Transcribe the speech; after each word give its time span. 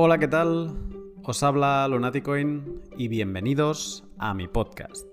Hola, 0.00 0.18
¿qué 0.18 0.28
tal? 0.28 0.76
Os 1.24 1.42
habla 1.42 1.88
Lunaticoin 1.88 2.82
y 2.96 3.08
bienvenidos 3.08 4.04
a 4.16 4.32
mi 4.32 4.46
podcast. 4.46 5.08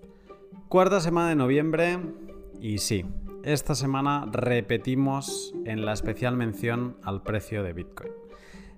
Cuarta 0.70 1.00
semana 1.00 1.29
de 1.29 1.36
noviembre 1.36 1.97
y 2.62 2.78
sí, 2.78 3.04
esta 3.42 3.74
semana 3.74 4.29
repetimos 4.32 5.56
en 5.66 5.88
la 5.88 5.94
especial 5.94 6.38
mención 6.38 6.98
al 7.02 7.23
precio 7.23 7.63
de 7.63 7.73
Bitcoin. 7.73 8.11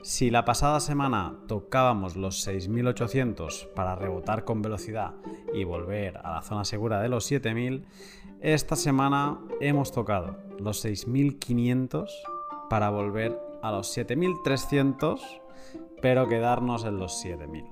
Si 0.02 0.30
la 0.32 0.46
pasada 0.46 0.80
semana 0.80 1.40
tocábamos 1.50 2.16
los 2.16 2.48
6.800 2.48 3.74
para 3.74 3.96
rebotar 3.96 4.46
con 4.46 4.62
velocidad 4.62 5.16
y 5.54 5.66
volver 5.66 6.20
a 6.20 6.36
la 6.36 6.42
zona 6.42 6.64
segura 6.64 7.02
de 7.02 7.10
los 7.10 7.30
7.000, 7.30 7.84
esta 8.40 8.78
semana 8.78 9.42
hemos 9.60 9.92
tocado 9.92 10.38
los 10.58 10.86
6.500 10.86 12.08
para 12.70 12.92
volver 12.92 13.38
a 13.62 13.74
los 13.74 13.98
7.300, 13.98 15.42
pero 16.02 16.28
quedarnos 16.28 16.86
en 16.86 17.00
los 17.00 17.24
7.000. 17.24 17.70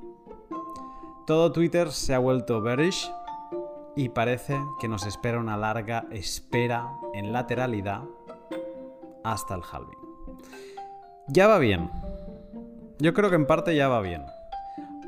Todo 1.25 1.51
Twitter 1.51 1.91
se 1.91 2.13
ha 2.13 2.19
vuelto 2.19 2.61
bearish 2.61 3.11
y 3.95 4.09
parece 4.09 4.59
que 4.79 4.87
nos 4.87 5.05
espera 5.05 5.39
una 5.39 5.57
larga 5.57 6.05
espera 6.11 6.87
en 7.13 7.31
lateralidad 7.31 8.03
hasta 9.23 9.55
el 9.55 9.61
halving. 9.61 9.97
Ya 11.27 11.47
va 11.47 11.57
bien. 11.57 11.89
Yo 12.99 13.13
creo 13.13 13.29
que 13.29 13.35
en 13.35 13.47
parte 13.47 13.75
ya 13.75 13.87
va 13.87 14.01
bien. 14.01 14.23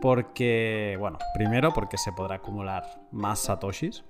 Porque, 0.01 0.95
bueno, 0.99 1.17
primero 1.33 1.73
porque 1.73 1.97
se 1.97 2.11
podrá 2.11 2.35
acumular 2.35 2.83
más 3.11 3.39
satoshis. 3.39 4.03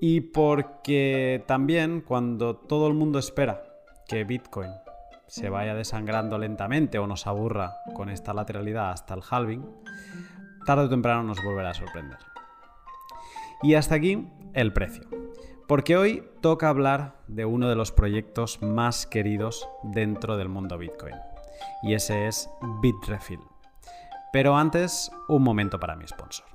Y 0.00 0.20
porque 0.20 1.44
también 1.46 2.02
cuando 2.02 2.56
todo 2.56 2.88
el 2.88 2.94
mundo 2.94 3.18
espera 3.18 3.62
que 4.06 4.24
Bitcoin 4.24 4.70
se 5.26 5.48
vaya 5.48 5.74
desangrando 5.74 6.38
lentamente 6.38 6.98
o 6.98 7.06
nos 7.06 7.26
aburra 7.26 7.76
con 7.94 8.10
esta 8.10 8.34
lateralidad 8.34 8.90
hasta 8.90 9.14
el 9.14 9.22
halving, 9.28 9.64
tarde 10.66 10.84
o 10.84 10.88
temprano 10.88 11.22
nos 11.22 11.42
volverá 11.42 11.70
a 11.70 11.74
sorprender. 11.74 12.18
Y 13.62 13.74
hasta 13.74 13.94
aquí 13.94 14.28
el 14.52 14.72
precio. 14.72 15.08
Porque 15.66 15.96
hoy 15.96 16.22
toca 16.42 16.68
hablar 16.68 17.16
de 17.26 17.46
uno 17.46 17.68
de 17.68 17.74
los 17.74 17.90
proyectos 17.90 18.60
más 18.62 19.06
queridos 19.06 19.66
dentro 19.82 20.36
del 20.36 20.50
mundo 20.50 20.76
Bitcoin. 20.76 21.14
Y 21.82 21.94
ese 21.94 22.26
es 22.26 22.50
Bitrefill. 22.82 23.40
Pero 24.32 24.56
antes, 24.56 25.10
un 25.28 25.42
momento 25.42 25.80
para 25.80 25.96
mi 25.96 26.06
sponsor. 26.06 26.46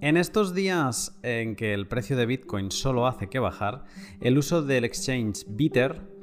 En 0.00 0.16
estos 0.16 0.54
días 0.54 1.16
en 1.22 1.54
que 1.54 1.72
el 1.72 1.86
precio 1.86 2.16
de 2.16 2.26
Bitcoin 2.26 2.72
solo 2.72 3.06
hace 3.06 3.28
que 3.28 3.38
bajar, 3.38 3.84
el 4.20 4.38
uso 4.38 4.62
del 4.62 4.84
exchange 4.84 5.44
Bitter 5.46 6.13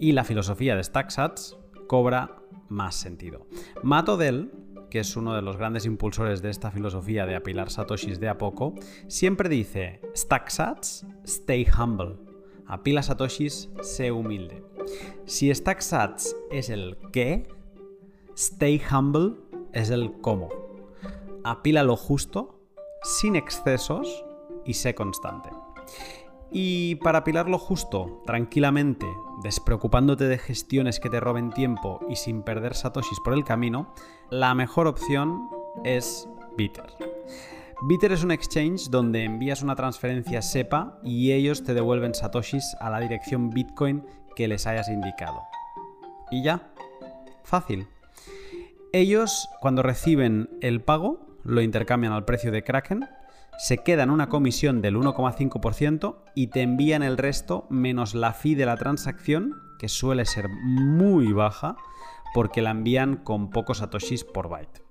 y 0.00 0.12
la 0.12 0.24
filosofía 0.24 0.74
de 0.74 0.82
StackSats 0.82 1.58
cobra 1.86 2.40
más 2.68 2.96
sentido. 2.96 3.46
Matt 3.82 4.08
Odell, 4.08 4.50
que 4.90 5.00
es 5.00 5.16
uno 5.16 5.34
de 5.34 5.42
los 5.42 5.58
grandes 5.58 5.84
impulsores 5.84 6.40
de 6.40 6.50
esta 6.50 6.70
filosofía 6.70 7.26
de 7.26 7.36
apilar 7.36 7.70
satoshis 7.70 8.18
de 8.18 8.28
a 8.28 8.38
poco, 8.38 8.74
siempre 9.06 9.48
dice, 9.48 10.00
StackSats, 10.16 11.06
stay 11.24 11.66
humble. 11.78 12.16
Apila 12.66 13.02
satoshis, 13.02 13.68
sé 13.82 14.10
humilde. 14.10 14.64
Si 15.26 15.54
StackSats 15.54 16.34
es 16.50 16.70
el 16.70 16.96
qué, 17.12 17.46
stay 18.34 18.80
humble 18.90 19.36
es 19.72 19.90
el 19.90 20.12
cómo. 20.20 20.48
Apila 21.44 21.82
lo 21.82 21.96
justo, 21.96 22.60
sin 23.02 23.36
excesos 23.36 24.24
y 24.64 24.74
sé 24.74 24.94
constante. 24.94 25.50
Y 26.52 26.96
para 26.96 27.18
apilarlo 27.18 27.58
justo, 27.58 28.22
tranquilamente, 28.26 29.06
despreocupándote 29.42 30.24
de 30.24 30.38
gestiones 30.38 30.98
que 30.98 31.10
te 31.10 31.20
roben 31.20 31.50
tiempo 31.50 32.00
y 32.08 32.16
sin 32.16 32.42
perder 32.42 32.74
satoshis 32.74 33.20
por 33.20 33.34
el 33.34 33.44
camino, 33.44 33.94
la 34.30 34.54
mejor 34.54 34.86
opción 34.86 35.48
es 35.84 36.28
Bitter. 36.56 36.86
Bitter 37.82 38.12
es 38.12 38.24
un 38.24 38.32
exchange 38.32 38.90
donde 38.90 39.24
envías 39.24 39.62
una 39.62 39.76
transferencia 39.76 40.42
SEPA 40.42 40.98
y 41.02 41.32
ellos 41.32 41.62
te 41.64 41.72
devuelven 41.72 42.14
satoshis 42.14 42.76
a 42.80 42.90
la 42.90 43.00
dirección 43.00 43.50
Bitcoin 43.50 44.04
que 44.34 44.48
les 44.48 44.66
hayas 44.66 44.88
indicado. 44.88 45.40
Y 46.30 46.42
ya, 46.42 46.72
fácil. 47.44 47.86
Ellos, 48.92 49.48
cuando 49.60 49.82
reciben 49.82 50.50
el 50.60 50.82
pago, 50.82 51.38
lo 51.44 51.62
intercambian 51.62 52.12
al 52.12 52.24
precio 52.24 52.50
de 52.50 52.64
Kraken 52.64 53.08
se 53.60 53.76
quedan 53.76 54.08
una 54.08 54.30
comisión 54.30 54.80
del 54.80 54.96
1,5% 54.96 56.16
y 56.34 56.46
te 56.46 56.62
envían 56.62 57.02
el 57.02 57.18
resto 57.18 57.66
menos 57.68 58.14
la 58.14 58.32
fee 58.32 58.54
de 58.54 58.64
la 58.64 58.78
transacción, 58.78 59.60
que 59.78 59.90
suele 59.90 60.24
ser 60.24 60.48
muy 60.48 61.34
baja, 61.34 61.76
porque 62.32 62.62
la 62.62 62.70
envían 62.70 63.16
con 63.16 63.50
pocos 63.50 63.78
satoshis 63.78 64.24
por 64.24 64.48
byte. 64.48 64.82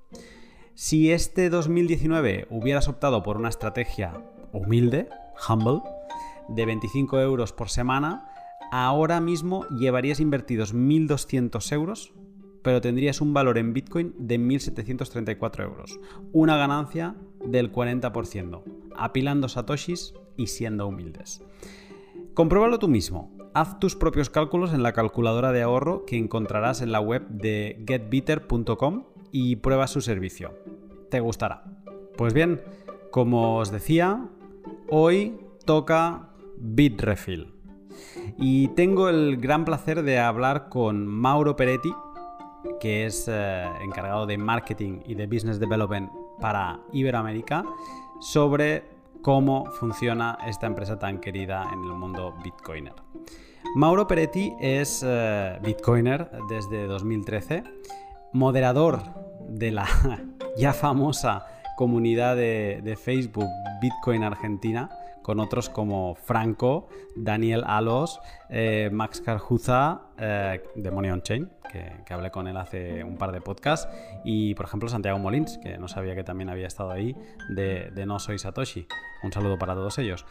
Si 0.76 1.12
este 1.12 1.50
2019 1.50 2.46
hubieras 2.52 2.88
optado 2.88 3.24
por 3.24 3.38
una 3.38 3.50
estrategia 3.50 4.14
humilde, 4.54 5.10
humble, 5.50 5.82
de 6.48 6.66
25 6.68 7.20
euros 7.22 7.54
por 7.54 7.72
semana, 7.72 8.30
ahora 8.72 9.20
mismo 9.20 9.66
llevarías 9.70 10.20
invertidos 10.20 10.76
1.200 10.76 11.72
euros 11.72 12.14
pero 12.62 12.82
tendrías 12.82 13.22
un 13.22 13.34
valor 13.34 13.58
en 13.58 13.74
Bitcoin 13.74 14.14
de 14.18 14.40
1.734 14.40 15.64
euros. 15.64 16.00
Una 16.34 16.58
ganancia 16.58 17.16
del 17.46 17.72
40%, 17.72 18.64
apilando 18.96 19.50
satoshis 19.50 20.14
y 20.38 20.48
siendo 20.48 20.88
humildes. 20.88 21.42
Compruébalo 22.34 22.80
tú 22.80 22.88
mismo. 22.88 23.32
Haz 23.54 23.80
tus 23.80 23.96
propios 23.96 24.30
cálculos 24.30 24.74
en 24.74 24.84
la 24.84 24.94
calculadora 24.94 25.52
de 25.52 25.62
ahorro 25.62 26.06
que 26.06 26.18
encontrarás 26.18 26.82
en 26.82 26.92
la 26.92 27.02
web 27.02 27.28
de 27.30 27.84
getbitter.com 27.88 29.04
y 29.32 29.58
prueba 29.58 29.88
su 29.88 30.02
servicio. 30.02 30.54
Te 31.10 31.20
gustará. 31.20 31.64
Pues 32.16 32.34
bien, 32.34 32.62
como 33.12 33.58
os 33.58 33.72
decía, 33.72 34.30
hoy 34.90 35.38
toca 35.66 36.30
Bitrefill. 36.58 37.54
Y 38.38 38.70
tengo 38.70 39.10
el 39.10 39.38
gran 39.38 39.66
placer 39.66 40.04
de 40.04 40.20
hablar 40.20 40.70
con 40.70 41.08
Mauro 41.08 41.56
Peretti, 41.56 41.92
que 42.80 43.06
es 43.06 43.28
eh, 43.28 43.66
encargado 43.82 44.26
de 44.26 44.38
marketing 44.38 45.00
y 45.06 45.16
de 45.16 45.28
business 45.28 45.60
development 45.60 46.10
para 46.40 46.80
Iberoamérica, 46.92 47.64
sobre 48.20 48.84
cómo 49.22 49.66
funciona 49.80 50.38
esta 50.46 50.68
empresa 50.68 50.98
tan 50.98 51.20
querida 51.20 51.70
en 51.74 51.84
el 51.84 51.94
mundo 51.94 52.36
bitcoiner. 52.44 52.94
Mauro 53.76 54.08
Peretti 54.08 54.54
es 54.60 55.04
eh, 55.06 55.60
bitcoiner 55.62 56.32
desde 56.50 56.86
2013, 56.86 57.64
moderador 58.34 59.02
de 59.48 59.72
la 59.72 59.86
ya 60.58 60.74
famosa 60.74 61.46
comunidad 61.78 62.36
de, 62.36 62.98
Facebook 63.02 63.48
Bitcoin 63.82 64.24
Argentina, 64.24 64.90
con 65.30 65.40
otros 65.40 65.70
como 65.70 66.16
Franco, 66.16 66.88
Daniel 67.16 67.64
Alos, 67.68 68.20
eh, 68.50 68.90
Max 68.92 69.22
Carjuza 69.22 70.02
Money 70.92 71.12
on 71.12 71.22
Chain, 71.22 71.52
que, 71.72 72.12
hablé 72.12 72.32
con 72.32 72.48
él 72.48 72.58
hace 72.58 73.04
un 73.04 73.16
par 73.16 73.32
de 73.32 73.40
podcasts, 73.40 73.88
y 74.26 74.56
por 74.56 74.66
ejemplo 74.66 74.90
Santiago 74.90 75.20
Molins, 75.20 75.60
que 75.60 75.78
no 75.78 75.88
sabía 75.88 76.16
que 76.16 76.24
también 76.24 76.50
había 76.50 76.66
estado 76.66 76.90
ahí, 76.90 77.16
de, 77.50 77.92
No 78.08 78.18
Soy 78.18 78.40
Satoshi. 78.40 78.88
Un 79.22 79.32
saludo 79.32 79.60
para 79.60 79.76
todos 79.76 80.00
ellos. 80.00 80.26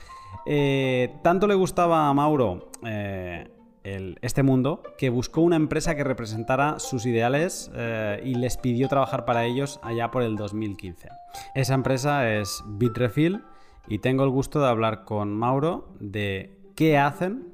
Eh, 0.47 1.15
tanto 1.23 1.47
le 1.47 1.55
gustaba 1.55 2.09
a 2.09 2.13
Mauro 2.13 2.69
eh, 2.85 3.47
este 3.85 4.43
mundo 4.43 4.83
que 4.99 5.11
buscó 5.11 5.43
una 5.43 5.55
empresa 5.55 5.95
que 5.95 6.03
representara 6.03 6.81
sus 6.81 7.07
ideales 7.07 7.71
eh, 7.73 8.21
y 8.25 8.35
les 8.35 8.57
pidió 8.57 8.89
trabajar 8.89 9.25
para 9.25 9.45
ellos 9.45 9.79
allá 9.85 10.11
por 10.11 10.25
el 10.25 10.35
2015. 10.35 11.09
Esa 11.55 11.75
empresa 11.75 12.29
es 12.29 12.65
Bitrefill 12.67 13.45
y 13.89 13.99
tengo 13.99 14.25
el 14.25 14.31
gusto 14.31 14.61
de 14.61 14.69
hablar 14.69 15.05
con 15.05 15.35
Mauro 15.35 15.89
de 16.01 16.57
qué 16.75 16.99
hacen 16.99 17.49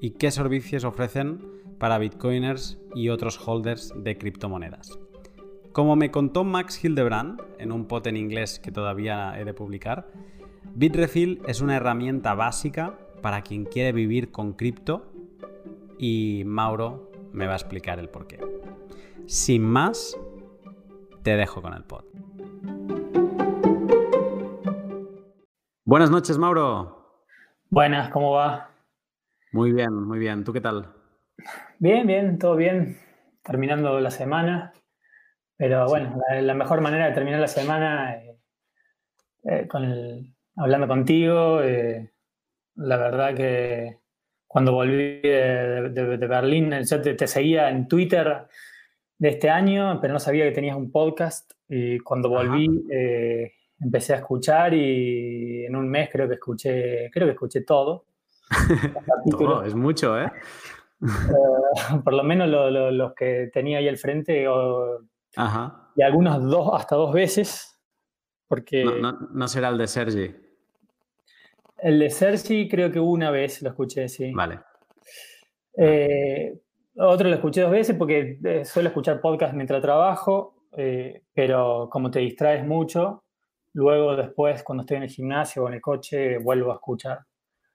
y 0.00 0.10
qué 0.10 0.30
servicios 0.30 0.84
ofrecen 0.84 1.40
para 1.78 1.98
bitcoiners 1.98 2.78
y 2.94 3.08
otros 3.08 3.40
holders 3.46 3.92
de 3.96 4.16
criptomonedas. 4.16 4.98
Como 5.72 5.96
me 5.96 6.10
contó 6.10 6.44
Max 6.44 6.84
Hildebrand 6.84 7.40
en 7.58 7.72
un 7.72 7.86
pot 7.86 8.06
en 8.06 8.16
inglés 8.16 8.60
que 8.60 8.70
todavía 8.70 9.38
he 9.40 9.44
de 9.44 9.54
publicar, 9.54 10.08
Bitrefill 10.74 11.40
es 11.46 11.60
una 11.60 11.76
herramienta 11.76 12.34
básica 12.34 12.98
para 13.22 13.42
quien 13.42 13.64
quiere 13.64 13.92
vivir 13.92 14.30
con 14.30 14.52
cripto 14.52 15.10
y 15.98 16.42
Mauro 16.46 17.10
me 17.32 17.46
va 17.46 17.54
a 17.54 17.56
explicar 17.56 17.98
el 17.98 18.08
porqué. 18.08 18.38
Sin 19.26 19.62
más, 19.62 20.16
te 21.22 21.36
dejo 21.36 21.62
con 21.62 21.74
el 21.74 21.84
pod. 21.84 22.04
Buenas 25.86 26.10
noches, 26.10 26.38
Mauro. 26.38 27.20
Buenas, 27.68 28.08
¿cómo 28.08 28.32
va? 28.32 28.70
Muy 29.52 29.70
bien, 29.70 29.92
muy 29.92 30.18
bien. 30.18 30.42
¿Tú 30.42 30.54
qué 30.54 30.62
tal? 30.62 30.94
Bien, 31.78 32.06
bien, 32.06 32.38
todo 32.38 32.56
bien. 32.56 32.96
Terminando 33.42 34.00
la 34.00 34.10
semana. 34.10 34.72
Pero 35.58 35.86
bueno, 35.86 36.18
la, 36.40 36.54
mejor 36.54 36.80
manera 36.80 37.04
de 37.04 37.12
terminar 37.12 37.38
la 37.38 37.48
semana 37.48 38.14
eh, 38.14 38.40
eh, 39.44 39.68
con 39.68 40.34
hablando 40.56 40.88
contigo. 40.88 41.60
Eh, 41.62 42.14
la 42.76 42.96
verdad 42.96 43.34
que 43.34 43.98
cuando 44.46 44.72
volví 44.72 45.20
de, 45.20 46.16
Berlín, 46.26 46.72
yo 46.82 47.02
te, 47.02 47.26
seguía 47.26 47.68
en 47.68 47.88
Twitter 47.88 48.46
de 49.18 49.28
este 49.28 49.50
año, 49.50 50.00
pero 50.00 50.14
no 50.14 50.18
sabía 50.18 50.46
que 50.46 50.52
tenías 50.52 50.76
un 50.76 50.90
podcast. 50.90 51.52
Y 51.68 51.98
cuando 51.98 52.30
volví, 52.30 52.86
eh, 52.90 53.52
empecé 53.80 54.14
a 54.14 54.16
escuchar 54.16 54.74
y 54.74 55.64
en 55.66 55.76
un 55.76 55.88
mes 55.88 56.08
creo 56.10 56.28
que 56.28 56.34
escuché, 56.34 57.10
creo 57.10 57.26
que 57.26 57.32
escuché 57.32 57.62
todo. 57.62 58.06
todo 59.30 59.64
es 59.64 59.74
mucho, 59.74 60.18
¿eh? 60.20 60.30
eh 61.02 62.00
por 62.02 62.14
lo 62.14 62.22
menos 62.22 62.48
los 62.48 63.14
que 63.14 63.50
tenía 63.52 63.78
ahí 63.78 63.88
al 63.88 63.98
frente, 63.98 64.46
y 65.96 66.02
algunos 66.02 66.42
dos, 66.44 66.70
hasta 66.74 66.96
dos 66.96 67.12
veces. 67.12 67.70
Porque 68.46 68.84
no, 68.84 69.48
será 69.48 69.68
el 69.68 69.78
de 69.78 69.86
Sergi. 69.86 70.34
El 71.78 71.98
de 71.98 72.10
Sergi 72.10 72.68
creo 72.68 72.90
que 72.90 73.00
una 73.00 73.30
vez 73.30 73.62
lo 73.62 73.70
escuché, 73.70 74.08
sí. 74.08 74.32
Vale. 74.32 74.60
Eh, 75.76 76.60
otro 76.96 77.28
lo 77.28 77.34
escuché 77.34 77.62
dos 77.62 77.72
veces 77.72 77.96
porque 77.96 78.38
eh, 78.44 78.64
suelo 78.64 78.88
escuchar 78.90 79.20
podcast 79.20 79.54
mientras 79.54 79.82
trabajo, 79.82 80.68
eh, 80.76 81.24
pero 81.32 81.88
como 81.90 82.10
te 82.10 82.20
distraes 82.20 82.64
mucho, 82.64 83.23
luego 83.74 84.16
después 84.16 84.62
cuando 84.62 84.82
estoy 84.82 84.96
en 84.96 85.02
el 85.04 85.08
gimnasio 85.10 85.64
o 85.64 85.68
en 85.68 85.74
el 85.74 85.80
coche 85.80 86.38
vuelvo 86.38 86.72
a 86.72 86.76
escuchar. 86.76 87.20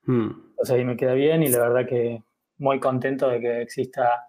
Hmm. 0.04 0.32
Entonces 0.50 0.76
ahí 0.76 0.84
me 0.84 0.98
queda 0.98 1.14
bien 1.14 1.44
y 1.44 1.50
la 1.50 1.60
verdad 1.60 1.88
que 1.88 2.24
muy 2.58 2.80
contento 2.80 3.30
de 3.30 3.40
que 3.40 3.62
exista 3.62 4.28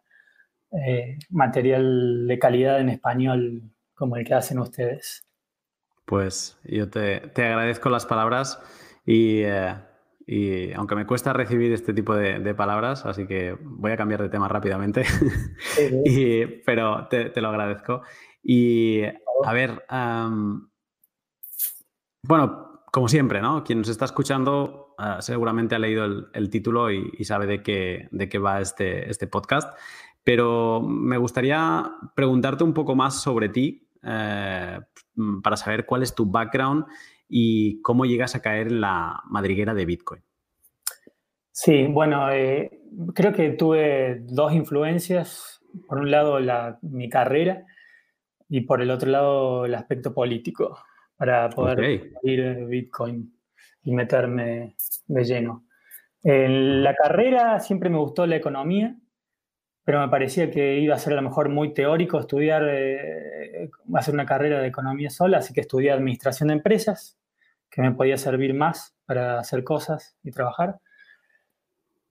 eh, 0.72 1.19
material 1.31 2.26
de 2.26 2.38
calidad 2.38 2.81
en 2.81 2.90
español 2.90 3.62
como 3.94 4.17
el 4.17 4.25
que 4.25 4.34
hacen 4.34 4.58
ustedes. 4.58 5.22
Pues 6.05 6.58
yo 6.64 6.90
te, 6.90 7.20
te 7.20 7.46
agradezco 7.46 7.88
las 7.88 8.06
palabras 8.06 8.61
y 9.06 9.44
y 10.32 10.73
aunque 10.75 10.94
me 10.94 11.06
cuesta 11.06 11.32
recibir 11.32 11.73
este 11.73 11.93
tipo 11.93 12.14
de, 12.14 12.55
palabras, 12.55 13.05
así 13.05 13.26
que 13.26 13.56
voy 13.61 13.90
a 13.90 13.96
cambiar 13.96 14.23
de 14.23 14.28
tema 14.28 14.46
rápidamente, 14.46 15.02
pero 16.64 17.08
te, 17.08 17.40
lo 17.40 17.49
agradezco. 17.49 18.02
Y 18.40 19.02
a 19.02 19.52
ver, 19.52 19.82
bueno, 22.22 22.82
como 22.93 23.08
siempre, 23.08 23.40
¿no? 23.40 23.64
Quien 23.64 23.78
nos 23.78 23.88
está 23.88 24.05
escuchando 24.05 24.94
ah, 24.99 25.20
seguramente 25.20 25.75
ha 25.75 25.78
leído 25.78 26.05
el, 26.32 26.50
título 26.50 26.90
y, 26.90 27.25
sabe 27.25 27.46
de 27.46 27.62
qué, 27.62 28.08
de 28.11 28.28
qué 28.28 28.38
va 28.38 28.61
este, 28.61 29.08
este 29.08 29.26
podcast, 29.26 29.76
pero 30.25 30.81
me 30.81 31.17
gustaría 31.17 31.90
preguntarte 32.14 32.64
un 32.64 32.75
poco 32.75 32.94
más 32.94 33.22
sobre 33.22 33.49
ti 33.49 33.88
eh, 34.02 34.81
para 35.43 35.56
saber 35.56 35.87
cuál 35.87 36.02
es 36.02 36.14
tu 36.14 36.26
background 36.26 36.87
y 37.28 37.81
cómo 37.82 38.05
llegas 38.05 38.34
a 38.34 38.43
caer 38.43 38.69
en 38.69 38.81
la 38.81 39.23
madriguera 39.26 39.73
de 39.73 39.87
Bitcoin. 39.87 40.23
Sí, 41.52 41.87
bueno, 41.87 42.31
eh, 42.31 42.81
creo 43.14 43.32
que 43.32 43.50
tuve 43.50 44.23
dos 44.26 44.52
influencias. 44.52 45.61
Por 45.87 45.99
un 45.99 46.11
lado, 46.11 46.38
mi 46.82 47.08
carrera 47.08 47.64
y 48.49 48.62
por 48.62 48.82
el 48.82 48.90
otro 48.90 49.08
lado, 49.11 49.66
el 49.66 49.75
aspecto 49.75 50.12
político 50.12 50.78
para 51.20 51.50
poder 51.50 52.14
ir 52.22 52.64
Bitcoin 52.64 53.31
y 53.82 53.93
meterme 53.93 54.75
de 55.06 55.25
lleno. 55.25 55.67
En 56.22 56.82
la 56.82 56.94
carrera 56.94 57.61
siempre 57.61 57.90
me 57.90 57.99
gustó 57.99 58.26
la 58.26 58.37
economía, 58.37 58.96
pero 59.84 60.00
me 60.00 60.08
parecía 60.08 60.50
que 60.50 60.78
iba 60.78 60.94
a 60.94 60.99
ser 60.99 61.12
a 61.12 61.17
lo 61.17 61.22
mejor 61.28 61.50
muy 61.50 61.75
teórico 61.75 62.19
estudiar, 62.19 62.67
eh, 62.70 63.69
hacer 63.93 64.14
una 64.14 64.25
carrera 64.25 64.62
de 64.62 64.69
economía 64.69 65.11
sola, 65.11 65.38
así 65.38 65.52
que 65.52 65.61
estudié 65.61 65.90
administración 65.90 66.49
de 66.49 66.55
empresas 66.55 67.19
que 67.69 67.82
me 67.82 67.93
podía 67.93 68.16
servir 68.16 68.55
más 68.55 68.96
para 69.05 69.40
hacer 69.40 69.62
cosas 69.62 70.16
y 70.25 70.31
trabajar. 70.31 70.81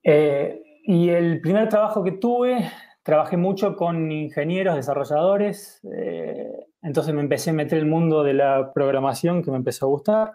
Eh, 0.04 0.62
y 0.84 1.08
el 1.08 1.40
primer 1.40 1.68
trabajo 1.68 2.04
que 2.04 2.12
tuve, 2.12 2.70
trabajé 3.02 3.36
mucho 3.36 3.74
con 3.74 4.12
ingenieros, 4.12 4.76
desarrolladores, 4.76 5.80
eh, 5.96 6.69
entonces 6.82 7.14
me 7.14 7.20
empecé 7.20 7.50
a 7.50 7.54
meter 7.54 7.78
el 7.78 7.86
mundo 7.86 8.22
de 8.22 8.34
la 8.34 8.72
programación 8.72 9.42
que 9.42 9.50
me 9.50 9.56
empezó 9.56 9.86
a 9.86 9.88
gustar. 9.88 10.32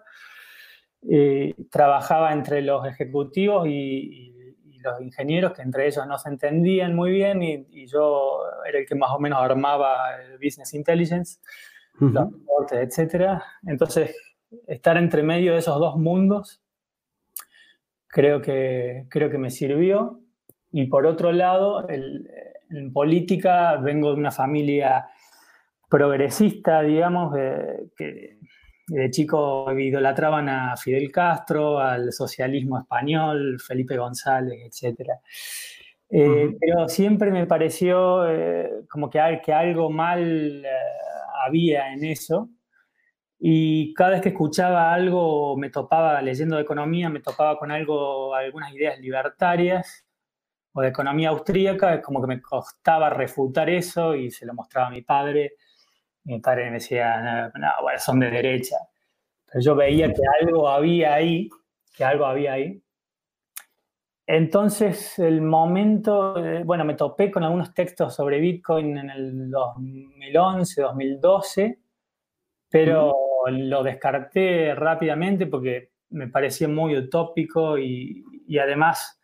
trabajaba 1.69 2.33
entre 2.33 2.61
los 2.61 2.85
ejecutivos 2.87 3.67
y, 3.67 4.31
los 4.83 5.01
ingenieros, 5.01 5.53
que 5.53 5.63
entre 5.63 5.87
ellos 5.87 6.05
no 6.05 6.15
se 6.19 6.29
entendían 6.29 6.95
muy 6.95 7.09
bien, 7.11 7.41
y, 7.41 7.87
yo 7.87 8.41
era 8.67 8.77
el 8.77 8.85
que 8.85 8.93
más 8.93 9.09
o 9.11 9.19
menos 9.19 9.39
armaba 9.41 10.21
el 10.21 10.37
business 10.37 10.75
intelligence, 10.75 11.39
los 11.99 12.31
reportes, 12.31 12.99
etc. 12.99 13.41
Entonces 13.65 14.15
estar 14.67 14.97
entre 14.97 15.23
medio 15.23 15.53
de 15.53 15.59
esos 15.59 15.79
dos 15.79 15.97
mundos 15.97 16.61
creo 18.07 18.41
que, 18.41 19.05
creo 19.09 19.29
que 19.29 19.37
me 19.37 19.51
sirvió. 19.51 20.21
Y 20.71 20.87
por 20.87 21.05
otro 21.05 21.31
lado, 21.31 21.85
en 21.89 22.93
política 22.93 23.77
vengo 23.77 24.13
de 24.13 24.19
una 24.19 24.31
familia 24.31 25.07
progresista, 25.89 26.81
digamos, 26.81 27.33
que 27.97 28.37
de 28.87 29.09
chico 29.09 29.71
idolatraban 29.71 30.47
a 30.49 30.77
Fidel 30.77 31.11
Castro, 31.11 31.79
al 31.79 32.11
socialismo 32.11 32.79
español, 32.79 33.59
Felipe 33.59 33.97
González, 33.97 34.83
etc. 34.83 35.09
Eh, 36.09 36.55
pero 36.59 36.87
siempre 36.87 37.31
me 37.31 37.47
pareció 37.47 38.29
eh, 38.29 38.85
como 38.89 39.09
que, 39.09 39.41
que, 39.43 39.53
algo 39.53 39.89
mal 39.89 40.63
eh, 40.63 40.69
había 41.45 41.91
en 41.93 42.05
eso 42.05 42.49
y 43.39 43.93
cada 43.93 44.11
vez 44.11 44.21
que 44.21 44.29
escuchaba 44.29 44.93
algo, 44.93 45.57
me 45.57 45.69
topaba 45.69 46.21
leyendo 46.21 46.55
de 46.55 46.61
economía, 46.61 47.09
me 47.09 47.21
topaba 47.21 47.57
con 47.57 47.71
algo, 47.71 48.33
algunas 48.35 48.73
ideas 48.73 48.99
libertarias 48.99 50.05
o 50.73 50.81
de 50.81 50.89
economía 50.89 51.29
austríaca, 51.29 52.01
como 52.01 52.21
que 52.21 52.27
me 52.27 52.41
costaba 52.41 53.09
refutar 53.09 53.69
eso 53.69 54.15
y 54.15 54.29
se 54.29 54.45
lo 54.45 54.53
mostraba 54.53 54.87
a 54.87 54.91
mi 54.91 55.01
padre. 55.01 55.53
Mi 56.25 56.39
padre 56.39 56.65
me 56.65 56.73
decía, 56.73 57.51
no, 57.55 57.69
bueno, 57.81 57.99
son 57.99 58.19
de 58.19 58.29
derecha. 58.29 58.77
Pero 59.45 59.63
yo 59.63 59.75
veía 59.75 60.07
que 60.07 60.21
algo 60.41 60.67
había 60.69 61.15
ahí, 61.15 61.49
que 61.95 62.03
algo 62.03 62.25
había 62.25 62.53
ahí. 62.53 62.81
Entonces, 64.27 65.17
el 65.19 65.41
momento, 65.41 66.43
eh, 66.43 66.63
bueno, 66.63 66.83
me 66.83 66.95
topé 66.95 67.31
con 67.31 67.43
algunos 67.43 67.73
textos 67.73 68.15
sobre 68.15 68.39
Bitcoin 68.39 68.97
en 68.97 69.09
el 69.09 69.49
2011, 69.49 70.81
2012 70.81 71.79
pero 72.75 73.15
lo 73.47 73.83
descarté 73.83 74.75
rápidamente 74.75 75.47
porque 75.47 75.91
me 76.09 76.27
parecía 76.27 76.67
muy 76.67 76.97
utópico 76.97 77.77
y, 77.77 78.21
además 78.61 79.17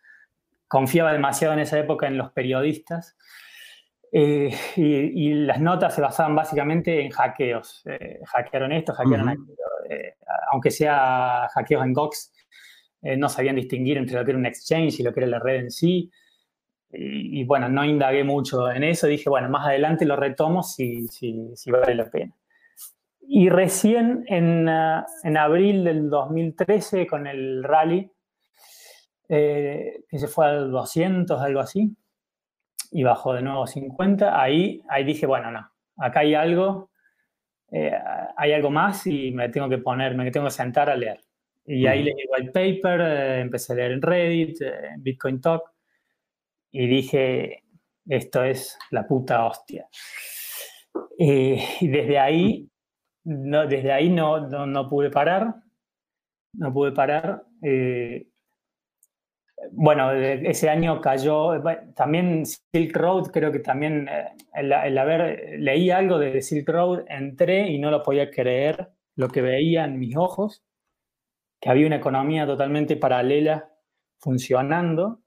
confiaba 0.68 1.12
demasiado 1.12 1.52
en 1.52 1.60
esa 1.60 1.78
época 1.78 2.06
en 2.06 2.16
los 2.16 2.32
periodistas. 2.32 3.14
Eh, 4.14 4.54
y, 4.76 5.32
las 5.32 5.58
notas 5.58 5.94
se 5.94 6.02
basaban 6.02 6.36
básicamente 6.36 7.00
en 7.00 7.10
hackeos. 7.10 7.82
Eh, 7.86 8.20
hackearon 8.26 8.72
esto, 8.72 8.92
hackearon 8.92 9.30
aquello. 9.30 9.56
Eh, 9.88 10.16
aunque 10.52 10.70
sea 10.70 11.48
hackeos 11.54 11.84
en 11.84 11.92
Gox, 11.94 12.32
no 13.16 13.28
sabían 13.28 13.56
distinguir 13.56 13.96
entre 13.98 14.16
lo 14.16 14.24
que 14.24 14.30
era 14.30 14.38
un 14.38 14.46
exchange 14.46 15.00
y 15.00 15.02
lo 15.02 15.12
que 15.12 15.20
era 15.20 15.26
la 15.26 15.40
red 15.40 15.56
en 15.56 15.70
sí. 15.70 16.10
Y, 16.94 17.42
bueno, 17.44 17.70
no 17.70 17.84
indagué 17.84 18.22
mucho 18.22 18.70
en 18.70 18.84
eso. 18.84 19.06
Dije, 19.06 19.30
bueno, 19.30 19.48
más 19.48 19.66
adelante 19.66 20.04
lo 20.04 20.14
retomo 20.14 20.62
si, 20.62 21.08
si, 21.08 21.50
si 21.56 21.70
vale 21.70 21.94
la 21.94 22.10
pena. 22.10 22.36
Y 23.26 23.48
recién 23.48 24.24
en, 24.28 24.68
en, 24.68 25.36
abril 25.36 25.84
del 25.84 26.10
2013, 26.10 27.06
con 27.06 27.26
el 27.26 27.64
rally, 27.64 28.10
que 29.26 30.04
se 30.12 30.28
fue 30.28 30.46
al 30.46 30.70
200, 30.70 31.40
algo 31.40 31.60
así, 31.60 31.96
y 32.92 33.02
bajó 33.02 33.34
de 33.34 33.42
nuevo 33.42 33.64
a 33.64 33.66
50, 33.66 34.40
ahí, 34.40 34.82
ahí 34.88 35.04
dije, 35.04 35.26
bueno, 35.26 35.50
no, 35.50 35.68
acá 35.96 36.20
hay 36.20 36.34
algo, 36.34 36.90
eh, 37.70 37.92
hay 38.36 38.52
algo 38.52 38.70
más 38.70 39.06
y 39.06 39.32
me 39.32 39.48
tengo 39.48 39.68
que 39.68 39.78
poner, 39.78 40.14
me 40.14 40.30
tengo 40.30 40.46
que 40.46 40.52
sentar 40.52 40.90
a 40.90 40.96
leer. 40.96 41.20
Y 41.64 41.86
ahí 41.86 42.02
leí 42.02 42.14
white 42.28 42.50
paper, 42.52 43.00
eh, 43.00 43.40
empecé 43.40 43.72
a 43.72 43.76
leer 43.76 43.92
en 43.92 44.02
Reddit, 44.02 44.62
en 44.62 45.02
Bitcoin 45.02 45.40
Talk, 45.40 45.62
y 46.70 46.86
dije, 46.86 47.62
esto 48.06 48.44
es 48.44 48.78
la 48.90 49.06
puta 49.06 49.46
hostia. 49.46 49.88
y 51.18 51.88
desde 51.88 52.18
ahí 52.18 52.72
no, 53.24 53.66
desde 53.66 53.92
ahí 53.92 54.10
no, 54.10 54.48
no, 54.66 54.88
pude 54.88 55.10
parar, 55.10 55.54
no 56.54 56.72
pude 56.72 56.92
parar. 56.92 57.44
Eh, 57.62 58.26
bueno, 59.70 60.12
ese 60.12 60.68
año 60.68 61.00
cayó, 61.00 61.62
también 61.94 62.44
Silk 62.46 62.96
Road, 62.96 63.30
creo 63.30 63.52
que 63.52 63.60
también 63.60 64.08
eh, 64.08 64.30
el, 64.54 64.98
haber, 64.98 65.58
leí 65.60 65.90
algo 65.90 66.18
de 66.18 66.42
Silk 66.42 66.68
Road, 66.68 67.04
entré 67.08 67.70
y 67.70 67.78
no 67.78 67.90
lo 67.90 68.02
podía 68.02 68.30
creer 68.30 68.90
lo 69.16 69.28
que 69.28 69.42
veía 69.42 69.84
en 69.84 69.98
mis 69.98 70.16
ojos, 70.16 70.64
que 71.60 71.70
había 71.70 71.86
una 71.86 71.96
economía 71.96 72.46
totalmente 72.46 72.96
paralela 72.96 73.70
funcionando. 74.18 75.20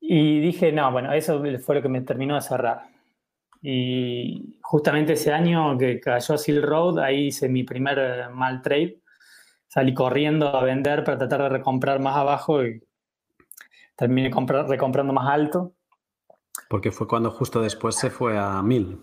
Y 0.00 0.40
dije, 0.40 0.72
no, 0.72 0.90
bueno, 0.92 1.12
eso 1.12 1.42
fue 1.60 1.76
lo 1.76 1.82
que 1.82 1.88
me 1.88 2.00
terminó 2.02 2.36
de 2.36 2.40
cerrar. 2.40 2.82
Y 3.60 4.58
justamente 4.62 5.12
ese 5.12 5.32
año 5.32 5.78
que 5.78 6.00
cayó 6.00 6.36
Silk 6.36 6.64
Road, 6.64 6.98
ahí 6.98 7.26
hice 7.26 7.48
mi 7.48 7.62
primer 7.62 7.98
eh, 7.98 8.28
mal 8.32 8.60
trade. 8.62 9.01
Salí 9.72 9.94
corriendo 9.94 10.54
a 10.54 10.62
vender 10.64 11.02
para 11.02 11.16
tratar 11.16 11.44
de 11.44 11.48
recomprar 11.48 11.98
más 11.98 12.14
abajo 12.14 12.62
y 12.62 12.84
terminé 13.96 14.30
recomprando 14.68 15.14
más 15.14 15.30
alto. 15.30 15.72
Porque 16.68 16.90
fue 16.90 17.08
cuando 17.08 17.30
justo 17.30 17.62
después 17.62 17.94
se 17.94 18.10
fue 18.10 18.36
a 18.38 18.60
1000. 18.60 18.98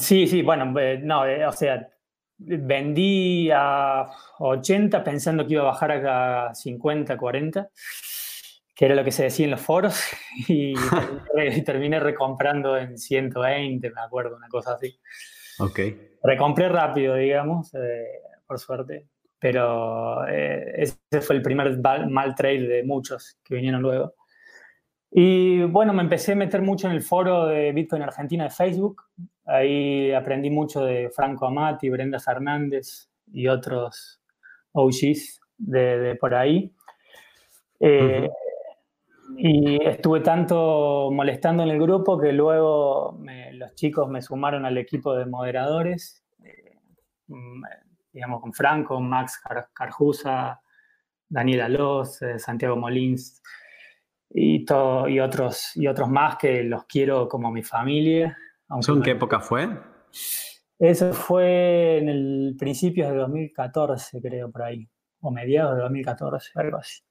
Sí, 0.00 0.26
sí, 0.26 0.42
bueno, 0.42 0.76
eh, 0.80 0.98
no, 1.00 1.24
eh, 1.26 1.46
o 1.46 1.52
sea, 1.52 1.88
vendí 2.38 3.50
a 3.54 4.04
80 4.40 5.04
pensando 5.04 5.46
que 5.46 5.52
iba 5.52 5.62
a 5.62 5.66
bajar 5.66 5.92
a 5.92 6.52
50, 6.52 7.16
40, 7.16 7.68
que 8.74 8.84
era 8.84 8.96
lo 8.96 9.04
que 9.04 9.12
se 9.12 9.22
decía 9.22 9.44
en 9.44 9.52
los 9.52 9.60
foros, 9.60 10.08
y 10.48 10.74
terminé, 11.64 12.00
recomprando 12.00 12.76
en 12.76 12.98
120, 12.98 13.90
me 13.92 14.00
acuerdo, 14.00 14.34
una 14.34 14.48
cosa 14.48 14.74
así. 14.74 14.98
Ok. 15.60 15.78
Recompré 16.24 16.68
rápido, 16.68 17.14
digamos, 17.14 17.72
eh, 17.74 18.24
por 18.46 18.58
suerte, 18.58 19.08
pero 19.38 20.26
ese 20.26 20.96
fue 21.20 21.36
el 21.36 21.42
primer 21.42 21.78
mal 22.08 22.34
trade 22.34 22.66
de 22.66 22.84
muchos 22.84 23.38
que 23.44 23.54
vinieron 23.54 23.82
luego. 23.82 24.14
Y 25.16 25.62
bueno, 25.62 25.92
me 25.92 26.02
empecé 26.02 26.32
a 26.32 26.36
meter 26.36 26.60
mucho 26.60 26.88
en 26.88 26.94
el 26.94 27.02
foro 27.02 27.46
de 27.46 27.70
Bitcoin 27.70 28.02
Argentina 28.02 28.44
de 28.44 28.50
Facebook. 28.50 29.02
Ahí 29.44 30.12
aprendí 30.12 30.50
mucho 30.50 30.84
de 30.84 31.08
Franco 31.14 31.46
Amati, 31.46 31.88
Brenda 31.88 32.18
Fernández 32.18 33.08
y 33.32 33.46
otros 33.46 34.20
OGs 34.72 35.40
de, 35.56 36.16
por 36.20 36.34
ahí. 36.34 36.74
Eh, 37.78 38.28
y 39.36 39.84
estuve 39.84 40.20
tanto 40.20 41.10
molestando 41.12 41.62
en 41.62 41.70
el 41.70 41.80
grupo 41.80 42.18
que 42.18 42.32
luego 42.32 43.16
los 43.52 43.74
chicos 43.76 44.08
me 44.08 44.20
sumaron 44.20 44.64
al 44.64 44.78
equipo 44.78 45.14
de 45.14 45.26
moderadores, 45.26 46.24
eh, 46.42 46.78
mm, 47.28 47.62
digamos 48.14 48.40
con 48.40 48.52
Franco, 48.52 49.00
Max 49.00 49.42
Carjusa, 49.72 50.60
Daniel 51.28 51.62
Alós, 51.62 52.22
eh, 52.22 52.38
Santiago 52.38 52.76
Molins 52.76 53.42
y, 54.30 54.64
todo, 54.64 55.08
y, 55.08 55.18
otros, 55.18 55.72
y 55.74 55.88
otros 55.88 56.08
más 56.08 56.36
que 56.36 56.62
los 56.62 56.84
quiero 56.84 57.28
como 57.28 57.50
mi 57.50 57.62
familia. 57.62 58.38
¿En 58.70 59.02
qué 59.02 59.10
época 59.10 59.40
fue? 59.40 59.68
Eso 60.78 61.12
fue 61.12 61.98
en 61.98 62.08
el 62.08 62.56
principios 62.58 63.10
de 63.10 63.16
2014, 63.16 64.20
creo, 64.20 64.50
por 64.50 64.62
ahí. 64.62 64.88
O 65.20 65.30
mediados 65.30 65.76
de 65.76 65.82
2014, 65.82 66.50
algo 66.54 66.78
así. 66.78 67.02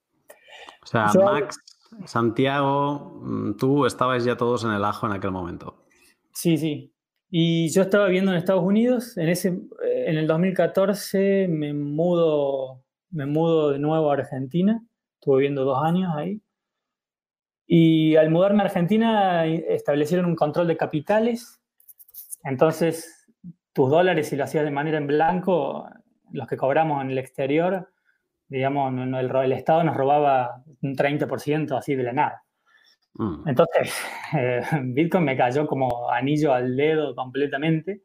O 0.83 0.85
sea, 0.85 1.11
Max, 1.15 1.59
Santiago, 2.05 3.19
mm, 3.23 3.57
tú 3.57 3.85
estabais 3.85 4.23
ya 4.23 4.37
todos 4.37 4.63
en 4.63 4.71
el 4.71 4.83
ajo 4.83 5.07
en 5.07 5.13
aquel 5.13 5.31
momento. 5.31 5.85
Sí, 6.31 6.57
sí. 6.57 6.93
Y 7.35 7.69
yo 7.69 7.81
estaba 7.81 8.05
viviendo 8.05 8.31
en 8.31 8.37
Estados 8.37 8.63
Unidos. 8.63 9.17
En, 9.17 9.27
ese, 9.27 9.59
en 10.05 10.17
el 10.17 10.27
2014 10.27 11.47
me 11.49 11.73
mudo, 11.73 12.83
me 13.11 13.25
mudo 13.25 13.71
de 13.71 13.79
nuevo 13.79 14.09
a 14.09 14.15
Argentina. 14.15 14.81
Estuve 15.15 15.37
viviendo 15.37 15.63
dos 15.65 15.83
años 15.83 16.11
ahí. 16.15 16.41
Y 17.65 18.15
al 18.15 18.29
mudarme 18.29 18.61
a 18.61 18.65
Argentina 18.65 19.45
establecieron 19.45 20.25
un 20.25 20.35
control 20.35 20.67
de 20.67 20.77
capitales. 20.77 21.61
Entonces, 22.43 23.27
tus 23.71 23.89
dólares, 23.89 24.29
si 24.29 24.35
lo 24.35 24.43
hacías 24.43 24.65
de 24.65 24.71
manera 24.71 24.97
en 24.97 25.07
blanco, 25.07 25.87
los 26.31 26.47
que 26.47 26.57
cobramos 26.57 27.01
en 27.01 27.11
el 27.11 27.17
exterior, 27.17 27.89
digamos, 28.47 28.93
el, 28.93 29.51
Estado 29.53 29.83
nos 29.83 29.95
robaba 29.95 30.63
un 30.81 30.95
30% 30.95 31.77
así 31.77 31.95
de 31.95 32.03
la 32.03 32.13
nada. 32.13 32.43
Mm. 33.15 33.47
Entonces, 33.47 33.95
eh, 34.37 34.61
Bitcoin 34.83 35.23
me 35.23 35.37
cayó 35.37 35.65
como 35.65 36.09
anillo 36.11 36.53
al 36.53 36.75
dedo 36.75 37.15
completamente. 37.15 38.01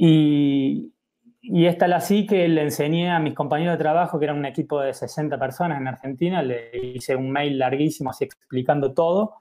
Y, 0.00 0.94
y 1.42 1.66
es 1.66 1.76
tal 1.76 1.92
así 1.92 2.24
que 2.24 2.46
le 2.46 2.62
enseñé 2.62 3.10
a 3.10 3.18
mis 3.18 3.34
compañeros 3.34 3.74
de 3.74 3.82
trabajo, 3.82 4.18
que 4.18 4.26
eran 4.26 4.38
un 4.38 4.46
equipo 4.46 4.80
de 4.80 4.94
60 4.94 5.38
personas 5.38 5.80
en 5.80 5.88
Argentina, 5.88 6.40
le 6.40 6.70
hice 6.94 7.16
un 7.16 7.30
mail 7.30 7.58
larguísimo 7.58 8.10
así 8.10 8.24
explicando 8.24 8.94
todo 8.94 9.34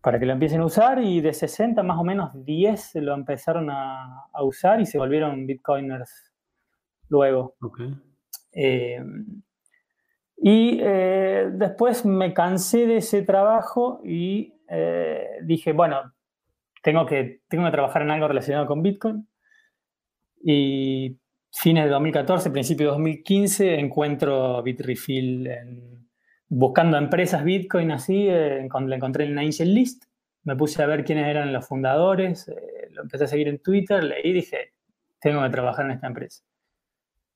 para 0.00 0.18
que 0.18 0.24
lo 0.24 0.32
empiecen 0.32 0.60
a 0.60 0.66
usar 0.66 1.02
y 1.02 1.20
de 1.20 1.32
60 1.32 1.82
más 1.82 1.98
o 1.98 2.04
menos 2.04 2.30
10 2.44 2.94
lo 3.02 3.12
empezaron 3.12 3.68
a, 3.70 4.28
usar 4.40 4.80
y 4.80 4.86
se 4.86 4.98
volvieron 4.98 5.46
bitcoiners 5.46 6.32
luego. 7.08 7.56
Eh, 8.52 9.02
y 10.36 10.78
eh, 10.80 11.48
después 11.52 12.06
me 12.06 12.32
cansé 12.32 12.86
de 12.86 12.98
ese 12.98 13.22
trabajo 13.22 14.00
y 14.04 14.54
eh, 14.68 15.26
dije, 15.42 15.72
bueno, 15.72 16.12
tengo 16.82 17.04
que, 17.04 17.40
tengo 17.48 17.64
que 17.64 17.72
trabajar 17.72 18.02
en 18.02 18.12
algo 18.12 18.28
relacionado 18.28 18.66
con 18.66 18.82
Bitcoin. 18.82 19.26
Y 20.48 21.18
fines 21.50 21.86
de 21.86 21.90
2014, 21.90 22.50
principio 22.52 22.86
de 22.86 22.92
2015, 22.92 23.80
encuentro 23.80 24.62
Bitrefill 24.62 25.50
buscando 26.48 26.96
empresas 26.96 27.42
Bitcoin 27.42 27.90
así, 27.90 28.28
eh, 28.28 28.68
le 28.86 28.94
encontré 28.94 29.24
en 29.24 29.38
Angel 29.40 29.74
List, 29.74 30.04
me 30.44 30.54
puse 30.54 30.80
a 30.80 30.86
ver 30.86 31.04
quiénes 31.04 31.26
eran 31.26 31.52
los 31.52 31.66
fundadores, 31.66 32.46
eh, 32.46 32.88
lo 32.92 33.02
empecé 33.02 33.24
a 33.24 33.26
seguir 33.26 33.48
en 33.48 33.58
Twitter, 33.58 34.04
leí 34.04 34.30
y 34.30 34.32
dije, 34.34 34.74
tengo 35.20 35.42
que 35.42 35.50
trabajar 35.50 35.86
en 35.86 35.90
esta 35.90 36.06
empresa. 36.06 36.44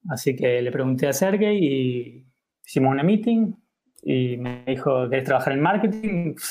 Así 0.09 0.37
que 0.37 0.62
le 0.62 0.71
pregunté 0.71 1.09
a 1.09 1.12
Sergey 1.12 1.59
y 1.59 2.26
hicimos 2.64 2.93
una 2.93 3.02
meeting 3.02 3.52
y 4.05 4.37
me 4.37 4.64
dijo, 4.67 5.11
¿querés 5.11 5.25
trabajar 5.25 5.52
en 5.55 5.61
marketing? 5.61 6.35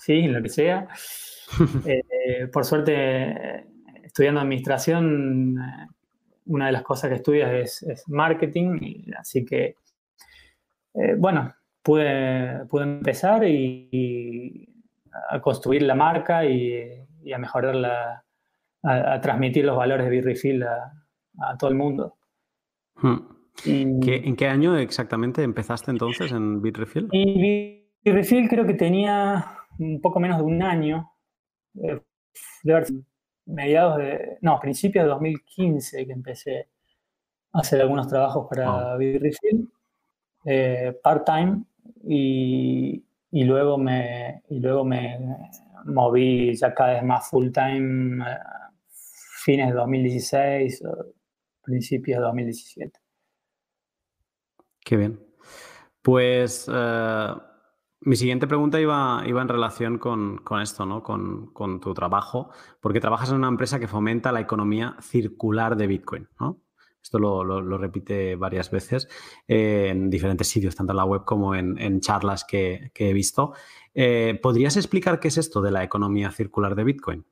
Sí, 0.00 0.18
en 0.18 0.34
lo 0.34 0.42
que 0.42 0.50
sea. 0.50 0.86
Eh, 1.86 2.48
por 2.52 2.64
suerte, 2.64 3.64
estudiando 4.14 4.40
administración, 4.40 5.56
una 6.46 6.66
de 6.66 6.72
las 6.72 6.82
cosas 6.84 7.10
que 7.10 7.16
estudias 7.16 7.82
es, 7.82 8.04
marketing, 8.06 9.10
así 9.18 9.44
que, 9.44 9.74
eh, 10.94 11.16
bueno, 11.18 11.52
pude, 11.82 12.64
pude 12.66 12.84
empezar 12.84 13.42
y, 13.44 14.68
a 15.30 15.40
construir 15.40 15.82
la 15.82 15.96
marca 15.96 16.44
y, 16.44 17.08
a 17.34 17.38
mejorarla, 17.38 18.24
a, 18.84 19.20
transmitir 19.20 19.64
los 19.64 19.76
valores 19.76 20.06
de 20.06 20.10
Bitrefill 20.12 20.62
a, 20.62 20.92
a 21.40 21.56
todo 21.58 21.70
el 21.70 21.76
mundo. 21.76 22.16
Hmm. 22.94 23.16
¿En 23.64 24.36
qué 24.36 24.46
año 24.46 24.76
exactamente 24.78 25.42
empezaste 25.42 25.90
entonces 25.90 26.30
en 26.30 26.62
Bitrefill? 26.62 27.08
Y 27.10 27.84
Bitrefill 28.04 28.48
creo 28.48 28.64
que 28.64 28.74
tenía 28.74 29.44
un 29.80 30.00
poco 30.00 30.20
menos 30.20 30.38
de 30.38 30.44
un 30.44 30.62
año. 30.62 31.10
Eh, 31.82 32.00
mediados 33.46 33.98
de, 33.98 34.38
no, 34.40 34.58
principios 34.60 35.04
de 35.04 35.10
2015 35.10 36.06
que 36.06 36.12
empecé 36.12 36.68
a 37.52 37.60
hacer 37.60 37.80
algunos 37.80 38.08
trabajos 38.08 38.46
para 38.48 38.96
oh. 38.96 38.98
eh, 40.44 40.98
part-time, 41.02 41.64
y, 42.04 43.04
y, 43.30 43.44
luego 43.44 43.78
me, 43.78 44.42
y 44.48 44.58
luego 44.58 44.84
me 44.84 45.18
moví 45.84 46.54
ya 46.54 46.74
cada 46.74 46.94
vez 46.94 47.02
más 47.04 47.28
full-time 47.28 48.24
eh, 48.24 48.38
fines 49.44 49.68
de 49.68 49.74
2016, 49.74 50.82
principios 51.62 52.18
de 52.18 52.24
2017. 52.24 53.00
Qué 54.80 54.96
bien. 54.96 55.20
Pues... 56.02 56.68
Eh, 56.72 57.34
mi 58.04 58.16
siguiente 58.16 58.46
pregunta 58.46 58.80
iba, 58.80 59.22
iba 59.26 59.42
en 59.42 59.48
relación 59.48 59.98
con, 59.98 60.40
esto, 60.62 60.86
¿no? 60.86 61.02
Con, 61.02 61.80
tu 61.80 61.94
trabajo, 61.94 62.50
porque 62.80 63.00
trabajas 63.00 63.30
en 63.30 63.36
una 63.36 63.48
empresa 63.48 63.80
que 63.80 63.88
fomenta 63.88 64.32
la 64.32 64.40
economía 64.40 64.96
circular 65.00 65.76
de 65.76 65.86
Bitcoin, 65.86 66.28
¿no? 66.38 66.60
Esto 67.02 67.18
lo, 67.18 67.78
repite 67.78 68.34
varias 68.34 68.70
veces 68.70 69.08
eh, 69.46 69.88
en 69.90 70.08
diferentes 70.08 70.48
sitios, 70.48 70.74
tanto 70.74 70.92
en 70.92 70.96
la 70.96 71.04
web 71.04 71.24
como 71.24 71.54
en, 71.54 72.00
charlas 72.00 72.44
que, 72.44 72.90
he 72.94 73.12
visto. 73.12 73.52
Eh, 73.92 74.38
¿Podrías 74.42 74.76
explicar 74.76 75.20
qué 75.20 75.28
es 75.28 75.36
esto 75.36 75.60
de 75.60 75.70
la 75.70 75.84
economía 75.84 76.30
circular 76.30 76.74
de 76.74 76.84
Bitcoin? 76.84 77.24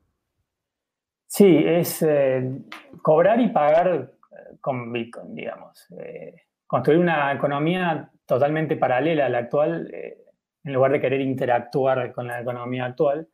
Sí, 1.25 1.63
es 1.65 2.03
eh, 2.03 2.61
cobrar 3.01 3.41
y 3.41 3.49
pagar 3.49 4.13
con 4.61 4.91
Bitcoin, 4.93 5.33
digamos. 5.33 5.87
construir 6.67 6.99
una 6.99 7.33
economía 7.33 8.11
totalmente 8.27 8.75
paralela 8.77 9.25
a 9.25 9.29
la 9.29 9.39
actual 9.39 9.89
en 10.63 10.73
lugar 10.73 10.91
de 10.91 11.01
querer 11.01 11.21
interactuar 11.21 12.11
con 12.13 12.27
la 12.27 12.41
economía 12.41 12.85
actual. 12.85 13.27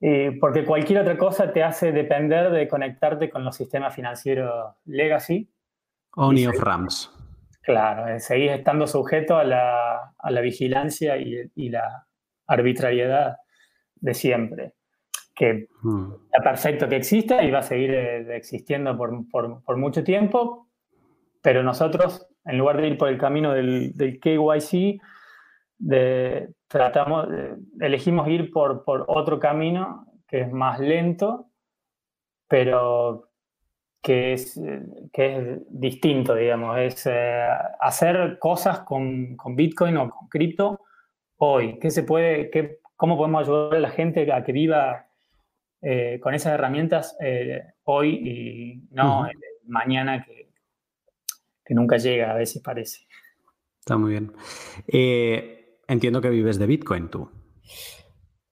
Eh, 0.00 0.36
porque 0.40 0.64
cualquier 0.64 1.00
otra 1.00 1.18
cosa 1.18 1.52
te 1.52 1.62
hace 1.62 1.90
depender 1.90 2.50
de 2.50 2.68
conectarte 2.68 3.28
con 3.28 3.44
los 3.44 3.56
sistemas 3.56 3.94
financieros 3.94 4.76
legacy. 4.84 5.50
Only 6.14 6.46
of 6.46 6.60
Rams. 6.60 7.10
Claro, 7.62 8.08
eh, 8.08 8.20
seguís 8.20 8.52
estando 8.52 8.86
sujeto 8.86 9.36
a 9.36 9.44
la, 9.44 10.14
a 10.16 10.30
la 10.30 10.40
vigilancia 10.40 11.18
y, 11.18 11.50
y, 11.54 11.68
la 11.68 12.06
arbitrariedad 12.46 13.36
de 13.96 14.14
siempre. 14.14 14.74
Que 15.34 15.68
hmm. 15.82 16.12
es 16.32 16.42
perfecto 16.42 16.88
que 16.88 16.96
exista 16.96 17.42
y 17.42 17.50
va 17.50 17.58
a 17.58 17.62
seguir 17.62 17.92
eh, 17.92 18.36
existiendo 18.36 18.96
por, 18.96 19.28
por, 19.30 19.62
por, 19.64 19.76
mucho 19.76 20.02
tiempo, 20.02 20.68
pero 21.42 21.62
nosotros, 21.62 22.26
en 22.44 22.56
lugar 22.56 22.80
de 22.80 22.88
ir 22.88 22.98
por 22.98 23.08
el 23.08 23.18
camino 23.18 23.52
del, 23.52 23.92
del 23.94 24.18
KYC, 24.18 25.00
de, 25.78 26.50
tratamos, 26.66 27.28
elegimos 27.80 28.28
ir 28.28 28.50
por, 28.50 28.84
por, 28.84 29.04
otro 29.08 29.38
camino 29.38 30.06
que 30.26 30.42
es 30.42 30.52
más 30.52 30.78
lento, 30.78 31.46
pero 32.46 33.28
que 34.02 34.32
es, 34.32 34.60
que 35.12 35.36
es 35.36 35.58
distinto, 35.68 36.34
digamos, 36.34 36.78
es 36.78 37.06
eh, 37.06 37.48
hacer 37.80 38.38
cosas 38.38 38.80
con, 38.80 39.36
con, 39.36 39.56
Bitcoin 39.56 39.96
o 39.96 40.10
con 40.10 40.28
cripto 40.28 40.80
hoy. 41.36 41.78
¿Qué 41.78 41.90
se 41.90 42.04
puede, 42.04 42.50
qué, 42.50 42.80
cómo 42.96 43.16
podemos 43.16 43.42
ayudar 43.42 43.74
a 43.74 43.80
la 43.80 43.90
gente 43.90 44.32
a 44.32 44.44
que 44.44 44.52
viva 44.52 45.06
eh, 45.82 46.18
con 46.22 46.34
esas 46.34 46.54
herramientas 46.54 47.16
eh, 47.20 47.62
hoy 47.84 48.10
y 48.10 48.94
no 48.94 49.28
mañana 49.66 50.24
que, 50.24 50.50
que, 51.64 51.74
nunca 51.74 51.98
llega, 51.98 52.30
a 52.30 52.34
veces 52.34 52.62
parece. 52.62 53.06
Está 53.80 53.96
muy 53.98 54.12
bien. 54.12 54.32
Entiendo 55.88 56.20
que 56.20 56.30
vives 56.30 56.58
de 56.58 56.66
Bitcoin 56.66 57.08
tú. 57.08 57.30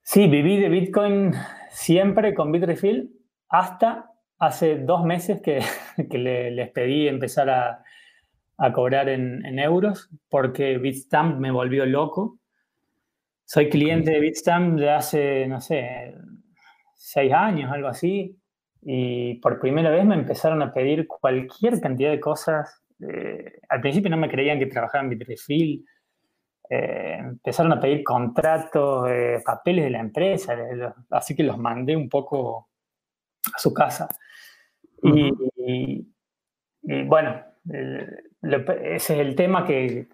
Sí, 0.03 0.27
viví 0.27 0.59
de 0.59 0.69
Bitcoin 0.69 1.33
siempre 1.71 2.35
con 2.35 2.51
Bitrefill 2.51 3.13
hasta 3.49 4.11
hace 4.39 4.79
dos 4.79 5.05
meses 5.05 5.41
que, 5.41 5.61
que 6.11 6.19
les 6.19 6.71
pedí 6.71 7.07
empezar 7.07 7.51
a, 7.51 7.85
a 8.59 8.73
cobrar 8.73 9.09
en, 9.09 9.59
euros 9.59 10.11
porque 10.29 10.79
Bitstamp 10.79 11.39
me 11.39 11.51
volvió 11.51 11.87
loco. 11.87 12.39
Soy 13.45 13.69
cliente 13.69 14.11
de 14.11 14.21
Bitstamp 14.21 14.79
de 14.79 14.91
hace, 14.91 15.47
no 15.47 15.61
sé, 15.61 16.15
seis 16.95 17.33
años, 17.33 17.71
algo 17.71 17.89
así, 17.89 18.37
y 18.83 19.35
por 19.35 19.61
primera 19.61 19.91
vez 19.91 20.05
me 20.05 20.15
empezaron 20.15 20.63
a 20.63 20.73
pedir 20.73 21.07
cualquier 21.07 21.81
cantidad 21.81 22.11
de 22.11 22.21
cosas. 22.21 22.83
Eh, 23.01 23.61
al 23.69 23.81
principio 23.81 24.11
no 24.11 24.17
me 24.17 24.31
creían 24.31 24.59
que 24.59 24.67
trabajaba 24.67 25.05
en 25.05 25.11
Bitrefill. 25.11 25.85
Eh, 26.69 27.17
empezaron 27.19 27.73
a 27.73 27.81
pedir 27.81 28.03
contratos, 28.03 29.09
eh, 29.09 29.41
papeles 29.45 29.85
de 29.85 29.91
la 29.91 30.01
empresa, 30.01 30.57
así 31.11 31.35
que 31.37 31.45
los 31.45 31.59
mandé 31.59 31.97
un 31.97 32.09
poco 32.09 32.69
a 33.55 33.59
su 33.59 33.73
casa. 33.73 34.09
y, 35.03 36.07
bueno, 36.83 37.43
ese 37.69 39.15
es 39.15 39.21
el 39.21 39.35
tema 39.35 39.65
que 39.65 40.09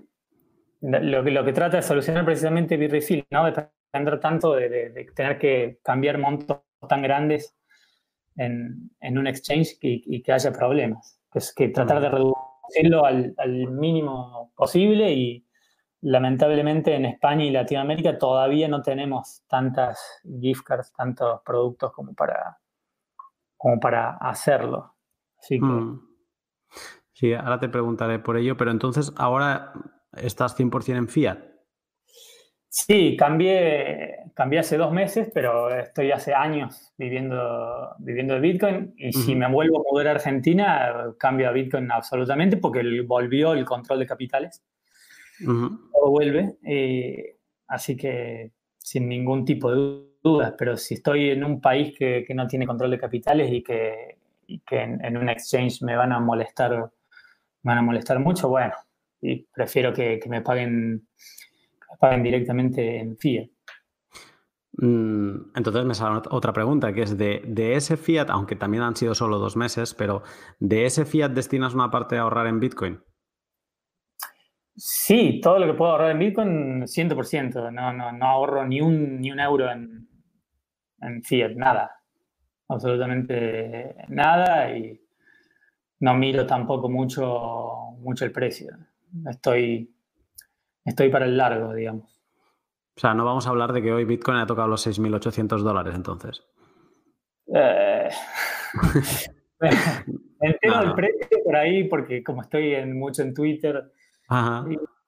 lo, 0.80 1.22
lo, 1.22 1.44
que 1.44 1.52
trata 1.52 1.76
de 1.76 1.82
solucionar 1.82 2.24
precisamente 2.24 2.76
Bitrefill, 2.76 3.26
¿no? 3.30 3.44
De 3.44 3.52
depender 3.92 4.20
tanto 4.20 4.54
de, 4.54 5.06
tener 5.14 5.38
que 5.38 5.78
cambiar 5.82 6.18
montos 6.18 6.58
tan 6.88 7.02
grandes 7.02 7.56
en, 8.36 8.90
en 9.00 9.18
un 9.18 9.26
exchange 9.26 9.76
y, 9.80 10.22
que 10.22 10.32
haya 10.32 10.52
problemas. 10.52 11.20
Es 11.34 11.54
que 11.54 11.68
tratar 11.68 12.00
de 12.00 12.08
reducirlo 12.08 13.04
al, 13.04 13.34
al, 13.36 13.68
mínimo 13.70 14.52
posible 14.56 15.12
y 15.12 15.46
lamentablemente 16.02 16.94
en 16.94 17.06
España 17.06 17.44
y 17.44 17.50
Latinoamérica 17.50 18.18
todavía 18.18 18.68
no 18.68 18.82
tenemos 18.82 19.42
tantas 19.48 20.20
gift 20.40 20.64
cards, 20.64 20.92
tantos 20.92 21.40
productos 21.44 21.92
como 21.92 22.14
para, 22.14 22.58
como 23.56 23.80
para 23.80 24.16
hacerlo. 24.18 24.94
Así 25.38 25.58
que, 25.58 25.66
mm. 25.66 26.12
Sí, 27.12 27.34
ahora 27.34 27.60
te 27.60 27.68
preguntaré 27.68 28.18
por 28.18 28.36
ello, 28.36 28.56
pero 28.56 28.72
entonces 28.72 29.12
ahora 29.16 29.72
estás 30.16 30.58
100% 30.58 30.96
en 30.96 31.08
fiat. 31.08 31.38
Sí, 32.68 33.16
cambié, 33.16 34.32
cambié 34.34 34.58
hace 34.58 34.76
dos 34.76 34.92
meses, 34.92 35.30
pero 35.32 35.70
estoy 35.72 36.10
hace 36.10 36.34
años 36.34 36.92
viviendo, 36.96 37.94
viviendo 37.98 38.34
de 38.34 38.40
Bitcoin 38.40 38.94
y 38.96 39.12
si 39.12 39.34
me 39.36 39.48
vuelvo 39.48 39.80
a 39.80 39.92
mudar 39.92 40.08
a 40.08 40.10
Argentina, 40.12 41.14
cambio 41.18 41.48
a 41.48 41.52
Bitcoin 41.52 41.92
absolutamente 41.92 42.56
porque 42.56 42.82
volvió 43.06 43.52
el 43.52 43.66
control 43.66 44.00
de 44.00 44.06
capitales. 44.06 44.64
Todo 45.44 46.10
vuelve. 46.10 46.56
así 47.68 47.96
que 47.96 48.52
sin 48.78 49.08
ningún 49.08 49.44
tipo 49.44 49.70
de 49.70 50.02
dudas, 50.22 50.54
pero 50.58 50.76
si 50.76 50.94
estoy 50.94 51.30
en 51.30 51.44
un 51.44 51.60
país 51.60 51.94
que, 51.98 52.24
que 52.26 52.34
no 52.34 52.46
tiene 52.46 52.66
control 52.66 52.90
de 52.90 52.98
capitales 52.98 53.52
y 53.52 53.62
que, 53.62 54.18
y 54.46 54.60
que 54.60 54.82
en, 54.82 55.04
en, 55.04 55.16
un 55.16 55.28
exchange 55.28 55.82
me 55.82 55.96
van 55.96 56.12
a 56.12 56.20
molestar 56.20 56.90
van 57.62 57.78
a 57.78 57.82
molestar 57.82 58.18
mucho, 58.18 58.48
bueno, 58.48 58.74
y 59.20 59.46
prefiero 59.54 59.92
que, 59.92 60.20
me 60.28 60.42
paguen 60.42 61.06
paguen 62.00 62.22
directamente 62.22 62.98
en 62.98 63.16
fiat. 63.16 63.48
Mm, 64.78 65.52
entonces 65.54 65.84
me 65.84 65.94
sale 65.94 66.22
otra 66.30 66.52
pregunta, 66.52 66.92
que 66.92 67.02
es 67.02 67.16
de, 67.16 67.76
ese 67.76 67.96
fiat, 67.96 68.30
aunque 68.30 68.56
también 68.56 68.82
han 68.82 68.96
sido 68.96 69.14
solo 69.14 69.38
dos 69.38 69.56
meses, 69.56 69.94
pero 69.94 70.22
¿de 70.58 70.86
ese 70.86 71.04
fiat 71.04 71.30
destinas 71.30 71.74
una 71.74 71.90
parte 71.90 72.16
a 72.16 72.22
ahorrar 72.22 72.46
en 72.46 72.58
Bitcoin? 72.58 73.00
Sí, 74.74 75.40
todo 75.42 75.58
lo 75.58 75.66
que 75.66 75.74
puedo 75.74 75.92
ahorrar 75.92 76.12
en 76.12 76.18
Bitcoin, 76.18 76.82
100%. 76.82 77.72
No, 77.72 77.92
no, 77.92 78.12
no 78.12 78.26
ahorro 78.26 78.66
ni 78.66 78.80
un, 78.80 79.20
ni 79.20 79.30
un 79.30 79.40
euro 79.40 79.70
en, 79.70 80.08
en 81.00 81.22
fiat, 81.22 81.52
nada. 81.52 81.90
Absolutamente 82.68 83.94
nada. 84.08 84.76
Y 84.76 85.00
no 86.00 86.14
miro 86.14 86.46
tampoco 86.46 86.88
mucho, 86.88 87.96
mucho 87.98 88.24
el 88.24 88.32
precio. 88.32 88.76
Estoy, 89.28 89.94
estoy 90.84 91.10
para 91.10 91.26
el 91.26 91.36
largo, 91.36 91.74
digamos. 91.74 92.22
O 92.96 93.00
sea, 93.00 93.14
no 93.14 93.24
vamos 93.24 93.46
a 93.46 93.50
hablar 93.50 93.72
de 93.72 93.82
que 93.82 93.92
hoy 93.92 94.04
Bitcoin 94.04 94.38
ha 94.38 94.46
tocado 94.46 94.68
los 94.68 94.86
6.800 94.86 95.62
dólares, 95.62 95.94
entonces. 95.94 96.42
Eh... 97.54 98.08
Entero 100.40 100.80
el 100.82 100.94
precio 100.94 101.38
por 101.44 101.56
ahí, 101.56 101.84
porque 101.84 102.22
como 102.22 102.42
estoy 102.42 102.74
en, 102.74 102.98
mucho 102.98 103.22
en 103.22 103.32
Twitter 103.32 103.92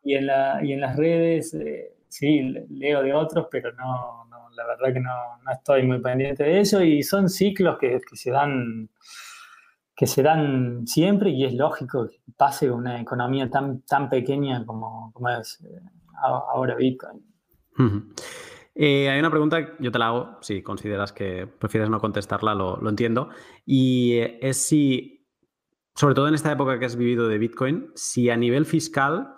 y, 0.03 0.14
en 0.14 0.27
la, 0.27 0.61
y, 0.62 0.72
en 0.72 0.81
las 0.81 0.96
redes, 0.96 1.55
eh, 1.55 1.96
sí, 2.09 2.40
leo 2.70 3.03
de 3.03 3.12
otros, 3.14 3.46
pero 3.50 3.72
no, 3.72 4.24
no 4.27 4.50
la 4.50 4.66
verdad 4.66 4.92
que 4.92 5.00
no, 5.00 5.38
no, 5.44 5.53
estoy 5.53 5.83
muy 5.85 6.00
pendiente 6.00 6.44
de 6.44 6.61
eso 6.61 6.83
y 6.83 7.03
son 7.03 7.29
ciclos 7.29 7.77
que, 7.79 8.00
que 8.09 8.16
se 8.16 8.31
dan 8.31 8.88
que 9.96 10.07
se 10.07 10.22
dan 10.22 10.87
siempre 10.87 11.31
y 11.31 11.44
es 11.44 11.55
lógico 11.55 12.09
que 12.09 12.18
pase 12.37 12.70
una 12.70 13.00
economía 13.00 13.48
tan, 13.48 13.83
tan 13.83 14.09
pequeña 14.09 14.64
como, 14.66 15.12
como 15.12 15.29
es 15.29 15.61
eh, 15.64 15.81
ahora 16.20 16.74
Bitcoin. 16.74 17.24
Eh, 18.74 19.09
hay 19.09 19.20
una 19.20 19.31
pregunta, 19.31 19.77
yo 19.79 19.92
te 19.92 19.98
la 19.98 20.09
hago, 20.09 20.38
si 20.40 20.62
consideras 20.62 21.12
que 21.12 21.46
prefieres 21.46 21.90
no 21.90 22.00
contestarla, 22.00 22.55
lo, 22.55 22.77
lo 22.79 22.90
entiendo, 22.90 23.29
y 23.64 24.14
eh, 24.14 24.38
es 24.42 24.57
si, 24.57 25.24
sobre 25.94 26.14
todo 26.14 26.28
en 26.28 26.35
esta 26.35 26.52
época 26.52 26.78
que 26.78 26.87
has 26.87 26.96
vivido 26.96 27.28
de 27.28 27.38
Bitcoin, 27.38 27.90
si 27.94 28.30
a 28.30 28.37
nivel 28.37 28.66
fiscal 28.66 29.37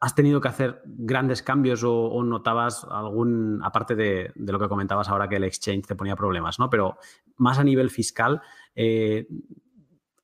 has 0.00 0.14
tenido 0.14 0.40
que 0.40 0.48
hacer 0.48 0.80
grandes 0.84 1.42
cambios 1.42 1.82
o, 1.84 2.22
notabas 2.22 2.86
algún, 2.90 3.60
aparte 3.62 3.94
de, 3.94 4.32
de, 4.34 4.52
lo 4.52 4.58
que 4.58 4.68
comentabas 4.68 5.08
ahora 5.08 5.28
que 5.28 5.36
el 5.36 5.44
exchange 5.44 5.86
te 5.86 5.94
ponía 5.94 6.16
problemas, 6.16 6.58
¿no? 6.58 6.70
Pero 6.70 6.96
más 7.36 7.58
a 7.58 7.64
nivel 7.64 7.90
fiscal, 7.90 8.40
eh, 8.74 9.26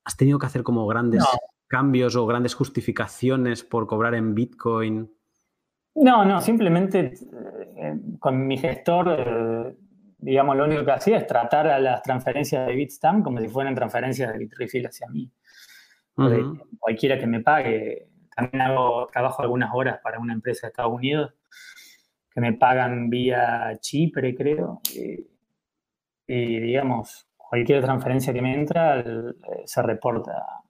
¿Has 0.04 0.16
tenido 0.16 0.38
que 0.38 0.46
hacer 0.46 0.62
como 0.62 0.86
grandes 0.86 1.24
cambios 1.68 2.16
o 2.16 2.26
grandes 2.26 2.54
justificaciones 2.54 3.62
por 3.62 3.86
cobrar 3.86 4.14
en 4.14 4.34
Bitcoin? 4.34 5.08
No, 5.94 6.24
no, 6.24 6.40
simplemente 6.40 7.12
eh, 7.76 8.00
con 8.18 8.46
mi 8.46 8.56
gestor, 8.56 9.08
eh, 9.08 9.76
digamos, 10.20 10.56
lo 10.56 10.64
único 10.64 10.84
que 10.84 10.92
hacía 10.92 11.18
es 11.18 11.26
tratar 11.26 11.66
a 11.68 11.78
las 11.78 12.02
transferencias 12.02 12.66
de 12.66 12.74
Bitstamp 12.74 13.24
como 13.24 13.40
si 13.40 13.48
fueran 13.48 13.74
transferencias 13.74 14.32
de 14.32 14.38
Bitrefill 14.38 14.86
hacia 14.86 15.08
mí. 15.08 15.30
cualquiera 16.78 17.18
que 17.18 17.26
me 17.26 17.40
pague. 17.40 18.08
También 18.34 18.62
hago, 18.62 19.06
trabajo 19.12 19.42
algunas 19.42 19.70
horas 19.74 20.00
para 20.02 20.18
una 20.18 20.32
empresa 20.32 20.66
de 20.66 20.70
Estados 20.70 20.92
Unidos 20.92 21.34
que 22.30 22.40
me 22.40 22.52
pagan 22.52 23.10
vía 23.10 23.76
Chipre, 23.80 24.34
creo. 24.34 24.80
y 26.26 26.60
digamos, 26.60 27.30
cualquier 27.50 27.82
transferencia 27.82 28.32
que 28.32 28.40
me 28.40 28.54
entra 28.54 29.00
eh, 29.00 29.34
se 29.64 29.82
reporta 29.82 30.62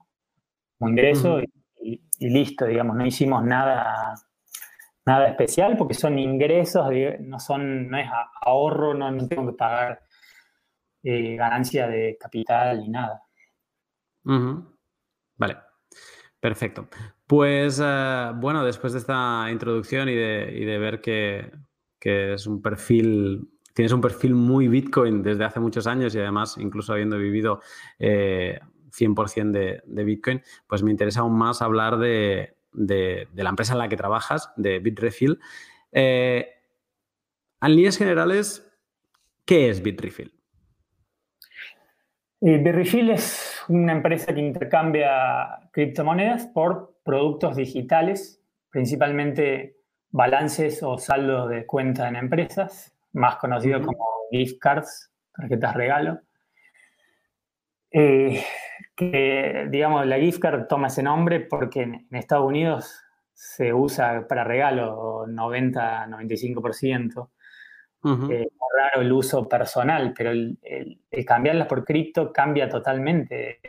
como 0.78 0.90
ingreso 0.90 1.40
y, 1.82 2.00
listo, 2.20 2.64
digamos, 2.64 2.96
no 2.96 3.04
hicimos 3.04 3.44
nada, 3.44 4.14
nada 5.06 5.28
especial 5.28 5.76
porque 5.76 5.94
son 5.94 6.18
ingresos, 6.18 6.86
no, 7.20 7.38
son, 7.40 7.88
no 7.88 7.98
es 7.98 8.06
ahorro, 8.42 8.94
no, 8.94 9.28
tengo 9.28 9.46
que 9.46 9.56
pagar 9.56 10.02
eh, 11.02 11.36
ganancia 11.36 11.88
de 11.88 12.16
capital 12.18 12.80
ni 12.80 12.88
nada. 12.88 13.22
Vale, 15.36 15.56
perfecto. 16.38 16.88
Pues 17.26 17.80
eh, 17.82 18.32
bueno, 18.34 18.64
después 18.64 18.92
de 18.92 18.98
esta 18.98 19.48
introducción 19.50 20.08
y 20.08 20.14
de, 20.14 20.52
y 20.54 20.64
de 20.64 20.78
ver 20.78 21.00
que, 21.00 21.50
que 21.98 22.34
es 22.34 22.46
un 22.46 22.60
perfil 22.60 23.48
tienes 23.74 23.92
un 23.92 24.00
perfil 24.00 24.34
muy 24.34 24.68
Bitcoin 24.68 25.22
desde 25.22 25.44
hace 25.44 25.60
muchos 25.60 25.86
años 25.86 26.14
y 26.14 26.18
además, 26.18 26.56
incluso 26.58 26.92
habiendo 26.92 27.16
vivido 27.18 27.60
100% 27.98 29.56
eh, 29.56 29.82
de, 29.86 30.04
Bitcoin, 30.04 30.42
pues 30.66 30.82
me 30.82 30.90
interesa 30.90 31.20
aún 31.20 31.36
más 31.38 31.62
hablar 31.62 31.98
de, 31.98 32.56
la 32.72 33.50
empresa 33.50 33.72
en 33.72 33.78
la 33.78 33.88
que 33.88 33.96
trabajas, 33.96 34.52
de 34.56 34.78
Bitrefill. 34.78 35.38
Eh, 35.92 36.48
en 37.62 37.76
líneas 37.76 37.98
generales, 37.98 38.66
¿qué 39.44 39.68
es 39.68 39.82
Bitrefill? 39.82 40.32
Eh, 42.40 42.58
Bitrefill 42.58 43.10
es 43.10 43.62
una 43.68 43.92
empresa 43.92 44.32
que 44.32 44.40
intercambia 44.40 45.68
criptomonedas 45.72 46.46
por 46.46 47.00
productos 47.04 47.56
digitales, 47.56 48.42
principalmente 48.70 49.76
balances 50.10 50.82
o 50.82 50.98
saldos 50.98 51.50
de 51.50 51.66
cuenta 51.66 52.08
en 52.08 52.16
empresas 52.16 52.94
más 53.12 53.36
conocido 53.36 53.82
como 53.82 54.06
gift 54.30 54.58
cards, 54.58 55.12
tarjetas 55.34 55.74
regalo. 55.74 56.20
Eh, 57.90 58.42
que, 59.00 59.66
digamos, 59.70 60.06
la 60.06 60.18
gift 60.18 60.40
card 60.40 60.66
toma 60.66 60.88
ese 60.88 61.02
nombre 61.02 61.40
porque 61.40 61.82
en, 61.82 62.06
Estados 62.10 62.46
Unidos 62.46 63.02
se 63.32 63.72
usa 63.72 64.26
para 64.28 64.44
regalo 64.44 65.26
90-95%. 65.26 67.30
es 68.30 68.46
raro 68.76 69.00
el 69.00 69.10
uso 69.12 69.48
personal, 69.48 70.12
pero 70.16 70.30
el, 70.30 70.58
cambiarlas 71.26 71.66
por 71.66 71.84
cripto 71.84 72.32
cambia 72.32 72.68
totalmente, 72.68 73.60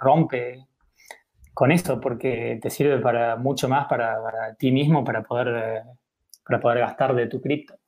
rompe 0.00 0.66
con 1.54 1.70
eso, 1.70 2.00
porque 2.00 2.58
te 2.60 2.70
sirve 2.70 2.98
para 2.98 3.36
mucho 3.36 3.68
más 3.68 3.86
para, 3.86 4.56
ti 4.58 4.72
mismo, 4.72 5.04
para 5.04 5.22
poder, 5.22 5.82
para 6.44 6.60
poder 6.60 6.80
gastar 6.80 7.14
de 7.14 7.28
tu 7.28 7.40
cripto. 7.40 7.78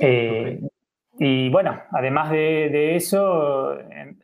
Eh, 0.00 0.60
y 1.24 1.50
bueno, 1.50 1.80
además 1.92 2.32
de, 2.32 2.96
eso, 2.96 3.78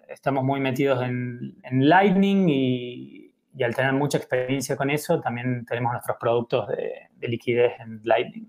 estamos 0.08 0.42
muy 0.42 0.58
metidos 0.58 1.00
en, 1.00 1.54
Lightning 1.70 2.48
y, 2.48 3.32
al 3.62 3.72
tener 3.72 3.92
mucha 3.92 4.18
experiencia 4.18 4.76
con 4.76 4.90
eso, 4.90 5.20
también 5.20 5.64
tenemos 5.64 5.92
nuestros 5.92 6.16
productos 6.18 6.66
de, 6.66 7.28
liquidez 7.28 7.78
en 7.78 8.00
Lightning. 8.02 8.46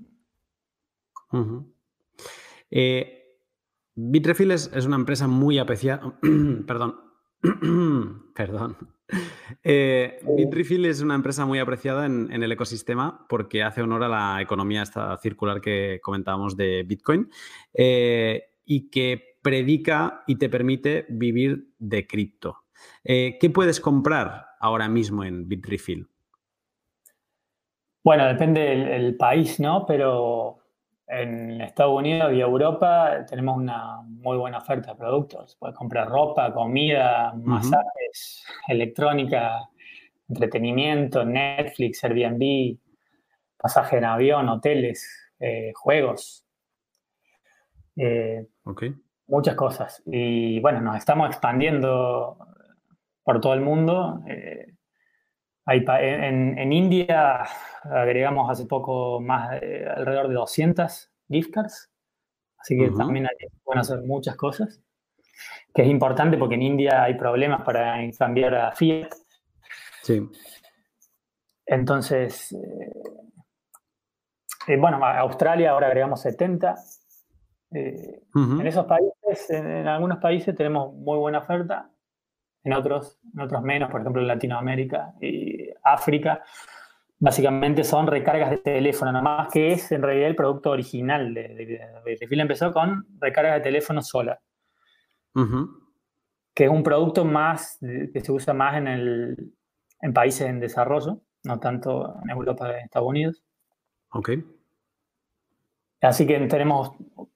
Eh, 2.71 3.37
Bitrefill 3.93 4.49
es, 4.49 4.85
una 4.85 4.95
empresa 4.95 5.27
muy 5.27 5.59
apreciada. 5.59 6.17
perdón. 6.65 6.95
perdón. 8.35 8.77
Eh, 9.63 10.19
Bitrefill 10.37 10.85
es 10.85 11.01
una 11.01 11.15
empresa 11.15 11.45
muy 11.45 11.59
apreciada 11.59 12.05
en, 12.05 12.31
el 12.31 12.51
ecosistema 12.51 13.25
porque 13.27 13.63
hace 13.63 13.81
honor 13.81 14.03
a 14.03 14.07
la 14.07 14.41
economía 14.41 14.83
esta 14.83 15.17
circular 15.17 15.59
que 15.61 15.99
comentábamos 16.01 16.55
de 16.55 16.83
Bitcoin 16.83 17.29
eh, 17.73 18.51
y 18.65 18.89
que 18.89 19.37
predica 19.41 20.23
y 20.27 20.37
te 20.37 20.49
permite 20.49 21.05
vivir 21.09 21.73
de 21.77 22.07
cripto. 22.07 22.63
Eh, 23.03 23.37
¿Qué 23.39 23.49
puedes 23.49 23.79
comprar 23.79 24.45
ahora 24.59 24.87
mismo 24.87 25.23
en 25.23 25.47
Bitrefill? 25.47 26.07
Bueno, 28.03 28.27
depende 28.27 28.61
del 28.61 29.17
país, 29.17 29.59
¿no? 29.59 29.85
Pero 29.85 30.58
en 31.09 31.59
Estados 31.61 31.97
Unidos 31.97 32.31
y 32.33 32.39
Europa 32.39 33.25
tenemos 33.27 33.57
una 33.57 34.01
muy 34.03 34.37
buena 34.37 34.59
oferta 34.59 34.91
de 34.91 34.97
productos. 34.97 35.55
Puedes 35.59 35.75
comprar 35.75 36.07
ropa, 36.07 36.53
comida, 36.53 37.33
masajes, 37.33 38.45
electrónica, 38.67 39.67
entretenimiento, 40.27 41.25
Netflix, 41.25 42.03
Airbnb, 42.03 42.77
pasaje 43.57 43.97
en 43.97 44.05
avión, 44.05 44.49
hoteles, 44.49 45.31
eh, 45.39 45.71
juegos. 45.75 46.45
Eh, 47.95 48.45
muchas 49.27 49.55
cosas. 49.55 50.03
Y 50.05 50.59
bueno, 50.59 50.79
nos 50.79 50.97
estamos 50.97 51.27
expandiendo 51.29 52.37
por 53.23 53.41
todo 53.41 53.55
el 53.55 53.61
mundo. 53.61 54.21
Eh, 54.27 54.73
en, 55.77 56.73
India 56.73 57.43
agregamos 57.83 58.49
hace 58.49 58.65
poco 58.65 59.19
más 59.21 59.51
alrededor 59.51 60.27
de 60.27 60.33
200 60.35 61.11
gift 61.29 61.51
cards, 61.53 61.89
así 62.57 62.77
que 62.77 62.91
también 62.91 63.25
hay, 63.25 63.47
pueden 63.63 63.79
hacer 63.79 64.01
muchas 64.01 64.35
cosas, 64.35 64.81
que 65.73 65.83
es 65.83 65.87
importante 65.87 66.37
porque 66.37 66.55
en 66.55 66.63
India 66.63 67.03
hay 67.03 67.15
problemas 67.15 67.61
para 67.61 67.97
cambiar 68.17 68.55
a 68.55 68.71
Fiat. 68.71 69.09
Sí. 70.03 70.27
Entonces, 71.65 72.51
eh, 72.51 72.91
eh, 74.67 74.77
bueno, 74.77 75.03
a 75.05 75.19
Australia 75.19 75.71
ahora 75.71 75.87
agregamos 75.87 76.21
70. 76.21 76.75
Eh, 77.71 78.21
en 78.33 78.65
esos 78.65 78.85
países, 78.85 79.49
en 79.51 79.87
algunos 79.87 80.17
países 80.17 80.55
tenemos 80.55 80.93
muy 80.95 81.19
buena 81.19 81.39
oferta 81.39 81.91
en 82.63 82.73
otros, 82.73 83.19
en 83.33 83.41
otros 83.41 83.61
menos, 83.63 83.89
por 83.89 84.01
ejemplo 84.01 84.21
en 84.21 84.27
Latinoamérica 84.27 85.13
y 85.21 85.69
África, 85.83 86.43
básicamente 87.19 87.83
son 87.83 88.07
recargas 88.07 88.49
de 88.49 88.57
teléfono, 88.57 89.11
nada 89.11 89.23
más 89.23 89.51
que 89.51 89.73
es 89.73 89.91
en 89.91 90.01
realidad 90.01 90.29
el 90.29 90.35
producto 90.35 90.71
original 90.71 91.33
de, 91.33 91.47
de, 92.05 92.27
empezó 92.31 92.71
con 92.71 93.05
recargas 93.19 93.55
de 93.55 93.61
teléfono 93.61 94.01
sola, 94.01 94.39
que 96.53 96.65
es 96.65 96.69
un 96.69 96.83
producto 96.83 97.25
más 97.25 97.77
que 97.79 98.21
se 98.21 98.31
usa 98.31 98.53
más 98.53 98.77
en, 98.77 98.87
el, 98.87 99.53
en 100.01 100.13
países 100.13 100.47
en 100.47 100.59
desarrollo, 100.59 101.21
no 101.43 101.59
tanto 101.59 102.15
en 102.23 102.29
Europa 102.29 102.69
y 102.71 102.83
Estados 102.83 103.07
Unidos. 103.07 103.43
Ok. 104.11 104.31
Así 106.01 106.25
que 106.25 106.39
tenemos 106.47 106.91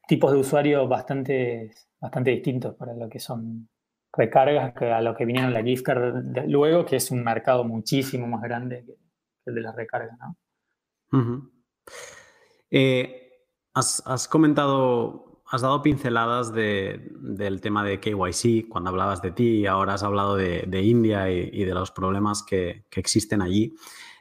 tipos 0.08 0.32
de 0.32 0.38
usuarios 0.38 0.88
bastante, 0.88 1.72
bastante 2.00 2.32
distintos 2.32 2.76
para 2.76 2.94
lo 2.94 3.10
que 3.10 3.20
son 3.20 3.68
recargas 4.16 4.74
que 4.74 4.92
a 4.92 5.02
lo 5.02 5.16
que 5.16 5.26
vinieron 5.26 5.54
la 5.54 5.64
gift 5.64 5.84
card 5.84 6.48
luego, 6.48 6.86
que 6.86 6.98
es 6.98 7.12
un 7.12 7.24
mercado 7.24 7.64
muchísimo 7.64 8.28
más 8.28 8.42
grande 8.42 8.84
que, 8.86 8.96
el 9.46 9.56
de 9.56 9.62
las 9.62 9.76
recargas, 9.76 10.18
¿no? 10.20 11.52
Eh, 12.72 13.30
has, 13.74 14.28
comentado, 14.30 15.44
has 15.48 15.62
dado 15.62 15.82
pinceladas 15.82 16.54
del 16.54 17.62
tema 17.62 17.84
de 17.84 18.00
KYC 18.00 18.70
cuando 18.70 18.90
hablabas 18.90 19.22
de 19.22 19.32
ti, 19.32 19.60
y 19.60 19.66
ahora 19.66 19.96
has 19.96 20.04
hablado 20.04 20.36
de, 20.36 20.82
India 20.82 21.30
y, 21.30 21.66
de 21.66 21.74
los 21.74 21.92
problemas 21.92 22.42
que, 22.42 22.86
existen 22.92 23.42
allí 23.42 23.76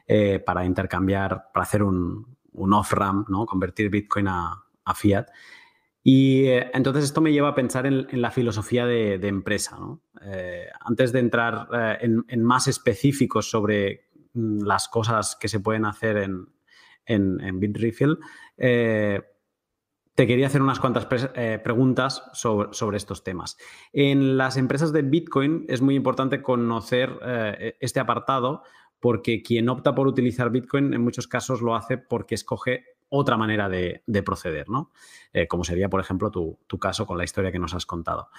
eh, 0.07 0.39
para 0.39 0.65
intercambiar, 0.65 1.51
para 1.53 1.63
hacer 1.63 1.83
un, 1.83 2.37
off-ramp, 2.53 3.29
¿no? 3.29 3.45
convertir 3.45 3.89
Bitcoin 3.89 4.27
a 4.27 4.93
fiat. 4.93 5.27
Y 6.03 6.47
eh, 6.47 6.69
entonces 6.73 7.05
esto 7.05 7.21
me 7.21 7.31
lleva 7.31 7.49
a 7.49 7.55
pensar 7.55 7.85
en, 7.85 8.21
la 8.21 8.29
filosofía 8.29 8.85
de, 8.85 9.15
empresa. 9.25 9.77
Eh, 10.21 10.67
antes 10.81 11.13
de 11.13 11.19
entrar 11.19 11.67
eh, 11.73 11.97
en, 12.27 12.43
más 12.43 12.67
específicos 12.67 13.49
sobre 13.49 14.09
mm, 14.33 14.63
las 14.63 14.89
cosas 14.89 15.37
que 15.39 15.47
se 15.47 15.61
pueden 15.61 15.85
hacer 15.85 16.17
en, 16.17 16.47
en, 17.05 17.59
Bitrefill, 17.59 18.17
te 20.15 20.27
quería 20.27 20.45
hacer 20.45 20.61
unas 20.61 20.79
cuantas 20.79 21.07
preguntas 21.63 22.23
sobre, 22.33 22.73
sobre, 22.73 22.97
estos 22.97 23.23
temas. 23.23 23.57
En 23.93 24.37
las 24.37 24.57
empresas 24.57 24.93
de 24.93 25.01
Bitcoin 25.01 25.65
es 25.69 25.81
muy 25.81 25.95
importante 25.95 26.43
conocer 26.43 27.17
este 27.79 27.99
apartado 27.99 28.61
porque 28.99 29.41
quien 29.41 29.69
opta 29.69 29.95
por 29.95 30.07
utilizar 30.07 30.51
Bitcoin 30.51 30.93
en 30.93 31.01
muchos 31.01 31.27
casos 31.27 31.61
lo 31.61 31.75
hace 31.75 31.97
porque 31.97 32.35
escoge 32.35 32.92
otra 33.15 33.37
manera 33.37 33.69
de, 33.69 34.01
proceder, 34.25 34.69
¿no? 34.69 34.91
Eh, 35.33 35.47
como 35.47 35.63
sería, 35.63 35.87
por 35.87 36.01
ejemplo, 36.01 36.31
tu, 36.31 36.79
caso 36.79 37.05
con 37.05 37.15
la 37.15 37.23
historia 37.23 37.51
que 37.51 37.59
nos 37.59 37.75
has 37.75 37.85
contado. 37.85 38.29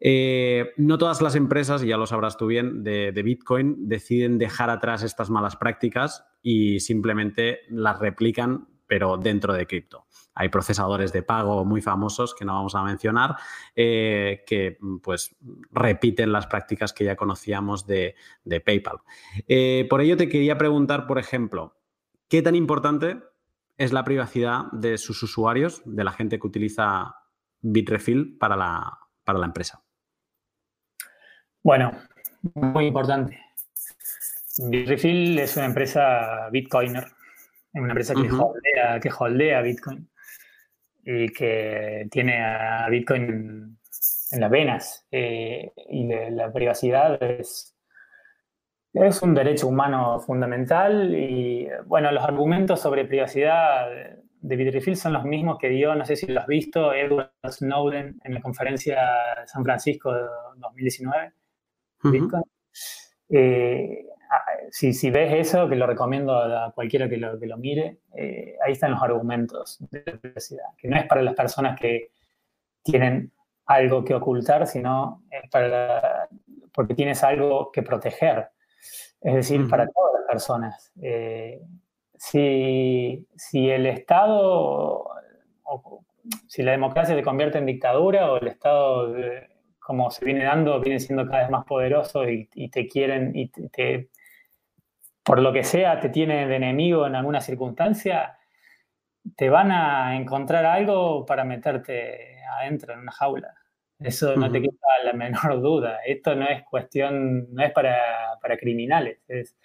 Eh, 0.00 0.72
no 0.76 0.98
todas 0.98 1.22
las 1.22 1.36
empresas, 1.36 1.84
y 1.84 1.86
ya 1.86 1.96
lo 1.96 2.06
sabrás 2.06 2.36
tú 2.36 2.48
bien, 2.48 2.82
de, 2.82 3.12
Bitcoin 3.24 3.88
deciden 3.88 4.36
dejar 4.36 4.68
atrás 4.68 5.04
estas 5.04 5.30
malas 5.30 5.54
prácticas 5.54 6.26
y 6.42 6.80
simplemente 6.80 7.60
las 7.68 8.00
replican, 8.00 8.66
pero 8.88 9.16
dentro 9.16 9.54
de 9.54 9.68
cripto. 9.68 10.06
Hay 10.34 10.48
procesadores 10.48 11.12
de 11.12 11.22
pago 11.22 11.64
muy 11.64 11.80
famosos 11.80 12.34
que 12.34 12.44
no 12.44 12.54
vamos 12.54 12.74
a 12.74 12.82
mencionar, 12.82 13.36
eh, 13.76 14.42
que 14.44 14.76
pues 15.04 15.36
repiten 15.70 16.32
las 16.32 16.48
prácticas 16.48 16.92
que 16.92 17.04
ya 17.04 17.14
conocíamos 17.14 17.86
de, 17.86 18.16
de 18.42 18.60
PayPal. 18.60 18.98
por 19.88 20.00
ello 20.00 20.16
te 20.16 20.28
quería 20.28 20.58
preguntar, 20.58 21.06
por 21.06 21.20
ejemplo, 21.20 21.76
¿qué 22.28 22.42
tan 22.42 22.56
importante 22.56 23.18
es 23.78 23.92
la 23.92 24.04
privacidad 24.04 24.70
de 24.72 24.98
sus 24.98 25.22
usuarios, 25.22 25.82
de 25.84 26.04
la 26.04 26.12
gente 26.12 26.38
que 26.38 26.46
utiliza 26.46 27.14
Bitrefill 27.60 28.36
para 28.38 28.56
la, 28.56 28.98
para 29.24 29.38
la 29.38 29.46
empresa? 29.46 29.82
Bueno, 31.62 31.92
muy 32.54 32.86
importante. 32.86 33.40
Bitrefill 34.58 35.38
es 35.38 35.56
una 35.56 35.66
empresa 35.66 36.48
Bitcoiner, 36.50 37.04
es 37.04 37.80
una 37.80 37.88
empresa 37.88 38.14
que, 38.14 38.30
holdea, 38.30 39.00
que 39.00 39.10
holdea 39.16 39.60
Bitcoin 39.60 40.08
y 41.04 41.28
que 41.28 42.08
tiene 42.10 42.42
a 42.42 42.88
Bitcoin 42.88 43.78
en 44.30 44.40
las 44.40 44.50
venas. 44.50 45.06
Eh, 45.10 45.72
y 45.90 46.08
la 46.30 46.52
privacidad 46.52 47.22
es 47.22 47.75
es 49.04 49.22
un 49.22 49.34
derecho 49.34 49.68
humano 49.68 50.18
fundamental 50.20 51.14
y, 51.14 51.68
bueno, 51.84 52.10
los 52.12 52.24
argumentos 52.24 52.80
sobre 52.80 53.04
privacidad 53.04 53.88
de 54.40 54.56
Bitrefill 54.56 54.96
son 54.96 55.12
los 55.12 55.24
mismos 55.24 55.58
que 55.58 55.68
dio, 55.68 55.94
no 55.94 56.04
sé 56.04 56.16
si 56.16 56.26
lo 56.26 56.40
has 56.40 56.46
visto, 56.46 56.94
Edward 56.94 57.32
Snowden 57.48 58.20
en 58.22 58.34
la 58.34 58.40
conferencia 58.40 58.96
de 59.40 59.46
San 59.46 59.64
Francisco 59.64 60.12
de 60.12 60.22
2019. 60.56 61.32
Eh, 63.28 64.06
si, 64.70 65.10
ves 65.10 65.48
eso, 65.48 65.68
que 65.68 65.76
lo 65.76 65.86
recomiendo 65.86 66.38
a 66.38 66.72
cualquiera 66.72 67.08
que 67.08 67.16
lo, 67.16 67.38
que 67.38 67.46
lo 67.46 67.56
mire, 67.56 67.98
eh, 68.14 68.56
ahí 68.64 68.72
están 68.72 68.92
los 68.92 69.02
argumentos 69.02 69.78
de 69.90 70.00
privacidad, 70.00 70.64
que 70.78 70.88
no 70.88 70.96
es 70.96 71.06
para 71.06 71.22
las 71.22 71.34
personas 71.34 71.78
que 71.78 72.12
tienen 72.82 73.32
algo 73.66 74.04
que 74.04 74.14
ocultar, 74.14 74.66
sino 74.66 75.24
es 75.30 75.50
para 75.50 76.28
porque 76.72 76.94
tienes 76.94 77.24
algo 77.24 77.72
que 77.72 77.82
proteger 77.82 78.50
es 79.20 79.34
decir, 79.34 79.68
para 79.68 79.86
todas 79.88 80.12
las 80.14 80.28
personas. 80.28 80.92
Eh, 81.02 81.60
si, 82.16 83.26
el 83.52 83.86
Estado, 83.86 85.08
si 86.46 86.62
la 86.62 86.72
democracia 86.72 87.14
se 87.14 87.22
convierte 87.22 87.58
en 87.58 87.66
dictadura 87.66 88.32
o 88.32 88.38
el 88.38 88.48
Estado, 88.48 89.14
como 89.78 90.10
se 90.10 90.24
viene 90.24 90.44
dando, 90.44 90.80
viene 90.80 91.00
siendo 91.00 91.26
cada 91.26 91.42
vez 91.42 91.50
más 91.50 91.64
poderoso 91.64 92.28
y, 92.28 92.46
te 92.70 92.86
quieren, 92.86 93.32
y 93.34 93.48
te, 93.48 94.10
por 95.22 95.40
lo 95.40 95.52
que 95.52 95.64
sea, 95.64 96.00
te 96.00 96.08
tiene 96.08 96.46
de 96.46 96.56
enemigo 96.56 97.06
en 97.06 97.16
alguna 97.16 97.40
circunstancia, 97.40 98.38
te 99.36 99.50
van 99.50 99.72
a 99.72 100.16
encontrar 100.16 100.64
algo 100.64 101.26
para 101.26 101.44
meterte 101.44 102.38
adentro 102.58 102.94
en 102.94 103.00
una 103.00 103.12
jaula. 103.12 103.54
Eso 103.98 104.36
no 104.36 104.50
te 104.50 104.60
quita 104.60 104.86
la 105.04 105.12
menor 105.12 105.60
duda. 105.62 105.98
Esto 106.06 106.34
no 106.34 106.46
es 106.48 106.62
cuestión, 106.64 107.52
no 107.52 107.64
es 107.64 107.72
para, 107.72 107.96
para 108.40 108.56
criminales, 108.56 109.18
es, 109.28 109.56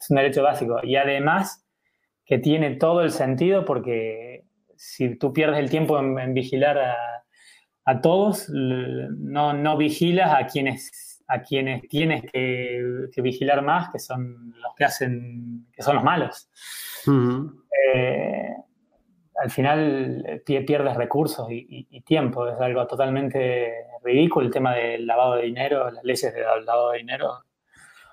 es, 0.00 0.10
un 0.10 0.16
derecho 0.16 0.42
básico. 0.42 0.80
Y 0.82 0.96
además 0.96 1.64
que 2.24 2.38
tiene 2.38 2.76
todo 2.76 3.02
el 3.02 3.10
sentido 3.10 3.64
porque 3.64 4.44
si 4.76 5.16
tú 5.16 5.32
pierdes 5.32 5.60
el 5.60 5.70
tiempo 5.70 5.98
en, 5.98 6.34
vigilar 6.34 6.78
a, 6.78 6.96
a, 7.84 8.00
todos, 8.00 8.48
no, 8.50 9.52
no 9.52 9.76
vigilas 9.76 10.34
a 10.34 10.46
quienes, 10.46 11.22
a 11.28 11.42
quienes 11.42 11.88
tienes 11.88 12.22
que, 12.30 13.08
que, 13.12 13.22
vigilar 13.22 13.62
más, 13.62 13.90
que 13.90 14.00
son 14.00 14.52
los 14.60 14.74
que 14.74 14.84
hacen, 14.84 15.66
que 15.72 15.82
son 15.82 15.94
los 15.94 16.04
malos 16.04 16.50
al 19.42 19.50
final 19.50 20.24
eh, 20.26 20.62
pierdes 20.62 20.96
recursos 20.96 21.48
y, 21.50 22.00
tiempo. 22.02 22.46
Es 22.48 22.60
algo 22.60 22.86
totalmente 22.86 23.86
ridículo 24.02 24.46
el 24.46 24.52
tema 24.52 24.74
del 24.74 25.06
lavado 25.06 25.36
de 25.36 25.42
dinero, 25.42 25.90
las 25.90 26.04
leyes 26.04 26.32
del 26.32 26.44
lavado 26.64 26.92
de 26.92 26.98
dinero 26.98 27.44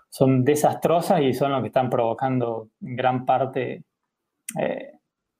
son 0.10 0.46
desastrosas 0.46 1.22
y 1.22 1.34
son 1.34 1.54
lo 1.54 1.62
que 1.62 1.70
están 1.70 1.90
provocando 1.90 2.70
en 2.82 2.96
gran 2.96 3.26
parte 3.26 3.84
eh, 4.60 4.92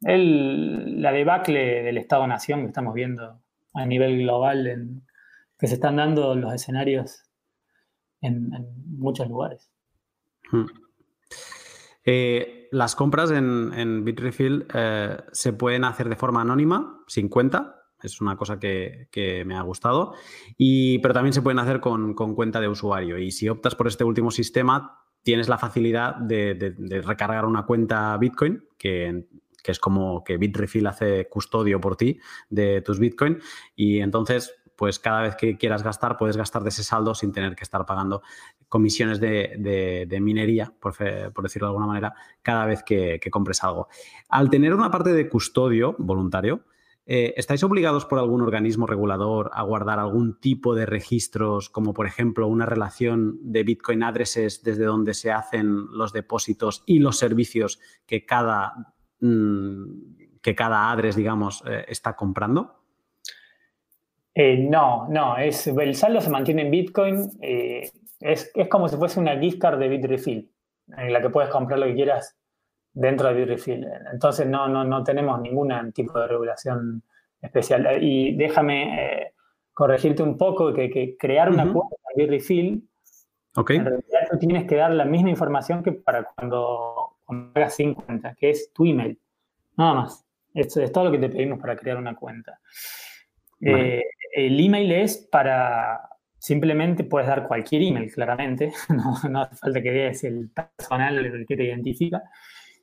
la 0.02 1.12
debacle 1.12 1.84
del 1.84 2.00
Estado-Nación 2.00 2.62
que 2.62 2.68
estamos 2.68 2.96
viendo 2.96 3.40
a 3.76 3.86
nivel 3.86 4.18
global, 4.20 4.66
en, 4.66 5.04
que 5.60 5.68
se 5.68 5.76
están 5.76 5.98
dando 5.98 6.34
los 6.36 6.54
escenarios 6.54 7.24
en, 8.22 8.50
muchos 8.98 9.28
lugares. 9.28 9.72
Hmm. 10.52 10.66
Eh, 12.06 12.68
las 12.72 12.96
compras 12.96 13.32
en, 13.32 14.04
Bitrefill 14.04 14.66
eh, 14.74 15.18
se 15.32 15.54
pueden 15.54 15.86
hacer 15.86 16.10
de 16.10 16.16
forma 16.16 16.42
anónima, 16.42 17.04
sin 17.08 17.30
cuenta. 17.30 17.80
Es 18.02 18.20
una 18.20 18.36
cosa 18.36 18.60
que, 18.60 19.08
me 19.46 19.56
ha 19.56 19.62
gustado. 19.62 20.14
Y, 20.58 21.00
pero 21.00 21.14
también 21.14 21.34
se 21.34 21.42
pueden 21.42 21.60
hacer 21.60 21.80
con, 21.80 22.14
cuenta 22.14 22.60
de 22.60 22.68
usuario. 22.68 23.18
Y 23.18 23.32
si 23.32 23.48
optas 23.48 23.76
por 23.76 23.88
este 23.88 24.04
último 24.04 24.32
sistema, 24.32 25.00
tienes 25.22 25.48
la 25.48 25.58
facilidad 25.58 26.16
de, 26.16 27.02
recargar 27.06 27.46
una 27.46 27.66
cuenta 27.66 28.18
Bitcoin, 28.18 28.66
que, 28.78 29.26
que, 29.64 29.72
es 29.72 29.80
como 29.80 30.22
que 30.24 30.36
Bitrefill 30.36 30.88
hace 30.88 31.30
custodio 31.30 31.80
por 31.80 31.96
ti 31.96 32.20
de 32.50 32.82
tus 32.82 33.00
Bitcoin. 33.00 33.40
Y 33.76 34.00
entonces 34.00 34.54
pues 34.76 35.00
cada 35.00 35.22
vez 35.22 35.36
que 35.36 35.58
quieras 35.58 35.84
gastar, 35.84 36.18
puedes 36.18 36.38
gastar 36.38 36.64
de 36.64 36.70
ese 36.70 36.84
saldo 36.84 37.14
sin 37.16 37.32
tener 37.32 37.56
que 37.56 37.64
estar 37.64 37.86
pagando 37.86 38.22
comisiones 38.70 39.20
de, 39.20 40.18
minería, 40.22 40.74
por, 40.80 40.98
decirlo 40.98 41.68
de 41.68 41.72
alguna 41.72 41.88
manera, 41.88 42.14
cada 42.42 42.66
vez 42.66 42.84
que, 42.84 43.20
compres 43.32 43.64
algo. 43.64 43.88
Al 44.30 44.50
tener 44.50 44.74
una 44.74 44.92
parte 44.92 45.14
de 45.14 45.30
custodio 45.30 45.96
voluntario, 46.00 46.66
eh, 47.06 47.34
¿Estáis 47.36 47.62
obligados 47.64 48.06
por 48.06 48.18
algún 48.18 48.42
organismo 48.42 48.88
regulador 48.88 49.52
a 49.54 49.64
guardar 49.64 50.00
algún 50.00 50.40
tipo 50.40 50.74
de 50.74 50.86
registros, 50.86 51.70
como 51.70 51.94
por 51.94 52.08
ejemplo 52.08 52.48
una 52.48 52.66
relación 52.66 53.40
de 53.42 53.64
Bitcoin 53.64 54.04
addresses 54.04 54.64
desde 54.64 54.86
donde 54.86 55.14
se 55.14 55.30
hacen 55.30 55.88
los 55.92 56.14
depósitos 56.14 56.82
y 56.86 57.00
los 57.00 57.18
servicios 57.18 57.82
que 58.06 58.26
cada, 58.26 58.94
mm, 59.20 59.84
que 60.42 60.56
cada 60.56 60.92
address, 60.92 61.18
digamos, 61.18 61.62
eh, 61.68 61.84
está 61.90 62.16
comprando? 62.16 62.83
Eh, 64.36 64.58
no, 64.58 65.08
no, 65.10 65.38
es, 65.38 65.68
el 65.68 65.96
saldo 65.96 66.22
se 66.22 66.30
mantiene 66.30 66.64
en 66.64 66.72
Bitcoin. 66.72 67.30
Eh, 67.42 67.90
es, 68.20 68.52
como 68.70 68.88
si 68.88 68.98
fuese 68.98 69.20
una 69.20 69.38
gift 69.38 69.60
card 69.60 69.80
de 69.80 69.90
Bitrefill, 69.90 70.52
en 70.98 71.14
la 71.14 71.22
que 71.22 71.30
puedes 71.30 71.50
comprar 71.50 71.80
lo 71.80 71.86
que 71.86 71.96
quieras 71.96 72.36
dentro 72.94 73.28
de 73.28 73.34
Bitrefill. 73.36 73.88
Entonces 74.12 74.48
no, 74.48 74.68
no, 74.68 74.84
no 74.84 75.04
tenemos 75.04 75.40
ningún 75.42 75.92
tipo 75.94 76.20
de 76.20 76.28
regulación 76.28 77.04
especial. 77.42 78.02
Y 78.02 78.36
déjame 78.36 79.24
eh, 79.24 79.34
corregirte 79.74 80.24
un 80.24 80.38
poco 80.38 80.74
que, 80.74 81.16
crear 81.20 81.50
una 81.50 81.72
cuenta 81.72 81.96
en 82.16 82.24
Bitrefill, 82.24 82.90
okay. 83.56 83.78
en 83.78 83.86
realidad 83.86 84.28
tú 84.32 84.38
tienes 84.40 84.66
que 84.66 84.76
dar 84.76 84.92
la 84.92 85.06
misma 85.06 85.30
información 85.30 85.84
que 85.84 85.92
para 85.92 86.24
cuando, 86.24 87.18
hagas 87.54 87.76
sin 87.76 87.94
cuenta, 87.94 88.36
que 88.36 88.52
es 88.52 88.72
tu 88.74 88.86
email. 88.86 89.20
Nada 89.78 89.94
más. 89.96 90.26
Esto 90.54 90.82
es 90.82 90.92
todo 90.92 91.06
lo 91.06 91.12
que 91.12 91.18
te 91.18 91.30
pedimos 91.30 91.60
para 91.60 91.76
crear 91.76 91.98
una 91.98 92.16
cuenta. 92.16 92.60
Eh, 93.66 94.04
el 94.34 94.60
email 94.60 94.92
es 94.92 95.18
para, 95.18 96.10
simplemente 96.38 97.04
puedes 97.04 97.28
dar 97.28 97.48
cualquier 97.48 97.84
email, 97.84 98.12
claramente, 98.12 98.74
no, 99.30 99.42
hace 99.42 99.56
falta 99.56 99.82
que 99.82 99.92
veas 99.92 100.24
el 100.24 100.50
personal 100.50 101.26
el 101.26 101.46
que 101.46 101.56
te 101.56 101.64
identifica, 101.64 102.22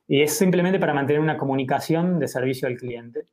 y 0.07 0.23
es 0.23 0.37
simplemente 0.37 0.79
para 0.79 0.95
mantener 0.95 1.21
una 1.21 1.37
comunicación 1.37 2.19
de 2.19 2.29
servicio 2.29 2.67
al 2.67 2.77
cliente, 2.77 3.25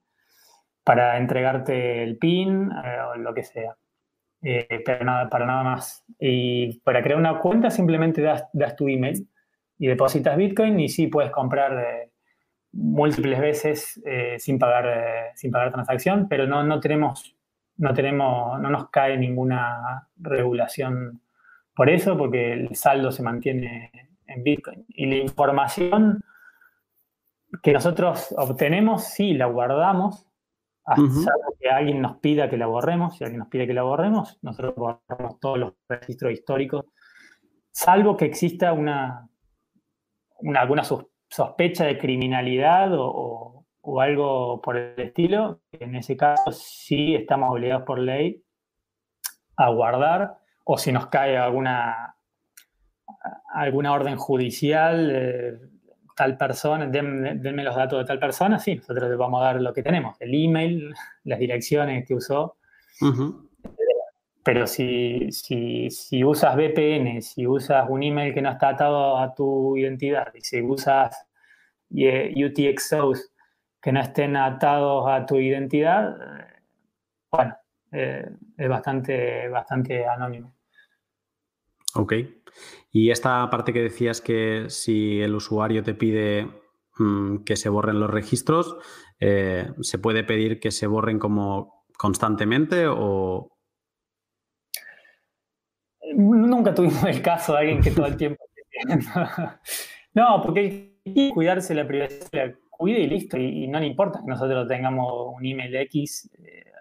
para 0.83 1.17
entregarte 1.17 2.03
el 2.03 2.17
PIN 2.17 2.71
eh, 2.71 2.99
o 3.01 3.15
lo 3.15 3.33
que 3.33 3.43
sea, 3.43 3.75
eh, 4.41 4.83
pero 4.86 5.03
nada, 5.03 5.29
para 5.29 5.45
nada 5.45 5.63
más. 5.63 6.05
Y 6.19 6.79
para 6.81 7.01
crear 7.01 7.19
una 7.19 7.39
cuenta 7.39 7.69
simplemente 7.69 8.21
das, 8.21 8.45
tu 8.77 8.88
email 8.88 9.27
y 9.79 9.88
depositas 9.88 10.38
Bitcoin 10.38 10.79
y 10.79 10.88
sí 10.88 11.07
puedes 11.07 11.31
comprar 11.31 12.10
múltiples 12.71 13.39
veces 13.39 14.01
sin, 14.38 14.60
pagar, 14.60 15.31
sin 15.36 15.51
pagar 15.51 15.71
transacción, 15.71 16.27
pero 16.29 16.47
no, 16.47 16.63
no 16.63 16.79
tenemos 16.79 17.37
no 17.77 17.93
tenemos, 17.93 18.59
no 18.59 18.69
nos 18.69 18.89
cae 18.89 19.17
ninguna 19.17 20.07
regulación 20.17 21.21
por 21.75 21.89
eso, 21.89 22.17
porque 22.17 22.53
el 22.53 22.75
saldo 22.75 23.11
se 23.11 23.23
mantiene 23.23 23.91
en 24.25 24.43
Bitcoin. 24.43 24.85
Y 24.89 25.05
la 25.05 25.17
información 25.17 26.21
que 27.61 27.71
nosotros 27.71 28.33
obtenemos, 28.37 29.03
sí, 29.03 29.33
la 29.33 29.45
guardamos, 29.45 30.27
hasta 30.85 31.31
que 31.59 31.69
alguien 31.69 32.01
nos 32.01 32.17
pida 32.17 32.49
que 32.49 32.57
la 32.57 32.65
borremos. 32.65 33.17
Si 33.17 33.23
alguien 33.23 33.39
nos 33.39 33.49
pide 33.49 33.67
que 33.67 33.73
la 33.73 33.83
borremos, 33.83 34.39
nosotros 34.41 34.75
borramos 34.75 35.39
todos 35.39 35.59
los 35.59 35.73
registros 35.87 36.33
históricos, 36.33 36.85
salvo 37.71 38.17
que 38.17 38.25
exista 38.25 38.73
una, 38.73 39.29
una 40.39 40.61
alguna 40.61 40.83
sospecha 40.83 41.85
de 41.85 41.97
criminalidad 41.99 42.93
o 42.93 43.56
o 43.56 43.56
algo 44.02 44.62
por 44.62 44.78
el 44.78 45.00
estilo, 45.00 45.62
en 45.71 45.95
ese 45.95 46.17
caso 46.17 46.52
sí 46.52 47.15
estamos 47.15 47.52
obligados 47.52 47.84
por 47.84 48.00
ley 48.00 48.43
a 49.56 49.69
guardar, 49.69 50.38
o 50.65 50.78
si 50.78 50.91
nos 50.91 51.08
cae 51.08 51.38
alguna, 51.38 52.15
alguna 53.54 53.93
orden 53.93 54.17
judicial, 54.17 55.71
tal 56.15 56.38
persona, 56.38 56.88
denme, 56.88 57.63
los 57.63 57.76
datos 57.76 58.00
de 58.00 58.06
tal 58.06 58.19
persona, 58.19 58.60
sí, 58.60 58.76
nosotros 58.76 59.10
les 59.10 59.17
vamos 59.17 59.41
a 59.41 59.45
dar 59.45 59.62
lo 59.62 59.73
que 59.73 59.84
tenemos, 59.84 60.15
el 60.19 60.34
email, 60.34 60.93
las 61.23 61.39
direcciones 61.39 62.06
que 62.06 62.15
usó. 62.15 62.58
Pero 64.43 64.65
si, 64.65 65.32
si, 65.32 65.89
si, 65.89 66.23
usas 66.23 66.56
VPN, 66.56 67.21
si 67.21 67.45
usas 67.45 67.86
un 67.89 68.02
email 68.04 68.34
que 68.34 68.41
no 68.41 68.50
está 68.52 68.69
atado 68.69 69.17
a 69.17 69.34
tu 69.34 69.76
identidad, 69.78 70.34
y 70.34 70.41
si 70.41 70.62
usas 70.62 71.28
eh, 71.95 72.34
UTXOs 72.36 73.32
que 73.88 73.93
no 73.93 74.02
estén 74.02 74.36
atados 74.36 75.06
a 75.08 75.26
tu 75.26 75.38
identidad, 75.38 76.17
eh, 76.21 76.45
bueno, 77.32 77.56
eh, 77.93 78.30
es 78.58 78.67
bastante, 78.67 79.47
bastante 79.47 80.06
anónimo. 80.06 80.54
Ok. 81.95 82.13
Y 82.91 83.12
esta 83.12 83.50
parte 83.50 83.71
que 83.71 83.84
decías 83.84 84.19
que 84.19 84.65
si 84.67 85.21
el 85.21 85.34
usuario 85.34 85.84
te 85.84 85.93
pide 85.93 86.50
mm, 86.97 87.45
que 87.45 87.56
se 87.56 87.69
borren 87.69 88.02
los 88.02 88.10
registros, 88.10 88.76
eh, 89.21 89.71
¿se 89.80 90.00
puede 90.00 90.26
pedir 90.26 90.60
que 90.60 90.71
se 90.71 90.86
borren 90.86 91.17
como 91.17 91.86
constantemente 91.97 92.88
o...? 92.89 93.58
Nunca 96.13 96.76
tuvimos 96.76 97.06
el 97.06 97.21
caso 97.21 97.54
de 97.54 97.60
alguien 97.60 97.82
que 97.82 97.91
todo 97.91 98.08
el 98.08 98.17
tiempo... 98.17 98.43
no, 100.13 100.41
porque 100.43 100.60
hay 101.06 101.13
que 101.13 101.32
cuidarse 101.34 101.73
la 101.73 101.88
privacidad 101.88 102.54
cuide 102.77 102.99
y 102.99 103.07
listo, 103.07 103.37
y, 103.37 103.67
no 103.67 103.79
le 103.79 103.87
importa 103.87 104.19
que 104.19 104.29
nosotros 104.29 104.67
tengamos 104.67 105.35
un 105.35 105.45
email 105.45 105.75
X, 105.75 106.29
eh, 106.43 106.71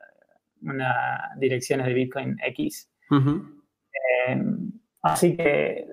una 0.62 1.30
direcciones 1.38 1.87
de 1.87 1.94
Bitcoin 1.94 2.37
X. 2.42 2.90
Eh, 3.11 4.42
así 5.02 5.37
que, 5.37 5.87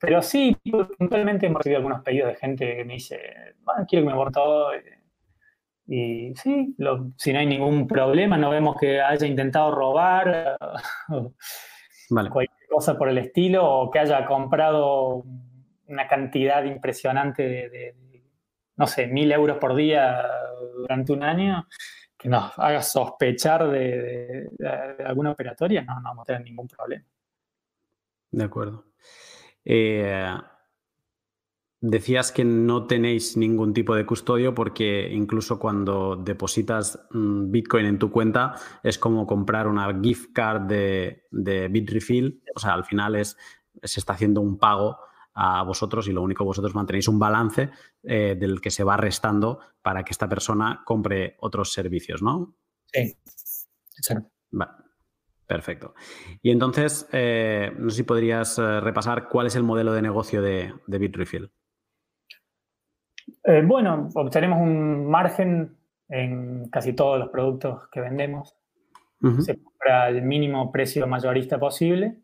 pero 0.00 0.22
sí, 0.22 0.56
puntualmente 0.98 1.46
hemos 1.46 1.58
recibido 1.58 1.78
algunos 1.78 2.02
pedidos 2.02 2.30
de 2.30 2.36
gente 2.36 2.76
que 2.76 2.84
me 2.84 2.94
dice, 2.94 3.20
quiero 3.88 4.04
que 4.04 4.10
me 4.10 4.16
borre 4.16 4.32
todo. 4.32 4.70
Y 5.86 6.34
sí, 6.36 6.76
si 7.16 7.32
no 7.32 7.38
hay 7.38 7.46
ningún 7.46 7.86
problema, 7.86 8.36
no 8.36 8.50
vemos 8.50 8.76
que 8.76 9.00
haya 9.00 9.26
intentado 9.26 9.74
robar 9.74 10.58
cualquier 12.08 12.68
cosa 12.68 12.98
por 12.98 13.08
el 13.08 13.18
estilo 13.18 13.66
o 13.66 13.90
que 13.90 13.98
haya 13.98 14.26
comprado 14.26 15.24
una 15.86 16.06
cantidad 16.06 16.62
impresionante 16.64 17.42
de 17.42 17.94
no 18.78 18.86
sé, 18.86 19.08
mil 19.08 19.30
euros 19.32 19.58
por 19.58 19.74
día 19.74 20.24
durante 20.76 21.12
un 21.12 21.22
año, 21.22 21.66
que 22.16 22.28
nos 22.28 22.58
haga 22.58 22.82
sospechar 22.82 23.68
de, 23.70 24.48
alguna 25.04 25.32
operatoria, 25.32 25.82
no, 25.82 25.96
no 25.96 26.08
vamos 26.08 26.22
a 26.22 26.26
tener 26.26 26.42
ningún 26.42 26.68
problema. 26.68 27.04
De 28.30 28.44
acuerdo. 28.44 28.84
Eh, 29.64 30.34
decías 31.80 32.32
que 32.32 32.44
no 32.44 32.86
tenéis 32.86 33.36
ningún 33.36 33.72
tipo 33.72 33.94
de 33.94 34.06
custodio 34.06 34.54
porque 34.54 35.10
incluso 35.12 35.58
cuando 35.58 36.16
depositas 36.16 37.06
mm, 37.10 37.50
Bitcoin 37.50 37.86
en 37.86 37.98
tu 37.98 38.10
cuenta 38.10 38.54
es 38.82 38.98
como 38.98 39.26
comprar 39.26 39.66
una 39.66 39.96
gift 40.00 40.32
card 40.32 40.62
de, 40.62 41.26
de 41.30 41.68
Bitrefill. 41.68 42.42
O 42.54 42.58
sea, 42.58 42.74
al 42.74 42.84
final 42.84 43.16
es, 43.16 43.36
se 43.82 44.00
está 44.00 44.14
haciendo 44.14 44.40
un 44.40 44.58
pago 44.58 44.98
a 45.40 45.62
vosotros 45.62 46.08
y 46.08 46.12
lo 46.12 46.20
único 46.20 46.44
vosotros 46.44 46.74
mantenéis 46.74 47.06
un 47.06 47.20
balance 47.20 47.70
eh, 48.02 48.36
del 48.36 48.60
que 48.60 48.72
se 48.72 48.82
va 48.82 48.96
restando 48.96 49.60
para 49.82 50.02
que 50.02 50.10
esta 50.10 50.28
persona 50.28 50.82
compre 50.84 51.36
otros 51.38 51.72
servicios, 51.72 52.22
¿no? 52.22 52.56
Sí, 52.92 53.16
exacto. 53.96 54.28
Perfecto. 55.46 55.94
Y 56.42 56.50
entonces, 56.50 57.08
eh, 57.12 57.72
no 57.78 57.88
sé 57.88 57.98
si 57.98 58.02
podrías 58.02 58.58
eh, 58.58 58.80
repasar 58.80 59.28
cuál 59.28 59.46
es 59.46 59.54
el 59.54 59.62
modelo 59.62 59.92
de 59.92 60.02
negocio 60.02 60.42
de, 60.42 60.74
de 60.86 60.98
Bitrefill. 60.98 61.50
Bueno, 63.64 64.10
obtenemos 64.14 64.58
un 64.60 65.08
margen 65.08 65.78
en 66.08 66.68
casi 66.68 66.92
todos 66.92 67.18
los 67.18 67.28
productos 67.30 67.88
que 67.90 68.00
vendemos. 68.00 68.56
Se 69.40 69.62
compra 69.62 70.04
al 70.04 70.22
mínimo 70.22 70.70
precio 70.70 71.06
mayorista 71.06 71.58
posible 71.58 72.18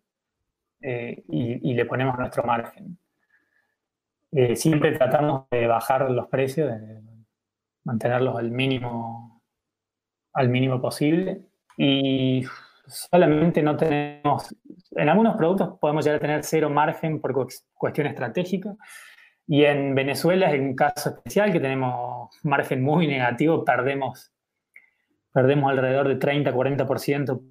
y, 0.81 1.75
le 1.75 1.87
ponemos 1.87 2.19
nuestro 2.19 2.43
margen. 2.45 2.99
Siempre 4.55 4.93
tratamos 4.93 5.47
de 5.51 5.67
bajar 5.67 6.11
los 6.11 6.27
precios, 6.29 6.69
de 6.69 7.01
mantenerlos 7.85 8.37
al 8.37 8.51
mínimo, 8.51 9.43
al 10.33 10.49
mínimo 10.49 10.81
posible. 10.81 11.43
Y 11.77 12.45
solamente 12.87 13.63
no 13.63 13.77
tenemos, 13.77 14.55
en 14.93 15.09
algunos 15.09 15.37
productos 15.37 15.79
podemos 15.81 16.05
llegar 16.05 16.19
a 16.19 16.21
tener 16.21 16.45
cero 16.45 16.71
margen 16.71 17.21
por 17.21 17.33
cuestión 17.75 18.07
estratégica. 18.07 18.75
Y 19.47 19.65
en 19.65 19.95
Venezuela 19.95 20.51
es 20.51 20.61
un 20.61 20.75
caso 20.75 21.11
especial 21.11 21.53
que 21.53 21.61
tenemos 21.61 22.31
margen 22.43 22.83
muy 22.83 23.07
negativo, 23.07 23.65
perdemos, 23.65 24.33
perdemos 25.33 25.71
alrededor 25.71 26.09
de 26.09 26.19
30-40% 26.19 27.31
o 27.31 27.43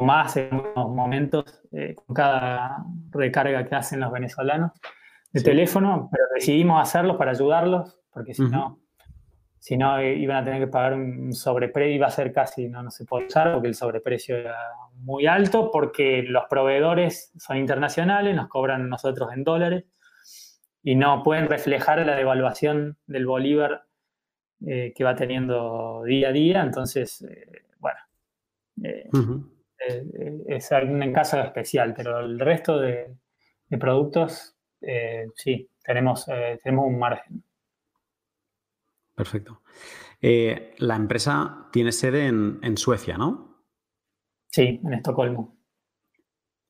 más 0.00 0.36
en 0.36 0.54
unos 0.54 0.94
momentos 0.94 1.62
eh, 1.72 1.94
con 1.94 2.14
cada 2.14 2.84
recarga 3.10 3.64
que 3.64 3.74
hacen 3.74 4.00
los 4.00 4.12
venezolanos 4.12 4.72
de 5.32 5.42
teléfono, 5.42 6.08
pero 6.10 6.24
decidimos 6.34 6.80
hacerlo 6.80 7.18
para 7.18 7.32
ayudarlos, 7.32 7.98
porque 8.10 8.34
si 8.34 8.42
no, 8.42 8.80
si 9.58 9.76
no 9.76 9.98
eh, 9.98 10.14
iban 10.14 10.38
a 10.38 10.44
tener 10.44 10.60
que 10.60 10.68
pagar 10.68 10.94
un 10.94 11.32
sobreprecio, 11.32 11.94
iba 11.94 12.06
a 12.06 12.10
ser 12.10 12.32
casi, 12.32 12.68
no, 12.68 12.82
no 12.82 12.90
se 12.90 13.04
puede 13.04 13.26
usar 13.26 13.52
porque 13.52 13.68
el 13.68 13.74
sobreprecio 13.74 14.36
era 14.36 14.56
muy 14.94 15.26
alto, 15.26 15.70
porque 15.70 16.22
los 16.22 16.44
proveedores 16.48 17.32
son 17.38 17.58
internacionales, 17.58 18.34
nos 18.34 18.48
cobran 18.48 18.88
nosotros 18.88 19.30
en 19.32 19.44
dólares 19.44 19.84
y 20.82 20.94
no 20.94 21.22
pueden 21.22 21.48
reflejar 21.48 22.04
la 22.06 22.16
devaluación 22.16 22.96
del 23.06 23.26
bolívar 23.26 23.84
eh, 24.66 24.92
que 24.94 25.04
va 25.04 25.14
teniendo 25.14 26.02
día 26.04 26.28
a 26.28 26.32
día. 26.32 26.62
Entonces, 26.62 27.22
eh, 27.22 27.66
bueno, 27.78 27.98
es 29.86 30.70
un 30.70 31.12
caso 31.12 31.40
especial, 31.40 31.94
pero 31.94 32.20
el 32.20 32.38
resto 32.38 32.78
de, 32.78 33.14
de 33.68 33.78
productos, 33.78 34.56
sí, 35.34 35.70
tenemos, 35.82 36.26
tenemos 36.62 36.86
un 36.86 36.98
margen. 36.98 37.42
Perfecto. 39.14 39.62
Eh, 40.20 40.74
la 40.78 40.96
empresa 40.96 41.68
tiene 41.72 41.92
sede 41.92 42.26
en, 42.26 42.76
Suecia, 42.76 43.18
¿no? 43.18 43.64
Sí, 44.46 44.80
en 44.84 44.94
Estocolmo. 44.94 45.58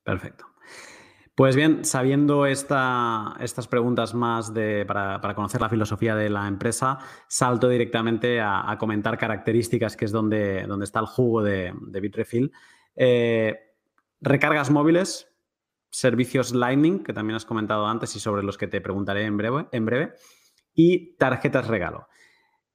Perfecto. 0.03 0.45
Pues 1.35 1.55
bien, 1.55 1.85
sabiendo 1.85 2.45
estas 2.45 3.67
preguntas 3.69 4.13
más 4.13 4.51
para, 4.87 5.33
conocer 5.35 5.61
la 5.61 5.69
filosofía 5.69 6.15
de 6.15 6.29
la 6.29 6.47
empresa, 6.47 6.97
salto 7.27 7.69
directamente 7.69 8.41
a, 8.41 8.75
comentar 8.79 9.17
características, 9.17 9.95
que 9.95 10.05
es 10.05 10.11
donde, 10.11 10.63
donde, 10.67 10.85
está 10.85 10.99
el 10.99 11.05
jugo 11.05 11.41
de, 11.41 11.73
de 11.79 11.99
Bitrefill. 12.01 12.51
Eh, 12.95 13.59
recargas 14.21 14.69
móviles, 14.69 15.27
servicios 15.89 16.53
Lightning, 16.53 17.03
que 17.03 17.13
también 17.13 17.35
has 17.35 17.45
comentado 17.45 17.87
antes 17.87 18.15
y 18.15 18.19
sobre 18.19 18.43
los 18.43 18.57
que 18.57 18.67
te 18.67 18.81
preguntaré 18.81 19.25
en 19.25 19.37
breve, 19.37 19.67
en 19.71 19.85
breve 19.85 20.13
y 20.73 21.15
tarjetas 21.17 21.67
regalo. 21.67 22.07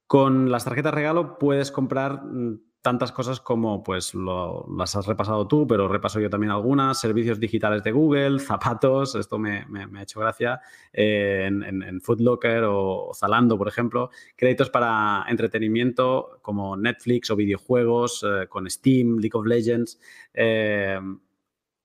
Con 0.07 0.51
las 0.51 0.65
tarjetas 0.65 0.93
regalo 0.93 1.37
puedes 1.39 1.71
comprar 1.71 2.23
mm, 2.23 2.59
tantas 2.85 3.11
cosas 3.11 3.39
como 3.41 3.81
pues 3.81 4.13
las 4.13 4.95
has 4.95 5.07
repasado 5.07 5.47
tú, 5.47 5.65
pero 5.65 5.87
repaso 5.87 6.19
yo 6.19 6.29
también 6.29 6.51
algunas, 6.51 6.99
servicios 6.99 7.39
digitales 7.39 7.83
de 7.83 7.91
Google, 7.91 8.37
zapatos, 8.37 9.15
esto 9.15 9.39
me, 9.39 9.65
ha 9.97 10.03
hecho 10.03 10.19
gracia, 10.19 10.61
eh, 10.93 11.45
en, 11.47 11.63
en, 11.63 11.99
Foodlocker 11.99 12.63
o 12.67 13.09
Zalando, 13.15 13.57
por 13.57 13.67
ejemplo, 13.67 14.11
créditos 14.35 14.69
para 14.69 15.25
entretenimiento 15.27 16.37
como 16.43 16.77
Netflix 16.77 17.31
o 17.31 17.35
videojuegos 17.35 18.23
eh, 18.23 18.45
con 18.47 18.69
Steam, 18.69 19.17
League 19.17 19.33
of 19.33 19.47
Legends, 19.47 19.99
eh, 20.35 20.99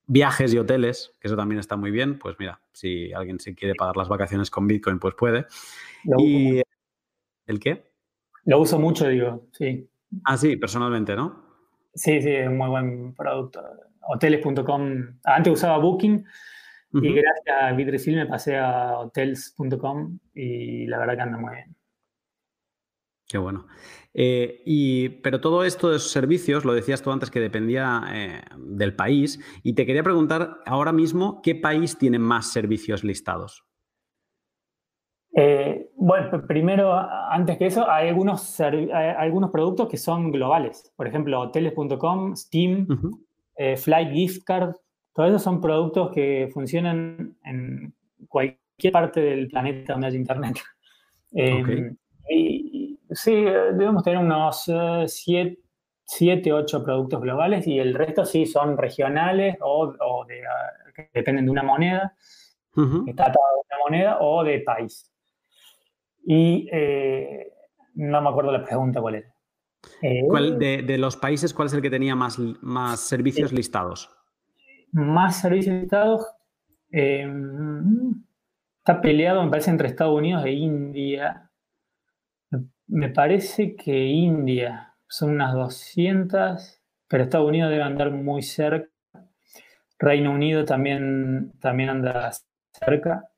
viajes 0.07 0.53
y 0.53 0.59
hoteles, 0.59 1.15
que 1.19 1.29
eso 1.29 1.37
también 1.37 1.61
está 1.61 1.77
muy 1.77 1.91
bien, 1.91 2.19
pues 2.19 2.37
mira, 2.39 2.61
si 2.73 3.11
alguien 3.15 3.41
se 3.41 3.55
quiere 3.55 3.75
pagar 3.75 3.97
las 3.97 4.11
vacaciones 4.11 4.51
con 4.51 4.67
Bitcoin, 4.67 4.99
pues 4.99 5.15
puede. 5.15 5.47
y, 6.19 6.61
¿El 7.47 7.59
qué? 7.59 7.91
Lo 8.45 8.61
uso 8.61 8.79
mucho, 8.79 9.09
digo, 9.09 9.47
sí. 9.53 9.90
Ah, 10.25 10.37
sí, 10.37 10.57
personalmente, 10.57 11.15
¿no? 11.15 11.45
Sí, 11.95 12.21
sí, 12.23 12.31
es 12.31 12.49
un 12.49 12.57
muy 12.57 12.69
buen 12.69 13.15
producto. 13.15 13.63
Hoteles.com. 14.03 15.19
Antes 15.25 15.53
usaba 15.53 15.79
Booking 15.79 16.25
y 16.93 17.13
gracias 17.13 17.57
a 17.61 17.73
Bitrefill 17.73 18.17
me 18.17 18.27
pasé 18.27 18.57
a 18.57 18.99
hotels.com 18.99 20.19
y 20.35 20.87
la 20.87 20.99
verdad 20.99 21.15
que 21.17 21.23
anda 21.23 21.39
muy 21.39 21.55
bien. 21.55 21.77
Qué 23.29 23.39
bueno. 23.39 23.69
Eh, 24.13 24.61
y, 24.67 25.09
pero 25.09 25.41
todo 25.41 25.63
esto 25.63 25.91
de 25.91 25.99
esos 25.99 26.11
servicios, 26.11 26.65
lo 26.65 26.75
decías 26.75 27.01
tú 27.01 27.13
antes 27.13 27.31
que 27.31 27.39
dependía 27.39 28.03
eh, 28.13 28.43
del 28.59 28.97
país, 28.97 29.39
y 29.63 29.75
te 29.75 29.87
quería 29.87 30.03
preguntar 30.03 30.59
ahora 30.67 30.91
mismo 30.93 31.41
qué 31.43 31.55
país 31.55 31.97
tiene 31.97 32.19
más 32.19 32.53
servicios 32.53 33.05
listados. 33.05 33.70
Eh, 35.43 35.91
bueno, 35.97 36.47
primero, 36.47 36.93
antes 36.93 37.57
que 37.57 37.65
eso, 37.65 37.91
hay 37.91 38.09
algunos, 38.09 38.61
algunos 38.61 39.51
productos 39.51 39.89
que 39.89 39.97
son 39.97 40.31
globales. 40.31 40.93
Por 40.95 41.07
ejemplo, 41.07 41.41
hoteles.com, 41.41 42.37
Steam, 42.37 42.87
eh, 43.57 43.79
Flight 43.79 44.13
Gift 44.13 44.45
Card. 44.45 44.75
Todos 45.15 45.31
esos 45.31 45.43
son 45.43 45.63
productos 45.63 46.13
que 46.13 46.51
funcionan 46.53 47.39
en 47.43 47.95
cualquier 48.29 48.93
parte 48.93 49.21
del 49.23 49.49
planeta 49.49 49.95
donde 49.95 50.09
haya 50.09 50.19
internet. 50.19 50.59
Em, 51.33 51.97
y, 52.29 52.99
sí, 53.13 53.33
debemos 53.33 54.03
tener 54.03 54.19
unos 54.19 54.69
7, 55.07 56.53
8 56.53 56.85
productos 56.85 57.21
globales 57.21 57.69
y 57.69 57.79
el 57.79 57.95
resto 57.95 58.25
sí 58.25 58.47
son 58.47 58.77
regionales 58.77 59.57
o, 59.61 59.95
ah, 60.01 60.27
que 60.93 61.09
dependen 61.15 61.45
de 61.45 61.53
una 61.53 61.63
moneda, 61.63 62.17
está 63.07 63.27
atado 63.27 63.45
a 63.45 63.77
una 63.77 63.85
moneda 63.85 64.19
o 64.21 64.43
de 64.43 64.59
país. 64.63 65.10
Y 66.25 66.69
eh, 66.73 67.53
no 67.95 68.21
me 68.23 68.29
acuerdo 68.29 68.53
la 68.53 68.65
pregunta 68.65 69.01
cuál 69.01 69.17
era. 69.17 69.35
¿Cuál 70.29 70.63
eh, 70.63 70.83
de, 70.83 70.99
los 70.99 71.17
países, 71.17 71.55
cuál 71.55 71.67
es 71.67 71.75
el 71.75 71.83
que 71.83 71.91
tenía 71.91 72.15
más, 72.15 72.39
más 72.61 73.01
servicios 73.01 73.53
listados? 73.53 74.11
Más 74.93 75.41
servicios 75.41 75.77
listados. 75.77 76.27
Em, 76.91 78.23
está 78.79 79.01
peleado, 79.01 79.43
me 79.43 79.51
parece, 79.51 79.71
entre 79.71 79.89
Estados 79.89 80.17
Unidos 80.17 80.45
e 80.45 80.53
India. 80.53 81.51
Me 82.89 83.09
parece 83.09 83.77
que 83.77 84.07
India 84.07 84.95
son 85.09 85.31
unas 85.31 85.55
200, 85.55 86.81
pero 87.09 87.23
Estados 87.25 87.49
Unidos 87.49 87.71
debe 87.71 87.83
andar 87.83 88.11
muy 88.11 88.43
cerca. 88.43 88.91
Reino 89.99 90.33
Unido 90.33 90.65
también, 90.65 91.53
también 91.61 91.91
anda 91.91 92.31
cerca. 92.73 93.31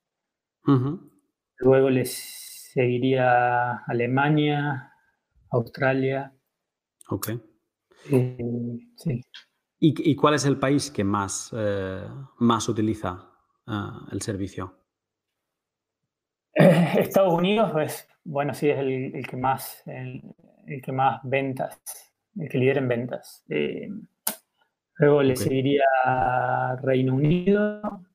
Luego 1.58 1.90
les 1.90 2.41
seguiría 2.72 3.84
Alemania, 3.86 4.92
Australia. 5.50 6.32
Ok. 7.08 7.28
Eh, 8.10 8.78
sí. 8.96 9.20
¿Y, 9.78 10.14
cuál 10.14 10.34
es 10.34 10.44
el 10.46 10.58
país 10.58 10.90
que 10.90 11.02
más, 11.02 11.52
eh, 11.56 12.06
más 12.38 12.68
utiliza 12.68 13.28
eh, 13.66 13.72
el 14.12 14.22
servicio? 14.22 14.74
Estados 16.54 17.34
Unidos, 17.34 17.72
pues, 17.72 18.08
bueno, 18.24 18.54
sí, 18.54 18.70
es 18.70 18.78
el, 18.78 19.26
que 19.28 19.36
más, 19.36 19.82
el, 19.86 20.22
que 20.82 20.92
más 20.92 21.20
ventas, 21.24 21.80
el 22.38 22.48
que 22.48 22.58
lidera 22.58 22.80
en 22.80 22.88
ventas. 22.88 23.44
luego 24.98 25.22
le 25.22 25.34
seguiría 25.34 25.84
Reino 26.80 27.16
Unido, 27.16 28.06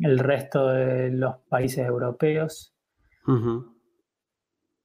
el 0.00 0.18
resto 0.18 0.68
de 0.68 1.10
los 1.10 1.36
países 1.48 1.86
europeos, 1.86 2.75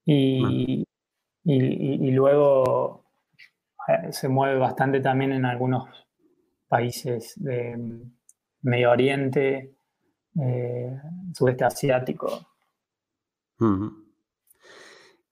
y, 0.06 0.84
y, 1.44 2.12
luego 2.12 3.06
eh, 3.88 4.12
se 4.12 4.28
mueve 4.28 4.58
bastante 4.58 5.00
también 5.00 5.32
en 5.32 5.46
algunos 5.46 5.89
países 6.68 7.34
de 7.38 7.78
Medio 8.62 8.92
Oriente, 8.92 9.76
eh, 10.39 10.98
sudeste 11.34 11.66
asiático. 11.66 12.48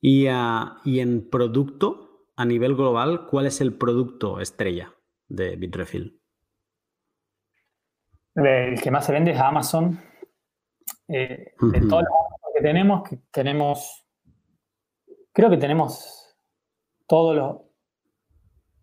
y, 0.01 0.27
ah, 0.27 0.77
y 0.85 0.99
en 0.99 1.29
producto, 1.29 2.27
a 2.35 2.45
nivel 2.45 2.75
global, 2.75 3.27
¿cuál 3.27 3.47
es 3.47 3.61
el 3.61 3.73
producto 3.73 4.39
estrella 4.39 4.93
de 5.27 5.55
Bitrefill? 5.55 6.19
El 8.35 8.79
que 8.81 8.91
más 8.91 9.05
se 9.05 9.11
vende 9.11 9.31
es 9.31 9.39
Amazon. 9.39 9.99
Eh, 11.07 11.53
de 11.59 11.81
todos 11.81 12.03
los 12.03 12.28
que 12.59 12.67
tenemos, 12.67 13.09
que 13.09 13.17
tenemos, 13.31 14.05
creo 15.31 15.49
que 15.49 15.57
tenemos 15.57 16.35
todos 17.07 17.35
los, 17.35 17.57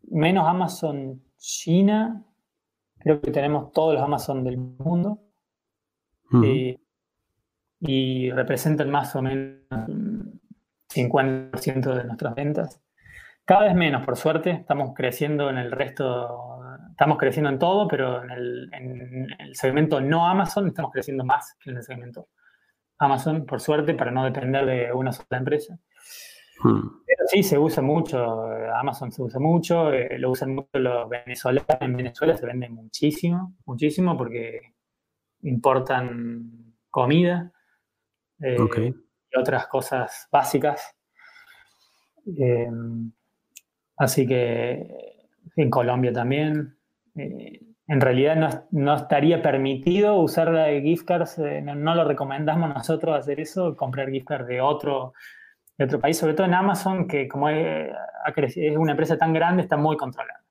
menos 0.09 0.47
Amazon 0.49 1.22
China, 1.37 2.24
creo 2.99 3.20
que 3.20 3.31
tenemos 3.31 3.72
todos 3.72 3.95
los 3.95 4.03
Amazon 4.03 4.43
del 4.45 4.57
mundo. 4.57 5.20
Eh, 6.43 6.77
y 7.79 8.31
representan 8.33 8.91
más 8.91 9.14
o 9.14 9.22
menos 9.22 9.61
50% 10.93 11.95
de 11.95 12.05
nuestras 12.05 12.35
ventas. 12.35 12.83
Cada 13.45 13.66
vez 13.66 13.74
menos, 13.77 14.05
por 14.05 14.16
suerte, 14.16 14.51
estamos 14.51 14.93
creciendo 14.93 15.49
en 15.51 15.59
el 15.59 15.70
resto, 15.70 16.61
estamos 16.91 17.16
creciendo 17.16 17.51
en 17.51 17.61
todo, 17.61 17.87
pero 17.87 18.24
en 18.24 18.31
el, 19.39 19.55
segmento 19.55 20.01
no 20.01 20.27
Amazon 20.27 20.66
estamos 20.66 20.91
creciendo 20.91 21.24
más 21.24 21.55
que 21.61 21.70
en 21.70 21.77
el 21.77 21.85
segmento 21.85 22.29
Amazon, 22.99 23.47
por 23.47 23.61
suerte, 23.61 23.94
para 23.94 24.11
no 24.11 24.24
depender 24.24 24.64
de 24.66 24.92
una 24.92 25.12
sola 25.12 25.38
empresa. 25.38 25.78
Hmm. 26.62 27.03
Pero 27.07 27.26
sí, 27.26 27.42
se 27.42 27.59
usa 27.59 27.82
mucho, 27.82 28.47
Amazon 28.74 29.12
se 29.12 29.22
usa 29.22 29.38
mucho, 29.38 29.92
eh, 29.92 30.18
lo 30.18 30.30
usan 30.30 30.55
mucho 30.55 30.78
los 30.78 31.09
venezolanos, 31.09 31.66
en 31.80 31.97
Venezuela 31.97 32.36
se 32.36 32.47
vende 32.47 32.68
muchísimo, 32.68 33.55
muchísimo 33.66 34.16
porque 34.16 34.74
importan 35.42 36.74
comida 36.88 37.53
eh, 38.40 38.57
y 38.78 39.38
otras 39.38 39.66
cosas 39.66 40.28
básicas. 40.30 40.94
Eh, 42.38 42.70
Así 43.97 44.26
que 44.26 44.86
en 45.57 45.70
Colombia 45.70 46.12
también. 46.12 46.76
Eh, 47.16 47.61
en 47.89 48.01
realidad 48.01 48.66
no, 48.72 48.95
estaría 48.95 49.43
permitido 49.43 50.18
usar 50.18 50.53
gift 50.82 51.07
cards, 51.07 51.39
eh, 51.39 51.62
no, 51.62 51.95
lo 51.95 52.05
recomendamos 52.05 52.74
nosotros 52.74 53.16
hacer 53.16 53.39
eso, 53.41 53.76
comprar 53.76 54.11
gift 54.11 54.26
cards 54.26 54.49
de 54.49 54.61
otro, 54.61 55.12
de 55.78 55.84
otro 55.84 56.01
país, 56.01 56.18
sobre 56.18 56.34
todo 56.34 56.47
en 56.47 56.55
Amazon, 56.55 57.07
que 57.07 57.28
como 57.28 57.49
es, 57.49 57.89
una 58.76 58.93
empresa 58.93 59.16
tan 59.16 59.32
grande, 59.32 59.62
está 59.62 59.76
muy 59.76 59.97
controlada. 59.97 60.43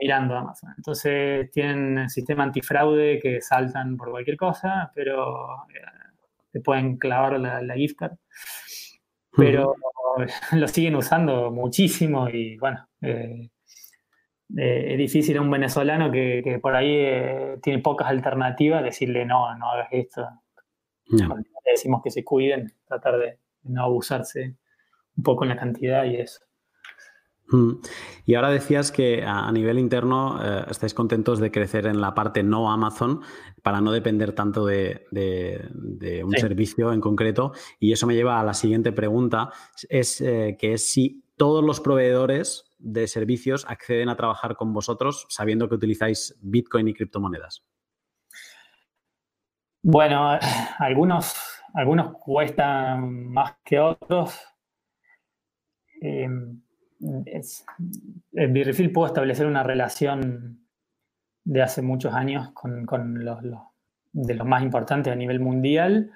mirando 0.00 0.36
Amazon. 0.36 0.72
Entonces 0.76 1.50
tienen 1.50 2.08
sistema 2.08 2.44
antifraude 2.44 3.18
que 3.20 3.40
saltan 3.40 3.96
por 3.96 4.10
cualquier 4.10 4.36
cosa, 4.36 4.90
pero 4.94 5.64
eh, 5.74 5.80
te 6.52 6.60
pueden 6.60 6.96
clavar 6.96 7.38
la, 7.38 7.74
gift 7.74 7.98
card. 7.98 8.16
Pero 9.36 9.74
lo 10.52 10.68
siguen 10.68 10.96
usando 10.96 11.50
muchísimo 11.50 12.30
y 12.30 12.56
bueno, 12.56 12.86
eh, 13.02 13.50
eh, 14.56 14.92
es 14.92 14.98
difícil 14.98 15.36
a 15.38 15.40
un 15.40 15.50
venezolano 15.50 16.10
que, 16.10 16.58
por 16.62 16.76
ahí 16.76 16.94
eh, 16.94 17.58
tiene 17.62 17.80
pocas 17.80 18.08
alternativas 18.08 18.84
decirle 18.84 19.24
no, 19.24 19.56
no 19.56 19.70
hagas 19.70 19.88
esto. 19.90 20.28
Le 21.08 21.72
decimos 21.72 22.02
que 22.02 22.10
se 22.10 22.24
cuiden, 22.24 22.72
tratar 22.86 23.18
de 23.18 23.38
no 23.64 23.84
abusarse 23.84 24.56
un 25.16 25.22
poco 25.22 25.44
en 25.44 25.50
la 25.50 25.56
cantidad 25.56 26.04
y 26.04 26.16
eso. 26.16 26.40
Mm. 27.48 27.74
Y 28.24 28.34
ahora 28.34 28.50
decías 28.50 28.90
que 28.90 29.22
a 29.24 29.50
nivel 29.52 29.78
interno 29.78 30.40
eh, 30.42 30.64
estáis 30.68 30.94
contentos 30.94 31.38
de 31.38 31.50
crecer 31.52 31.86
en 31.86 32.00
la 32.00 32.14
parte 32.14 32.42
no 32.42 32.70
Amazon 32.72 33.20
para 33.62 33.80
no 33.80 33.92
depender 33.92 34.32
tanto 34.32 34.66
de, 34.66 35.06
un 36.24 36.32
servicio 36.32 36.92
en 36.92 37.00
concreto. 37.00 37.52
Y 37.78 37.92
eso 37.92 38.06
me 38.06 38.14
lleva 38.14 38.40
a 38.40 38.44
la 38.44 38.54
siguiente 38.54 38.92
pregunta, 38.92 39.50
es 39.88 40.20
eh, 40.20 40.56
que 40.58 40.72
es 40.72 40.88
si 40.88 41.22
todos 41.36 41.64
los 41.64 41.80
proveedores 41.80 42.64
de 42.78 43.06
servicios 43.06 43.64
acceden 43.68 44.08
a 44.08 44.16
trabajar 44.16 44.56
con 44.56 44.72
vosotros 44.72 45.26
sabiendo 45.28 45.68
que 45.68 45.76
utilizáis 45.76 46.36
Bitcoin 46.40 46.88
y 46.88 46.94
criptomonedas. 46.94 47.64
Bueno, 49.82 50.38
algunos, 50.78 51.34
algunos 51.74 52.16
cuestan 52.18 53.26
más 53.32 53.56
que 53.64 53.78
otros. 53.78 54.36
Em, 56.00 56.60
es, 57.26 57.64
en 58.32 58.92
puedo 58.92 59.06
establecer 59.06 59.46
una 59.46 59.62
relación 59.62 60.66
de 61.44 61.62
hace 61.62 61.82
muchos 61.82 62.12
años 62.14 62.50
con, 62.52 63.24
los, 63.24 63.38
de 64.12 64.34
los 64.34 64.46
más 64.46 64.62
importantes 64.62 65.12
a 65.12 65.16
nivel 65.16 65.38
mundial. 65.38 66.10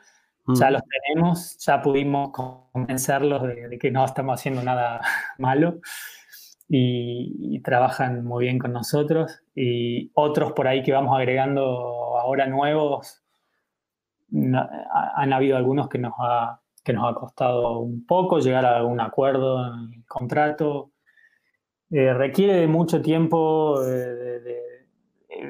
Ya 0.54 0.70
mm. 0.70 0.72
los 0.72 0.82
tenemos, 0.84 1.58
ya 1.58 1.82
pudimos 1.82 2.30
convencerlos 2.30 3.42
de, 3.42 3.78
que 3.78 3.90
no 3.90 4.04
estamos 4.04 4.40
haciendo 4.40 4.62
nada 4.62 5.00
malo 5.38 5.80
y, 6.68 7.60
trabajan 7.62 8.24
muy 8.24 8.44
bien 8.44 8.58
con 8.58 8.72
nosotros. 8.72 9.42
Y 9.54 10.10
otros 10.14 10.52
por 10.52 10.68
ahí 10.68 10.82
que 10.82 10.92
vamos 10.92 11.16
agregando 11.16 11.62
ahora 12.18 12.46
nuevos, 12.46 13.22
han 14.32 15.32
habido 15.32 15.56
algunos 15.56 15.88
que 15.88 15.98
nos 15.98 16.12
ha 16.18 16.60
que 16.82 16.92
nos 16.92 17.10
ha 17.10 17.14
costado 17.14 17.80
un 17.80 18.06
poco 18.06 18.38
llegar 18.38 18.64
a 18.64 18.84
un 18.84 19.00
acuerdo 19.00 19.66
en 19.66 19.94
el 19.94 20.04
contrato. 20.06 20.92
Eh, 21.90 22.14
requiere 22.14 22.54
de 22.54 22.66
mucho 22.66 23.02
tiempo 23.02 23.80
de, 23.82 24.40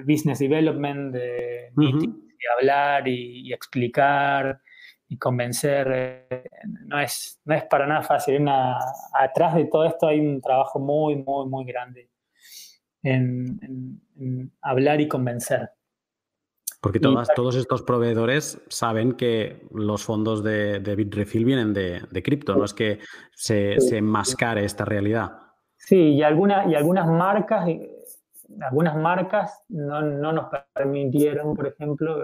business 0.05 0.38
development, 0.38 1.12
de, 1.14 1.70
hablar 2.59 3.07
y, 3.07 3.53
explicar 3.53 4.61
y 5.11 5.18
convencer. 5.18 5.88
Eh, 5.92 6.44
no, 6.86 6.98
es, 6.98 7.38
no 7.44 7.54
es 7.54 7.64
para 7.64 7.86
nada 7.86 8.02
fácil. 8.02 8.46
atrás 9.12 9.54
de 9.56 9.66
todo 9.66 9.84
esto 9.84 10.06
hay 10.06 10.20
un 10.20 10.40
trabajo 10.40 10.78
muy, 10.78 11.16
muy, 11.16 11.46
muy 11.46 11.64
grande 11.66 12.08
en 13.02 14.00
hablar 14.62 15.00
y 15.00 15.08
convencer. 15.08 15.70
Porque 16.80 16.98
todos 17.00 17.56
estos 17.56 17.82
proveedores 17.82 18.58
saben 18.68 19.12
que 19.12 19.66
los 19.70 20.02
fondos 20.02 20.42
de, 20.42 20.80
de 20.80 20.96
Bitrefill 20.96 21.44
vienen 21.44 21.74
de, 21.74 22.22
cripto, 22.22 22.56
no 22.56 22.64
es 22.64 22.72
que 22.72 23.00
se, 23.34 23.76
enmascare 23.96 24.64
esta 24.64 24.86
realidad. 24.86 25.32
Sí, 25.76 26.14
y, 26.14 26.22
alguna, 26.22 26.66
y 26.66 26.74
algunas 26.74 27.06
marcas, 27.06 27.68
algunas 28.62 28.96
marcas 28.96 29.62
no, 29.68 30.32
nos 30.32 30.46
permitieron, 30.72 31.54
por 31.54 31.66
ejemplo, 31.66 32.22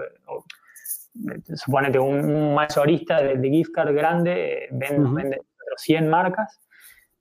suponete 1.55 1.99
un, 1.99 2.23
un 2.25 2.55
mayorista 2.55 3.21
de, 3.21 3.49
gift 3.49 3.71
card 3.73 3.93
grande 3.93 4.67
vende, 4.71 5.41
100 5.77 6.09
marcas 6.09 6.59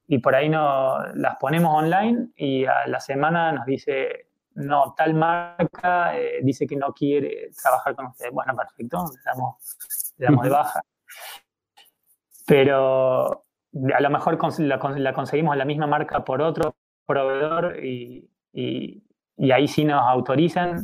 y 0.07 0.19
por 0.19 0.35
ahí 0.35 0.49
no, 0.49 0.99
las 1.15 1.37
ponemos 1.37 1.75
online 1.75 2.29
y 2.37 2.65
a 2.65 2.87
la 2.87 3.01
semana 3.01 3.53
nos 3.53 3.67
dice 3.67 4.27
no, 4.57 4.95
tal 4.97 5.15
marca 5.15 6.19
eh, 6.19 6.41
dice 6.43 6.67
que 6.67 6.77
no 6.77 6.93
quiere 6.93 7.51
trabajar 7.63 7.95
con 7.95 8.07
ustedes. 8.07 8.33
Bueno, 8.33 8.57
perfecto, 8.57 9.05
le 9.15 9.21
damos, 9.25 9.57
de 10.17 10.49
baja. 10.49 10.81
Pero 12.47 13.45
a 13.95 14.01
lo 14.01 14.11
mejor 14.11 14.39
la, 14.61 15.13
conseguimos 15.13 15.57
la 15.57 15.65
misma 15.65 15.87
marca 15.87 16.25
por 16.25 16.41
otro 16.41 16.77
proveedor 17.05 17.85
y, 17.85 18.31
ahí 19.53 19.69
sí 19.69 19.85
nos 19.85 20.03
autorizan. 20.03 20.83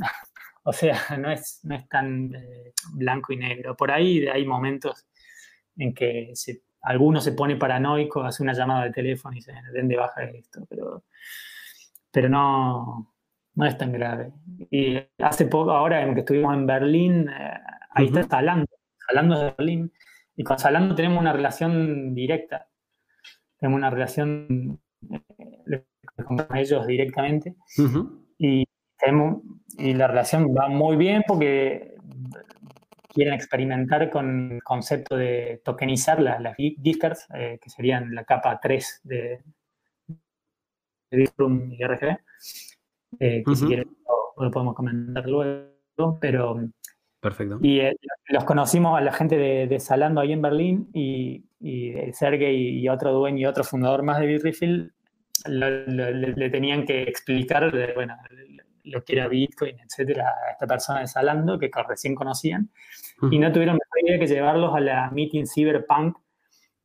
O 0.65 0.73
sea, 0.73 0.95
no 1.19 1.31
es, 1.31 1.61
no 1.65 1.75
es 1.75 1.89
tan 1.89 2.35
eh, 2.35 2.73
blanco 2.95 3.33
y 3.33 3.37
negro. 3.37 3.77
Por 3.77 3.91
ahí 3.91 4.27
hay 4.27 4.45
momentos 4.47 5.07
en 5.77 5.95
que 5.95 6.33
alguno 6.83 7.21
se 7.21 7.33
pone 7.33 7.57
paranoico, 7.57 8.23
hace 8.23 8.43
una 8.43 8.53
llamada 8.53 8.85
de 8.85 8.93
teléfono 8.93 9.37
y 9.37 9.41
se 9.41 9.53
den 9.73 9.89
de 9.89 9.97
baja 9.97 10.25
esto, 10.25 10.67
pero, 10.69 11.05
pero 12.11 12.29
no, 12.29 13.15
no 13.55 13.67
es 13.67 13.77
tan 13.77 13.93
grave. 13.93 14.33
Y 14.71 14.99
hace 15.19 15.47
poco, 15.47 15.73
ahora 15.73 16.03
en 16.03 16.15
que 16.15 16.21
estuvimos 16.21 16.55
en 16.55 16.67
Berlín, 16.67 17.29
eh, 17.29 17.59
ahí 17.91 18.07
está 18.07 18.25
Salando, 18.25 18.67
Salando 19.07 19.39
de 19.39 19.55
Berlín, 19.57 19.93
y 20.37 20.45
con 20.45 20.59
Salando 20.59 20.95
tenemos 20.95 21.21
una 21.21 21.33
relación 21.33 22.15
directa. 22.15 22.69
Tenemos 23.59 23.79
una 23.79 23.91
relación 23.91 24.81
eh, 25.11 25.85
con 26.25 26.57
ellos 26.57 26.87
directamente. 26.87 27.57
y, 28.39 28.65
tenemos, 28.99 29.43
y 29.79 29.95
la 29.95 30.07
relación 30.07 30.55
va 30.55 30.69
muy 30.69 30.97
bien 30.97 31.23
porque 31.27 31.95
quieren 33.13 33.35
experimentar 33.35 34.11
con 34.11 34.53
el 34.53 34.63
concepto 34.63 35.17
de 35.17 35.61
tokenizar 35.65 36.21
las, 36.21 36.41
las 36.41 36.57
gift 36.57 37.01
cards, 37.01 37.27
eh, 37.35 37.59
que 37.63 37.71
serían 37.71 38.15
la 38.15 38.25
capa 38.25 38.59
3 38.61 39.01
de, 39.05 39.43
de 41.11 41.31
y 41.31 41.85
RGB. 41.85 42.17
Eh, 43.21 43.43
que 43.47 43.57
si 43.57 43.67
quieren 43.67 43.97
lo, 44.37 44.51
podemos 44.51 44.75
comentar 44.75 45.29
luego, 45.29 46.19
pero... 46.21 46.61
Perfecto. 47.21 47.59
Y 47.63 47.81
eh, 47.81 47.97
los 48.31 48.45
conocimos 48.45 48.99
a 48.99 49.01
la 49.01 49.13
gente 49.13 49.37
de, 49.37 49.79
Salando 49.79 50.21
ahí 50.21 50.33
en 50.33 50.43
Berlín 50.43 50.91
y, 50.93 51.45
y 51.61 51.95
Sergey 52.13 52.81
y 52.81 52.89
otro 52.89 53.13
dueño 53.13 53.39
y 53.39 53.47
otro 53.47 53.63
fundador 53.63 54.03
más 54.03 54.19
de 54.19 54.27
Bitrefill 54.27 54.93
le, 55.47 56.51
tenían 56.51 56.85
que 56.85 57.03
explicar, 57.03 57.73
bueno, 57.95 58.17
lo 58.85 59.05
que 59.05 59.15
era 59.15 59.29
Bitcoin, 59.29 59.79
etcétera, 59.81 60.29
a 60.29 60.53
esta 60.53 60.67
persona 60.67 61.01
de 61.01 61.07
Salando 61.07 61.59
que 61.59 61.71
recién 61.89 62.15
conocían, 62.15 62.71
y 63.31 63.39
no 63.39 63.53
tuvieron 63.53 63.77
mejor 63.77 64.09
idea 64.09 64.19
que 64.19 64.27
llevarlos 64.27 64.75
a 64.75 64.81
la 64.81 65.11
meeting 65.11 65.45
Cyberpunk 65.47 66.17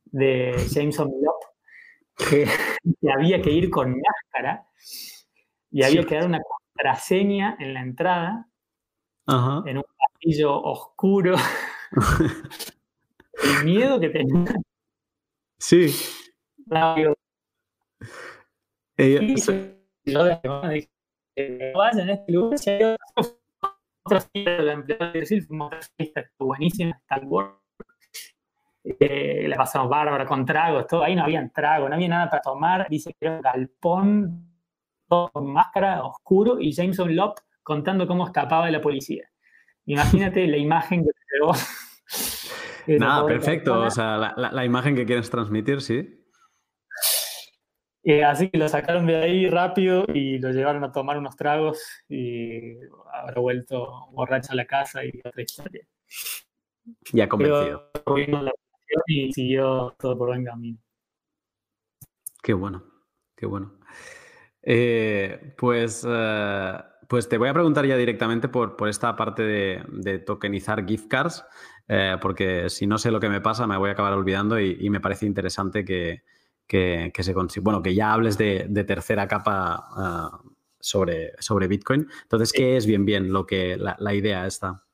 de 0.04 0.54
Jameson 0.70 1.10
Lop, 1.20 1.42
que, 2.30 2.46
había 3.12 3.42
que 3.42 3.50
ir 3.50 3.70
con 3.70 3.96
máscara 4.00 4.66
y 5.70 5.82
había 5.82 6.04
que 6.04 6.14
dar 6.14 6.26
una 6.26 6.40
contraseña 6.40 7.56
en 7.58 7.74
la 7.74 7.80
entrada, 7.80 8.48
en 9.26 9.78
un 9.78 9.84
pasillo 9.96 10.60
oscuro. 10.62 11.36
El 13.40 13.64
miedo 13.64 14.00
que 14.00 14.08
tenía. 14.08 14.52
Sí. 15.58 15.94
Ella, 18.96 19.20
y 19.22 20.12
yo 20.12 20.24
de 20.24 20.40
dije, 20.72 20.88
vayan 21.74 22.10
a 22.10 22.12
este 22.14 22.32
lugar, 22.32 22.58
si 22.58 22.70
hay 22.70 22.96
otros 24.02 24.30
de 24.32 24.62
la 24.62 24.72
empleada 24.72 25.12
de 25.12 25.20
decir, 25.20 25.44
fuimos 25.44 25.72
buenísima, 26.38 26.96
Star 27.02 27.24
Wars. 27.24 27.54
Eh, 28.84 29.46
la 29.48 29.56
pasamos 29.56 29.90
bárbara 29.90 30.24
con 30.24 30.46
tragos, 30.46 30.86
todo. 30.86 31.02
Ahí 31.02 31.14
no 31.14 31.24
había 31.24 31.46
trago, 31.48 31.88
no 31.88 31.94
había 31.94 32.08
nada 32.08 32.30
para 32.30 32.42
tomar. 32.42 32.86
Dice 32.88 33.12
que 33.12 33.26
era 33.26 33.36
un 33.36 33.42
galpón, 33.42 34.48
todo 35.08 35.28
con 35.30 35.52
máscara, 35.52 36.02
oscuro, 36.04 36.58
y 36.58 36.72
Jameson 36.72 37.14
Lop 37.14 37.38
contando 37.62 38.06
cómo 38.06 38.24
escapaba 38.24 38.66
de 38.66 38.72
la 38.72 38.80
policía. 38.80 39.28
Imagínate 39.84 40.46
la 40.46 40.56
imagen 40.56 41.04
que 41.04 41.10
te 41.10 41.36
llevó. 41.36 41.52
Nada, 42.98 43.26
perfecto. 43.26 43.80
O 43.80 43.90
sea, 43.90 44.16
la, 44.16 44.34
la, 44.52 44.64
imagen 44.64 44.94
que 44.94 45.04
quieres 45.04 45.28
transmitir, 45.28 45.82
sí. 45.82 46.17
Eh, 48.10 48.24
así 48.24 48.48
que 48.48 48.56
lo 48.56 48.66
sacaron 48.70 49.04
de 49.04 49.16
ahí 49.16 49.50
rápido 49.50 50.06
y 50.14 50.38
lo 50.38 50.50
llevaron 50.50 50.82
a 50.82 50.90
tomar 50.90 51.18
unos 51.18 51.36
tragos 51.36 51.78
y 52.08 52.72
habrá 53.12 53.38
vuelto 53.38 54.08
borracho 54.12 54.52
a 54.52 54.54
la 54.54 54.64
casa 54.64 55.04
y 55.04 55.12
otra 55.22 55.42
historia. 55.42 55.86
Ya 57.12 57.28
convencido. 57.28 57.90
y 59.08 59.30
siguió 59.30 59.94
todo 59.98 60.16
por 60.16 60.28
buen 60.28 60.42
camino. 60.42 60.78
Qué 62.42 62.54
bueno, 62.54 62.82
qué 63.36 63.44
bueno. 63.44 63.78
Eh, 64.62 65.54
pues, 65.58 66.02
eh, 66.08 66.78
pues 67.10 67.28
te 67.28 67.36
voy 67.36 67.50
a 67.50 67.52
preguntar 67.52 67.84
ya 67.84 67.98
directamente 67.98 68.48
por, 68.48 68.76
por 68.76 68.88
esta 68.88 69.16
parte 69.16 69.42
de, 69.42 69.82
de 69.86 70.18
tokenizar 70.18 70.86
gift 70.86 71.08
cards. 71.08 71.44
Eh, 71.88 72.16
porque 72.22 72.70
si 72.70 72.86
no 72.86 72.96
sé 72.96 73.10
lo 73.10 73.20
que 73.20 73.28
me 73.28 73.42
pasa 73.42 73.66
me 73.66 73.76
voy 73.76 73.90
a 73.90 73.92
acabar 73.92 74.12
olvidando 74.12 74.58
y, 74.58 74.88
me 74.88 75.00
parece 75.00 75.26
interesante 75.26 75.84
que, 75.84 76.22
se 76.68 77.34
consiga, 77.34 77.64
bueno, 77.64 77.82
que 77.82 77.94
ya 77.94 78.12
hables 78.12 78.36
de, 78.38 78.84
tercera 78.86 79.26
capa 79.26 79.86
ah, 79.90 80.40
sobre, 80.78 81.32
sobre 81.38 81.68
Bitcoin. 81.68 82.06
Entonces, 82.22 82.52
¿qué 82.52 82.76
es 82.76 82.86
bien 82.86 83.04
bien 83.04 83.32
lo 83.32 83.46
que 83.46 83.76
la, 83.76 84.14
idea 84.14 84.46
está? 84.46 84.84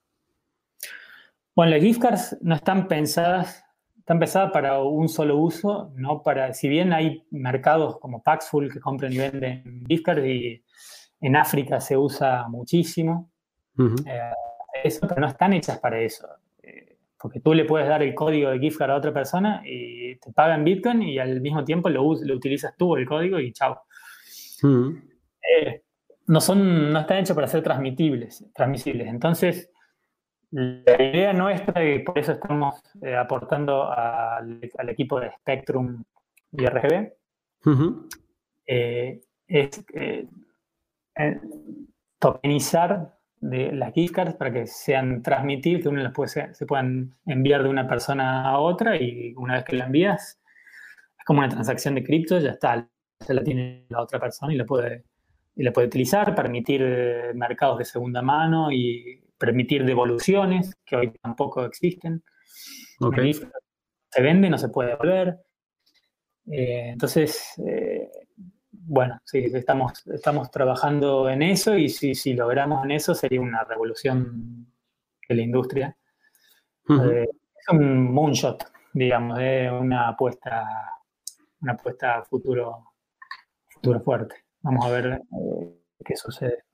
Bueno, 1.54 1.72
las 1.72 1.82
gift 1.82 2.00
cards 2.00 2.38
no 2.42 2.54
están 2.54 2.88
pensadas, 2.88 3.64
están 3.98 4.18
pensadas 4.18 4.50
para 4.52 4.82
un 4.82 5.08
solo 5.08 5.36
uso, 5.38 5.92
no 5.96 6.22
para, 6.22 6.52
si 6.52 6.68
bien 6.68 6.92
hay 6.92 7.26
mercados 7.30 7.98
como 7.98 8.22
Paxful 8.22 8.72
que 8.72 8.80
compran 8.80 9.12
y 9.12 9.18
venden 9.18 9.84
gift 9.88 10.04
cards 10.04 10.26
y 10.26 10.64
en 11.20 11.36
África 11.36 11.80
se 11.80 11.96
usa 11.96 12.48
muchísimo, 12.48 13.30
eh, 13.78 14.30
eso, 14.82 15.06
pero 15.08 15.20
no 15.20 15.28
están 15.28 15.52
hechas 15.52 15.78
para 15.78 16.00
eso 16.00 16.28
porque 17.24 17.40
tú 17.40 17.54
le 17.54 17.64
puedes 17.64 17.88
dar 17.88 18.02
el 18.02 18.14
código 18.14 18.50
de 18.50 18.58
gift 18.58 18.76
card 18.76 18.90
a 18.90 18.96
otra 18.96 19.10
persona 19.10 19.62
y 19.64 20.14
te 20.16 20.30
paga 20.30 20.56
en 20.56 20.62
Bitcoin 20.62 21.02
y 21.04 21.18
al 21.18 21.40
mismo 21.40 21.64
tiempo 21.64 21.88
lo, 21.88 22.02
lo 22.22 22.34
utilizas 22.34 22.76
tú 22.76 22.96
el 22.96 23.06
código 23.06 23.40
y 23.40 23.50
chao. 23.50 23.80
Mm. 24.60 24.90
Eh, 25.40 25.82
no, 26.26 26.38
son, 26.42 26.92
no 26.92 27.00
están 27.00 27.16
hechos 27.16 27.34
para 27.34 27.46
ser 27.46 27.62
transmitibles, 27.62 28.44
transmisibles. 28.54 29.08
Entonces, 29.08 29.70
la 30.50 31.02
idea 31.02 31.32
nuestra, 31.32 31.82
y 31.82 32.00
por 32.00 32.18
eso 32.18 32.32
estamos 32.32 32.74
eh, 33.00 33.16
aportando 33.16 33.90
al, 33.90 34.60
equipo 34.90 35.18
de 35.18 35.30
Spectrum 35.30 36.04
y 36.52 36.66
RGB, 36.66 37.10
eh, 38.66 39.22
es 39.46 39.82
tokenizar 42.18 43.13
de 43.44 43.72
las 43.72 43.92
gift 43.92 44.14
cards 44.14 44.34
para 44.36 44.52
que 44.52 44.66
sean 44.66 45.22
transmitibles, 45.22 45.82
que 45.82 45.88
uno 45.90 46.02
las 46.02 46.14
puede, 46.14 46.54
se 46.54 46.66
puedan 46.66 47.14
enviar 47.26 47.62
de 47.62 47.68
una 47.68 47.86
persona 47.86 48.48
a 48.48 48.58
otra 48.58 48.96
y 48.96 49.34
una 49.36 49.54
vez 49.54 49.64
que 49.64 49.76
la 49.76 49.84
envías, 49.84 50.40
es 51.18 51.24
como 51.26 51.40
una 51.40 51.50
transacción 51.50 51.94
de 51.94 52.02
cripto, 52.02 52.38
ya 52.38 52.52
está, 52.52 52.88
se 53.20 53.34
la 53.34 53.44
tiene 53.44 53.84
la 53.90 54.00
otra 54.00 54.18
persona 54.18 54.54
y 54.54 54.56
la 54.56 54.64
puede, 54.64 55.04
y 55.56 55.62
la 55.62 55.72
puede 55.72 55.88
utilizar, 55.88 56.34
permitir 56.34 56.80
eh, 56.82 57.32
mercados 57.34 57.78
de 57.78 57.84
segunda 57.84 58.22
mano 58.22 58.72
y 58.72 59.22
permitir 59.36 59.84
devoluciones, 59.84 60.74
que 60.82 60.96
hoy 60.96 61.12
tampoco 61.20 61.66
existen. 61.66 62.22
Se 64.10 64.22
vende, 64.22 64.48
no 64.48 64.56
se 64.56 64.70
puede 64.70 64.90
devolver. 64.90 65.38
Eh, 66.50 66.90
entonces, 66.92 67.60
eh, 67.66 67.93
bueno, 68.86 69.20
sí, 69.24 69.38
estamos, 69.54 70.06
estamos 70.08 70.50
trabajando 70.50 71.28
en 71.28 71.42
eso 71.42 71.76
y 71.76 71.88
si, 71.88 72.14
si 72.14 72.34
logramos 72.34 72.84
en 72.84 72.90
eso 72.92 73.14
sería 73.14 73.40
una 73.40 73.64
revolución 73.64 74.66
de 75.28 75.34
la 75.34 75.42
industria. 75.42 75.96
Eh, 76.88 77.26
es 77.26 77.68
un 77.70 78.12
moonshot, 78.12 78.70
digamos, 78.92 79.38
es 79.40 79.72
una 79.72 80.08
apuesta, 80.08 80.66
una 81.62 81.72
apuesta 81.72 82.18
a 82.18 82.24
futuro, 82.24 82.92
futuro 83.68 84.00
fuerte. 84.00 84.44
Vamos 84.60 84.84
a 84.84 84.90
ver 84.90 85.06
eh, 85.06 85.80
qué 86.04 86.16
sucede. 86.16 86.64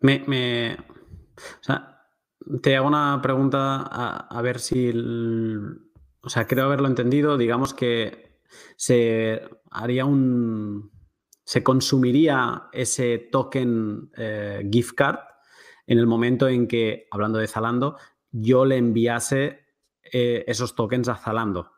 Me, 0.00 0.20
me, 0.26 0.74
o 0.74 1.62
sea, 1.62 2.02
te 2.62 2.76
hago 2.76 2.86
una 2.86 3.20
pregunta 3.22 3.86
a, 3.90 4.28
a 4.30 4.42
ver 4.42 4.60
si, 4.60 4.92
o 6.22 6.28
sea, 6.28 6.46
creo 6.46 6.66
haberlo 6.66 6.88
entendido. 6.88 7.38
Digamos 7.38 7.72
que 7.72 8.27
se 8.76 9.40
haría 9.70 10.04
un. 10.04 10.90
se 11.44 11.62
consumiría 11.62 12.68
ese 12.72 13.18
token 13.18 14.10
eh, 14.16 14.68
gift 14.70 14.94
card 14.94 15.18
en 15.88 15.98
el 15.98 16.06
momento 16.06 16.48
en 16.48 16.68
que, 16.68 17.08
hablando 17.10 17.38
de 17.38 17.48
Zalando, 17.48 17.96
yo 18.30 18.66
le 18.66 18.76
enviase 18.76 19.60
eh, 20.12 20.44
esos 20.46 20.74
tokens 20.74 21.08
a 21.08 21.16
Zalando. 21.16 21.72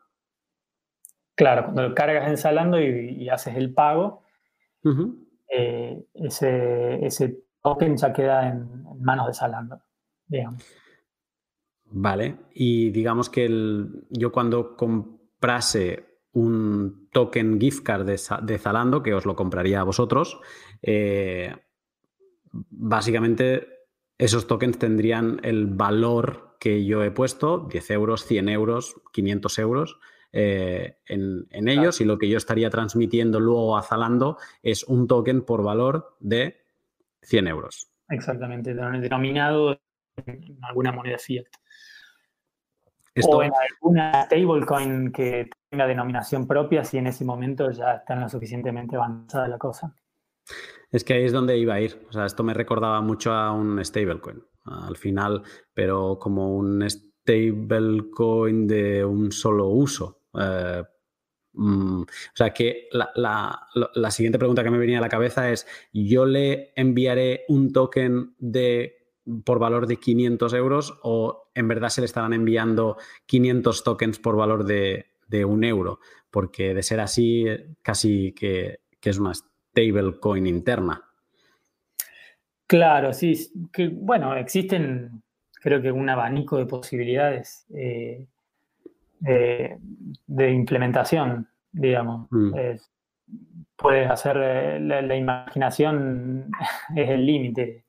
Claro, 1.33 1.63
cuando 1.63 1.83
lo 1.83 1.95
cargas 1.95 2.29
en 2.29 2.37
Zalando 2.37 2.79
y, 2.79 3.29
haces 3.29 3.55
el 3.55 3.73
pago, 3.73 4.23
eh, 5.49 6.05
ese, 6.13 7.45
token 7.63 7.95
ya 7.95 8.11
queda 8.11 8.49
en, 8.49 8.83
manos 8.99 9.27
de 9.27 9.33
Zalando, 9.33 9.81
digamos. 10.27 10.61
Vale, 11.85 12.35
y 12.53 12.89
digamos 12.89 13.29
que 13.29 13.49
yo 14.09 14.31
cuando 14.31 14.75
comprase 14.75 16.10
un 16.33 17.09
token 17.11 17.59
gift 17.59 17.83
card 17.83 18.05
de, 18.05 18.57
Zalando 18.57 19.03
que 19.03 19.13
os 19.13 19.25
lo 19.25 19.35
compraría 19.35 19.81
a 19.81 19.83
vosotros. 19.83 20.39
Eh, 20.81 21.53
básicamente, 22.51 23.67
esos 24.17 24.47
tokens 24.47 24.77
tendrían 24.77 25.39
el 25.43 25.67
valor 25.67 26.57
que 26.59 26.85
yo 26.85 27.03
he 27.03 27.11
puesto, 27.11 27.67
10 27.69 27.91
euros, 27.91 28.25
100 28.25 28.49
euros, 28.49 28.95
500 29.11 29.59
euros. 29.59 29.99
Eh, 30.33 30.97
en, 31.07 31.67
ellos 31.67 31.99
y 31.99 32.05
lo 32.05 32.17
que 32.17 32.29
yo 32.29 32.37
estaría 32.37 32.69
transmitiendo 32.69 33.41
luego 33.41 33.77
a 33.77 33.83
Zalando 33.83 34.37
es 34.63 34.85
un 34.85 35.07
token 35.07 35.41
por 35.41 35.63
valor 35.63 36.15
de 36.19 36.61
100 37.23 37.47
euros. 37.47 37.91
Exactamente, 38.07 38.73
denominado 38.73 39.79
en 40.25 40.57
alguna 40.61 40.91
moneda 40.91 41.17
fiat. 41.17 41.45
O 43.27 43.43
en 43.43 43.51
alguna 43.53 44.23
stablecoin 44.25 45.11
que 45.11 45.49
tenga 45.69 45.85
denominación 45.85 46.47
propia, 46.47 46.83
si 46.83 46.97
en 46.97 47.07
ese 47.07 47.25
momento 47.25 47.69
ya 47.71 47.95
está 47.95 48.15
lo 48.15 48.29
suficientemente 48.29 48.95
avanzada 48.95 49.47
la 49.47 49.57
cosa. 49.57 49.93
Es 50.91 51.03
que 51.03 51.13
ahí 51.13 51.23
es 51.23 51.31
donde 51.31 51.57
iba 51.57 51.73
a 51.73 51.81
ir. 51.81 52.05
O 52.09 52.11
sea, 52.11 52.25
esto 52.25 52.43
me 52.43 52.53
recordaba 52.53 53.01
mucho 53.01 53.33
a 53.33 53.51
un 53.51 53.83
stablecoin 53.83 54.43
al 54.65 54.97
final, 54.97 55.43
pero 55.73 56.19
como 56.19 56.55
un 56.55 56.87
stablecoin 56.89 58.67
de 58.67 59.03
un 59.05 59.31
solo 59.31 59.67
uso. 59.67 60.21
Eh, 60.39 60.83
mm, 61.53 62.01
o 62.01 62.35
sea 62.35 62.51
que 62.51 62.87
la, 62.91 63.11
la, 63.15 64.11
siguiente 64.11 64.39
pregunta 64.39 64.63
que 64.63 64.69
me 64.69 64.77
venía 64.77 64.99
a 64.99 65.01
la 65.01 65.09
cabeza 65.09 65.49
es, 65.51 65.67
yo 65.91 66.25
le 66.25 66.73
enviaré 66.75 67.45
un 67.47 67.73
token 67.73 68.35
de 68.37 69.00
por 69.43 69.59
valor 69.59 69.87
de 69.87 69.97
500 69.97 70.53
euros 70.53 70.99
o 71.03 71.49
en 71.53 71.67
verdad 71.67 71.89
se 71.89 72.01
le 72.01 72.05
estarán 72.05 72.33
enviando 72.33 72.97
500 73.25 73.83
tokens 73.83 74.19
por 74.19 74.35
valor 74.35 74.65
de, 74.65 75.05
un 75.45 75.63
euro, 75.63 75.99
porque 76.29 76.73
de 76.73 76.83
ser 76.83 76.99
así 76.99 77.45
casi 77.81 78.33
que, 78.33 78.79
es 79.01 79.17
una 79.17 79.33
stablecoin 79.33 80.45
interna. 80.45 81.01
Claro, 82.67 83.13
sí, 83.13 83.33
que 83.71 83.87
bueno, 83.87 84.35
existen 84.35 85.23
creo 85.61 85.81
que 85.81 85.91
un 85.91 86.09
abanico 86.09 86.57
de 86.57 86.65
posibilidades 86.65 87.65
eh, 87.73 88.25
de 89.19 90.51
implementación, 90.51 91.47
digamos. 91.71 92.27
Mm. 92.31 92.53
puedes 93.75 94.09
hacer, 94.09 94.37
eh, 94.37 94.79
la, 94.79 95.15
imaginación 95.15 96.51
es 96.95 97.09
el 97.09 97.25
límite. 97.25 97.85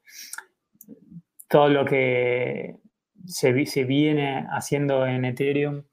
Todo 1.53 1.69
lo 1.69 1.85
que 1.85 2.79
se, 3.27 3.67
se, 3.67 3.85
viene 3.85 4.47
haciendo 4.51 5.07
en 5.07 5.27
Ethereum 5.27 5.85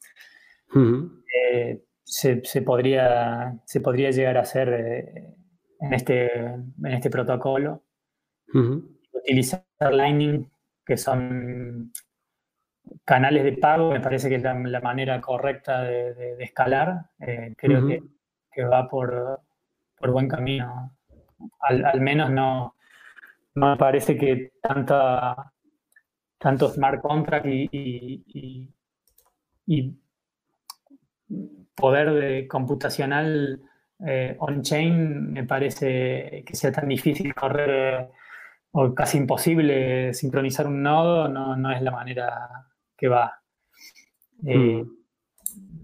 eh, 0.74 1.84
se, 2.02 2.62
podría, 2.62 3.60
se 3.66 3.82
podría 3.82 4.12
llegar 4.12 4.38
a 4.38 4.42
hacer 4.44 4.70
eh, 4.70 5.36
en, 5.82 5.94
este, 5.94 6.34
en 6.34 6.94
este 6.94 7.10
protocolo. 7.10 7.84
Utilizar 9.12 9.66
Lightning, 9.80 10.50
que 10.86 10.96
son 10.96 11.92
canales 13.04 13.44
de 13.44 13.58
pago, 13.58 13.92
me 13.92 14.00
parece 14.00 14.30
que 14.30 14.36
es 14.36 14.44
la, 14.44 14.54
manera 14.80 15.20
correcta 15.20 15.84
de, 15.84 16.38
escalar. 16.40 17.10
creo 17.58 17.86
que, 17.86 18.02
que 18.50 18.64
va 18.64 18.88
por, 18.88 19.42
por 19.98 20.12
buen 20.12 20.30
camino. 20.30 20.98
Al, 21.60 22.00
menos 22.00 22.32
no, 22.32 22.76
me 23.68 23.78
parece 23.78 24.18
que 24.18 24.54
tanta, 24.62 25.52
tanto 26.38 26.70
smart 26.70 27.02
contract 27.02 27.46
y, 27.48 28.74
poder 31.76 32.12
de 32.12 32.48
computacional 32.48 33.62
eh, 34.06 34.36
on-chain 34.40 35.32
me 35.32 35.46
parece 35.46 36.44
que 36.46 36.56
sea 36.56 36.72
tan 36.72 36.90
difícil 36.90 37.34
correr 37.34 37.70
eh, 37.70 38.08
o 38.72 38.94
casi 38.94 39.18
imposible 39.18 40.14
sincronizar 40.14 40.68
un 40.68 40.82
nodo, 40.84 41.28
no, 41.30 41.72
es 41.72 41.82
la 41.82 41.92
manera 41.92 42.50
que 42.98 43.08
va. 43.08 43.42
Eh, 44.46 44.84
mm 44.84 45.00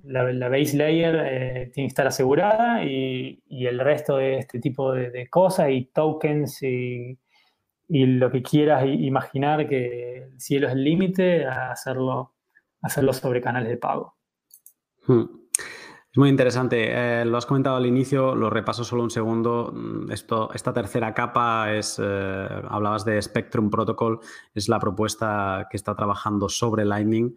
la, 0.07 0.49
base 0.49 0.77
layer 0.77 1.15
eh, 1.15 1.71
tiene 1.73 1.87
que 1.87 1.91
estar 1.91 2.07
asegurada 2.07 2.83
y, 2.83 3.41
el 3.49 3.79
resto 3.79 4.17
de 4.17 4.37
este 4.37 4.59
tipo 4.59 4.93
de, 4.93 5.27
cosas 5.29 5.69
y 5.71 5.85
tokens 5.85 6.61
y, 6.63 7.17
lo 7.87 8.31
que 8.31 8.41
quieras 8.41 8.85
imaginar 8.85 9.67
que 9.67 10.23
el 10.23 10.41
cielo 10.41 10.67
es 10.67 10.73
el 10.73 10.83
límite, 10.83 11.45
hacerlo, 11.45 12.33
hacerlo 12.81 13.13
sobre 13.13 13.41
canales 13.41 13.69
de 13.69 13.77
pago. 13.77 14.15
Hmm. 15.07 15.23
Es 15.57 16.17
muy 16.17 16.29
interesante. 16.29 16.87
Eh, 16.89 17.25
lo 17.25 17.37
has 17.37 17.45
comentado 17.45 17.75
al 17.75 17.85
inicio, 17.85 18.35
lo 18.35 18.49
repaso 18.49 18.85
solo 18.85 19.03
un 19.03 19.11
segundo. 19.11 19.73
Mm, 19.73 20.11
esto, 20.11 20.49
esta 20.53 20.71
tercera 20.71 21.13
capa 21.13 21.73
es, 21.73 21.99
eh, 22.01 22.47
hablabas 22.69 23.03
de 23.03 23.21
Spectrum 23.21 23.69
Protocol, 23.69 24.19
es 24.53 24.69
la 24.69 24.79
propuesta 24.79 25.67
que 25.69 25.75
está 25.75 25.93
trabajando 25.93 26.47
sobre 26.47 26.85
Lightning, 26.85 27.35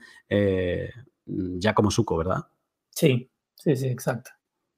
ya 1.27 1.75
como 1.75 1.91
suco, 1.91 2.17
¿verdad? 2.17 2.47
Sí, 2.91 3.31
sí, 3.57 3.77
sí, 3.77 3.89
exacto. 3.89 4.31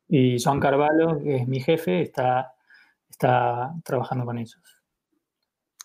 Y 0.09 0.43
John 0.43 0.59
Carvalho, 0.59 1.21
que 1.23 1.37
es 1.37 1.47
mi 1.47 1.61
jefe, 1.61 2.03
está, 2.03 2.55
está 3.09 3.73
trabajando 3.85 4.25
con 4.25 4.39
ellos. 4.39 4.80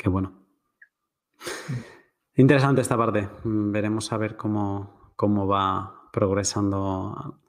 Qué 0.05 0.09
bueno. 0.09 0.33
Interesante 2.35 2.81
esta 2.81 2.95
parte. 2.95 3.27
Mm, 3.43 3.71
veremos 3.71 4.13
a 4.13 4.17
ver 4.17 4.37
cómo, 4.37 5.13
cómo 5.15 5.47
va 5.47 6.09
progresando 6.13 7.41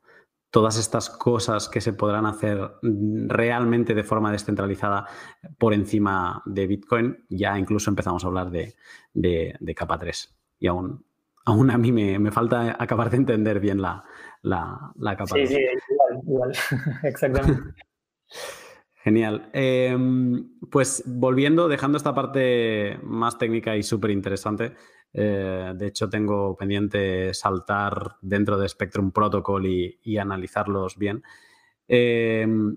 todas 0.48 0.78
estas 0.78 1.10
cosas 1.10 1.68
que 1.68 1.82
se 1.82 1.92
podrán 1.92 2.24
hacer 2.24 2.58
realmente 2.80 3.92
de 3.92 4.04
forma 4.04 4.32
descentralizada 4.32 5.06
por 5.58 5.74
encima 5.74 6.42
de 6.46 6.66
Bitcoin. 6.66 7.26
Ya 7.28 7.58
incluso 7.58 7.90
empezamos 7.90 8.24
a 8.24 8.28
hablar 8.28 8.50
de, 8.50 8.74
de, 9.12 9.74
capa 9.74 9.98
3 9.98 10.34
y 10.58 10.68
aún, 10.68 11.04
aún 11.44 11.70
a 11.70 11.76
mí 11.76 11.92
me, 11.92 12.18
me 12.18 12.32
falta 12.32 12.74
acabar 12.82 13.10
de 13.10 13.18
entender 13.18 13.60
bien 13.60 13.82
la, 13.82 14.02
la, 14.40 14.94
la 14.96 15.26
Sí, 15.26 15.46
sí, 15.46 15.58
igual, 15.90 16.22
igual. 16.26 16.52
exactamente. 17.02 17.74
Genial. 19.06 19.50
Em, 19.52 20.58
pues 20.68 21.04
volviendo, 21.06 21.68
dejando 21.68 21.96
esta 21.96 22.12
parte 22.12 22.98
más 23.04 23.38
técnica 23.38 23.76
y 23.76 23.84
súper 23.84 24.10
interesante, 24.10 24.72
eh, 25.12 25.72
de 25.76 25.86
hecho 25.86 26.10
tengo 26.10 26.56
pendiente 26.56 27.32
saltar 27.32 28.16
dentro 28.20 28.58
de 28.58 28.68
Spectrum 28.68 29.12
Protocol 29.12 29.64
y, 29.64 30.18
analizarlos 30.18 30.98
bien. 30.98 31.22
Em, 31.86 32.76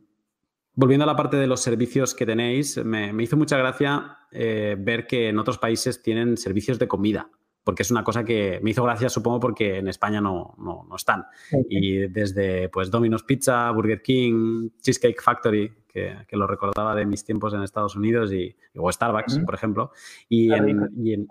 volviendo 0.75 1.05
a 1.05 1.07
la 1.07 1.15
parte 1.15 1.35
de 1.35 1.47
los 1.47 1.61
servicios 1.61 2.13
que 2.13 2.27
tenéis, 2.27 2.77
me, 2.85 3.11
hizo 3.23 3.35
mucha 3.35 3.57
gracia 3.57 4.19
eh, 4.31 4.75
ver 4.77 5.07
que 5.07 5.29
en 5.29 5.39
otros 5.39 5.57
países 5.57 6.03
tienen 6.03 6.37
servicios 6.37 6.77
de 6.77 6.87
comida 6.87 7.31
porque 7.63 7.83
es 7.83 7.91
una 7.91 8.03
cosa 8.03 8.23
que 8.23 8.59
me 8.63 8.71
hizo 8.71 8.83
gracia, 8.83 9.09
supongo, 9.09 9.39
porque 9.39 9.77
en 9.77 9.87
España 9.87 10.21
no, 10.21 10.55
no, 10.57 10.95
están. 10.95 11.25
Y 11.69 12.07
desde 12.07 12.67
pues 12.69 12.89
Domino's 12.89 13.21
Pizza, 13.21 13.69
Burger 13.69 14.01
King, 14.01 14.69
Cheesecake 14.81 15.21
Factory, 15.21 15.71
que, 15.91 16.25
lo 16.31 16.47
recordaba 16.47 16.95
de 16.95 17.05
mis 17.05 17.25
tiempos 17.25 17.53
en 17.53 17.63
Estados 17.63 17.95
Unidos, 17.95 18.31
y, 18.31 18.55
o 18.77 18.91
Starbucks, 18.91 19.39
por 19.39 19.55
ejemplo. 19.55 19.91
Y 20.27 20.53
en, 20.53 21.27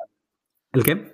¿El 0.73 0.85
qué? 0.85 1.13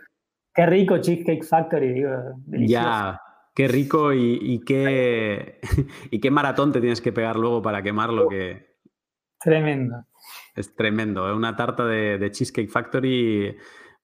Qué 0.55 0.67
rico 0.67 0.99
Cheesecake 0.99 1.45
Factory, 1.45 1.93
digo. 1.93 2.11
Ya, 2.47 3.21
qué 3.55 3.69
rico 3.69 4.13
y, 4.13 4.61
qué, 4.65 5.61
y 6.11 6.21
qué 6.21 6.31
maratón 6.31 6.73
te 6.73 6.81
tienes 6.81 7.01
que 7.01 7.13
pegar 7.13 7.37
luego 7.37 7.63
para 7.63 7.83
quemar 7.83 8.13
lo 8.13 8.29
que... 8.29 8.75
Tremendo. 9.39 10.07
Es 10.57 10.75
tremendo. 10.75 11.29
¿eh? 11.29 11.35
Una 11.35 11.55
tarta 11.55 11.85
de, 11.85 12.19
de 12.19 12.31
Cheesecake 12.31 12.71
Factory 12.71 13.57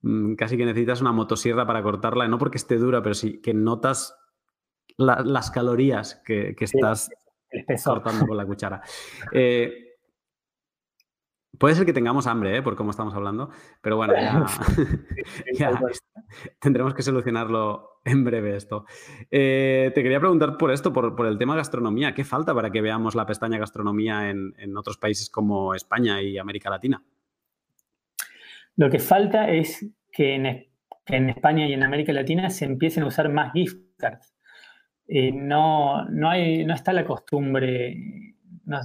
Mm, 0.03 0.34
casi 0.34 0.57
que 0.57 0.64
necesitas 0.64 1.01
una 1.01 1.12
motosierra 1.12 1.66
para 1.66 1.82
cortarla, 1.82 2.26
no 2.28 2.38
porque 2.38 2.57
esté 2.57 2.76
dura, 2.76 3.03
pero 3.03 3.14
sí 3.14 3.41
que 3.41 3.55
notas 3.55 4.16
las 4.97 5.51
calorías 5.51 6.20
que, 6.26 6.55
estás 6.61 7.11
cortando 7.85 8.27
con 8.27 8.37
la 8.37 8.47
cuchara. 8.47 8.83
Eh, 9.33 9.97
puede 11.59 11.75
ser 11.75 11.87
que 11.87 11.93
tengamos 11.93 12.27
hambre, 12.27 12.57
¿eh? 12.57 12.63
por 12.63 12.77
cómo 12.77 12.91
estamos 12.91 13.15
hablando, 13.15 13.51
pero 13.81 13.97
bueno, 13.97 14.15
ya, 15.53 15.81
tendremos 16.61 16.95
que 16.95 17.03
solucionarlo 17.03 18.01
en 18.05 18.25
breve 18.25 18.57
esto. 18.57 18.87
Eh, 19.31 19.93
te 19.95 20.03
quería 20.03 20.21
preguntar 20.21 20.57
por 20.57 20.71
esto, 20.71 20.93
por, 20.93 21.27
el 21.27 21.39
tema 21.39 21.57
gastronomía. 21.57 22.15
¿Qué 22.15 22.25
falta 22.25 22.55
para 22.55 22.71
que 22.71 22.81
veamos 22.81 23.15
la 23.15 23.27
pestaña 23.27 23.59
gastronomía 23.59 24.31
en 24.31 24.77
otros 24.77 24.97
países 24.97 25.29
como 25.29 25.75
España 25.75 26.23
y 26.23 26.39
América 26.39 26.71
Latina? 26.71 27.03
Lo 28.81 28.89
que 28.89 28.99
falta 28.99 29.51
es 29.51 29.87
que 30.11 30.35
en, 30.35 31.29
España 31.29 31.69
y 31.69 31.75
en 31.75 31.83
América 31.83 32.15
Latina 32.15 32.49
se 32.49 32.65
empiecen 32.65 33.03
a 33.03 33.09
usar 33.09 33.29
más 33.31 33.53
gift 33.53 33.77
cards. 33.99 34.35
Eh, 35.13 35.33
no, 35.33 36.05
no, 36.05 36.31
hay, 36.31 36.65
no 36.65 36.73
está 36.73 36.93
la 36.93 37.05
costumbre, 37.05 37.97
no, 38.65 38.79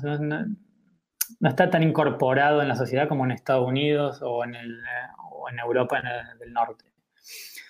está 1.47 1.69
tan 1.69 1.83
incorporado 1.83 2.63
en 2.63 2.67
la 2.67 2.75
sociedad 2.75 3.07
como 3.07 3.25
en 3.25 3.31
Estados 3.31 3.67
Unidos 3.67 4.21
o 4.23 4.43
en, 4.43 4.55
el, 4.55 4.75
en 5.51 5.59
Europa 5.59 6.01
del 6.39 6.51
Norte. 6.51 6.85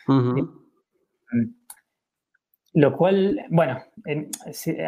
Eh, 0.08 1.48
lo 2.76 2.96
cual, 2.96 3.46
bueno, 3.50 3.84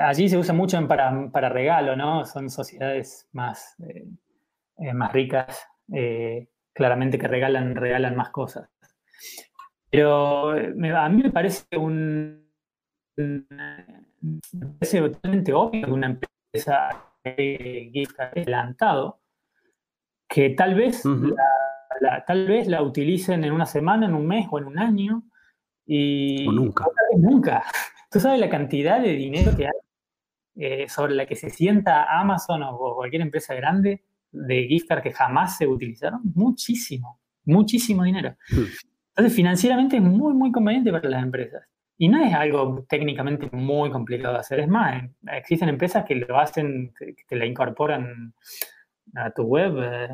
allí 0.01 0.29
se 0.29 0.37
usa 0.37 0.53
mucho 0.53 0.87
para, 0.87 1.29
para, 1.29 1.49
regalo, 1.49 1.97
¿no? 1.97 2.23
Son 2.23 2.49
sociedades 2.49 3.27
más, 3.33 3.75
eh, 3.79 4.93
más 4.93 5.11
ricas 5.11 5.67
claramente 6.73 7.19
que 7.19 7.27
regalan, 7.27 7.75
regalan 7.75 8.15
más 8.15 8.29
cosas. 8.29 8.69
Pero 9.89 10.51
a 10.51 11.09
mí 11.09 11.23
me 11.23 11.31
parece 11.31 11.77
un, 11.77 12.46
me 13.17 14.67
parece 14.79 14.99
totalmente 15.01 15.53
obvio 15.53 15.85
que 15.85 15.91
una 15.91 16.07
empresa 16.07 16.89
gift 17.93 18.19
adelantado 18.19 19.19
que 20.29 20.51
tal 20.51 20.75
vez, 20.75 21.03
la, 22.01 22.23
tal 22.25 22.47
vez 22.47 22.67
la 22.67 22.81
utilicen 22.81 23.43
en 23.43 23.53
una 23.53 23.65
semana, 23.65 24.07
en 24.07 24.13
un 24.13 24.27
mes 24.27 24.47
o 24.49 24.59
en 24.59 24.65
un 24.65 24.79
año 24.79 25.23
y 25.85 26.47
o 26.47 26.51
nunca. 26.51 26.85
nunca. 27.17 27.63
Tú 28.11 28.19
sabes 28.19 28.39
la 28.39 28.49
cantidad 28.49 29.01
de 29.01 29.13
dinero 29.13 29.55
que 29.55 29.67
hay 29.67 29.71
eh, 30.55 30.89
sobre 30.89 31.15
la 31.15 31.25
que 31.25 31.35
se 31.35 31.49
sienta 31.49 32.19
Amazon 32.19 32.63
o 32.63 32.95
cualquier 32.95 33.21
empresa 33.21 33.53
grande 33.53 34.03
de 34.31 34.67
gift 34.67 34.87
cards 34.87 35.03
que 35.03 35.13
jamás 35.13 35.57
se 35.57 35.67
utilizaron, 35.67 36.21
muchísimo, 36.35 37.21
muchísimo 37.45 38.03
dinero. 38.03 38.35
Hmm. 38.49 38.65
Entonces, 39.09 39.35
financieramente 39.35 39.97
es 39.97 40.03
muy, 40.03 40.33
muy 40.33 40.51
conveniente 40.51 40.91
para 40.91 41.09
las 41.09 41.23
empresas. 41.23 41.63
Y 41.97 42.09
no 42.09 42.23
es 42.23 42.33
algo 42.33 42.85
técnicamente 42.87 43.49
muy 43.51 43.89
complicado 43.89 44.35
de 44.35 44.39
hacer. 44.39 44.59
Es 44.59 44.67
más, 44.67 45.03
existen 45.31 45.69
empresas 45.69 46.05
que 46.05 46.15
lo 46.15 46.39
hacen, 46.39 46.93
que 46.97 47.15
te 47.27 47.35
la 47.35 47.45
incorporan 47.45 48.33
a 49.15 49.31
tu 49.31 49.43
web 49.43 49.77
eh, 49.81 50.09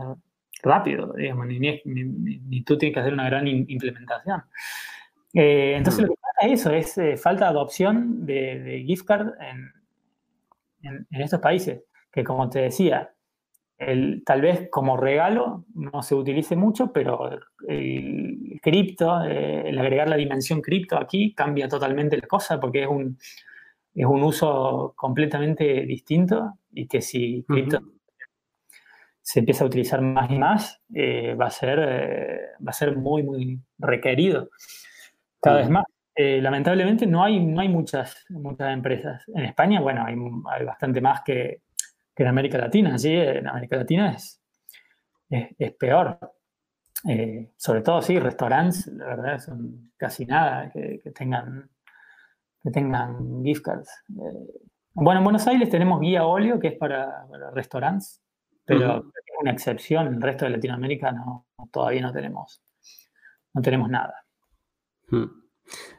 rápido, 0.61 1.13
digamos, 1.13 1.47
ni, 1.47 2.63
tú 2.63 2.77
tienes 2.77 2.93
que 2.93 2.99
hacer 3.01 3.13
una 3.13 3.25
gran 3.25 3.47
implementación. 3.47 4.43
Eh, 5.33 5.75
entonces, 5.75 6.03
hmm. 6.03 6.07
lo 6.07 6.13
que 6.13 6.21
pasa 6.21 6.47
es 6.47 6.59
eso, 6.61 6.71
es 6.71 6.97
eh, 6.97 7.17
falta 7.17 7.45
de 7.45 7.51
adopción 7.51 8.25
de, 8.25 8.83
gift 8.87 9.05
card 9.05 9.33
en, 9.41 11.05
en, 11.11 11.21
estos 11.21 11.41
países, 11.41 11.81
que 12.11 12.23
como 12.23 12.49
te 12.49 12.59
decía, 12.59 13.13
tal 14.25 14.41
vez 14.41 14.69
como 14.69 14.97
regalo 14.97 15.65
no 15.73 16.01
se 16.03 16.15
utilice 16.15 16.55
mucho, 16.55 16.91
pero 16.93 17.29
el 17.67 18.59
cripto, 18.61 19.23
eh, 19.23 19.69
el 19.69 19.77
agregar 19.77 20.07
la 20.07 20.15
dimensión 20.15 20.61
cripto 20.61 20.97
aquí 20.97 21.33
cambia 21.33 21.67
totalmente 21.67 22.17
la 22.17 22.27
cosa 22.27 22.59
porque 22.59 22.83
es 22.83 22.87
un, 22.87 23.17
es 23.93 24.05
un 24.05 24.23
uso 24.23 24.93
completamente 24.95 25.85
distinto 25.85 26.59
y 26.71 26.87
que 26.87 27.01
si 27.01 27.43
cripto 27.47 27.81
se 29.23 29.39
empieza 29.39 29.63
a 29.63 29.67
utilizar 29.67 30.01
más 30.01 30.29
y 30.29 30.37
más, 30.37 30.81
eh, 30.93 31.33
va, 31.33 31.47
a 31.47 31.49
ser, 31.49 31.79
eh, 31.81 32.39
va 32.59 32.69
a 32.69 32.73
ser 32.73 32.97
muy, 32.97 33.23
muy 33.23 33.59
requerido 33.79 34.49
cada 35.41 35.59
vez 35.59 35.69
más. 35.69 35.85
Eh, 36.15 36.41
lamentablemente 36.41 37.07
no 37.07 37.23
hay, 37.23 37.39
no 37.39 37.61
hay 37.61 37.69
muchas, 37.69 38.25
muchas 38.29 38.73
empresas. 38.73 39.23
En 39.33 39.45
España, 39.45 39.79
bueno, 39.79 40.05
hay, 40.05 40.15
hay 40.51 40.65
bastante 40.65 40.99
más 40.99 41.21
que, 41.23 41.61
que, 42.15 42.23
en 42.23 42.29
América 42.29 42.57
Latina. 42.57 42.97
¿sí? 42.97 43.13
En 43.13 43.47
América 43.47 43.77
Latina 43.77 44.11
es, 44.11 44.41
es, 45.29 45.73
peor. 45.73 46.19
sobre 47.57 47.81
todo, 47.81 48.01
sí, 48.01 48.19
restaurantes, 48.19 48.87
la 48.87 49.05
verdad, 49.05 49.39
son 49.39 49.91
casi 49.97 50.25
nada 50.25 50.71
que, 50.71 50.99
que 51.03 51.11
tengan 51.11 51.69
que 52.63 52.71
tengan 52.71 53.43
gift 53.43 53.63
cards. 53.63 53.89
Eh, 54.09 54.69
bueno, 54.93 55.19
en 55.19 55.23
Buenos 55.25 55.45
Aires 55.47 55.69
tenemos 55.69 55.99
guía 55.99 56.25
óleo, 56.25 56.59
que 56.59 56.69
es 56.69 56.77
para, 56.77 57.27
restaurantes, 57.53 58.23
pero 58.65 58.99
es 58.99 59.33
una 59.41 59.51
excepción. 59.51 60.07
En 60.07 60.15
el 60.15 60.21
resto 60.21 60.45
de 60.45 60.51
Latinoamérica 60.51 61.11
no, 61.11 61.47
todavía 61.71 62.01
no 62.01 62.13
tenemos, 62.13 62.63
no 63.53 63.61
tenemos 63.61 63.89
nada. 63.89 64.25
Hmm. 65.09 65.42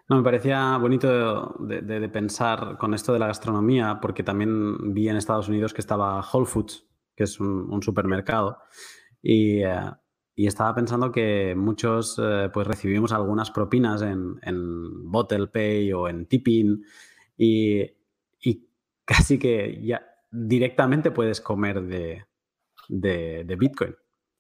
No, 0.09 0.17
me 0.17 0.23
parecía 0.23 0.77
bonito 0.77 1.55
de, 1.61 2.09
pensar 2.11 2.77
con 2.79 2.93
esto 2.93 3.13
de 3.15 3.19
la 3.19 3.27
gastronomía, 3.27 4.01
porque 4.03 4.23
también 4.23 4.93
vi 4.93 5.09
en 5.09 5.17
Estados 5.17 5.49
Unidos 5.49 5.73
que 5.73 5.81
estaba 5.81 6.21
Whole 6.21 6.47
Foods, 6.47 6.87
que 7.17 7.25
es 7.25 7.41
un, 7.41 7.83
supermercado, 7.83 8.59
y, 9.23 9.63
eh, 9.63 9.91
y 10.35 10.47
estaba 10.47 10.75
pensando 10.75 11.13
que 11.13 11.55
muchos 11.57 12.21
eh, 12.23 12.51
pues 12.53 12.67
recibimos 12.67 13.13
algunas 13.13 13.51
propinas 13.51 14.03
en, 14.03 14.39
en 14.43 15.11
Bottle 15.11 15.47
Pay 15.47 15.93
o 15.93 16.09
en 16.09 16.27
Tipping 16.27 16.83
y, 17.37 17.83
y, 18.41 18.69
casi 19.05 19.39
que 19.39 19.81
ya 19.83 20.03
directamente 20.31 21.11
puedes 21.13 21.41
comer 21.41 21.83
de, 21.83 22.25
de, 22.89 23.57
Bitcoin. 23.57 23.95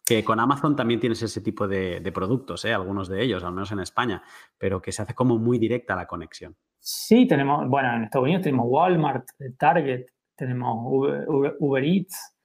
Que 0.06 0.22
con 0.22 0.38
Amazon 0.38 0.76
también 0.76 1.00
tienes 1.00 1.22
ese 1.22 1.40
tipo 1.40 1.66
de, 1.66 2.00
de 2.00 2.12
productos, 2.12 2.64
¿eh? 2.66 2.74
algunos 2.74 3.08
de 3.08 3.22
ellos, 3.22 3.42
al 3.42 3.52
menos 3.52 3.72
en 3.72 3.80
España, 3.80 4.22
pero 4.58 4.82
que 4.82 4.92
se 4.92 5.02
hace 5.02 5.14
como 5.14 5.38
muy 5.38 5.58
directa 5.58 5.96
la 5.96 6.06
conexión. 6.06 6.54
Sí, 6.78 7.26
tenemos, 7.26 7.66
bueno, 7.66 7.94
en 7.94 8.04
Estados 8.04 8.24
Unidos 8.24 8.42
tenemos 8.42 8.66
Walmart, 8.68 9.26
Target, 9.56 10.04
tenemos 10.36 10.76
Uber, 11.26 11.84
Eats. 11.84 12.36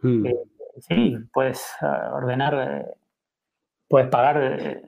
Hmm. 0.00 0.24
Eh, 0.24 0.36
sí, 0.78 1.16
puedes 1.30 1.62
eh, 1.82 1.86
ordenar, 2.12 2.96
puedes 3.88 4.08
pagar. 4.08 4.82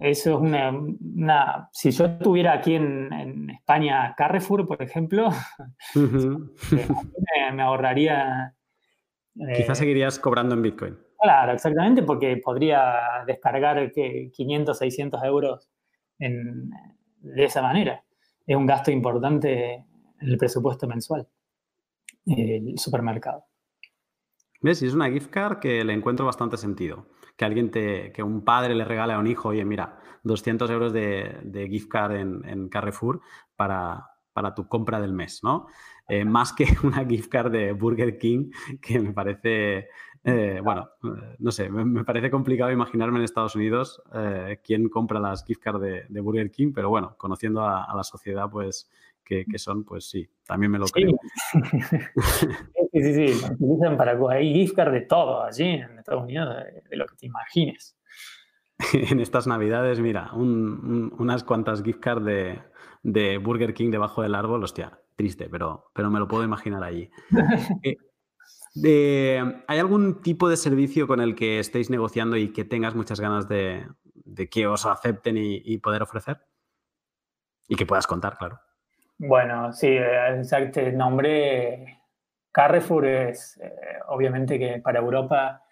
Eso 0.00 0.30
es 0.32 0.36
una, 0.36 1.70
Si 1.72 1.92
yo 1.92 2.04
estuviera 2.04 2.52
aquí 2.52 2.74
en, 2.74 3.48
España 3.50 4.14
Carrefour, 4.16 4.66
por 4.66 4.82
ejemplo, 4.82 5.30
me, 5.94 7.62
ahorraría. 7.62 8.54
Quizás 9.56 9.78
seguirías 9.78 10.18
cobrando 10.18 10.54
en 10.54 10.62
Bitcoin. 10.62 10.98
Claro, 11.22 11.52
exactamente, 11.52 12.02
porque 12.02 12.36
podría 12.38 13.22
descargar 13.26 13.92
500, 13.92 14.76
600 14.76 15.22
euros 15.22 15.70
de 16.18 17.44
esa 17.44 17.62
manera. 17.62 18.02
Es 18.44 18.56
un 18.56 18.66
gasto 18.66 18.90
importante 18.90 19.74
en 19.74 20.28
el 20.28 20.36
presupuesto 20.36 20.88
mensual, 20.88 21.28
el 22.26 22.76
supermercado. 22.76 23.44
¿Ves? 24.62 24.82
Y 24.82 24.86
es 24.86 24.94
una 24.94 25.10
gift 25.10 25.30
card 25.30 25.58
que 25.58 25.84
le 25.84 25.92
encuentro 25.92 26.26
bastante 26.26 26.56
sentido. 26.56 27.06
Que 27.36 27.44
alguien 27.44 27.70
te, 27.70 28.12
que 28.12 28.22
un 28.22 28.44
padre 28.44 28.74
le 28.74 28.84
regale 28.84 29.12
a 29.12 29.18
un 29.18 29.26
hijo, 29.26 29.50
oye, 29.50 29.64
mira, 29.64 29.98
200 30.24 30.70
euros 30.70 30.92
de, 30.92 31.68
gift 31.70 31.88
card 31.88 32.16
en, 32.16 32.68
Carrefour 32.68 33.20
para, 33.56 34.06
para, 34.32 34.54
tu 34.54 34.68
compra 34.68 35.00
del 35.00 35.12
mes, 35.12 35.40
¿no? 35.42 35.66
Eh, 36.08 36.24
más 36.24 36.52
que 36.52 36.66
una 36.84 37.04
gift 37.04 37.30
card 37.30 37.50
de 37.50 37.72
Burger 37.72 38.18
King, 38.18 38.50
que 38.80 39.00
me 39.00 39.12
parece, 39.12 39.88
eh, 40.24 40.60
bueno, 40.62 40.90
eh, 41.04 41.36
no 41.38 41.50
sé, 41.50 41.68
me, 41.68 42.04
parece 42.04 42.30
complicado 42.30 42.70
imaginarme 42.70 43.18
en 43.18 43.24
Estados 43.24 43.56
Unidos 43.56 44.02
quién 44.62 44.88
compra 44.88 45.20
las 45.20 45.44
gift 45.44 45.62
cards 45.62 45.80
de, 45.80 46.20
Burger 46.20 46.50
King, 46.50 46.72
pero 46.74 46.88
bueno, 46.90 47.16
conociendo 47.16 47.64
a 47.64 47.92
la 47.94 48.04
sociedad, 48.04 48.48
pues 48.50 48.90
que, 49.50 49.58
son, 49.58 49.84
pues 49.84 50.08
sí, 50.08 50.28
también 50.46 50.70
me 50.72 50.78
lo 50.78 50.86
creo. 50.86 51.12
Sí, 52.94 53.02
sí, 53.02 53.14
sí, 53.14 53.46
utilizan 53.50 53.96
para 53.96 54.18
hay 54.30 54.52
gift 54.52 54.76
card 54.76 54.92
de 54.92 55.00
todo 55.00 55.42
allí 55.42 55.64
en 55.64 55.98
Estados 55.98 56.24
Unidos, 56.24 56.54
de, 56.90 56.94
lo 56.94 57.06
que 57.06 57.16
te 57.16 57.24
imagines. 57.24 57.96
en 58.92 59.18
estas 59.18 59.46
navidades, 59.46 59.98
mira, 59.98 60.30
unas 60.34 61.42
cuantas 61.42 61.82
gift 61.82 62.00
cards 62.00 62.26
de, 63.02 63.38
Burger 63.38 63.72
King 63.72 63.90
debajo 63.90 64.20
del 64.20 64.34
árbol, 64.34 64.62
hostia, 64.62 65.00
triste, 65.16 65.48
pero, 65.48 65.90
pero 65.94 66.10
me 66.10 66.18
lo 66.18 66.28
puedo 66.28 66.44
imaginar 66.44 66.84
allí. 66.84 67.08
Eh, 68.84 69.42
¿Hay 69.66 69.78
algún 69.78 70.22
tipo 70.22 70.48
de 70.48 70.56
servicio 70.56 71.06
con 71.06 71.20
el 71.20 71.34
que 71.34 71.58
estéis 71.58 71.90
negociando 71.90 72.36
y 72.36 72.52
que 72.52 72.64
tengas 72.64 72.94
muchas 72.94 73.20
ganas 73.20 73.48
de, 73.48 73.86
que 74.50 74.66
os 74.66 74.86
acepten 74.86 75.36
y 75.36 75.78
poder 75.78 76.02
ofrecer? 76.02 76.40
Y 77.68 77.76
que 77.76 77.86
puedas 77.86 78.06
contar, 78.06 78.36
claro. 78.38 78.60
Bueno, 79.24 79.72
sí, 79.72 79.86
exacto. 79.86 80.80
El 80.80 80.96
nombre 80.96 82.00
Carrefour 82.50 83.06
es 83.06 83.56
eh, 83.62 83.70
obviamente 84.08 84.58
que 84.58 84.80
para 84.80 84.98
Europa 84.98 85.62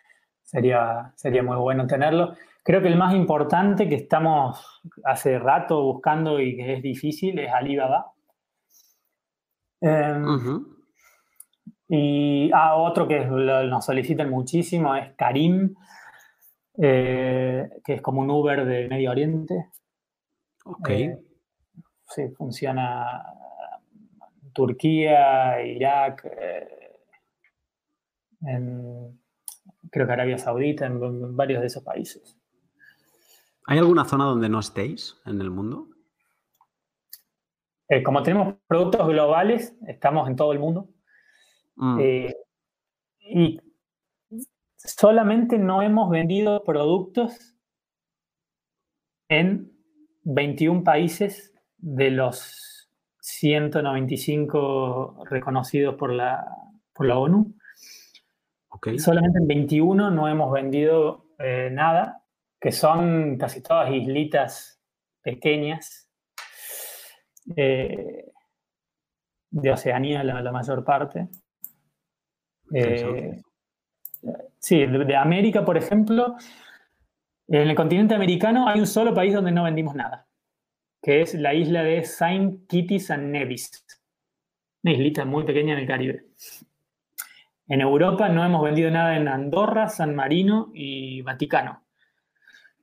sería, 0.41 1.13
sería 1.17 1.43
muy 1.43 1.57
bueno 1.57 1.85
tenerlo. 1.87 2.35
Creo 2.63 2.81
que 2.81 2.87
el 2.87 2.97
más 2.97 3.13
importante 3.13 3.89
que 3.89 3.97
estamos 3.97 4.83
hace 5.05 5.39
rato 5.41 5.83
buscando 5.83 6.39
y 6.39 6.57
que 6.57 6.75
es 6.75 6.83
difícil 6.83 7.41
es 7.41 7.53
Alibaba. 7.53 8.13
Em, 9.81 10.65
y 11.93 12.53
ah, 12.55 12.77
otro 12.77 13.09
que 13.09 13.19
nos 13.27 13.85
solicitan 13.85 14.31
muchísimo 14.31 14.95
es 14.95 15.13
Karim, 15.17 15.75
eh, 16.81 17.69
que 17.85 17.95
es 17.95 18.01
como 18.01 18.21
un 18.21 18.31
Uber 18.31 18.65
de 18.65 18.87
Medio 18.87 19.11
Oriente. 19.11 19.71
Ok. 20.65 20.89
Eh, 20.91 21.19
sí, 22.07 22.29
funciona 22.37 23.25
Turquía, 24.53 25.61
Irak, 25.67 26.31
eh, 26.31 26.69
creo 29.91 30.07
que 30.07 30.13
Arabia 30.13 30.39
Saudita, 30.39 30.87
en, 30.87 31.37
varios 31.37 31.61
de 31.61 31.67
esos 31.67 31.83
países. 31.83 32.39
¿Hay 33.67 33.79
alguna 33.79 34.05
zona 34.05 34.27
donde 34.27 34.49
no 34.49 34.61
estéis 34.61 35.21
en 35.27 35.41
el 35.41 35.51
mundo? 35.51 35.89
Eh, 37.89 38.05
como 38.05 38.23
tenemos 38.23 38.55
productos 38.69 39.09
globales, 39.09 39.77
estamos 39.89 40.29
en 40.29 40.37
todo 40.37 40.53
el 40.53 40.61
mundo. 40.61 40.89
Mm. 41.77 41.99
Eh, 42.01 42.35
y 43.21 43.61
solamente 44.77 45.59
no 45.59 45.83
hemos 45.83 46.11
vendido 46.11 46.63
productos 46.65 47.55
en 49.29 49.73
21 50.23 50.85
países 50.85 51.55
de 51.79 52.11
los 52.11 52.91
195 53.21 55.25
reconocidos 55.31 55.95
por 55.95 56.13
la, 56.13 56.45
por 56.93 57.07
la 57.07 57.19
ONU. 57.19 57.55
Solamente 58.99 59.39
en 59.39 59.47
21 59.47 60.11
no 60.11 60.29
hemos 60.29 60.53
vendido 60.53 61.27
eh, 61.39 61.69
nada, 61.71 62.25
que 62.61 62.73
son 62.73 63.37
casi 63.37 63.63
todas 63.63 63.93
islitas 63.93 64.81
pequeñas 65.23 66.09
eh, 67.57 68.31
de 69.51 69.71
Oceanía, 69.71 70.25
la, 70.25 70.53
mayor 70.53 70.85
parte. 70.85 71.29
Eh, 72.73 73.41
sí, 74.59 74.87
de, 74.87 75.17
América, 75.17 75.65
por 75.65 75.77
ejemplo, 75.77 76.37
en 77.49 77.69
el 77.69 77.75
continente 77.75 78.15
americano 78.15 78.69
hay 78.69 78.81
un 78.81 78.87
solo 78.87 79.15
país 79.15 79.35
donde 79.35 79.53
no 79.53 79.65
vendimos 79.65 79.95
nada 79.95 80.27
que 81.03 81.23
es 81.23 81.35
la 81.35 81.55
isla 81.55 81.83
de 81.83 82.05
Saint 82.05 82.67
Kitts 82.69 83.11
and 83.11 83.31
Nevis. 83.31 83.85
Una 84.83 84.93
islita 84.93 85.25
muy 85.25 85.45
pequeña 85.45 85.75
en 85.75 85.81
el 85.81 85.87
Caribe. 85.87 86.25
En 87.69 87.81
Europa 87.81 88.29
no 88.29 88.45
hemos 88.45 88.63
vendido 88.63 88.91
nada 88.91 89.17
en 89.17 89.29
Andorra, 89.29 89.89
San 89.89 90.15
Marino 90.15 90.71
y 90.75 91.23
Vaticano, 91.23 91.85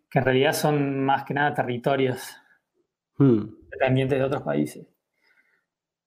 que 0.09 0.19
en 0.19 0.25
realidad 0.25 0.53
son 0.53 1.03
más 1.03 1.23
que 1.23 1.33
nada 1.33 1.53
territorios 1.53 2.37
hmm. 3.17 3.41
dependientes 3.69 4.17
de 4.17 4.23
otros 4.23 4.43
países. 4.43 4.87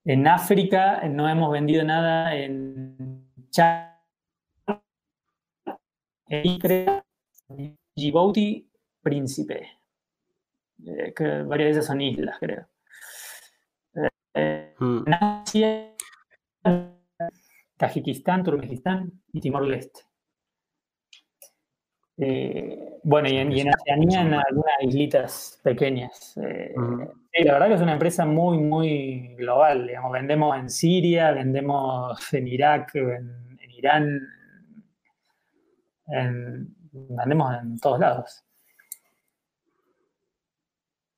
En 0.05 0.27
África 0.27 1.07
no 1.09 1.29
hemos 1.29 1.53
vendido 1.53 1.85
nada 1.85 2.35
en 2.35 3.10
Chad, 3.51 3.91
en 6.29 6.59
Djibouti, 7.97 8.71
Príncipe. 9.03 9.69
Eh, 10.87 11.13
que 11.15 11.43
varias 11.43 11.67
de 11.67 11.71
esas 11.73 11.87
son 11.87 12.01
islas, 12.01 12.37
creo. 12.39 12.69
Eh, 14.35 14.75
mm. 14.79 15.03
Asia, 15.21 15.97
Tajikistán, 17.77 18.45
Turkmenistán 18.45 19.21
y 19.33 19.41
Timor-Leste. 19.41 20.10
Eh, 22.23 22.99
bueno, 23.03 23.29
y 23.29 23.39
en, 23.39 23.49
Oceanía 23.49 24.21
en 24.21 24.35
algunas 24.35 24.75
islitas 24.83 25.59
pequeñas. 25.63 26.37
Eh, 26.37 26.75
la 27.45 27.53
verdad 27.55 27.69
que 27.69 27.75
es 27.75 27.81
una 27.81 27.95
empresa 27.95 28.27
muy, 28.27 28.59
muy 28.59 29.35
global. 29.37 29.87
Digamos, 29.87 30.13
vendemos 30.13 30.59
en 30.59 30.69
Siria, 30.69 31.33
vendemos 31.33 32.35
en 32.35 32.47
Irak, 32.47 32.95
en, 32.95 33.59
Irán, 33.71 34.21
vendemos 36.93 37.55
en 37.63 37.81
todos 37.81 37.99
lados. 37.99 38.45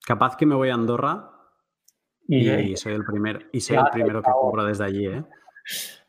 Capaz 0.07 0.36
que 0.36 0.46
me 0.46 0.55
voy 0.55 0.70
a 0.70 0.74
Andorra 0.74 1.30
y, 2.28 2.76
soy 2.76 2.94
el 2.94 3.05
primer, 3.05 3.48
y 3.53 3.61
soy 3.61 3.78
el 3.78 3.90
primero 3.90 4.22
que 4.22 4.30
cobro 4.30 4.64
desde 4.64 4.84
allí, 4.84 5.07
¿eh? 5.07 5.24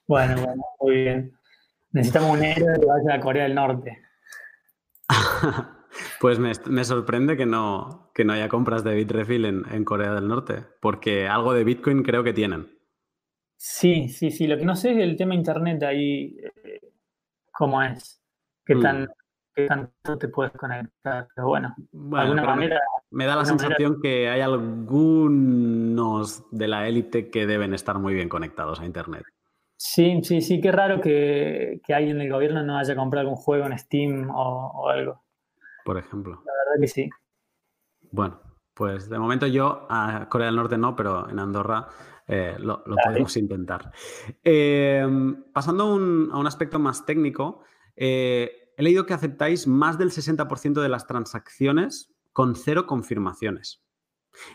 Bueno, 0.08 0.36
bueno, 0.36 0.64
muy 0.80 0.96
bien. 0.96 1.38
Necesitamos 1.92 2.38
un 2.38 2.44
héroe 2.44 2.80
que 2.80 2.86
vaya 2.86 3.16
a 3.16 3.20
Corea 3.20 3.44
del 3.44 3.56
Norte. 3.56 4.00
pues 6.20 6.40
me, 6.40 6.84
sorprende 6.84 7.38
que 7.38 7.46
no, 7.46 8.12
que 8.14 8.26
no 8.26 8.34
haya 8.34 8.50
compras 8.50 8.84
de 8.84 8.96
Bitrefill 8.96 9.46
en, 9.46 9.64
en 9.72 9.86
Corea 9.86 10.14
del 10.14 10.28
Norte, 10.28 10.66
porque 10.82 11.28
algo 11.28 11.54
de 11.54 11.64
Bitcoin 11.64 12.04
creo 12.04 12.24
que 12.24 12.34
tienen. 12.34 12.74
Sí, 13.66 14.10
sí, 14.10 14.30
sí. 14.30 14.46
Lo 14.46 14.58
que 14.58 14.66
no 14.66 14.76
sé 14.76 14.92
es 14.92 14.98
el 14.98 15.16
tema 15.16 15.36
internet 15.36 15.82
ahí, 15.84 16.36
eh, 16.66 16.82
cómo 17.50 17.82
es, 17.82 18.22
qué, 18.66 18.76
mm. 18.76 18.82
tan, 18.82 19.08
qué 19.56 19.68
tanto 19.68 20.18
te 20.18 20.28
puedes 20.28 20.52
conectar. 20.52 21.30
Pero 21.34 21.48
bueno, 21.48 21.74
de 21.92 22.20
alguna 22.20 22.44
manera. 22.44 22.82
Me, 23.10 23.26
da 23.26 23.38
la 23.38 23.46
sensación 23.46 24.02
que 24.02 24.30
hay 24.30 24.42
algunos 24.42 26.44
de 26.52 26.68
la 26.68 26.90
élite 26.90 27.30
que 27.30 27.48
deben 27.48 27.74
estar 27.74 27.98
muy 28.00 28.14
bien 28.14 28.28
conectados 28.28 28.82
a 28.82 28.86
internet. 28.86 29.24
Sí, 29.86 30.22
sí, 30.24 30.40
sí, 30.40 30.62
qué 30.62 30.72
raro 30.72 31.02
que, 31.02 31.82
que 31.86 31.94
alguien 31.94 32.18
del 32.18 32.32
gobierno 32.32 32.64
no 32.64 32.78
haya 32.78 32.96
comprado 32.96 33.28
algún 33.28 33.36
juego 33.36 33.66
en 33.66 33.78
Steam 33.78 34.30
o, 34.34 34.88
algo. 34.88 35.22
Por 35.84 35.98
ejemplo. 35.98 36.42
La 36.46 36.54
verdad 36.54 36.82
que 36.82 36.88
sí. 36.88 37.10
Bueno, 38.10 38.40
pues 38.74 39.10
de 39.10 39.20
momento 39.20 39.46
yo 39.46 39.86
a 39.90 40.30
Corea 40.30 40.48
del 40.48 40.56
Norte 40.56 40.78
no, 40.78 40.96
pero 40.96 41.30
en 41.30 41.38
Andorra 41.38 41.90
eh, 42.30 42.56
lo, 42.60 42.82
podemos 43.04 43.36
intentar. 43.36 43.92
Eh, 44.42 45.06
pasando 45.52 45.84
a 45.84 45.94
un, 46.38 46.48
aspecto 46.48 46.80
más 46.80 47.06
técnico, 47.06 47.66
eh, 47.98 48.72
he 48.78 48.84
leído 48.84 49.06
que 49.06 49.14
aceptáis 49.14 49.68
más 49.68 49.98
del 49.98 50.12
60% 50.12 50.82
de 50.82 50.90
las 50.90 51.08
transacciones 51.08 52.16
con 52.32 52.56
cero 52.56 52.88
confirmaciones. 52.88 53.83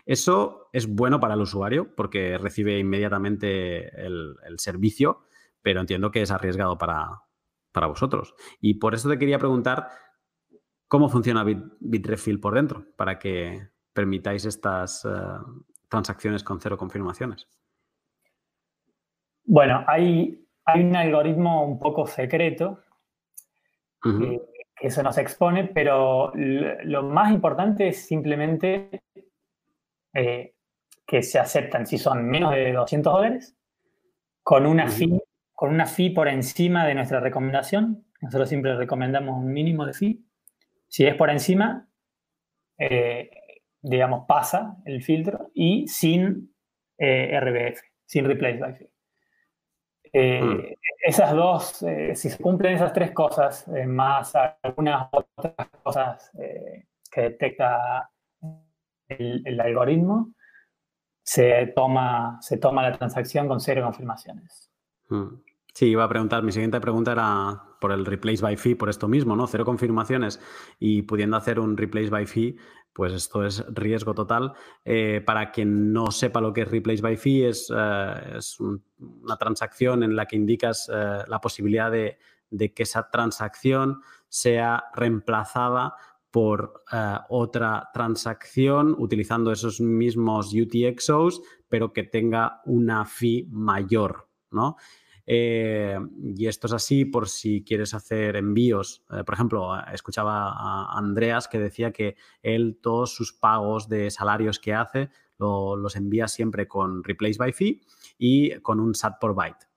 Eso 0.07 0.69
es 0.73 0.93
bueno 0.93 1.21
para 1.21 1.35
el 1.35 1.41
usuario 1.41 1.95
porque 1.95 2.39
recibe 2.39 2.79
inmediatamente 2.79 3.89
el, 4.05 4.37
servicio, 4.59 5.23
pero 5.63 5.81
entiendo 5.81 6.11
que 6.11 6.23
es 6.23 6.31
arriesgado 6.31 6.79
para, 6.79 7.23
vosotros. 7.75 8.35
Y 8.61 8.75
por 8.75 8.95
eso 8.95 9.09
te 9.09 9.19
quería 9.19 9.39
preguntar 9.39 9.89
cómo 10.89 11.09
funciona 11.09 11.45
Bitrefill 11.45 12.41
por 12.41 12.55
dentro 12.55 12.87
para 12.97 13.19
que 13.19 13.69
permitáis 13.93 14.45
estas 14.45 15.05
eh, 15.05 15.09
transacciones 15.89 16.43
con 16.43 16.61
cero 16.61 16.77
confirmaciones. 16.77 17.47
Bueno, 19.45 19.85
hay, 19.87 20.45
hay 20.65 20.83
un 20.83 20.97
algoritmo 20.97 21.65
un 21.65 21.79
poco 21.79 22.07
secreto 22.07 22.83
que, 24.03 24.41
eso 24.81 25.03
nos 25.03 25.19
expone, 25.19 25.65
pero 25.65 26.33
lo 26.35 27.03
más 27.03 27.33
importante 27.33 27.89
es 27.89 28.07
simplemente 28.07 29.03
eh, 30.15 30.55
que 31.07 31.23
se 31.23 31.39
aceptan 31.39 31.87
si 31.87 31.99
son 31.99 32.29
menos 32.29 32.55
de 32.55 32.73
200 32.73 33.13
dólares, 33.13 33.57
con 34.43 34.67
una, 34.67 34.89
fee, 34.89 35.21
con 35.55 35.71
una 35.71 35.87
fee 35.87 36.11
por 36.11 36.29
encima 36.29 36.87
de 36.87 36.95
nuestra 36.95 37.21
recomendación. 37.21 38.05
Nosotros 38.21 38.49
siempre 38.49 38.77
recomendamos 38.77 39.37
un 39.37 39.53
mínimo 39.53 39.87
de 39.87 39.95
fee. 39.95 40.25
Si 40.89 41.07
es 41.07 41.15
por 41.15 41.31
encima, 41.31 41.89
eh, 42.79 43.31
digamos, 43.83 44.25
pasa 44.27 44.77
el 44.85 45.03
filtro 45.03 45.51
y 45.55 45.87
sin 45.89 46.55
eh, 46.97 47.39
RBF, 47.41 47.81
sin 48.05 48.25
Replace 48.25 48.59
by 48.59 48.75
Fee. 48.75 48.91
Mm. 50.15 50.75
Esas 51.03 51.33
dos, 51.33 51.85
si 52.15 52.31
se 52.31 52.39
cumplen 52.39 52.75
esas 52.75 52.95
tres 52.95 53.13
cosas, 53.13 53.69
más 53.87 54.35
algunas 54.63 55.09
otras 55.13 55.69
cosas 55.83 56.33
que 57.11 57.21
detecta 57.21 58.11
el, 59.09 59.61
algoritmo, 59.61 60.35
se 61.23 61.73
toma, 61.75 62.39
se 62.41 62.59
toma 62.59 62.83
la 62.83 62.97
transacción 62.97 63.49
con 63.49 63.61
cero 63.61 63.83
confirmaciones. 63.83 64.71
Hmm. 65.09 65.43
Sí, 65.75 65.87
iba 65.87 66.05
a 66.05 66.09
preguntar, 66.09 66.43
mi 66.43 66.51
siguiente 66.51 66.81
pregunta 66.81 67.13
era 67.13 67.63
por 67.81 67.93
el 67.93 68.05
replace 68.05 68.43
by 68.43 68.57
fee, 68.57 68.75
por 68.75 68.89
esto 68.89 69.07
mismo, 69.07 69.37
¿no? 69.37 69.47
Cero 69.47 69.65
confirmaciones 69.65 70.41
y 70.81 71.03
pudiendo 71.03 71.37
hacer 71.37 71.61
un 71.61 71.77
replace 71.77 72.11
by 72.11 72.27
fee, 72.27 72.57
pues 72.93 73.13
esto 73.13 73.45
es 73.45 73.65
riesgo 73.69 74.13
total. 74.13 74.55
Eh, 74.85 75.23
para 75.25 75.53
quien 75.53 75.93
no 75.93 76.11
sepa 76.11 76.41
lo 76.41 76.53
que 76.53 76.63
es 76.63 76.69
replace 76.69 77.01
by 77.01 77.17
fee, 77.17 77.47
es, 77.47 77.73
eh, 77.73 78.39
una 78.99 79.37
transacción 79.37 80.03
en 80.03 80.17
la 80.17 80.27
que 80.27 80.35
indicas 80.35 80.91
eh, 80.93 81.23
la 81.29 81.41
posibilidad 81.41 81.93
de, 81.93 82.19
que 82.51 82.83
esa 82.83 83.09
transacción 83.09 84.01
sea 84.29 84.87
reemplazada 84.95 85.95
por 86.31 86.85
eh, 86.93 87.17
otra 87.29 87.89
transacción 87.93 88.95
utilizando 88.99 89.51
esos 89.53 89.81
mismos 89.81 90.53
UTXOs, 90.55 91.43
pero 91.69 91.93
que 91.93 92.05
tenga 92.05 92.61
una 92.67 93.05
fee 93.05 93.47
mayor, 93.51 94.29
¿no? 94.51 94.77
Eh, 95.31 95.99
y 96.35 96.47
esto 96.47 96.69
es 96.69 96.73
así 96.73 97.05
por 97.05 97.29
si 97.29 97.63
quieres 97.63 97.93
hacer 97.93 98.37
envíos. 98.37 99.05
Eh, 99.11 99.25
por 99.25 99.35
ejemplo, 99.35 99.73
escuchaba 99.93 100.53
a 100.53 100.97
Andreas 100.97 101.49
que 101.49 101.59
decía 101.59 101.93
que 101.93 102.17
él 102.43 102.79
todos 102.83 103.15
sus 103.15 103.35
pagos 103.35 103.89
de 103.89 104.11
salarios 104.11 104.59
que 104.59 104.73
hace 104.73 105.11
los 105.39 105.95
envía 105.95 106.27
siempre 106.27 106.67
con 106.67 107.05
Replace 107.05 107.39
by 107.39 107.53
Fee 107.53 107.81
y 108.19 108.59
con 108.61 108.81
un 108.81 108.95
SAT 108.95 109.21
por 109.21 109.35
byte. 109.35 109.69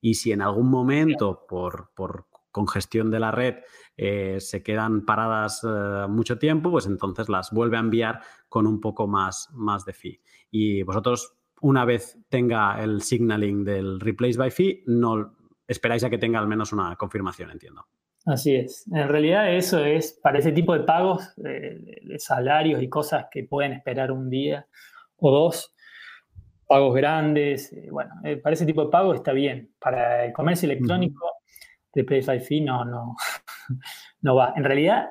Y 0.00 0.14
si 0.14 0.32
en 0.32 0.40
algún 0.40 0.70
momento, 0.70 1.46
por, 1.48 1.90
por 1.94 2.29
congestión 2.50 3.10
de 3.10 3.20
la 3.20 3.30
red 3.30 3.56
eh, 4.02 4.40
se 4.40 4.62
quedan 4.62 5.04
paradas 5.04 5.62
eh, 5.62 6.06
mucho 6.08 6.38
tiempo, 6.38 6.70
pues 6.70 6.86
entonces 6.86 7.28
las 7.28 7.50
vuelve 7.50 7.76
a 7.76 7.80
enviar 7.80 8.20
con 8.48 8.66
un 8.66 8.80
poco 8.80 9.06
más, 9.06 9.48
más 9.52 9.84
de 9.84 9.92
fee. 9.92 10.20
Y 10.50 10.82
vosotros, 10.82 11.34
una 11.60 11.84
vez 11.84 12.18
tenga 12.30 12.82
el 12.82 13.02
signaling 13.02 13.62
del 13.62 14.00
replace 14.00 14.38
by 14.38 14.50
fee, 14.50 14.84
no 14.86 15.36
esperáis 15.68 16.02
a 16.04 16.08
que 16.08 16.16
tenga 16.16 16.38
al 16.38 16.48
menos 16.48 16.72
una 16.72 16.96
confirmación, 16.96 17.50
entiendo. 17.50 17.86
Así 18.24 18.54
es. 18.54 18.86
En 18.92 19.08
realidad 19.08 19.54
eso 19.54 19.84
es 19.84 20.18
para 20.22 20.38
ese 20.38 20.52
tipo 20.52 20.72
de 20.72 20.80
pagos, 20.80 21.34
eh, 21.44 22.00
de 22.02 22.18
salarios 22.18 22.82
y 22.82 22.88
cosas 22.88 23.26
que 23.30 23.44
pueden 23.44 23.72
esperar 23.72 24.12
un 24.12 24.30
día 24.30 24.66
o 25.16 25.30
dos, 25.30 25.74
pagos 26.66 26.94
grandes, 26.94 27.74
bueno, 27.90 28.14
para 28.42 28.54
ese 28.54 28.64
tipo 28.64 28.84
de 28.84 28.90
pagos 28.90 29.16
está 29.16 29.32
bien. 29.32 29.74
Para 29.78 30.24
el 30.24 30.32
comercio 30.32 30.70
electrónico 30.70 31.39
de 31.92 32.04
PFIC 32.04 32.64
no, 32.64 32.84
no, 32.84 33.16
no 34.22 34.34
va. 34.34 34.52
En 34.56 34.64
realidad, 34.64 35.10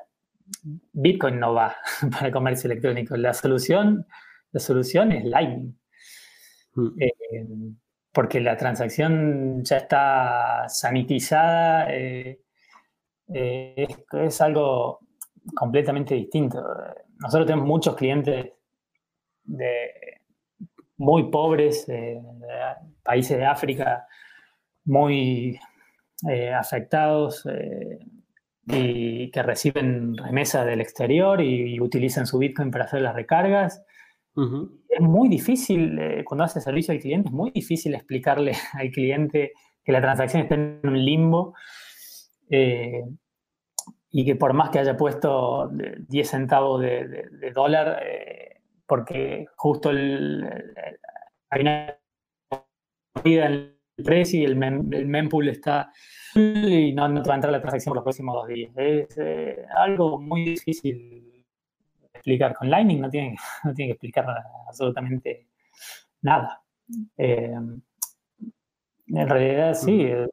Bitcoin 0.93 1.39
no 1.39 1.53
va 1.53 1.75
para 2.11 2.27
el 2.27 2.33
comercio 2.33 2.69
electrónico. 2.69 3.15
La 3.17 3.33
solución, 3.33 4.05
la 4.51 4.59
solución 4.59 5.11
es 5.11 5.25
Lightning. 5.25 5.77
Mm. 6.75 7.01
Eh, 7.01 7.47
porque 8.11 8.39
la 8.39 8.57
transacción 8.57 9.63
ya 9.63 9.77
está 9.77 10.67
sanitizada. 10.67 11.93
Eh, 11.93 12.41
eh, 13.33 13.87
es, 14.13 14.41
algo 14.41 14.99
completamente 15.55 16.15
distinto. 16.15 16.63
Nosotros 17.19 17.45
tenemos 17.45 17.67
muchos 17.67 17.95
clientes 17.95 18.51
de 19.43 19.91
muy 20.97 21.29
pobres, 21.29 21.85
de 21.87 22.21
países 23.03 23.37
de 23.37 23.45
África, 23.45 24.07
muy 24.85 25.59
eh, 26.27 26.53
afectados 26.53 27.45
eh, 27.45 27.99
y 28.65 29.31
que 29.31 29.41
reciben 29.41 30.17
remesas 30.17 30.65
del 30.65 30.81
exterior 30.81 31.41
y, 31.41 31.79
utilizan 31.79 32.27
su 32.27 32.37
Bitcoin 32.39 32.71
para 32.71 32.85
hacer 32.85 33.01
las 33.01 33.15
recargas. 33.15 33.83
Es 34.35 35.01
muy 35.01 35.27
difícil, 35.29 35.97
eh, 35.99 36.23
cuando 36.25 36.43
hace 36.43 36.61
servicio 36.61 36.93
al 36.93 36.99
cliente, 36.99 37.29
es 37.29 37.33
muy 37.33 37.51
difícil 37.51 37.95
explicarle 37.95 38.53
al 38.73 38.91
cliente 38.91 39.53
que 39.83 39.91
la 39.91 40.01
transacción 40.01 40.43
está 40.43 40.55
en 40.55 40.81
un 40.83 41.03
limbo 41.05 41.55
y 44.11 44.25
que 44.25 44.35
por 44.35 44.53
más 44.53 44.71
que 44.71 44.79
haya 44.79 44.97
puesto 44.97 45.69
10 45.69 46.29
centavos 46.29 46.81
de, 46.81 47.51
dólar, 47.53 48.01
porque 48.87 49.45
justo 49.55 49.91
el, 49.91 50.49
hay 51.49 51.61
una 51.61 51.95
vida 53.23 53.45
en 53.45 53.78
precio 54.03 54.39
y 54.41 54.45
el, 54.45 54.55
mempool 54.55 55.49
está 55.49 55.91
y 56.35 56.93
no, 56.93 57.07
no, 57.07 57.21
te 57.21 57.29
va 57.29 57.35
a 57.35 57.37
entrar 57.37 57.51
la 57.51 57.61
transacción 57.61 57.91
por 57.91 57.97
los 57.97 58.03
próximos 58.03 58.35
dos 58.35 58.47
días. 58.47 58.71
Es 58.75 59.17
eh, 59.17 59.65
algo 59.77 60.19
muy 60.19 60.45
difícil 60.45 61.43
de 62.01 62.07
explicar. 62.13 62.55
Con 62.55 62.69
Lightning 62.69 63.01
no 63.01 63.09
tiene, 63.09 63.35
no 63.63 63.73
tiene 63.73 63.89
que 63.89 63.93
explicar 63.93 64.25
absolutamente 64.67 65.47
nada. 66.21 66.61
Eh, 67.17 67.55
en 69.07 69.29
realidad 69.29 69.73
sí, 69.73 70.03
eh, 70.03 70.27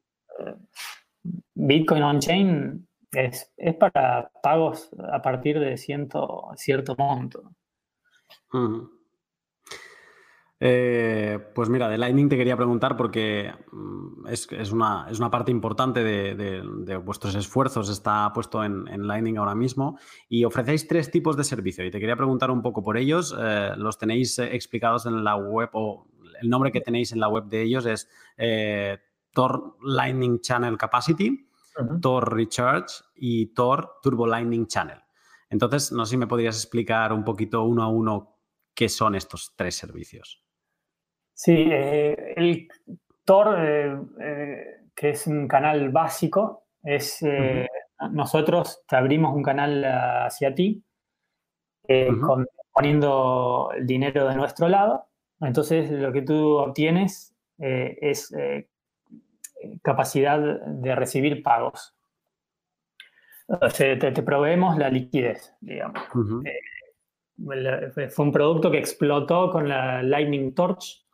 Bitcoin 1.55 2.03
on-chain 2.03 2.87
es, 3.13 3.51
para 3.79 4.31
pagos 4.43 4.91
a 5.13 5.23
partir 5.23 5.59
de 5.59 5.77
ciento, 5.77 6.51
cierto 6.57 6.95
monto. 6.97 7.51
Eh, 10.59 11.39
pues 11.55 11.69
mira, 11.69 11.89
de 11.89 11.99
Lightning 11.99 12.31
te 12.31 12.37
quería 12.37 12.57
preguntar 12.57 12.97
porque 12.97 13.53
mm, 13.73 14.27
es, 14.29 14.73
una, 14.73 15.07
parte 15.31 15.51
importante 15.51 16.03
de, 16.03 16.97
vuestros 16.97 17.35
esfuerzos, 17.35 17.91
está 17.91 18.33
puesto 18.33 18.65
en, 18.65 19.07
Lightning 19.07 19.37
ahora 19.37 19.55
mismo 19.55 19.99
y 20.29 20.45
ofrecéis 20.45 20.89
tres 20.89 21.11
tipos 21.11 21.37
de 21.37 21.45
servicio 21.45 21.85
y 21.85 21.91
te 21.91 22.01
quería 22.01 22.17
preguntar 22.17 22.51
un 22.51 22.63
poco 22.63 22.83
por 22.83 22.97
ellos. 22.97 23.37
Eh, 23.39 23.73
los 23.77 23.99
tenéis 23.99 24.39
eh, 24.39 24.55
explicados 24.55 25.05
en 25.05 25.25
la 25.25 25.37
web 25.37 25.69
o 25.75 26.07
el 26.41 26.49
nombre 26.49 26.73
que 26.73 26.81
tenéis 26.81 27.13
en 27.13 27.21
la 27.21 27.29
web 27.29 27.45
de 27.45 27.63
ellos 27.63 27.87
es 27.87 28.09
Tor 29.33 29.77
Lightning 29.83 30.41
Channel 30.41 30.79
Capacity, 30.79 31.49
Tor 32.01 32.35
Recharge 32.35 33.05
y 33.15 33.47
Tor 33.55 33.99
Turbo 34.03 34.27
Lightning 34.27 34.67
Channel. 34.67 34.99
Entonces, 35.49 35.93
no 35.93 36.05
sé 36.05 36.13
si 36.13 36.17
me 36.17 36.27
podrías 36.27 36.57
explicar 36.57 37.13
un 37.13 37.25
poquito 37.25 37.63
uno 37.63 37.83
a 37.83 37.89
uno 37.89 38.39
qué 38.75 38.89
son 38.89 39.15
estos 39.15 39.55
tres 39.57 39.77
servicios. 39.77 40.46
Sí, 41.37 41.69
eh, 41.71 42.33
el 42.35 42.67
Tor, 43.27 43.57
eh, 43.59 43.95
eh, 44.21 44.67
que 44.95 45.11
es 45.11 45.27
un 45.27 45.47
canal 45.47 45.91
básico, 45.91 46.65
es 46.83 47.23
nosotros 48.11 48.83
te 48.89 48.97
abrimos 48.97 49.35
un 49.35 49.43
canal 49.43 49.85
hacia 49.85 50.55
ti, 50.55 50.83
poniendo 52.73 53.71
el 53.77 53.87
dinero 53.87 54.27
de 54.29 54.37
nuestro 54.37 54.69
lado. 54.69 55.09
Entonces, 55.41 55.91
lo 55.91 56.11
que 56.11 56.23
tú 56.23 56.57
obtienes 56.57 57.37
es 57.59 58.35
capacidad 59.83 60.41
de 60.41 60.95
recibir 60.95 61.43
pagos. 61.43 61.95
te, 63.77 63.97
te, 63.97 64.23
proveemos 64.23 64.79
la 64.79 64.89
liquidez, 64.89 65.55
digamos. 65.61 66.03
fue 66.09 68.25
un 68.25 68.33
producto 68.33 68.71
que 68.71 68.79
explotó 68.79 69.51
con 69.51 69.69
la 69.69 70.03
Lightning 70.03 70.55
Torch, 70.55 71.06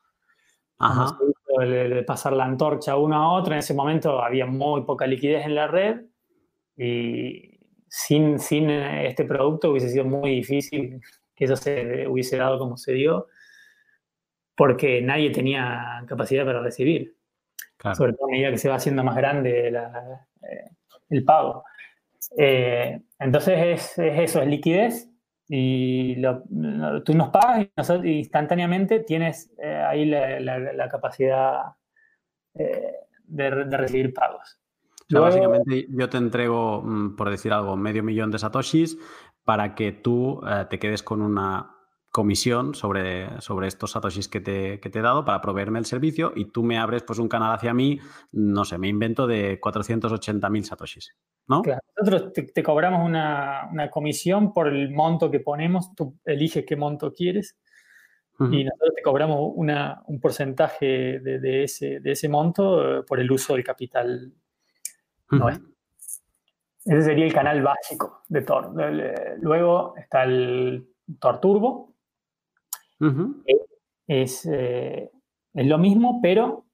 Ajá. 0.83 1.17
De, 1.59 2.03
pasar 2.03 2.33
la 2.33 2.45
antorcha 2.45 2.97
uno 2.97 3.17
a 3.17 3.33
otro. 3.35 3.53
En 3.53 3.61
ese 3.61 3.75
momento 3.75 4.21
había 4.23 4.47
muy 4.47 4.83
poca 4.83 5.07
liquidez 5.07 5.47
en 5.47 5.55
la 5.55 5.69
red 5.69 6.01
y 6.77 7.61
sin, 7.89 8.39
sin 8.39 8.69
este 8.71 9.25
producto 9.25 9.71
hubiese 9.71 9.91
sido 9.91 10.05
muy 10.05 10.31
difícil 10.31 11.01
que 11.35 11.45
eso 11.45 11.57
se 11.57 12.07
hubiese 12.09 12.37
dado 12.37 12.59
como 12.59 12.77
se 12.77 12.93
dio, 12.93 13.29
porque 14.57 15.01
nadie 15.03 15.31
tenía 15.31 16.03
capacidad 16.09 16.45
para 16.45 16.61
recibir. 16.61 17.17
Sobre 17.95 18.13
todo 18.13 18.27
a 18.27 18.31
medida 18.31 18.51
que 18.51 18.59
se 18.59 18.69
va 18.69 18.77
haciendo 18.77 19.03
más 19.03 19.17
grande 19.17 19.69
eh, 19.69 20.71
el 21.11 21.25
pago. 21.25 21.65
Eh, 22.39 23.01
entonces 23.19 23.59
es, 23.59 23.99
es, 23.99 24.19
eso, 24.21 24.41
es 24.41 24.49
liquidez 24.49 25.12
y 25.49 26.23
tú 27.05 27.15
nos 27.15 27.31
pagas 27.31 27.63
y 27.63 27.71
nosotros 27.77 28.07
instantáneamente 28.07 29.01
tienes 29.01 29.53
eh, 29.63 29.85
ahí 29.87 30.07
la, 30.07 30.89
capacidad 30.91 31.75
eh, 32.55 32.95
de, 33.25 33.51
recibir 33.51 34.15
pagos. 34.15 34.59
básicamente 35.11 35.87
yo 35.91 36.09
te 36.09 36.17
entrego, 36.19 36.83
mm, 36.83 37.17
por 37.17 37.31
decir 37.31 37.53
algo, 37.53 37.77
medio 37.77 38.03
millón 38.03 38.31
de 38.31 38.39
satoshis 38.39 38.99
para 39.45 39.75
que 39.75 39.93
tú 39.93 40.41
eh, 40.47 40.67
te 40.71 40.79
quedes 40.79 41.03
con 41.03 41.21
una 41.21 41.82
comisión 42.13 42.75
sobre, 42.75 43.41
sobre 43.41 43.69
estos 43.69 43.93
satoshis 43.93 44.29
que 44.29 44.41
te, 44.41 44.79
que 44.81 44.91
te, 44.91 44.99
he 44.99 45.03
dado 45.03 45.25
para 45.25 45.41
proveerme 45.41 45.79
el 45.79 45.87
servicio 45.87 46.33
y 46.37 46.45
tú 46.45 46.63
me 46.63 46.79
abres 46.79 47.03
pues 47.03 47.19
un 47.19 47.29
canal 47.29 47.55
hacia 47.55 47.73
mí, 47.73 47.99
no 48.33 48.67
sé, 48.67 48.77
me 48.77 48.89
invento 48.89 49.27
de 49.27 49.59
480.000 49.59 50.63
satoshis, 50.63 51.17
¿no? 51.49 51.63
Claro, 51.63 51.81
nosotros 51.97 52.33
te, 52.35 52.63
cobramos 52.63 53.05
una, 53.05 53.67
una, 53.73 53.89
comisión 53.89 54.53
por 54.53 54.69
el 54.69 54.91
monto 54.91 55.31
que 55.31 55.41
ponemos, 55.41 55.95
tú 55.95 56.19
eliges 56.27 56.67
qué 56.67 56.77
monto 56.77 57.13
quieres 57.13 57.57
y 58.51 58.65
nosotros 58.65 58.95
te 58.97 59.03
cobramos 59.03 59.53
una, 59.55 60.03
un 60.07 60.21
porcentaje 60.21 61.21
de, 61.21 61.39
de, 61.39 61.65
ese, 61.65 62.01
de 62.01 62.13
ese 62.13 62.29
monto 62.29 62.99
eh, 62.99 63.03
por 63.05 63.21
el 63.21 63.31
uso 63.31 63.55
del 63.55 63.63
capital 63.63 64.33
Ese 66.85 67.03
sería 67.03 67.25
el 67.25 67.33
canal 67.33 67.63
básico 67.63 68.23
de 68.29 68.43
Tor. 68.43 68.73
Luego 69.41 69.95
está 69.97 70.25
el 70.25 70.89
Tor 71.21 71.41
Turbo, 71.41 71.92
es, 74.07 74.47
eh, 74.47 75.11
es, 75.55 75.67
lo 75.67 75.79
mismo, 75.79 76.21
pero 76.23 76.67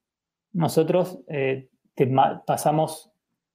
nosotros 0.52 1.20
eh, 1.28 1.70
te 1.94 2.06
pasamos 2.46 3.10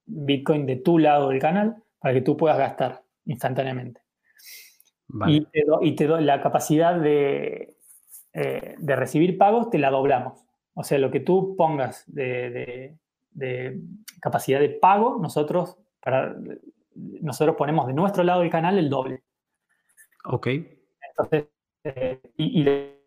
Bitcoin 0.06 0.66
de 0.66 0.76
tu 0.76 0.98
lado 0.98 1.30
del 1.30 1.40
canal 1.40 1.76
para 1.98 2.14
que 2.14 2.20
tú 2.20 2.36
puedas 2.36 2.58
gastar 2.58 3.02
instantáneamente. 3.26 4.02
Y, 5.26 5.94
te 5.94 6.08
la 6.08 6.42
capacidad 6.42 6.98
de, 6.98 7.76
eh, 8.32 8.74
de, 8.78 8.96
recibir 8.96 9.38
pagos, 9.38 9.70
te 9.70 9.78
la 9.78 9.90
doblamos. 9.90 10.44
O 10.74 10.82
sea, 10.82 10.98
lo 10.98 11.10
que 11.10 11.20
tú 11.20 11.54
pongas 11.56 12.04
de, 12.12 12.96
de, 13.30 13.80
capacidad 14.20 14.58
de 14.58 14.70
pago, 14.70 15.18
nosotros, 15.20 15.78
para, 16.00 16.34
nosotros 16.94 17.56
ponemos 17.56 17.86
de 17.86 17.92
nuestro 17.92 18.24
lado 18.24 18.40
del 18.40 18.50
canal 18.50 18.78
el 18.78 18.90
doble. 18.90 19.22
Ok. 20.24 20.48
Entonces, 20.48 21.46
eh, 21.84 22.20
y, 22.36 22.66
eh, 22.66 22.98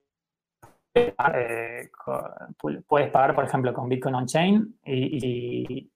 puedes 2.87 3.11
pagar, 3.11 3.35
por 3.35 3.43
ejemplo, 3.43 3.73
con 3.73 3.89
Bitcoin 3.89 4.15
on-chain 4.15 4.79
y, 4.85 5.91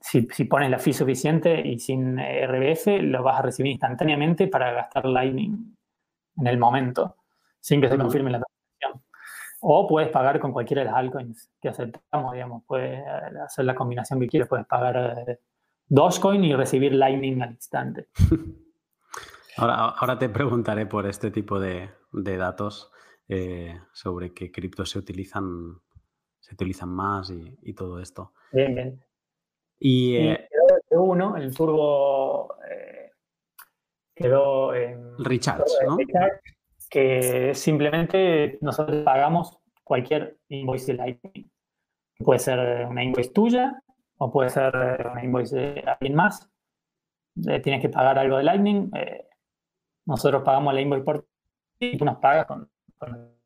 si, 0.00 0.44
pones 0.44 0.70
la 0.70 0.78
fee 0.78 0.92
suficiente 0.92 1.60
y 1.66 1.78
sin 1.78 2.18
RBF, 2.18 3.02
lo 3.02 3.22
vas 3.22 3.38
a 3.38 3.42
recibir 3.42 3.72
instantáneamente 3.72 4.48
para 4.48 4.72
gastar 4.72 5.04
Lightning 5.04 5.76
en 6.38 6.46
el 6.46 6.58
momento, 6.58 7.16
sin 7.60 7.80
que 7.80 7.88
se 7.88 7.98
confirme 7.98 8.30
la 8.30 8.40
transacción. 8.40 9.02
O 9.60 9.86
puedes 9.86 10.08
pagar 10.10 10.38
con 10.38 10.52
cualquiera 10.52 10.82
de 10.82 10.86
las 10.86 10.94
altcoins 10.94 11.50
que 11.60 11.68
aceptamos, 11.68 12.32
digamos. 12.32 12.64
Puedes 12.64 13.04
hacer 13.44 13.64
la 13.64 13.74
combinación 13.74 14.20
que 14.20 14.28
quieres. 14.28 14.48
Puedes 14.48 14.66
pagar 14.66 15.24
eh, 15.26 15.40
Dogecoin 15.88 16.44
y 16.44 16.54
recibir 16.54 16.94
Lightning 16.94 17.42
al 17.42 17.50
instante. 17.52 18.08
Ahora, 19.60 20.18
te 20.18 20.28
preguntaré 20.28 20.86
por 20.86 21.04
este 21.06 21.32
tipo 21.32 21.58
de, 21.58 21.90
datos 22.12 22.92
eh, 23.28 23.76
sobre 23.92 24.32
qué 24.32 24.52
criptos 24.52 24.90
se 24.90 25.00
utilizan, 25.00 25.80
se 26.38 26.54
utilizan 26.54 26.90
más 26.90 27.30
y, 27.30 27.74
todo 27.74 27.98
esto. 28.00 28.32
Bien, 28.52 28.74
bien. 28.74 29.04
Y, 29.80 30.16
eh, 30.16 30.48
uno, 30.90 31.36
el 31.36 31.52
turbo 31.54 32.54
eh, 32.70 33.10
quedó 34.14 34.74
en 34.74 35.18
Richard, 35.18 35.64
¿no? 35.86 35.96
que 36.88 37.52
simplemente 37.54 38.58
nosotros 38.60 39.02
pagamos 39.04 39.58
cualquier 39.82 40.38
invoice 40.48 40.92
de 40.92 40.98
Lightning. 40.98 41.50
Puede 42.18 42.38
ser 42.38 42.86
una 42.86 43.02
invoice 43.02 43.30
tuya 43.30 43.82
o 44.18 44.30
puede 44.30 44.50
ser 44.50 44.74
una 45.12 45.22
invoice 45.22 45.56
de 45.56 45.80
alguien 45.86 46.14
más. 46.14 46.48
tienes 47.34 47.82
que 47.82 47.88
pagar 47.88 48.18
algo 48.18 48.38
de 48.38 48.44
Lightning. 48.44 48.90
Nosotros 50.08 50.42
pagamos 50.42 50.72
la 50.72 50.80
invoice 50.80 51.04
por 51.04 51.28
ti 51.78 51.90
y 51.92 51.98
tú 51.98 52.06
nos 52.06 52.16
pagas 52.16 52.46
con, 52.46 52.70
con, 52.96 53.36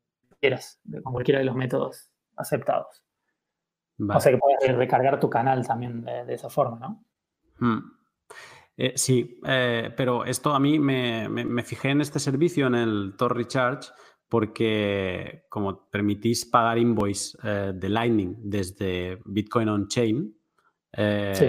cualquiera 1.03 1.39
de 1.39 1.45
los 1.45 1.55
métodos 1.55 2.09
aceptados. 2.37 3.03
O 3.99 4.19
sea 4.19 4.31
que 4.31 4.37
puedes 4.37 4.75
recargar 4.75 5.19
tu 5.19 5.29
canal 5.29 5.67
también 5.67 6.05
de, 6.05 6.33
esa 6.33 6.49
forma, 6.49 6.79
¿no? 6.79 7.03
Hmm. 7.59 7.79
Eh, 8.77 8.93
sí, 8.95 9.39
eh, 9.45 9.93
pero 9.95 10.23
esto 10.23 10.53
a 10.53 10.59
mí 10.59 10.79
me, 10.79 11.63
fijé 11.63 11.89
en 11.89 11.99
este 11.99 12.19
servicio, 12.19 12.67
en 12.67 12.75
el 12.75 13.13
Tor 13.17 13.35
Recharge, 13.35 13.89
porque 14.29 15.43
como 15.49 15.89
permitís 15.89 16.45
pagar 16.45 16.77
invoice 16.77 17.37
eh, 17.43 17.73
de 17.75 17.89
Lightning 17.89 18.35
desde 18.39 19.19
Bitcoin 19.25 19.67
on-chain, 19.67 20.33
sí. 21.33 21.45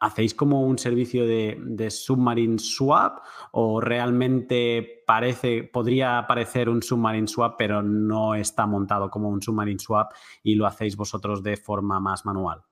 ¿Hacéis 0.00 0.34
como 0.34 0.62
un 0.62 0.78
servicio 0.78 1.26
de, 1.26 1.90
submarine 1.90 2.58
swap 2.58 3.18
o 3.52 3.80
realmente 3.80 5.02
parece, 5.06 5.62
podría 5.64 6.24
parecer 6.26 6.70
un 6.70 6.82
submarine 6.82 7.28
swap, 7.28 7.56
pero 7.58 7.82
no 7.82 8.34
está 8.34 8.66
montado 8.66 9.10
como 9.10 9.28
un 9.28 9.42
submarine 9.42 9.78
swap 9.78 10.12
y 10.42 10.54
lo 10.54 10.66
hacéis 10.66 10.96
vosotros 10.96 11.42
de 11.42 11.58
forma 11.58 12.00
más 12.00 12.24
manual? 12.24 12.62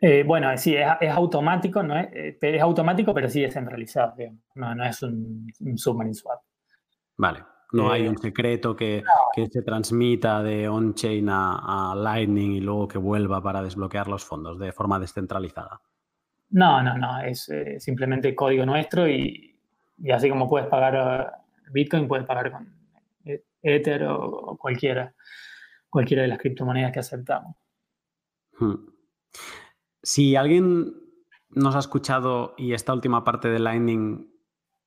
Eh, 0.00 0.24
bueno, 0.26 0.56
sí, 0.56 0.74
es, 0.74 1.10
automático, 1.10 1.82
¿no 1.82 1.98
es? 1.98 2.08
Eh, 2.14 2.38
es 2.40 2.62
automático, 2.62 3.12
pero 3.12 3.28
sí 3.28 3.44
es 3.44 3.52
centralizado. 3.52 4.14
No, 4.54 4.74
no 4.74 4.84
es 4.86 5.02
un, 5.02 5.46
un 5.60 5.76
submarine 5.76 6.14
swap. 6.14 6.40
Vale. 7.18 7.44
No 7.72 7.90
hay 7.90 8.06
un 8.06 8.14
eh, 8.14 8.18
secreto 8.20 8.74
que, 8.74 9.02
se 9.34 9.62
transmita 9.62 10.42
de 10.42 10.68
on-chain 10.68 11.28
a, 11.28 11.94
Lightning 11.96 12.52
y 12.52 12.60
luego 12.60 12.88
que 12.88 12.98
vuelva 12.98 13.42
para 13.42 13.62
desbloquear 13.62 14.08
los 14.08 14.24
fondos 14.24 14.58
de 14.58 14.72
forma 14.72 14.98
descentralizada. 14.98 15.80
No, 16.50 16.82
no, 16.82 16.96
no. 16.98 17.20
Es 17.20 17.48
eh, 17.48 17.78
simplemente 17.78 18.34
código 18.34 18.66
nuestro 18.66 19.08
y, 19.08 19.56
así 20.12 20.28
como 20.28 20.48
puedes 20.48 20.68
pagar 20.68 21.32
Bitcoin, 21.72 22.08
puedes 22.08 22.26
pagar 22.26 22.50
con 22.50 22.74
Ether 23.62 24.04
o, 24.04 24.56
cualquiera, 24.58 25.14
cualquiera 25.88 26.22
de 26.22 26.28
las 26.28 26.38
criptomonedas 26.38 26.92
que 26.92 27.00
aceptamos. 27.00 27.56
Hmm. 28.58 28.86
Si 30.02 30.34
alguien 30.34 30.94
nos 31.50 31.76
ha 31.76 31.80
escuchado 31.80 32.54
y 32.56 32.72
esta 32.72 32.92
última 32.92 33.22
parte 33.22 33.48
de 33.48 33.58
Lightning 33.58 34.30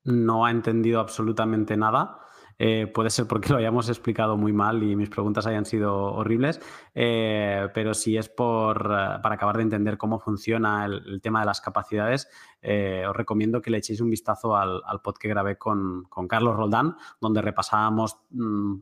no 0.05 0.45
ha 0.45 0.51
entendido 0.51 0.99
absolutamente 0.99 1.77
nada, 1.77 2.22
eh, 2.65 2.87
puede 2.87 3.09
ser 3.09 3.27
porque 3.27 3.49
lo 3.49 3.57
hayamos 3.57 3.89
explicado 3.89 4.37
muy 4.37 4.53
mal 4.53 4.81
y 4.83 4.95
mis 4.95 5.09
preguntas 5.09 5.45
hayan 5.45 5.65
sido 5.65 6.13
horribles, 6.13 6.61
eh, 6.95 7.67
pero 7.73 7.93
si 7.93 8.15
es 8.15 8.29
por, 8.29 8.85
eh, 8.85 9.19
para 9.21 9.35
acabar 9.35 9.57
de 9.57 9.63
entender 9.63 9.97
cómo 9.97 10.17
funciona 10.17 10.85
el, 10.85 11.19
tema 11.21 11.41
de 11.41 11.45
las 11.45 11.59
capacidades, 11.59 12.29
os 12.61 13.15
recomiendo 13.17 13.61
que 13.61 13.69
le 13.69 13.79
echéis 13.79 13.99
un 13.99 14.09
vistazo 14.09 14.55
al, 14.55 14.81
pod 15.03 15.17
que 15.17 15.27
grabé 15.27 15.57
con, 15.57 16.07
Carlos 16.29 16.55
Roldán, 16.55 16.95
donde 17.19 17.41
repasábamos 17.41 18.21
mm, 18.29 18.75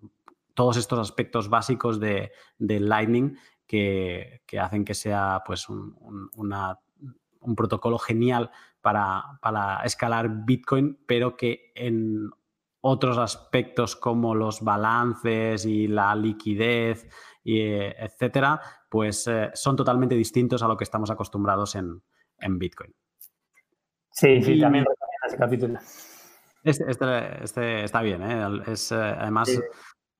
todos 0.54 0.78
estos 0.78 1.00
aspectos 1.00 1.50
básicos 1.50 2.00
de, 2.00 2.32
Lightning 2.60 3.36
que, 3.66 4.44
hacen 4.62 4.86
que 4.86 4.94
sea 4.94 5.42
pues, 5.44 5.70
un, 5.70 5.96
un 7.42 7.56
protocolo 7.56 7.98
genial 7.98 8.52
para, 8.80 9.40
para, 9.42 9.82
escalar 9.86 10.46
Bitcoin, 10.46 11.00
pero 11.08 11.36
que 11.36 11.72
en 11.74 12.30
otros 12.82 13.18
aspectos 13.18 13.96
como 13.96 14.36
los 14.36 14.62
balances 14.62 15.66
y 15.66 15.88
la 15.88 16.16
liquidez, 16.16 17.08
y, 17.44 17.62
etcétera, 17.62 18.60
pues 18.90 19.28
eh, 19.28 19.50
son 19.54 19.76
totalmente 19.76 20.16
distintos 20.16 20.62
a 20.64 20.68
lo 20.68 20.76
que 20.76 20.84
estamos 20.84 21.10
acostumbrados 21.10 21.76
en, 21.76 22.02
Bitcoin. 22.58 22.94
Sí, 24.12 24.42
sí, 24.42 24.60
también 24.60 24.84
recomiendo 24.86 25.28
ese 25.28 25.38
capítulo. 25.38 25.80
Este, 26.64 26.90
este, 26.90 27.44
este 27.44 27.84
está 27.84 28.02
bien, 28.02 28.22
¿eh? 28.24 28.64
es, 28.68 28.92
eh, 28.92 28.96
además 28.96 29.50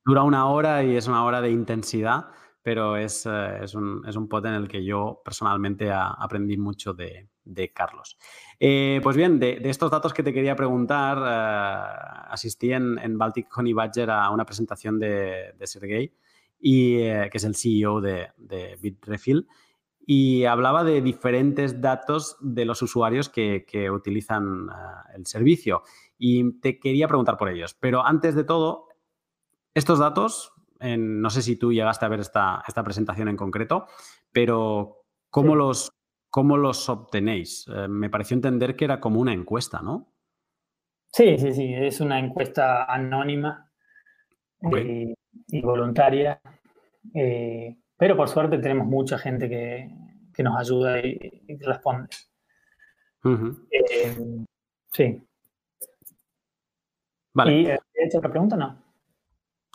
dura 0.06 0.24
una 0.24 0.48
hora 0.48 0.84
y 0.84 0.96
es 0.96 1.08
una 1.08 1.26
hora 1.26 1.42
de 1.42 1.52
intensidad, 1.52 2.28
pero 2.62 2.96
es, 2.96 3.26
es, 3.26 3.74
un, 3.74 4.04
es 4.08 4.16
un 4.16 4.28
pod 4.28 4.46
en 4.46 4.54
el 4.54 4.68
que 4.68 4.84
yo 4.86 5.22
personalmente 5.26 5.92
aprendí 5.92 6.58
mucho 6.58 6.94
de, 6.94 7.31
de 7.44 7.72
Carlos. 7.72 8.18
Eh, 8.60 9.00
pues 9.04 9.16
bien, 9.16 9.40
de, 9.40 9.60
de, 9.60 9.70
estos 9.70 9.92
datos 9.92 10.14
que 10.14 10.24
te 10.24 10.34
quería 10.34 10.56
preguntar, 10.56 11.18
uh, 11.18 12.32
asistí 12.32 12.72
en, 12.72 12.98
en, 13.00 13.18
Baltic 13.18 13.48
Honey 13.56 13.74
Badger 13.74 14.10
a 14.12 14.30
una 14.30 14.46
presentación 14.46 15.00
de, 15.00 15.54
de 15.58 15.68
Sergey, 15.68 16.14
y, 16.60 16.98
eh, 17.00 17.30
que 17.32 17.38
es 17.38 17.44
el 17.44 17.56
CEO 17.56 18.02
de, 18.02 18.30
de, 18.38 18.78
Bitrefill, 18.80 19.48
y 20.06 20.46
hablaba 20.46 20.84
de 20.84 21.02
diferentes 21.02 21.82
datos 21.82 22.38
de 22.40 22.66
los 22.66 22.82
usuarios 22.82 23.30
que, 23.30 23.66
que 23.68 23.90
utilizan 23.90 24.68
el 25.16 25.26
servicio. 25.26 25.84
Y 26.18 26.60
te 26.60 26.80
quería 26.80 27.08
preguntar 27.08 27.38
por 27.38 27.50
ellos. 27.50 27.76
Pero 27.80 28.06
antes 28.06 28.36
de 28.36 28.44
todo, 28.44 28.88
estos 29.74 30.00
datos, 30.00 30.54
en, 30.80 31.22
no 31.22 31.30
sé 31.30 31.42
si 31.42 31.56
tú 31.56 31.72
llegaste 31.72 32.06
a 32.06 32.10
ver 32.10 32.20
esta, 32.20 32.64
esta 32.68 32.84
presentación 32.84 33.28
en 33.28 33.38
concreto, 33.38 33.86
pero 34.32 35.06
¿cómo, 35.30 35.54
sí. 35.54 35.58
los, 35.58 35.94
¿Cómo 36.32 36.56
los 36.58 36.88
obtenéis? 36.88 37.68
Eh, 37.68 37.88
me 37.90 38.10
pareció 38.10 38.36
entender 38.36 38.76
que 38.76 38.86
era 38.86 39.02
como 39.02 39.20
una 39.20 39.34
encuesta, 39.34 39.82
¿no? 39.82 40.08
Sí, 41.12 41.38
sí, 41.38 41.52
sí, 41.52 41.74
es 41.74 42.00
una 42.00 42.18
encuesta 42.20 42.86
anónima 42.86 43.70
okay. 44.62 45.12
eh, 45.12 45.16
y 45.50 45.62
voluntaria, 45.62 46.42
eh, 47.14 47.76
pero 47.98 48.16
por 48.16 48.30
suerte 48.30 48.60
tenemos 48.60 48.88
mucha 48.88 49.18
gente 49.18 49.50
que, 49.50 49.90
que 50.34 50.42
nos 50.42 50.58
ayuda 50.58 51.00
y, 51.00 51.44
y 51.48 51.58
responde. 51.58 52.08
Uh 53.26 53.30
-huh. 53.30 54.46
sí. 54.94 55.22
Vale. 57.34 57.54
¿Y 57.54 57.66
he 57.68 58.06
hecho 58.06 58.20
otra 58.20 58.32
pregunta? 58.32 58.56
No. 58.56 58.91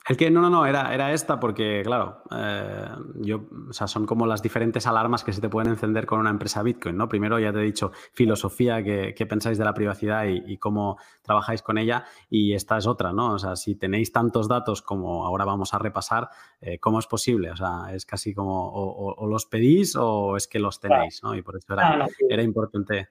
El 0.08 0.16
que 0.16 0.30
no, 0.30 0.40
no, 0.40 0.48
no, 0.48 0.66
era, 0.66 0.94
era 0.94 1.12
esta 1.12 1.40
porque, 1.40 1.82
claro, 1.84 2.22
eh, 2.30 2.86
yo, 3.16 3.48
o 3.68 3.72
sea, 3.72 3.88
son 3.88 4.06
como 4.06 4.24
las 4.24 4.40
diferentes 4.40 4.86
alarmas 4.86 5.24
que 5.24 5.32
se 5.32 5.40
te 5.40 5.48
pueden 5.48 5.72
encender 5.72 6.06
con 6.06 6.20
una 6.20 6.30
empresa 6.30 6.62
Bitcoin, 6.62 6.96
¿no? 6.96 7.08
Primero 7.08 7.40
ya 7.40 7.52
te 7.52 7.58
he 7.58 7.62
dicho 7.62 7.90
filosofía, 8.12 8.84
qué 8.84 9.26
pensáis 9.28 9.58
de 9.58 9.64
la 9.64 9.74
privacidad 9.74 10.26
y, 10.26 10.44
y, 10.46 10.58
cómo 10.58 10.96
trabajáis 11.22 11.60
con 11.60 11.76
ella, 11.76 12.04
y 12.30 12.52
esta 12.52 12.78
es 12.78 12.86
otra, 12.86 13.12
¿no? 13.12 13.32
O 13.32 13.38
sea, 13.40 13.56
si 13.56 13.74
tenéis 13.74 14.12
tantos 14.12 14.46
datos 14.46 14.80
como 14.80 15.26
ahora 15.26 15.44
vamos 15.44 15.74
a 15.74 15.78
repasar, 15.78 16.28
eh, 16.60 16.78
¿cómo 16.78 17.00
es 17.00 17.08
posible? 17.08 17.50
O 17.50 17.56
sea, 17.56 17.92
es 17.92 18.06
casi 18.06 18.32
como 18.32 18.68
o, 18.68 18.84
o, 18.84 19.14
o, 19.24 19.26
los 19.26 19.46
pedís 19.46 19.96
o 19.96 20.36
es 20.36 20.46
que 20.46 20.60
los 20.60 20.78
tenéis, 20.78 21.20
¿no? 21.24 21.34
Y 21.34 21.42
por 21.42 21.56
eso 21.56 21.72
era, 21.72 22.06
era 22.28 22.42
importante. 22.42 23.08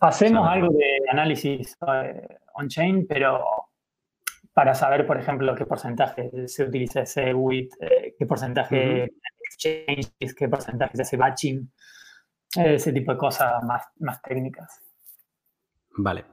Hacemos 0.00 0.48
algo 0.48 0.72
de 0.72 0.98
análisis 1.10 1.76
eh, 1.86 2.38
on-chain, 2.54 3.06
pero 3.06 3.38
para 4.52 4.74
saber, 4.74 5.06
por 5.06 5.18
ejemplo, 5.18 5.54
qué 5.54 5.64
porcentaje 5.66 6.30
se 6.46 6.64
utiliza 6.64 7.02
ese 7.02 7.32
WIT, 7.32 7.74
eh, 7.80 8.14
qué 8.18 8.26
porcentaje 8.26 9.04
uh 9.04 9.06
-huh. 9.06 9.20
exchanges, 9.40 10.34
qué 10.34 10.48
porcentaje 10.48 10.96
se 10.96 11.02
hace 11.02 11.16
batching, 11.16 11.72
ese 12.56 12.92
tipo 12.92 13.12
de 13.12 13.18
cosas 13.18 13.62
más, 13.64 13.82
más 13.98 14.20
técnicas. 14.20 14.80
Vale. 15.96 16.24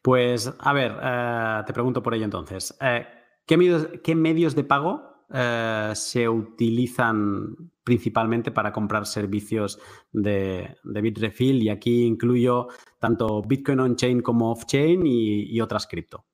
Pues, 0.00 0.52
a 0.58 0.72
ver, 0.72 0.96
eh, 1.00 1.62
te 1.66 1.72
pregunto 1.72 2.02
por 2.02 2.14
ello 2.14 2.24
entonces. 2.24 2.76
Eh, 2.80 3.06
¿qué, 3.46 3.56
medios, 3.56 3.88
¿qué, 4.02 4.14
medios, 4.14 4.54
de 4.54 4.64
pago 4.64 5.26
eh, 5.32 5.92
se 5.94 6.28
utilizan 6.28 7.56
principalmente 7.84 8.50
para 8.50 8.72
comprar 8.72 9.06
servicios 9.06 9.78
de, 10.10 10.76
de 10.82 11.00
Bitrefill? 11.00 11.62
Y 11.62 11.68
aquí 11.68 12.04
incluyo 12.04 12.68
tanto 12.98 13.42
Bitcoin 13.42 13.80
on-chain 13.80 14.20
como 14.20 14.50
off-chain 14.50 15.06
y, 15.06 15.44
y 15.54 15.60
otras 15.60 15.86
cripto. 15.86 16.26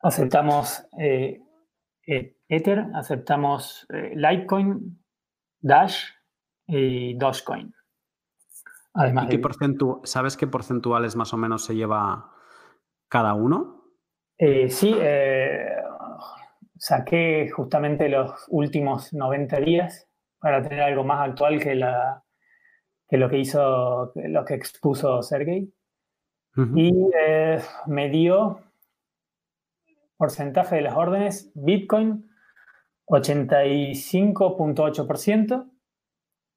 Aceptamos 0.00 0.86
eh, 0.98 1.40
Ether, 2.48 2.86
aceptamos 2.94 3.86
eh, 3.92 4.12
Litecoin, 4.14 4.98
Dash 5.60 6.04
y 6.66 7.14
Dogecoin. 7.14 7.74
Además 8.94 9.26
¿Y 9.26 9.28
qué 9.28 9.38
de... 9.38 10.00
¿Sabes 10.04 10.36
qué 10.36 10.46
porcentuales 10.46 11.16
más 11.16 11.32
o 11.34 11.36
menos 11.36 11.64
se 11.64 11.74
lleva 11.74 12.32
cada 13.08 13.34
uno? 13.34 13.84
Eh, 14.38 14.70
sí, 14.70 14.96
saqué 16.76 17.50
justamente 17.50 18.08
los 18.08 18.44
últimos 18.48 19.12
90 19.12 19.60
días 19.60 20.08
para 20.38 20.62
tener 20.62 20.80
algo 20.80 21.04
más 21.04 21.28
actual 21.28 21.60
que, 21.60 21.74
la, 21.74 22.24
que 23.08 23.18
lo 23.18 23.28
que 23.28 23.38
hizo, 23.38 24.12
lo 24.14 24.44
que 24.44 24.54
expuso 24.54 25.22
Sergey. 25.22 25.72
Uh 26.56 26.62
-huh. 26.62 26.80
Y 26.80 27.90
me 27.90 28.08
dio 28.08 28.67
porcentaje 30.18 30.76
de 30.76 30.82
las 30.82 30.94
órdenes, 30.96 31.50
Bitcoin 31.54 32.30
85.8%, 33.06 35.70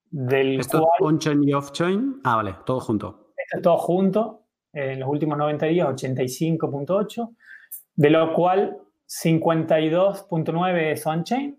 del 0.10 0.60
¿Esto 0.60 0.82
cual... 0.82 1.14
on-chain 1.14 1.48
y 1.48 1.54
off-chain? 1.54 2.20
Ah, 2.26 2.36
vale, 2.38 2.56
todo 2.66 2.80
junto. 2.82 3.34
Esto 3.38 3.58
es 3.58 3.64
todo 3.64 3.78
junto, 3.78 4.48
en 4.74 5.00
los 5.00 5.08
últimos 5.08 5.38
90 5.38 5.68
días 5.68 5.88
85.8, 5.88 7.36
de 7.96 8.10
lo 8.10 8.34
cual 8.34 8.82
52.9 9.08 10.92
es 10.92 11.06
on-chain, 11.06 11.58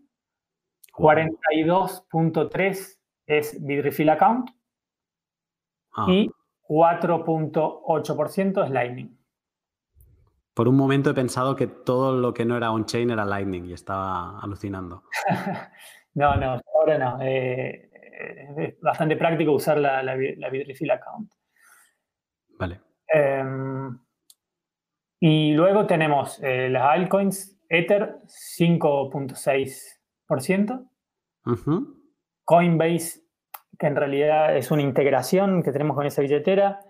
wow. 0.98 1.12
42.3 1.12 2.98
es 3.26 3.64
Bitrefill 3.64 4.10
account 4.10 4.50
ah. 5.94 6.06
y 6.08 6.28
4.8% 6.68 8.64
es 8.64 8.70
Lightning. 8.70 9.21
Por 10.54 10.68
un 10.68 10.76
momento 10.76 11.10
he 11.10 11.14
pensado 11.14 11.56
que 11.56 11.66
todo 11.66 12.16
lo 12.16 12.34
que 12.34 12.44
no 12.44 12.56
era 12.56 12.70
on-chain 12.70 13.10
era 13.10 13.24
Lightning 13.24 13.66
y 13.66 13.72
estaba 13.72 14.38
alucinando. 14.40 15.04
no, 16.14 16.36
no, 16.36 16.60
ahora 16.74 16.98
no. 16.98 17.18
Eh, 17.22 17.90
es 18.56 18.80
bastante 18.80 19.16
práctico 19.16 19.52
usar 19.52 19.78
la, 19.78 20.02
la, 20.02 20.16
la 20.16 20.50
Bitrefill 20.50 20.90
account. 20.90 21.32
Vale. 22.58 22.80
Eh, 23.12 23.42
y 25.24 25.52
luego 25.52 25.86
tenemos 25.86 26.42
eh, 26.42 26.68
las 26.68 26.82
altcoins, 26.82 27.56
Ether 27.68 28.16
5.6%, 28.26 30.88
uh 31.46 31.52
-huh. 31.52 31.86
Coinbase, 32.44 33.20
que 33.78 33.86
en 33.86 33.94
realidad 33.94 34.56
es 34.56 34.72
una 34.72 34.82
integración 34.82 35.62
que 35.62 35.70
tenemos 35.70 35.96
con 35.96 36.06
esa 36.06 36.22
billetera, 36.22 36.80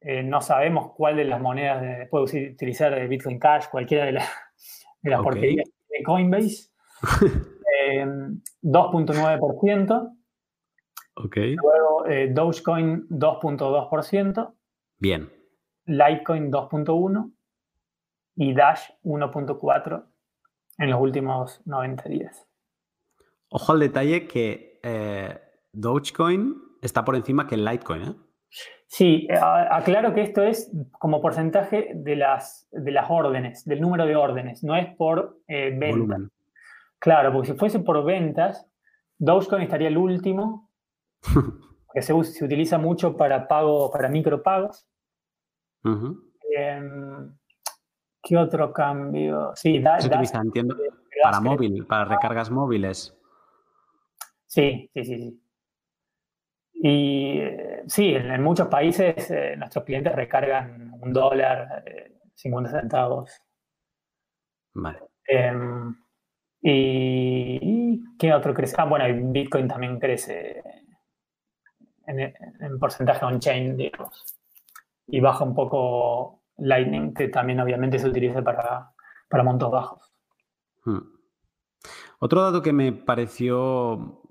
eh, 0.00 0.22
no 0.22 0.40
sabemos 0.40 0.92
cuál 0.94 1.16
de 1.16 1.24
las 1.24 1.40
monedas 1.40 1.82
de, 1.82 2.06
puede 2.06 2.52
utilizar 2.52 2.94
de 2.94 3.06
Bitcoin 3.06 3.38
Cash, 3.38 3.68
cualquiera 3.68 4.06
de, 4.06 4.12
la, 4.12 4.24
de 5.02 5.10
las 5.10 5.20
okay. 5.20 5.30
porquerías 5.30 5.68
de 5.88 6.02
Coinbase. 6.04 6.70
eh, 7.82 8.06
2.9%. 8.62 10.16
Okay. 11.16 11.56
Luego 11.56 12.06
eh, 12.06 12.28
Dogecoin 12.32 13.08
2.2%. 13.08 14.54
Bien. 14.98 15.32
Litecoin 15.86 16.52
2.1% 16.52 17.32
y 18.36 18.54
Dash 18.54 18.90
1.4% 19.02 20.04
en 20.78 20.90
los 20.90 21.00
últimos 21.00 21.60
90 21.66 22.08
días. 22.08 22.46
Ojo 23.50 23.72
al 23.72 23.80
detalle 23.80 24.28
que 24.28 24.78
eh, 24.82 25.40
Dogecoin 25.72 26.54
está 26.82 27.04
por 27.04 27.16
encima 27.16 27.48
que 27.48 27.56
el 27.56 27.64
Litecoin, 27.64 28.02
¿eh? 28.02 28.14
Sí, 28.88 29.26
eh, 29.28 29.38
aclaro 29.38 30.14
que 30.14 30.22
esto 30.22 30.42
es 30.42 30.72
como 30.92 31.20
porcentaje 31.20 31.92
de 31.94 32.16
las, 32.16 32.66
de 32.72 32.90
las 32.90 33.10
órdenes, 33.10 33.64
del 33.66 33.82
número 33.82 34.06
de 34.06 34.16
órdenes, 34.16 34.64
no 34.64 34.74
es 34.76 34.94
por 34.96 35.40
eh, 35.46 35.76
ventas. 35.76 36.22
Claro, 36.98 37.30
porque 37.32 37.52
si 37.52 37.58
fuese 37.58 37.80
por 37.80 38.02
ventas, 38.02 38.66
Dogecoin 39.18 39.62
estaría 39.62 39.88
el 39.88 39.98
último 39.98 40.70
que 41.92 42.00
se, 42.00 42.24
se 42.24 42.44
utiliza 42.44 42.78
mucho 42.78 43.14
para 43.14 43.46
pago, 43.46 43.90
para 43.90 44.08
micropagos. 44.08 44.88
Em, 45.84 47.30
¿Qué 48.22 48.36
otro 48.38 48.72
cambio? 48.72 49.52
Sí, 49.54 49.80
da, 49.80 50.00
se 50.00 50.08
utiliza, 50.08 50.40
entiendo, 50.40 50.74
para 51.22 51.40
móvil, 51.40 51.84
para 51.84 52.06
recargas 52.06 52.50
móviles. 52.50 53.14
Sí, 54.46 54.90
sí, 54.94 55.04
sí, 55.04 55.20
sí. 55.20 55.42
Y 56.80 57.40
eh, 57.40 57.82
sí, 57.86 58.14
en, 58.14 58.42
muchos 58.42 58.68
países 58.68 59.30
eh, 59.30 59.56
nuestros 59.56 59.84
clientes 59.84 60.14
recargan 60.14 60.92
un 61.00 61.12
dólar, 61.12 61.84
50 62.34 62.70
eh, 62.70 62.80
centavos. 62.80 63.42
Vale. 64.74 64.98
Em, 65.26 65.94
y, 66.62 68.16
qué 68.18 68.32
otro 68.32 68.54
crece? 68.54 68.76
Ah, 68.78 68.84
bueno, 68.84 69.04
Bitcoin 69.32 69.66
también 69.66 69.98
crece 69.98 70.62
en, 72.06 72.78
porcentaje 72.78 73.24
on-chain, 73.24 73.76
digamos. 73.76 74.24
Y 75.08 75.20
baja 75.20 75.44
un 75.44 75.54
poco 75.54 76.42
Lightning, 76.58 77.12
que 77.12 77.28
también 77.28 77.60
obviamente 77.60 77.98
se 77.98 78.08
utiliza 78.08 78.42
para, 78.42 78.92
para 79.28 79.42
montos 79.42 79.70
bajos. 79.70 80.12
Hmm. 80.84 81.18
Otro 82.20 82.42
dato 82.42 82.62
que 82.62 82.72
me 82.72 82.92
pareció 82.92 84.22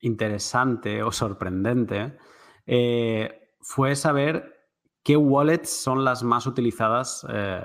interesante 0.00 1.02
o 1.02 1.10
sorprendente 1.12 2.16
eh, 2.66 3.52
fue 3.60 3.96
saber 3.96 4.68
qué 5.02 5.16
wallets 5.16 5.70
son 5.70 6.04
las 6.04 6.22
más 6.22 6.46
utilizadas 6.46 7.26
eh, 7.30 7.62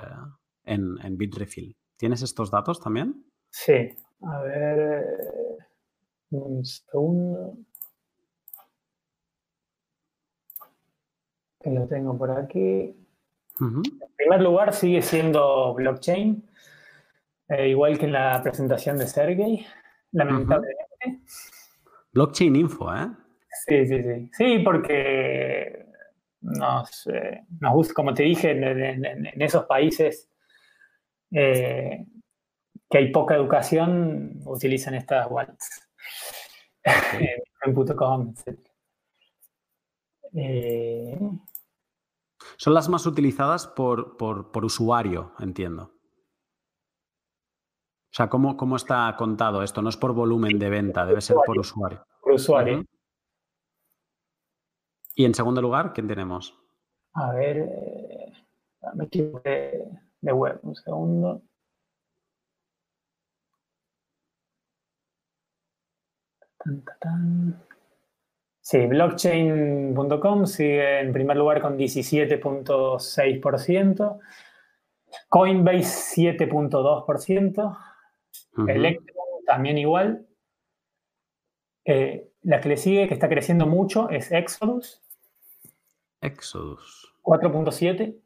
en, 0.64 0.96
en 1.02 1.16
Bitrefill. 1.16 1.76
¿Tienes 1.96 2.22
estos 2.22 2.50
datos 2.50 2.80
también? 2.80 3.24
Sí, 3.50 3.90
a 4.22 4.40
ver, 4.40 4.78
eh, 4.78 5.56
un 6.30 6.64
segundo. 6.64 7.56
Que 11.60 11.70
lo 11.70 11.86
tengo 11.86 12.16
por 12.16 12.30
aquí. 12.30 12.96
En 13.60 13.82
primer 14.16 14.40
lugar, 14.40 14.72
sigue 14.72 15.02
siendo 15.02 15.74
blockchain, 15.74 16.48
eh, 17.48 17.68
igual 17.68 17.98
que 17.98 18.06
en 18.06 18.12
la 18.12 18.42
presentación 18.42 18.96
de 18.96 19.06
Sergey, 19.06 19.66
lamentablemente. 20.12 21.20
Blockchain 22.12 22.56
info, 22.56 22.94
¿eh? 22.94 23.08
Sí, 23.66 23.86
sí, 23.86 24.02
sí. 24.02 24.30
Sí, 24.32 24.58
porque 24.64 25.86
nos, 26.40 27.06
eh, 27.06 27.42
nos 27.60 27.72
gusta, 27.74 27.94
como 27.94 28.14
te 28.14 28.22
dije, 28.22 28.50
en, 28.50 29.42
esos 29.42 29.64
países 29.66 30.28
eh, 31.30 32.06
que 32.88 32.98
hay 32.98 33.12
poca 33.12 33.34
educación, 33.34 34.40
utilizan 34.44 34.94
estas 34.94 35.26
wallets. 35.30 35.88
Eh, 40.32 41.18
Son 42.56 42.72
las 42.72 42.88
más 42.88 43.04
utilizadas 43.04 43.66
por, 43.66 44.16
por, 44.16 44.64
usuario, 44.64 45.34
entiendo. 45.40 45.99
O 48.10 48.12
sea, 48.12 48.28
¿cómo, 48.28 48.56
¿cómo, 48.56 48.74
está 48.74 49.14
contado 49.16 49.62
esto? 49.62 49.82
No 49.82 49.88
es 49.88 49.96
por 49.96 50.12
volumen 50.12 50.58
de 50.58 50.68
venta, 50.68 51.06
debe 51.06 51.20
ser 51.20 51.36
por 51.46 51.56
usuario. 51.56 52.04
Por 52.20 52.32
usuario. 52.32 52.84
Y 55.14 55.24
en 55.24 55.34
segundo 55.34 55.62
lugar, 55.62 55.92
¿quién 55.92 56.08
tenemos? 56.08 56.58
A 57.12 57.32
ver, 57.32 57.58
eh, 57.58 58.32
me 58.94 59.04
equivoqué 59.04 59.84
de 60.20 60.32
web, 60.32 60.58
un 60.62 60.74
segundo. 60.74 61.42
Sí, 68.60 68.86
blockchain.com 68.86 70.46
sigue 70.46 71.00
en 71.00 71.12
primer 71.12 71.36
lugar 71.36 71.60
con 71.60 71.76
17.6%, 71.78 74.18
Coinbase 75.28 76.38
7.2%, 76.38 77.76
Electron 78.68 79.26
también 79.46 79.78
igual. 79.78 80.26
Eh, 81.84 82.30
la 82.42 82.60
que 82.60 82.68
le 82.68 82.76
sigue, 82.76 83.08
que 83.08 83.14
está 83.14 83.28
creciendo 83.28 83.66
mucho, 83.66 84.08
es 84.10 84.30
Exodus. 84.32 85.02
Exodus. 86.20 87.14
4.7. 87.22 88.16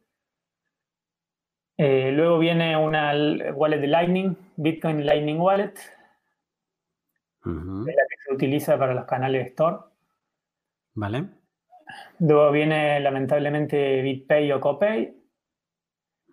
Eh, 1.76 2.12
luego 2.12 2.38
viene 2.38 2.76
una 2.76 3.12
wallet 3.54 3.80
de 3.80 3.88
Lightning, 3.88 4.36
Bitcoin 4.56 5.04
Lightning 5.04 5.40
Wallet, 5.40 5.74
la 7.44 7.84
que 7.84 8.16
se 8.24 8.32
utiliza 8.32 8.78
para 8.78 8.94
los 8.94 9.06
canales 9.06 9.48
Store. 9.48 9.78
Vale. 10.94 11.28
Luego 12.20 12.52
viene 12.52 13.00
lamentablemente 13.00 14.02
BitPay 14.02 14.52
o 14.52 14.60
CoPay. 14.60 15.16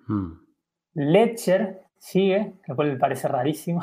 Hmm. 0.08 0.34
Ledger 0.94 1.82
sigue, 2.02 2.56
lo 2.68 2.76
cual 2.76 2.90
me 2.90 2.98
parece 2.98 3.28
rarísimo. 3.28 3.82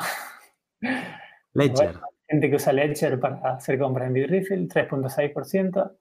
Ledger. 1.53 1.99
gente 2.27 2.49
que 2.49 2.55
usa 2.57 2.73
Ledger 2.73 3.19
para 3.19 3.55
hacer 3.55 3.79
compras 3.79 4.07
en 4.07 4.13
Bitrefill, 4.13 4.69
3.6%. 4.69 5.91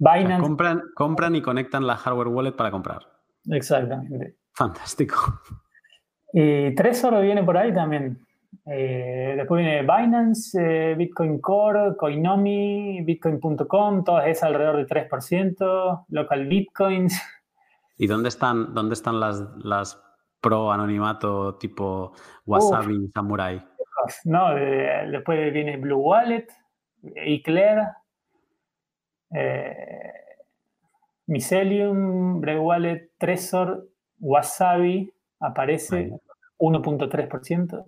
Binance. 0.00 0.42
compran, 0.42 0.82
compran 0.94 1.34
y 1.36 1.42
conectan 1.42 1.86
la 1.86 1.96
hardware 1.96 2.28
wallet 2.28 2.52
para 2.52 2.70
comprar. 2.70 3.00
Exactamente. 3.50 4.36
Fantástico. 4.52 5.40
Y 6.32 6.74
Trezor 6.74 7.20
viene 7.22 7.42
por 7.42 7.56
ahí 7.56 7.72
también. 7.72 8.24
Eh, 8.66 9.34
después 9.36 9.64
viene 9.64 9.82
Binance, 9.82 10.58
eh, 10.60 10.94
Bitcoin 10.94 11.40
Core, 11.40 11.96
Coinomi, 11.96 13.02
Bitcoin.com, 13.02 14.04
todas 14.04 14.26
esas 14.26 14.44
alrededor 14.44 14.76
del 14.76 14.86
3%, 14.86 16.04
Local 16.08 16.46
Bitcoins. 16.46 17.20
¿Y 17.96 18.06
dónde 18.06 18.28
están, 18.28 18.74
dónde 18.74 18.94
están 18.94 19.18
las, 19.18 19.42
las 19.64 20.00
pro 20.40 20.70
anonimato 20.70 21.56
tipo 21.56 22.12
Wasabi, 22.46 23.10
Samurai? 23.12 23.62
No, 24.24 24.54
después 25.10 25.52
viene 25.52 25.76
Blue 25.76 25.98
Wallet, 25.98 26.46
Eclair, 27.14 27.88
eh, 29.30 30.12
Mycelium, 31.26 32.40
Brave 32.40 32.60
Wallet, 32.60 33.10
Trezor, 33.18 33.88
Wasabi, 34.20 35.12
aparece 35.40 36.10
1.3%. 36.58 37.84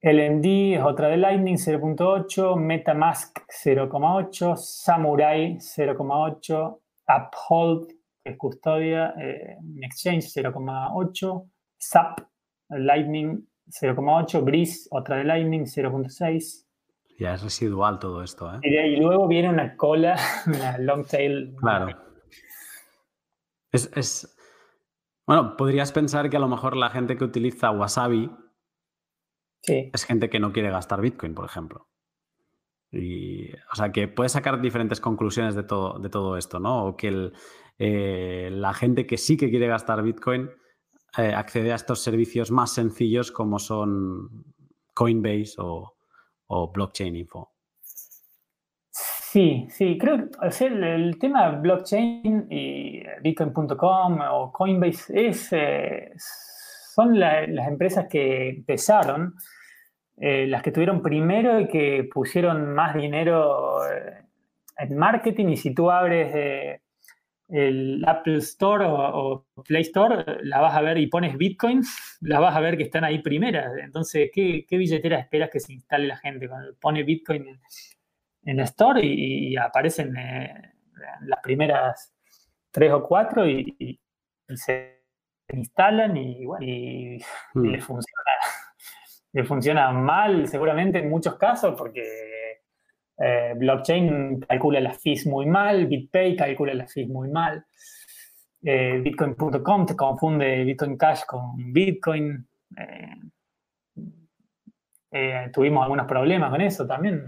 LND 0.00 0.46
es 0.74 0.82
otra 0.82 1.08
de 1.08 1.16
Lightning 1.16 1.56
0.8, 1.56 2.56
MetaMask 2.56 3.38
0.8, 3.48 4.56
Samurai 4.56 5.56
0.8, 5.58 6.78
Uphold, 7.06 7.92
que 8.22 8.32
es 8.32 8.38
custodia, 8.38 9.14
eh, 9.20 9.56
Exchange 9.82 10.24
0.8, 10.24 11.50
SAP, 11.78 12.20
Lightning 12.70 13.46
0.8, 13.68 14.44
Breeze, 14.44 14.88
otra 14.90 15.16
de 15.16 15.24
Lightning 15.24 15.64
0.6. 15.64 16.66
Ya 17.18 17.34
es 17.34 17.42
residual 17.42 17.98
todo 17.98 18.22
esto, 18.22 18.52
¿eh? 18.54 18.58
Y, 18.62 18.96
luego 18.96 19.28
viene 19.28 19.48
una 19.48 19.76
cola, 19.76 20.16
una 20.46 20.78
long 20.78 21.06
tail. 21.06 21.54
Claro. 21.56 21.96
es, 23.70 24.36
Bueno, 25.26 25.56
podrías 25.56 25.92
pensar 25.92 26.30
que 26.30 26.36
a 26.36 26.40
lo 26.40 26.48
mejor 26.48 26.76
la 26.76 26.90
gente 26.90 27.16
que 27.16 27.24
utiliza 27.24 27.70
Wasabi 27.70 28.30
es 29.64 30.04
gente 30.04 30.28
que 30.28 30.40
no 30.40 30.52
quiere 30.52 30.70
gastar 30.70 31.00
Bitcoin, 31.00 31.34
por 31.34 31.44
ejemplo. 31.44 31.88
Y, 32.90 33.52
o 33.54 33.74
sea, 33.74 33.90
que 33.90 34.08
puedes 34.08 34.32
sacar 34.32 34.60
diferentes 34.60 35.00
conclusiones 35.00 35.54
de 35.54 35.62
todo, 35.62 35.98
de 35.98 36.10
todo 36.10 36.36
esto, 36.36 36.60
¿no? 36.60 36.86
O 36.86 36.96
que 36.96 37.32
eh, 37.78 38.48
la 38.52 38.74
gente 38.74 39.06
que 39.06 39.16
sí 39.16 39.36
que 39.36 39.50
quiere 39.50 39.66
gastar 39.66 40.02
Bitcoin 40.02 40.50
eh, 41.18 41.34
accede 41.34 41.72
a 41.72 41.76
estos 41.76 42.02
servicios 42.02 42.50
más 42.50 42.72
sencillos 42.72 43.32
como 43.32 43.58
son 43.58 44.44
Coinbase 44.94 45.54
o, 45.58 45.94
Blockchain 46.72 47.16
Info. 47.16 47.50
Sí, 48.90 49.66
sí, 49.70 49.96
creo 49.98 50.28
que 50.28 50.66
el, 50.66 51.18
tema 51.18 51.50
blockchain 51.52 52.46
y 52.50 53.02
bitcoin.com 53.22 54.18
o 54.30 54.52
Coinbase 54.52 55.28
es, 55.28 55.48
eh, 55.52 56.12
son 56.18 57.18
las 57.18 57.66
empresas 57.66 58.06
que 58.10 58.50
empezaron, 58.50 59.34
las 60.18 60.62
que 60.62 60.72
tuvieron 60.72 61.00
primero 61.00 61.58
y 61.58 61.68
que 61.68 62.06
pusieron 62.12 62.74
más 62.74 62.94
dinero 62.94 63.78
en 64.76 64.96
marketing 64.96 65.46
y 65.46 65.56
si 65.56 65.74
tú 65.74 65.90
abres 65.90 66.82
el 67.52 68.02
Apple 68.06 68.38
Store 68.38 68.86
o, 68.88 69.46
Play 69.64 69.82
Store, 69.82 70.24
la 70.42 70.60
vas 70.60 70.74
a 70.74 70.80
ver 70.80 70.98
y 70.98 71.06
pones 71.06 71.36
Bitcoin, 71.36 71.82
la 72.22 72.40
vas 72.40 72.56
a 72.56 72.60
ver 72.60 72.76
que 72.76 72.84
están 72.84 73.04
ahí 73.04 73.20
primeras. 73.20 73.72
Entonces, 73.78 74.30
¿qué, 74.32 74.64
billetera 74.70 75.18
esperas 75.18 75.50
que 75.50 75.60
se 75.60 75.74
instale 75.74 76.06
la 76.06 76.16
gente? 76.16 76.48
Cuando 76.48 76.74
pone 76.80 77.02
Bitcoin 77.02 77.46
en, 78.44 78.58
el 78.58 78.64
Store 78.64 79.00
y, 79.04 79.54
aparecen 79.56 80.14
las 80.14 81.40
primeras 81.42 82.14
tres 82.70 82.90
o 82.92 83.02
cuatro 83.02 83.46
y, 83.46 83.76
y 83.78 84.00
se 84.56 85.02
instalan 85.52 86.16
y, 86.16 86.46
bueno, 86.46 86.64
y, 86.64 87.18
mm. 87.54 87.80
funciona, 87.80 88.30
le 89.32 89.44
funciona 89.44 89.92
mal 89.92 90.48
seguramente 90.48 90.98
en 90.98 91.10
muchos 91.10 91.36
casos 91.36 91.74
porque 91.76 92.02
Eh, 93.24 93.54
blockchain 93.56 94.40
calcula 94.40 94.80
las 94.80 95.00
fees 95.00 95.28
muy 95.28 95.46
mal, 95.46 95.86
BitPay 95.86 96.34
calcula 96.34 96.74
las 96.74 96.92
fees 96.92 97.08
muy 97.08 97.28
mal. 97.28 97.64
Eh, 98.64 99.00
Bitcoin.com 99.00 99.86
te 99.86 99.94
confunde 99.94 100.64
Bitcoin 100.64 100.96
Cash 100.96 101.20
con 101.26 101.72
Bitcoin. 101.72 102.44
Eh, 105.12 105.50
tuvimos 105.52 105.84
algunos 105.84 106.06
problemas 106.06 106.50
con 106.50 106.60
eso 106.62 106.84
también. 106.84 107.24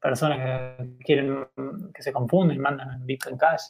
Personas 0.00 0.38
que 0.38 0.98
quieren 1.00 1.48
que 1.92 2.02
se 2.02 2.12
confunden, 2.12 2.60
mandan 2.60 3.04
Bitcoin 3.04 3.36
Cash. 3.36 3.62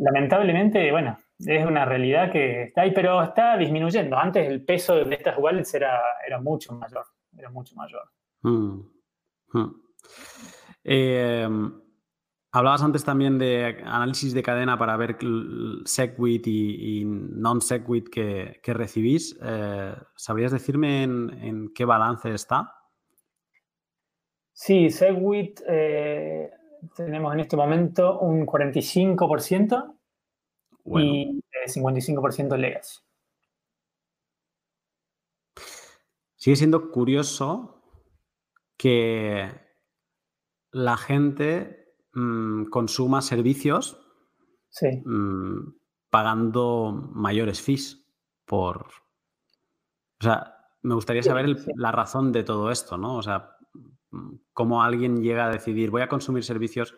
lamentablemente, 0.00 0.90
bueno, 0.90 1.16
es 1.46 1.64
una 1.64 1.84
realidad 1.84 2.32
que 2.32 2.64
está 2.64 2.82
ahí, 2.82 2.90
pero 2.92 3.22
está 3.22 3.56
disminuyendo. 3.56 4.18
Antes 4.18 4.48
el 4.48 4.64
peso 4.64 4.96
de 4.96 5.14
estas 5.14 5.38
wallets 5.38 5.74
era, 5.74 6.00
era 6.26 6.40
mucho 6.40 6.72
mayor, 6.72 7.04
era 7.38 7.50
mucho 7.50 7.76
mayor. 7.76 8.10
Mm. 8.42 8.99
Hmm. 9.52 9.70
Em, 10.84 11.72
hablabas 12.52 12.82
antes 12.82 13.04
también 13.04 13.38
de 13.38 13.82
análisis 13.84 14.32
de 14.34 14.42
cadena 14.42 14.78
para 14.78 14.96
ver 14.96 15.18
SegWit 15.84 16.46
y, 16.46 17.04
non-SegWit 17.04 18.08
que, 18.08 18.60
recibís. 18.74 19.38
Eh, 19.42 19.94
¿Sabrías 20.16 20.52
decirme 20.52 21.02
en, 21.02 21.72
qué 21.74 21.84
balance 21.84 22.32
está? 22.34 22.74
Sí, 24.52 24.90
SegWit 24.90 25.60
eh, 25.66 26.50
tenemos 26.96 27.32
en 27.32 27.40
este 27.40 27.56
momento 27.56 28.18
un 28.20 28.46
45% 28.46 29.94
y 30.86 31.42
55% 31.66 32.56
legacy. 32.56 32.98
Sigue 36.36 36.56
siendo 36.56 36.90
curioso 36.90 37.79
que 38.80 39.46
la 40.72 40.96
gente 40.96 41.92
mm, 42.14 42.64
consuma 42.70 43.20
servicios 43.20 44.00
mm, 45.04 45.74
pagando 46.08 47.10
mayores 47.12 47.60
fees 47.60 48.06
por... 48.46 48.86
O 50.18 50.24
sea, 50.24 50.54
me 50.80 50.94
gustaría 50.94 51.22
saber 51.22 51.58
la 51.76 51.92
razón 51.92 52.32
de 52.32 52.42
todo 52.42 52.70
esto, 52.70 52.96
¿no? 52.96 53.18
O 53.18 53.22
sea, 53.22 53.54
mm, 54.12 54.36
cómo 54.54 54.82
alguien 54.82 55.22
llega 55.22 55.44
a 55.44 55.52
decidir 55.52 55.90
voy 55.90 56.00
a 56.00 56.08
consumir 56.08 56.42
servicios 56.42 56.94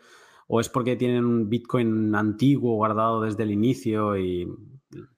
o 0.47 0.61
es 0.61 0.69
porque 0.69 0.95
tienen 0.95 1.25
un 1.25 1.49
Bitcoin 1.49 2.15
antiguo 2.15 2.77
guardado 2.77 3.23
desde 3.23 3.43
el 3.43 3.51
inicio 3.51 4.17
y 4.17 4.47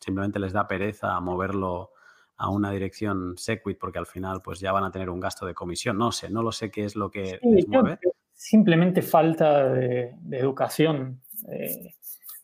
simplemente 0.01 0.39
les 0.39 0.55
da 0.55 0.67
pereza 0.67 1.21
moverlo 1.21 1.91
a 2.37 2.51
una 2.51 2.71
dirección 2.73 3.37
Segwit 3.37 3.79
porque 3.79 3.99
al 3.99 4.07
final 4.07 4.43
pues 4.43 4.61
ya 4.61 4.73
van 4.73 4.85
a 4.85 4.91
tener 4.91 5.11
un 5.11 5.21
gasto 5.21 5.47
de 5.47 5.55
comisión. 5.55 5.99
No 5.99 6.13
sé, 6.13 6.31
no 6.31 6.43
lo 6.43 6.53
sé 6.53 6.71
qué 6.71 6.85
es 6.85 6.97
lo 6.97 7.11
que 7.11 7.39
les 7.43 7.69
mueve. 7.69 7.99
Simplemente 8.33 9.03
falta 9.03 9.69
de, 9.69 10.15
educación. 10.33 11.21
Eh, 11.49 11.95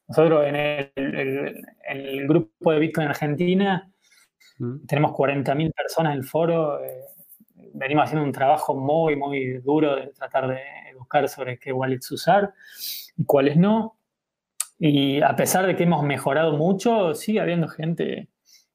nosotros 0.09 0.45
en 0.47 0.57
el, 0.57 2.27
grupo 2.27 2.73
de 2.73 2.79
Bitcoin 2.79 3.09
Argentina 3.09 3.93
mm. 4.59 4.87
tenemos 4.87 5.13
40.000 5.13 5.73
personas 5.75 6.13
en 6.13 6.19
el 6.19 6.25
foro. 6.25 6.83
Eh, 6.83 7.05
venimos 7.75 8.05
haciendo 8.05 8.25
un 8.25 8.33
trabajo 8.33 8.75
muy, 8.75 9.17
muy 9.17 9.59
duro 9.59 9.97
de 9.97 10.09
tratar 10.09 10.49
de 10.49 10.61
educar 10.91 11.29
sobre 11.29 11.59
qué 11.59 11.73
wallets 11.73 12.11
usar 12.13 12.55
y 13.17 13.25
cuáles 13.25 13.57
no. 13.57 13.97
Y 14.79 15.21
a 15.21 15.37
pesar 15.37 15.67
de 15.67 15.77
que 15.77 15.83
hemos 15.83 16.03
mejorado 16.05 16.57
mucho, 16.57 17.15
sigue 17.15 17.41
habiendo 17.41 17.69
gente 17.69 18.29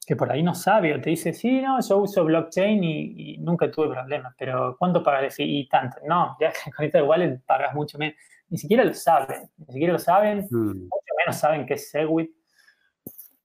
que 0.05 0.15
por 0.15 0.31
ahí 0.31 0.43
no 0.43 0.53
sabe 0.53 0.93
o 0.93 1.01
te 1.01 1.09
dice, 1.09 1.33
sí, 1.33 1.61
no, 1.61 1.79
yo 1.81 1.97
uso 1.97 2.23
blockchain 2.23 2.83
y, 2.83 3.37
nunca 3.39 3.69
tuve 3.71 3.89
problemas, 3.89 4.33
pero 4.37 4.75
¿cuánto 4.77 5.01
pagas? 5.01 5.35
Y 5.39 5.67
tanto. 5.67 5.97
No, 6.07 6.37
ya 6.39 6.51
con 6.75 6.85
esta 6.85 7.03
wallet 7.03 7.41
pagas 7.45 7.73
mucho 7.73 7.97
menos. 7.97 8.15
Ni 8.49 8.57
siquiera 8.57 8.83
lo 8.83 8.93
saben, 8.93 9.49
ni 9.57 9.73
siquiera 9.73 9.93
lo 9.93 9.99
saben, 9.99 10.47
mm. 10.49 10.67
mucho 10.67 11.13
menos 11.17 11.35
saben 11.37 11.65
qué 11.65 11.73
es 11.73 11.89
Segwit. 11.89 12.29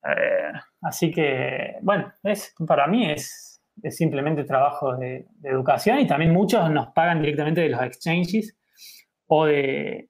Eh, 0.05 0.53
así 0.83 1.11
que, 1.11 1.77
bueno, 1.83 2.13
es, 2.23 2.55
para 2.67 2.87
mí 2.87 3.11
es, 3.11 3.63
es 3.83 3.97
simplemente 3.97 4.45
trabajo 4.45 4.97
de, 4.97 5.27
de, 5.37 5.49
educación 5.49 5.99
y 6.01 6.07
también 6.07 6.33
muchos 6.33 6.71
nos 6.71 6.89
pagan 6.89 7.21
directamente 7.21 7.63
de 7.63 7.71
los 7.71 7.83
exchanges 7.83 8.57
o 9.27 9.47
de, 9.47 10.10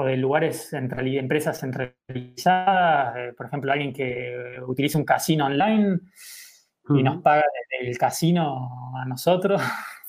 o 0.00 0.04
de 0.04 0.16
lugares, 0.16 0.72
empresas 0.72 1.58
centralizadas, 1.58 3.16
eh, 3.16 3.32
por 3.36 3.46
ejemplo, 3.46 3.72
alguien 3.72 3.92
que 3.92 4.54
utiliza 4.64 4.96
un 4.96 5.04
casino 5.04 5.46
online 5.46 5.98
y 6.90 7.02
nos 7.02 7.20
paga 7.20 7.42
desde 7.72 7.90
el 7.90 7.98
casino 7.98 8.94
a 8.96 9.04
nosotros. 9.06 9.60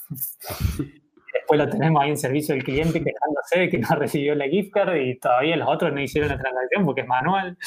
Después 1.33 1.59
lo 1.59 1.67
tenemos 1.67 2.03
ahí 2.03 2.11
en 2.11 2.17
servicio 2.17 2.53
del 2.53 2.63
cliente 2.63 3.03
quejándose 3.03 3.61
de 3.61 3.69
que 3.69 3.79
no 3.79 3.89
recibió 3.95 4.35
la 4.35 4.47
gift 4.47 4.71
card 4.71 4.95
y 4.95 5.17
todavía 5.17 5.57
los 5.57 5.67
otros 5.67 5.91
no 5.91 5.99
hicieron 5.99 6.29
la 6.29 6.37
transacción 6.37 6.85
porque 6.85 7.01
es 7.01 7.07
manual. 7.07 7.57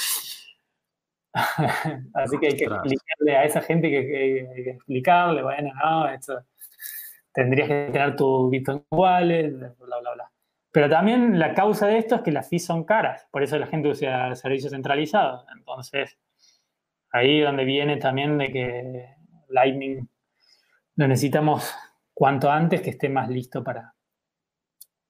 Así 2.15 2.39
que 2.39 2.47
hay 2.47 2.57
que 2.57 2.65
explicarle 2.67 3.37
a 3.37 3.45
esa 3.45 3.63
gente 3.63 3.91
que, 3.91 4.07
que, 4.07 4.71
explicarle, 4.71 5.43
bueno, 5.43 5.73
no, 5.75 6.09
esto 6.09 6.41
tendrías 7.33 7.67
que 7.67 7.89
tener 7.93 8.15
tu 8.15 8.49
Bitcoin 8.49 8.85
Wallet, 8.93 9.51
bla, 9.51 9.99
bla, 10.01 10.15
bla. 10.15 10.32
Pero 10.73 10.89
también 10.89 11.39
la 11.39 11.55
causa 11.55 11.87
de 11.87 11.99
esto 11.99 12.17
es 12.17 12.23
que 12.23 12.33
las 12.33 12.49
fees 12.49 12.65
son 12.65 12.85
caras, 12.85 13.29
por 13.31 13.43
eso 13.43 13.59
la 13.59 13.67
gente 13.67 13.91
usa 13.91 14.35
servicios 14.35 14.73
centralizados. 14.73 15.45
Entonces, 15.55 16.19
ahí 17.11 17.41
donde 17.41 17.65
viene 17.65 17.99
también 17.99 18.39
de 18.39 18.51
que 18.51 19.15
Lightning 19.49 20.09
lo 20.97 21.09
necesitamos 21.09 21.75
cuanto 22.15 22.51
antes 22.51 22.81
que 22.81 22.91
esté 22.91 23.11
más 23.11 23.29
listo 23.29 23.63
para, 23.63 23.95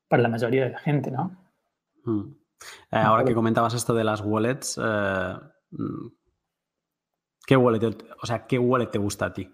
para 0.09 0.23
la 0.25 0.29
mayoría 0.29 0.65
de 0.65 0.71
la 0.71 0.79
gente, 0.79 1.11
¿no? 1.11 1.37
Hmm. 2.05 2.35
Eh, 2.91 2.97
ahora 2.97 3.25
que 3.25 3.35
comentabas 3.35 3.75
esto 3.75 3.95
de 3.95 4.05
las 4.05 4.21
wallets, 4.21 4.81
eh, 4.83 5.35
mm, 5.71 6.07
¿qué 7.47 7.57
wallet, 7.57 8.05
o 8.21 8.27
sea, 8.27 8.47
¿qué 8.47 8.59
wallet 8.59 8.91
te 8.91 8.99
gusta 8.99 9.27
a 9.27 9.33
ti? 9.33 9.49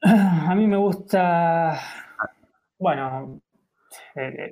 A 0.00 0.54
mí 0.54 0.66
me 0.66 0.76
gusta, 0.76 1.78
bueno, 2.78 3.40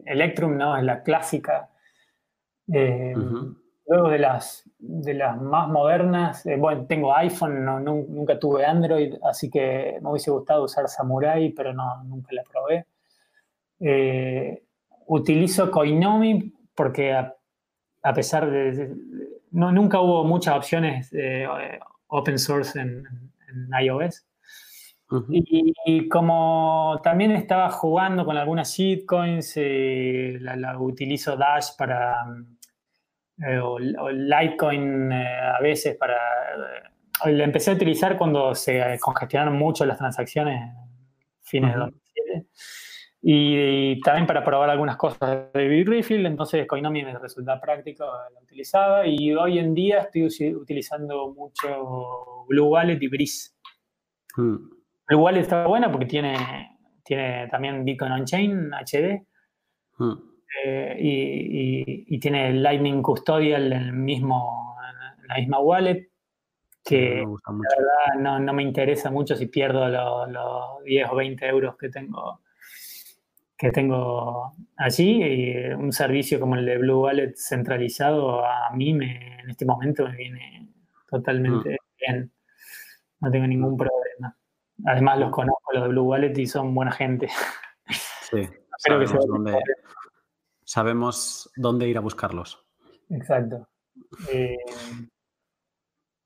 Electrum, 0.06 0.56
¿no? 0.56 0.76
Es 0.76 0.84
la 0.84 1.02
clásica. 1.02 1.68
Eh, 2.72 3.14
luego 3.86 4.08
de 4.08 4.18
las, 4.18 4.68
de 4.78 5.14
las 5.14 5.40
más 5.40 5.68
modernas, 5.68 6.44
eh, 6.46 6.56
bueno, 6.56 6.86
tengo 6.86 7.14
iPhone, 7.14 7.64
no, 7.64 7.80
nunca 7.80 8.38
tuve 8.38 8.64
Android, 8.64 9.14
así 9.22 9.50
que 9.50 9.98
me 10.02 10.10
hubiese 10.10 10.30
gustado 10.30 10.64
usar 10.64 10.88
Samurai, 10.88 11.50
pero 11.50 11.72
no, 11.72 12.02
nunca 12.04 12.30
la 12.32 12.42
probé. 12.44 12.86
utilizo 15.06 15.70
Koinomi 15.70 16.52
porque 16.74 17.12
a, 17.12 18.14
pesar 18.14 18.50
de, 18.50 18.94
no, 19.50 19.72
nunca 19.72 20.00
hubo 20.00 20.24
muchas 20.24 20.56
opciones 20.56 21.12
open 22.08 22.38
source 22.38 22.80
en 22.80 23.04
iOS. 23.80 24.26
Y, 25.30 26.08
como 26.08 27.00
también 27.02 27.30
estaba 27.30 27.70
jugando 27.70 28.24
con 28.24 28.36
algunas 28.36 28.76
shitcoins, 28.76 29.52
eh, 29.56 30.38
la, 30.40 30.78
utilizo 30.78 31.36
Dash 31.36 31.76
para, 31.78 32.16
eh, 33.38 33.58
o, 33.58 33.78
Litecoin 33.78 35.12
eh, 35.12 35.38
a 35.56 35.60
veces 35.60 35.96
para... 35.96 36.16
la 37.24 37.44
empecé 37.44 37.70
a 37.70 37.74
utilizar 37.74 38.16
cuando 38.16 38.54
se 38.54 38.98
congestionaron 39.00 39.56
mucho 39.56 39.86
las 39.86 39.98
transacciones 39.98 40.74
fines 41.42 41.74
de 41.74 41.80
2007. 41.80 42.46
Y, 43.22 44.00
también 44.00 44.26
para 44.26 44.44
probar 44.44 44.70
algunas 44.70 44.96
cosas 44.96 45.52
de 45.52 45.68
Bitrefill, 45.68 46.26
entonces 46.26 46.66
Coinomi 46.66 47.04
me 47.04 47.16
resulta 47.16 47.60
práctico, 47.60 48.04
la 48.04 48.40
utilizaba. 48.40 49.06
Y 49.06 49.32
hoy 49.34 49.60
en 49.60 49.72
día 49.72 50.08
estoy 50.12 50.54
utilizando 50.54 51.32
mucho 51.32 52.44
Blue 52.48 52.66
Wallet 52.66 52.98
y 53.00 53.08
Breeze. 53.08 53.52
Mm. 54.36 54.75
El 55.08 55.16
wallet 55.16 55.40
está 55.40 55.66
buena 55.66 55.90
porque 55.90 56.06
tiene, 56.06 56.78
tiene 57.04 57.48
también 57.48 57.84
Bitcoin 57.84 58.12
On-Chain 58.12 58.70
HD. 58.72 59.26
Hmm. 59.98 60.36
Eh, 60.64 60.96
y, 62.08 62.18
tiene 62.18 62.52
Lightning 62.54 63.02
Custodial 63.02 63.72
en, 63.72 63.82
el 63.82 63.92
mismo, 63.92 64.76
en 65.20 65.28
la 65.28 65.34
misma 65.36 65.60
wallet, 65.60 66.10
que 66.82 67.22
la 67.24 68.16
verdad 68.16 68.40
no, 68.40 68.52
me 68.52 68.62
interesa 68.62 69.10
mucho 69.10 69.36
si 69.36 69.46
pierdo 69.46 69.88
los, 69.88 70.84
10 70.84 71.10
o 71.10 71.16
20 71.16 71.46
euros 71.46 71.76
que 71.76 71.88
tengo 71.88 72.40
que 73.58 73.70
tengo 73.70 74.52
allí. 74.76 75.22
Y 75.22 75.72
un 75.74 75.92
servicio 75.92 76.40
como 76.40 76.56
el 76.56 76.66
de 76.66 76.78
Blue 76.78 77.02
Wallet 77.02 77.34
centralizado 77.36 78.44
a 78.44 78.70
mí 78.74 78.92
me, 78.94 79.40
en 79.40 79.50
este 79.50 79.64
momento 79.64 80.04
me 80.04 80.16
viene 80.16 80.68
totalmente 81.08 81.70
hmm. 81.70 81.96
bien. 81.98 82.32
No 83.20 83.30
tengo 83.30 83.46
ningún 83.46 83.76
problema. 83.76 84.36
Además 84.84 85.18
los 85.18 85.30
conozco, 85.30 85.72
los 85.72 85.82
de 85.84 85.88
Blue 85.88 86.02
Wallet, 86.04 86.36
y 86.38 86.46
son 86.46 86.74
buena 86.74 86.92
gente. 86.92 87.28
Sí, 88.30 88.48
sabemos, 88.78 89.26
dónde, 89.26 89.58
sabemos 90.64 91.50
dónde 91.56 91.88
ir 91.88 91.96
a 91.96 92.00
buscarlos. 92.00 92.64
Exacto. 93.10 93.68
Eh, 94.30 94.56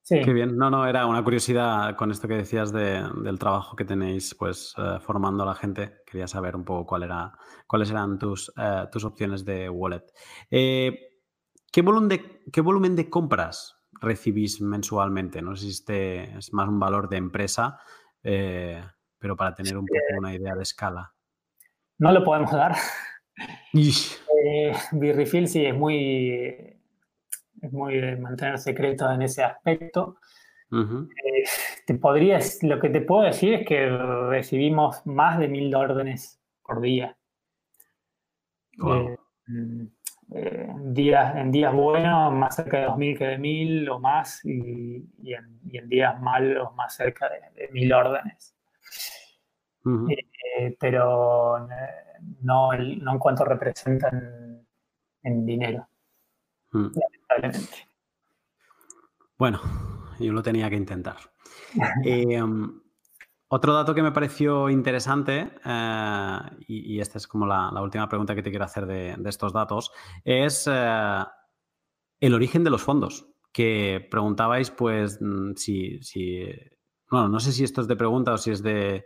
Sí. 0.03 0.21
Qué 0.25 0.33
bien. 0.33 0.57
No, 0.57 0.71
no, 0.71 0.89
era 0.89 1.07
una 1.07 1.23
curiosidad 1.23 1.95
con 1.95 2.11
esto 2.11 2.27
que 2.27 2.35
decías 2.35 2.73
de- 2.73 3.09
del 3.23 3.39
trabajo 3.39 3.77
que 3.77 3.85
tenéis, 3.85 4.35
pues, 4.35 4.75
eh, 4.77 4.99
formando 4.99 5.45
a 5.45 5.47
la 5.47 5.55
gente. 5.55 5.99
Quería 6.05 6.27
saber 6.27 6.57
un 6.57 6.65
poco 6.65 6.85
cuál 6.85 7.05
era, 7.05 7.33
cuáles 7.69 7.93
eran 7.93 8.19
tus, 8.19 8.53
eh, 8.57 8.87
tus 8.91 9.05
opciones 9.05 9.45
de 9.45 9.69
wallet. 9.71 10.03
¿qué, 10.51 11.83
volumen 11.83 12.09
de, 12.09 12.43
¿Qué 12.53 12.61
volumen 12.61 12.97
de 12.97 13.09
compras 13.09 13.77
recibís 14.01 14.61
mensualmente? 14.61 15.43
No 15.43 15.55
sé 15.55 15.67
si 15.67 15.71
este 15.71 16.37
es 16.39 16.53
más 16.53 16.69
un 16.69 16.81
valor 16.81 17.09
de 17.09 17.17
empresa, 17.19 17.79
eh, 18.23 18.83
pero 19.19 19.37
para 19.37 19.55
tener 19.55 19.77
un 19.77 19.87
poco 19.87 20.01
una 20.19 20.35
idea 20.35 20.55
de 20.55 20.63
escala. 20.63 21.13
No 21.99 22.13
lo 22.13 22.25
podemos 22.25 22.51
dar. 22.53 22.75
Eh, 23.73 24.73
Birrefill 24.93 25.49
sí 25.49 25.65
es 25.65 25.75
muy, 25.75 26.79
es 27.61 27.73
muy 27.73 28.01
de 28.01 28.17
mantener 28.17 28.59
secreto 28.59 29.11
en 29.11 29.23
ese 29.23 29.45
aspecto. 29.45 30.19
Eh, 30.73 31.45
te 31.87 31.95
podrías, 31.95 32.63
lo 32.63 32.79
que 32.79 32.91
te 32.91 33.01
puedo 33.01 33.23
decir 33.23 33.55
es 33.55 33.67
que 33.67 33.89
recibimos 33.89 35.05
más 35.05 35.39
de 35.39 35.49
mil 35.49 35.75
órdenes 35.75 36.41
por 36.63 36.81
día. 36.81 37.17
Eh, 38.73 39.17
mm, 39.47 39.87
eh, 40.33 40.67
en, 40.69 40.95
días, 40.95 41.37
en 41.37 41.51
días 41.53 41.73
buenos, 41.73 42.33
más 42.33 42.57
cerca 42.57 42.79
de 42.79 42.87
2.000 42.87 43.19
que 43.19 43.25
de 43.27 43.39
1.000 43.39 43.89
o 43.89 43.99
más, 43.99 44.45
y, 44.45 45.05
y 45.23 45.35
en, 45.35 45.61
y 45.65 45.79
en 45.79 45.89
días 45.89 46.21
malos, 46.21 46.75
más 46.75 46.95
cerca 46.95 47.29
de, 47.29 47.41
de 47.61 47.71
1.000 47.73 47.93
órdenes. 47.93 48.55
Ujú. 49.85 50.09
Eh, 50.11 50.77
pero 50.79 51.59
eh, 51.59 52.21
no, 52.43 52.73
no 52.73 53.13
en 53.13 53.19
cuanto 53.19 53.45
representan 53.45 54.67
en 55.23 55.47
dinero, 55.47 55.87
Mm. 56.73 56.87
lamentablemente. 56.95 57.89
Bueno, 59.37 59.61
yo 60.21 60.33
lo 60.33 60.43
tenía 60.43 60.71
que 60.71 60.77
intentar. 60.77 61.17
Eh, 62.05 62.41
otro 63.53 63.75
dato 63.75 63.95
que 63.95 64.03
me 64.03 64.13
pareció 64.13 64.71
interesante, 64.71 65.53
eh, 65.65 66.39
y, 66.69 66.95
y 66.95 67.01
esta 67.01 67.19
es 67.19 67.27
como 67.27 67.47
la, 67.47 67.71
la 67.73 67.83
última 67.83 68.09
pregunta 68.09 68.35
que 68.35 68.43
te 68.43 68.51
quiero 68.51 68.65
hacer 68.65 68.87
de, 68.87 69.17
de 69.19 69.29
estos 69.31 69.53
datos, 69.53 69.91
es 70.25 70.69
eh, 70.71 71.25
el 72.21 72.35
origen 72.35 72.65
de 72.65 72.71
los 72.71 72.83
fondos. 72.83 73.27
Que 73.53 74.07
preguntabais, 74.09 74.71
pues, 74.71 75.19
mm, 75.21 75.55
si, 75.57 76.01
si. 76.03 76.45
Bueno, 77.11 77.29
no 77.29 77.41
sé 77.41 77.51
si 77.51 77.65
esto 77.65 77.81
es 77.81 77.89
de 77.89 77.97
pregunta 77.97 78.33
o 78.33 78.39
si 78.39 78.53
es 78.53 78.63
de. 78.63 79.05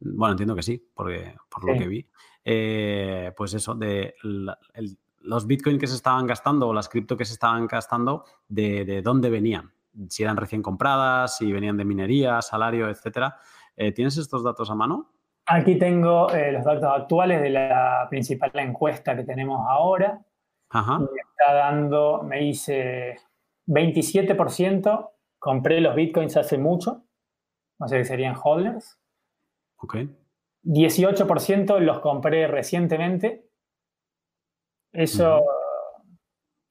Bueno, 0.00 0.32
entiendo 0.32 0.54
que 0.54 0.62
sí, 0.62 0.90
porque, 0.94 1.34
por 1.48 1.64
lo 1.64 1.72
que 1.78 1.88
vi. 1.88 2.06
Eh, 2.44 3.32
pues 3.34 3.54
eso, 3.54 3.74
de 3.74 4.14
la- 4.22 4.58
el- 4.74 4.98
los 5.20 5.46
bitcoins 5.46 5.80
que 5.80 5.86
se 5.86 5.94
estaban 5.96 6.26
gastando 6.26 6.68
o 6.68 6.74
las 6.74 6.88
cripto 6.90 7.16
que 7.16 7.24
se 7.24 7.32
estaban 7.32 7.66
gastando, 7.66 8.24
de, 8.46 8.84
de 8.84 9.00
dónde 9.00 9.30
venían. 9.30 9.72
Si 10.10 10.22
eran 10.22 10.36
recién 10.36 10.62
compradas, 10.62 11.38
si 11.38 11.50
venían 11.50 11.76
de 11.78 11.84
minería, 11.86 12.40
salario, 12.42 12.88
etcétera. 12.90 13.38
Eh, 13.80 13.92
¿Tienes 13.92 14.16
estos 14.18 14.42
datos 14.42 14.68
a 14.70 14.74
mano? 14.74 15.12
Aquí 15.46 15.78
tengo 15.78 16.28
eh, 16.32 16.50
los 16.50 16.64
datos 16.64 16.90
actuales 16.94 17.40
de 17.40 17.50
la 17.50 18.06
principal 18.10 18.50
encuesta 18.54 19.14
que 19.16 19.22
tenemos 19.22 19.64
ahora. 19.68 20.20
Ajá. 20.70 20.98
Me 20.98 21.06
está 21.06 21.54
dando, 21.54 22.22
me 22.24 22.42
hice 22.44 23.16
27%, 23.68 25.10
compré 25.38 25.80
los 25.80 25.94
bitcoins 25.94 26.36
hace 26.36 26.58
mucho, 26.58 27.04
o 27.78 27.86
sea 27.86 27.98
que 27.98 28.04
serían 28.04 28.34
holders. 28.42 29.00
Ok. 29.80 29.96
18% 30.64 31.78
los 31.78 32.00
compré 32.00 32.48
recientemente. 32.48 33.48
Eso, 34.92 35.40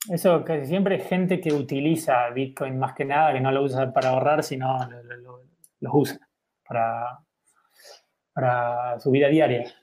eso 0.10 0.44
casi 0.44 0.66
siempre 0.66 0.98
es 0.98 1.08
gente 1.08 1.40
que 1.40 1.54
utiliza 1.54 2.30
Bitcoin 2.32 2.78
más 2.78 2.94
que 2.94 3.06
nada, 3.06 3.32
que 3.32 3.40
no 3.40 3.52
lo 3.52 3.64
usa 3.64 3.94
para 3.94 4.10
ahorrar, 4.10 4.44
sino 4.44 4.78
lo- 4.90 5.04
lo- 5.04 5.16
lo- 5.18 5.42
los 5.80 5.94
usa 5.96 6.27
para, 6.68 7.20
para 8.34 9.00
su 9.00 9.12
vida 9.12 9.28
diaria. 9.30 9.74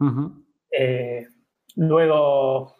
Ujú. 0.00 0.44
Eh, 0.70 1.26
luego 1.76 2.74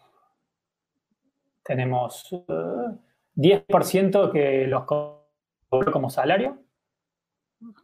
tenemos 1.62 2.32
eh, 2.32 2.98
10% 3.34 4.32
que 4.32 4.66
los 4.66 4.84
cobro 4.84 5.92
como 5.92 6.10
salario. 6.10 6.64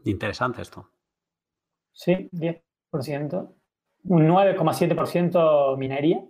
Interesante 0.04 0.62
esto. 0.62 0.90
Sí, 1.92 2.28
10%. 2.32 3.54
Un 4.04 4.28
9,7% 4.28 5.76
minería. 5.76 6.24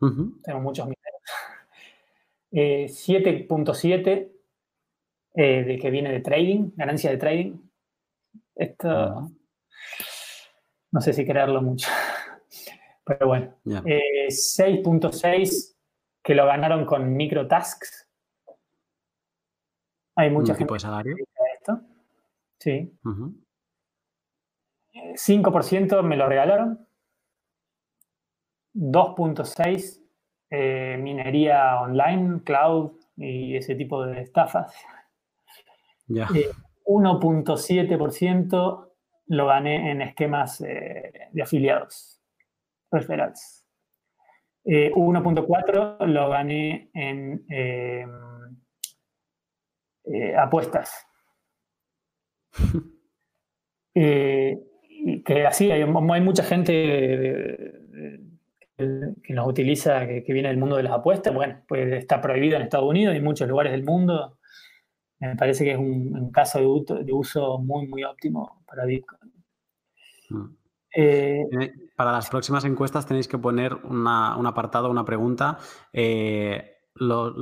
Ujú. 0.00 0.40
Tengo 0.42 0.60
muchos 0.60 0.86
mineros. 0.86 1.00
Eh, 2.52 2.86
7.7 2.88 4.08
eh, 4.08 4.39
de 5.34 5.78
que 5.80 5.90
viene 5.90 6.12
de 6.12 6.20
trading, 6.20 6.70
ganancia 6.76 7.10
de 7.10 7.16
trading. 7.16 7.56
Esto 8.54 9.30
no 10.92 11.00
sé 11.00 11.12
si 11.12 11.24
creerlo 11.24 11.62
mucho. 11.62 11.88
Pero 13.04 13.26
bueno. 13.26 13.54
Ya. 13.64 13.82
Eh, 13.84 14.28
6.6 14.28 15.76
que 16.22 16.34
lo 16.34 16.46
ganaron 16.46 16.84
con 16.84 17.16
microtasks. 17.16 18.08
Hay 20.16 20.30
mucha 20.30 20.52
¿Un 20.52 20.58
gente 20.58 20.64
tipo 20.64 20.74
de 20.74 20.80
salario? 20.80 21.16
que 21.16 21.22
dedica 21.22 21.42
a 21.42 21.54
esto. 21.54 21.80
Sí. 22.58 22.92
Ujú. 23.04 23.34
5% 25.14 26.02
me 26.02 26.16
lo 26.16 26.28
regalaron. 26.28 26.86
2.6 28.74 30.00
eh, 30.50 30.96
minería 31.00 31.80
online, 31.80 32.42
cloud 32.44 32.92
y 33.16 33.56
ese 33.56 33.74
tipo 33.76 34.04
de 34.04 34.20
estafas. 34.22 34.74
Ya. 36.10 36.28
Eh, 36.34 36.50
1.7% 36.84 38.92
lo 39.28 39.46
gané 39.46 39.92
en 39.92 40.02
esquemas 40.02 40.60
eh, 40.60 41.28
de 41.30 41.42
afiliados, 41.42 42.20
referrals. 42.90 43.64
Eh, 44.64 44.90
1.4 44.92 46.04
lo 46.06 46.28
gané 46.28 46.90
en 46.92 47.46
eh, 47.48 48.04
apuestas. 50.36 51.06
Que 53.92 55.46
así, 55.46 55.70
hay, 55.70 55.82
hay 55.82 56.20
mucha 56.20 56.44
gente 56.44 57.72
que 58.76 59.34
nos 59.34 59.48
utiliza, 59.48 60.06
que, 60.06 60.22
que 60.22 60.32
viene 60.32 60.48
del 60.48 60.58
mundo 60.58 60.76
de 60.76 60.84
las 60.84 60.92
apuestas. 60.92 61.34
Bueno, 61.34 61.64
pues 61.66 61.92
está 61.92 62.20
prohibido 62.20 62.56
en 62.56 62.62
Estados 62.62 62.88
Unidos 62.88 63.14
y 63.14 63.18
en 63.18 63.24
muchos 63.24 63.48
lugares 63.48 63.72
del 63.72 63.84
mundo. 63.84 64.38
Me 65.20 65.36
parece 65.36 65.64
que 65.64 65.72
es 65.72 65.78
un, 65.78 66.16
un 66.16 66.30
caso 66.32 66.58
de, 66.58 66.66
uto- 66.66 67.02
de 67.04 67.12
uso 67.12 67.58
muy, 67.58 67.86
muy 67.86 68.04
óptimo 68.04 68.62
para 68.66 68.84
Bitcoin. 68.86 69.32
Mm. 70.30 70.44
Eh, 70.96 71.42
Eh, 71.60 71.72
Para 71.96 72.12
las 72.12 72.28
próximas 72.30 72.64
encuestas 72.64 73.06
tenéis 73.06 73.28
que 73.28 73.38
poner 73.38 73.74
una- 73.74 74.36
un 74.36 74.46
apartado, 74.46 74.90
una 74.90 75.04
pregunta. 75.04 75.58
Eh, 75.92 76.78
lo- 76.94 77.34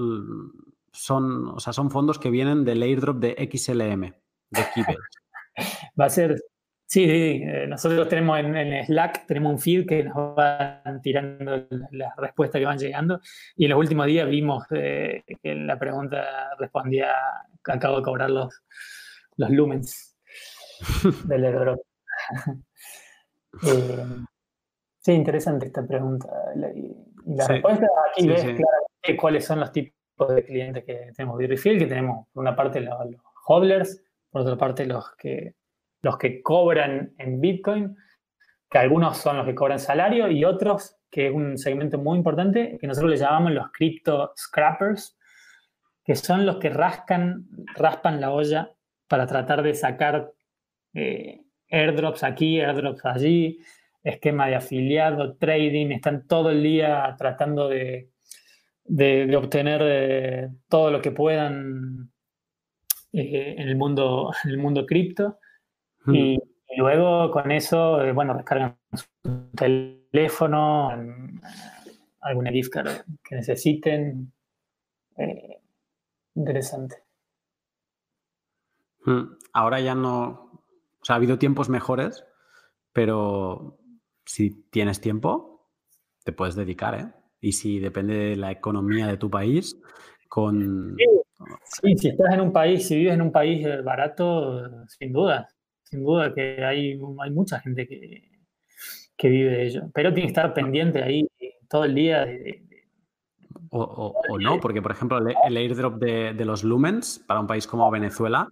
son, 0.93 1.49
o 1.49 1.61
sea, 1.61 1.73
son 1.73 1.91
fondos 1.91 2.19
que 2.19 2.31
vienen 2.31 2.65
del 2.65 2.83
airdrop 2.83 3.19
de 3.19 3.37
XLM, 3.39 4.13
de 4.51 4.63
Keybase. 4.75 4.99
va 6.01 6.07
a 6.07 6.11
ser, 6.11 6.37
sí, 6.89 7.05
sí, 7.07 7.43
eh, 7.45 7.67
nosotros 7.69 8.09
tenemos 8.09 8.39
en, 8.41 8.57
en 8.57 8.85
Slack, 8.87 9.27
tenemos 9.27 9.53
un 9.53 9.59
feed 9.59 9.87
que 9.87 10.03
nos 10.05 10.35
van 10.35 11.01
tirando 11.03 11.67
las 11.93 12.17
respuestas 12.17 12.59
que 12.59 12.65
van 12.65 12.79
llegando 12.79 13.21
y 13.57 13.65
en 13.67 13.71
los 13.71 13.79
últimos 13.79 14.07
días 14.07 14.29
vimos 14.29 14.65
eh, 14.71 15.23
que 15.43 15.55
la 15.55 15.79
pregunta 15.79 16.25
respondía, 16.59 17.13
acabo 17.65 17.99
de 17.99 18.03
cobrar 18.03 18.31
los, 18.31 18.63
los 19.37 19.51
lumens 19.51 20.17
del 21.27 21.45
airdrop. 21.45 21.81
Eh, 23.67 24.07
sí, 25.01 25.13
interesante 25.13 25.67
esta 25.67 25.87
pregunta. 25.87 26.29
La- 26.57 26.71
Y, 26.73 26.95
la 27.27 27.45
Sí, 27.45 27.53
respuesta 27.53 27.87
aquí 28.11 28.23
sí, 28.23 28.29
ves 28.29 28.41
sí. 28.41 28.47
claramente 28.47 29.17
cuáles 29.21 29.45
son 29.45 29.61
los 29.61 29.71
tipos 29.73 30.35
de 30.35 30.45
clientes 30.45 30.85
que 30.85 31.13
tenemos 31.15 31.37
Bitrefill, 31.39 31.79
que 31.79 31.87
tenemos 31.87 32.27
por 32.33 32.41
una 32.43 32.57
parte 32.57 32.81
los, 32.81 32.99
los 33.11 33.21
hodlers, 33.47 34.03
por 34.31 34.43
otra 34.43 34.57
parte 34.57 34.87
los 34.87 35.15
que, 35.17 35.55
los 36.03 36.17
que 36.19 36.43
cobran 36.43 37.13
en 37.19 37.41
Bitcoin, 37.41 37.97
que 38.71 38.79
algunos 38.79 39.17
son 39.19 39.37
los 39.39 39.47
que 39.47 39.55
cobran 39.55 39.79
salario 39.79 40.31
y 40.31 40.45
otros, 40.45 40.97
que 41.11 41.29
es 41.29 41.33
un 41.33 41.57
segmento 41.57 41.99
muy 41.99 42.19
importante, 42.19 42.77
que 42.81 42.87
nosotros 42.87 43.11
le 43.11 43.17
llamamos 43.17 43.53
los 43.53 43.71
crypto 43.73 44.33
scrappers, 44.37 45.19
que 46.05 46.15
son 46.15 46.47
los 46.47 46.57
que 46.57 46.71
rascan, 46.71 47.47
raspan 47.75 48.21
la 48.21 48.33
olla 48.33 48.71
para 49.09 49.27
tratar 49.27 49.63
de 49.63 49.75
sacar 49.75 50.33
eh, 50.95 51.43
airdrops 51.71 52.25
aquí, 52.25 52.61
airdrops 52.61 53.05
allí, 53.05 53.59
esquema 54.03 54.47
de 54.47 54.57
afiliado, 54.57 55.37
trading, 55.37 55.91
están 55.91 56.27
todo 56.27 56.51
el 56.51 56.63
día 56.63 57.15
tratando 57.19 57.69
de, 57.69 58.11
obtener 59.37 59.81
eh, 59.85 60.49
todo 60.69 60.91
lo 60.91 61.03
que 61.03 61.11
puedan 61.11 62.11
eh, 63.13 63.55
en 63.59 63.69
el 63.69 63.77
mundo, 63.77 64.31
en 64.45 64.51
el 64.51 64.59
mundo 64.59 64.87
cripto. 64.87 65.39
Y, 66.13 66.39
y 66.69 66.77
luego 66.77 67.31
con 67.31 67.51
eso, 67.51 68.03
eh, 68.03 68.13
bueno, 68.13 68.35
descargan 68.35 68.79
su 68.93 69.07
teléfono, 69.57 70.91
eh, 70.95 71.41
alguna 72.21 72.51
gift 72.51 72.73
card 72.73 72.91
que 73.25 73.37
necesiten. 73.37 74.33
Eh, 75.17 75.61
interesante. 76.35 76.97
Mm, 79.05 79.37
ahora 79.53 79.81
ya 79.81 79.95
no, 79.95 80.29
o 80.29 81.05
sea, 81.05 81.15
ha 81.15 81.17
habido 81.17 81.39
tiempos 81.39 81.69
mejores, 81.69 82.25
pero 82.93 83.79
si 84.25 84.51
tienes 84.71 85.01
tiempo, 85.01 85.71
te 86.25 86.33
puedes 86.33 86.55
dedicar, 86.55 86.95
¿eh? 86.95 87.13
Y 87.41 87.53
si 87.53 87.79
depende 87.79 88.15
de 88.15 88.37
la 88.37 88.51
economía 88.51 89.07
de 89.07 89.17
tu 89.17 89.31
país, 89.31 89.81
con... 90.29 90.97
Sí, 91.65 91.97
si 91.97 92.09
estás 92.09 92.35
en 92.35 92.41
un 92.41 92.53
país, 92.53 92.87
si 92.87 92.97
vives 92.97 93.15
en 93.15 93.23
un 93.23 93.33
país 93.33 93.65
barato, 93.85 94.87
sin 94.89 95.13
duda, 95.13 95.49
sin 95.89 96.05
duda 96.05 96.35
que 96.35 96.65
hay, 96.65 97.01
hay 97.23 97.31
mucha 97.31 97.61
gente 97.61 97.87
que, 97.87 98.23
que 99.17 99.29
vive 99.29 99.51
de 99.51 99.67
ello, 99.67 99.91
pero 99.95 100.13
tiene 100.13 100.27
que 100.27 100.33
estar 100.33 100.53
pendiente 100.53 101.03
ahí 101.03 101.27
todo 101.69 101.85
el 101.85 101.95
día 101.95 102.27
o, 103.71 104.39
no, 104.41 104.61
porque 104.61 104.81
por 104.81 104.93
ejemplo 104.93 105.19
el, 105.19 105.57
airdrop 105.57 105.99
de, 105.99 106.33
de, 106.33 106.45
los 106.45 106.65
lumens 106.65 107.23
para 107.27 107.41
un 107.41 107.47
país 107.47 107.67
como 107.67 107.91
Venezuela, 107.91 108.49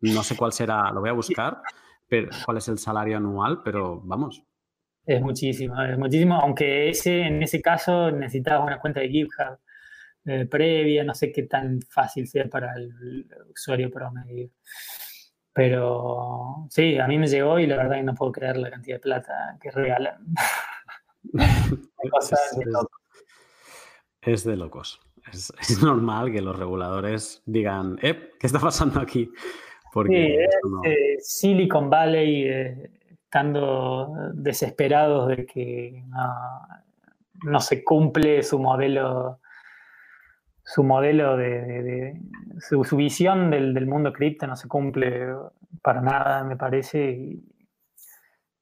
no 0.00 0.22
sé 0.22 0.36
cuál 0.36 0.52
será, 0.52 0.90
lo 0.92 1.00
voy 1.00 1.10
a 1.10 1.14
buscar, 1.14 1.58
pero 2.08 2.28
cuál 2.44 2.58
es 2.58 2.68
el 2.68 2.78
salario 2.78 3.16
anual, 3.16 3.62
pero 3.64 4.00
vamos. 4.04 4.44
Es 5.04 5.20
muchísimo, 5.20 5.80
es 5.82 5.98
muchísimo, 5.98 6.36
aunque 6.36 6.90
ese, 6.90 7.22
en 7.22 7.42
ese 7.42 7.60
caso 7.60 8.10
necesitabas 8.10 8.66
una 8.66 8.80
cuenta 8.80 9.00
de 9.00 9.08
GitHub 9.08 9.58
eh, 10.26 10.46
previa, 10.46 11.02
no 11.02 11.14
sé 11.14 11.32
qué 11.32 11.44
tan 11.44 11.80
fácil 11.82 12.26
sea 12.26 12.46
para 12.48 12.74
el 12.74 13.26
usuario 13.50 13.90
promedio. 13.90 14.50
Pero 15.52 16.66
sí, 16.70 16.98
a 16.98 17.06
mí 17.06 17.18
me 17.18 17.26
llegó 17.26 17.58
y 17.58 17.66
la 17.66 17.76
verdad 17.76 17.96
que 17.96 18.02
no 18.04 18.14
puedo 18.14 18.32
creer 18.32 18.56
la 18.56 18.70
cantidad 18.70 18.96
de 18.96 19.00
plata 19.00 19.58
que 19.60 19.70
regalan. 19.70 20.24
es, 24.22 24.44
de 24.44 24.56
locos. 24.56 25.00
Es, 25.32 25.82
normal 25.82 26.32
que 26.32 26.40
los 26.40 26.58
reguladores 26.58 27.42
digan, 27.44 27.98
¿eh? 28.02 28.30
¿Qué 28.40 28.46
está 28.46 28.58
pasando 28.58 29.00
aquí? 29.00 29.30
Porque 29.92 30.44
eh, 30.84 31.16
Silicon 31.20 31.90
Valley 31.90 32.44
eh, 32.44 32.90
estando 33.30 34.12
desesperados 34.34 35.28
de 35.28 35.46
que 35.46 36.04
no, 37.44 37.60
se 37.60 37.84
cumple 37.84 38.42
su 38.42 38.58
modelo, 38.58 39.38
su 40.72 40.84
modelo 40.84 41.36
de, 41.36 42.14
su, 42.60 42.96
visión 42.96 43.50
del, 43.50 43.86
mundo 43.86 44.12
cripto 44.12 44.46
no 44.46 44.54
se 44.54 44.68
cumple 44.68 45.26
para 45.82 46.00
nada, 46.00 46.44
me 46.44 46.56
parece, 46.56 47.10
y 47.10 47.44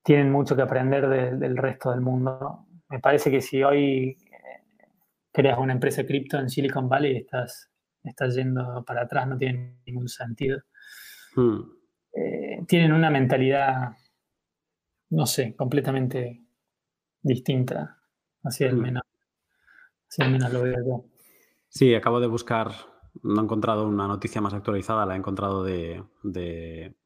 tienen 0.02 0.32
mucho 0.32 0.56
que 0.56 0.62
aprender 0.62 1.06
del 1.38 1.56
resto 1.58 1.90
del 1.90 2.00
mundo. 2.00 2.66
Me 2.88 2.98
parece 2.98 3.30
que 3.30 3.42
si 3.42 3.62
hoy 3.62 4.16
eh, 4.32 4.96
creas 5.30 5.58
una 5.58 5.74
empresa 5.74 6.06
cripto 6.06 6.38
en 6.38 6.48
Silicon 6.48 6.88
Valley 6.88 7.14
estás, 7.14 7.70
estás 8.02 8.34
yendo 8.34 8.82
para 8.86 9.02
atrás, 9.02 9.28
no 9.28 9.36
tiene 9.36 9.80
ningún 9.84 10.08
sentido. 10.08 10.62
Hmm. 11.36 11.60
Eh, 12.14 12.64
tienen 12.66 12.92
una 12.92 13.10
mentalidad, 13.10 13.90
no 15.10 15.26
sé, 15.26 15.54
completamente 15.54 16.42
distinta 17.20 17.98
hacia 18.42 18.68
el 18.68 18.76
hmm. 18.76 18.80
menos. 18.80 19.02
Hacia 20.10 20.24
el 20.24 20.32
menos 20.32 20.50
lo 20.54 20.62
veo 20.62 20.76
yo. 20.86 21.17
Sí, 21.68 21.94
acabo 21.94 22.20
de 22.20 22.26
buscar, 22.26 22.72
no 23.22 23.40
he 23.40 23.44
encontrado 23.44 23.86
una 23.86 24.08
noticia 24.08 24.40
más 24.40 24.54
actualizada, 24.54 25.06
la 25.06 25.14
he 25.14 25.18
encontrado 25.18 25.62
de, 25.62 26.02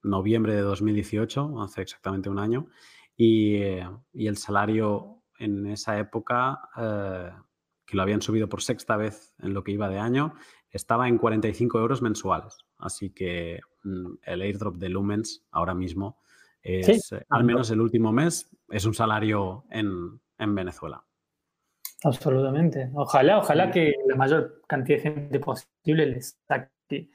noviembre 0.03 0.55
de 0.55 0.61
2018, 0.61 1.61
hace 1.63 1.83
exactamente 1.83 2.31
un 2.31 2.39
año, 2.39 2.69
y, 3.17 3.57
eh, 3.57 3.89
el 4.15 4.37
salario 4.37 5.23
en 5.39 5.67
esa 5.67 5.99
época, 5.99 6.61
eh, 6.77 7.31
que 7.85 7.97
lo 7.97 8.03
habían 8.03 8.23
subido 8.23 8.49
por 8.49 8.63
sexta 8.63 8.97
vez 8.97 9.35
en 9.41 9.55
lo 9.55 9.65
que 9.65 9.73
iba 9.73 9.89
de 9.89 9.99
año, 9.99 10.35
estaba 10.71 11.09
en 11.09 11.19
45 11.19 11.79
euros 11.79 12.03
mensuales. 12.03 12.59
Así 12.79 13.11
que 13.11 13.61
mm, 13.85 14.15
el 14.23 14.43
airdrop 14.43 14.77
de 14.77 14.89
Lumens 14.89 15.45
ahora 15.51 15.75
mismo 15.75 16.19
es, 16.63 17.13
eh, 17.13 17.27
al 17.29 17.45
menos 17.45 17.71
el 17.71 17.81
último 17.81 18.13
mes, 18.13 18.51
es 18.69 18.85
un 18.85 18.95
salario 18.95 19.65
en, 19.71 20.21
Venezuela. 20.39 21.05
Absolutamente. 22.05 22.91
Ojalá, 22.95 23.39
ojalá 23.39 23.71
que 23.71 23.93
la 24.07 24.17
mayor 24.17 24.63
cantidad 24.67 24.99
de 24.99 25.03
gente 25.03 25.41
posible 25.41 26.07
les 26.07 26.39
saque 26.47 27.11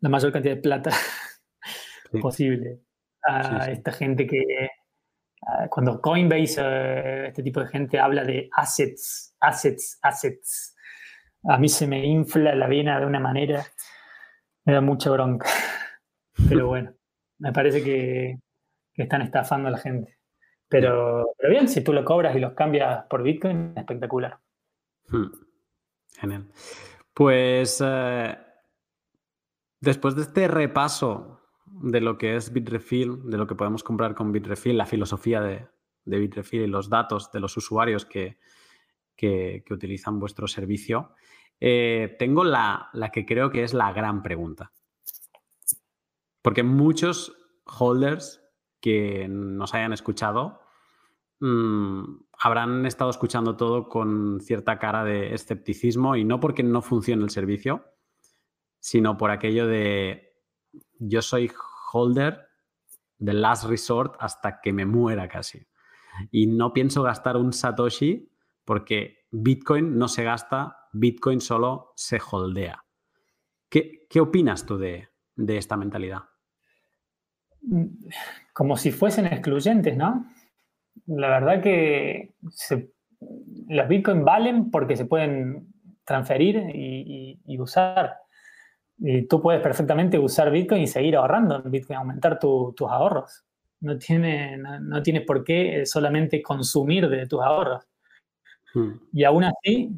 la 0.00 0.08
mayor 0.08 0.32
cantidad 0.32 0.54
de 0.54 0.60
plata 0.60 0.90
posible 2.20 2.80
a 3.22 3.70
esta 3.70 3.92
gente 3.92 4.26
que 4.26 4.68
cuando 5.70 6.00
Coinbase, 6.00 6.60
eh, 6.62 7.26
este 7.28 7.42
tipo 7.42 7.60
de 7.60 7.68
gente 7.68 7.98
habla 7.98 8.24
de 8.24 8.48
assets, 8.52 9.34
assets, 9.40 9.98
assets, 10.02 10.76
a 11.44 11.58
mí 11.58 11.68
se 11.68 11.86
me 11.86 12.04
infla 12.04 12.54
la 12.54 12.66
vena 12.66 12.98
de 12.98 13.06
una 13.06 13.20
manera 13.20 13.64
me 14.66 14.72
da 14.72 14.80
mucha 14.80 15.10
bronca. 15.10 15.48
Pero 16.48 16.66
bueno, 16.66 16.92
me 17.38 17.52
parece 17.52 17.82
que, 17.82 18.38
están 18.94 19.22
estafando 19.22 19.68
a 19.68 19.70
la 19.70 19.78
gente. 19.78 20.15
Pero, 20.68 21.34
bien, 21.48 21.68
si 21.68 21.82
tú 21.82 21.92
lo 21.92 22.04
cobras 22.04 22.34
y 22.36 22.40
los 22.40 22.54
cambias 22.54 23.04
por 23.08 23.22
Bitcoin, 23.22 23.72
espectacular. 23.76 24.38
Hmm. 25.08 25.26
Genial. 26.18 26.46
Pues 27.14 27.82
eh, 27.84 28.36
después 29.80 30.16
de 30.16 30.22
este 30.22 30.48
repaso 30.48 31.40
de 31.66 32.00
lo 32.00 32.18
que 32.18 32.36
es 32.36 32.52
Bitrefill, 32.52 33.30
de 33.30 33.36
lo 33.36 33.46
que 33.46 33.54
podemos 33.54 33.84
comprar 33.84 34.14
con 34.14 34.32
Bitrefill, 34.32 34.76
la 34.76 34.86
filosofía 34.86 35.40
de, 35.40 35.68
Bitrefill 36.04 36.62
y 36.62 36.66
los 36.66 36.88
datos 36.88 37.30
de 37.32 37.40
los 37.40 37.56
usuarios 37.56 38.04
que, 38.04 38.38
que 39.14 39.62
utilizan 39.70 40.18
vuestro 40.18 40.46
servicio, 40.46 41.14
eh, 41.60 42.16
tengo 42.18 42.44
la, 42.44 42.90
que 43.12 43.24
creo 43.24 43.50
que 43.50 43.62
es 43.62 43.74
la 43.74 43.92
gran 43.92 44.22
pregunta. 44.22 44.72
Porque 46.42 46.62
muchos 46.62 47.36
holders 47.64 48.42
que 48.86 49.26
nos 49.28 49.74
hayan 49.74 49.92
escuchado 49.92 50.60
mm, 51.40 52.04
habrán 52.38 52.86
estado 52.86 53.10
escuchando 53.10 53.56
todo 53.56 53.88
con 53.88 54.38
cierta 54.40 54.78
cara 54.78 55.02
de 55.02 55.34
escepticismo 55.34 56.14
y 56.14 56.24
no 56.24 56.38
porque 56.38 56.62
no 56.62 56.82
funcione 56.82 57.24
el 57.24 57.30
servicio, 57.30 57.84
sino 58.78 59.16
por 59.16 59.32
aquello 59.32 59.66
de 59.66 60.36
yo 61.00 61.20
soy 61.20 61.50
holder 61.90 62.46
de 63.18 63.32
last 63.32 63.64
resort 63.64 64.14
hasta 64.20 64.60
que 64.60 64.72
me 64.72 64.86
muera 64.86 65.26
casi. 65.26 65.66
Y 66.30 66.46
no 66.46 66.72
pienso 66.72 67.02
gastar 67.02 67.36
un 67.36 67.52
Satoshi 67.52 68.30
porque 68.64 69.26
Bitcoin 69.32 69.98
no 69.98 70.06
se 70.06 70.22
gasta 70.22 70.76
Bitcoin 70.92 71.40
solo 71.40 71.92
se 71.96 72.20
holdea. 72.30 72.84
¿Qué, 73.68 74.06
opinas 74.20 74.64
tú 74.64 74.78
de, 74.78 75.08
esta 75.36 75.76
mentalidad? 75.76 76.20
Como 78.56 78.78
si 78.78 78.90
fuesen 78.90 79.26
excluyentes, 79.26 79.94
¿no? 79.98 80.24
La 81.08 81.28
verdad 81.28 81.62
que 81.62 82.32
los 83.68 83.86
Bitcoin 83.86 84.24
valen 84.24 84.70
porque 84.70 84.96
se 84.96 85.04
pueden 85.04 85.74
transferir 86.06 86.70
y, 86.74 87.58
usar. 87.58 88.16
Y 88.96 89.26
tú 89.26 89.42
puedes 89.42 89.60
perfectamente 89.60 90.18
usar 90.18 90.50
Bitcoin 90.50 90.80
y 90.80 90.86
seguir 90.86 91.16
ahorrando 91.16 91.62
en 91.62 91.70
Bitcoin, 91.70 91.98
aumentar 91.98 92.38
tus 92.38 92.90
ahorros. 92.90 93.44
No 93.80 93.98
tiene, 93.98 94.56
no, 94.56 95.02
tiene 95.02 95.20
por 95.20 95.44
qué 95.44 95.84
solamente 95.84 96.40
consumir 96.40 97.10
de 97.10 97.26
tus 97.26 97.42
ahorros. 97.42 97.86
Hmm. 98.72 98.92
Y 99.12 99.24
aún 99.24 99.44
así, 99.44 99.94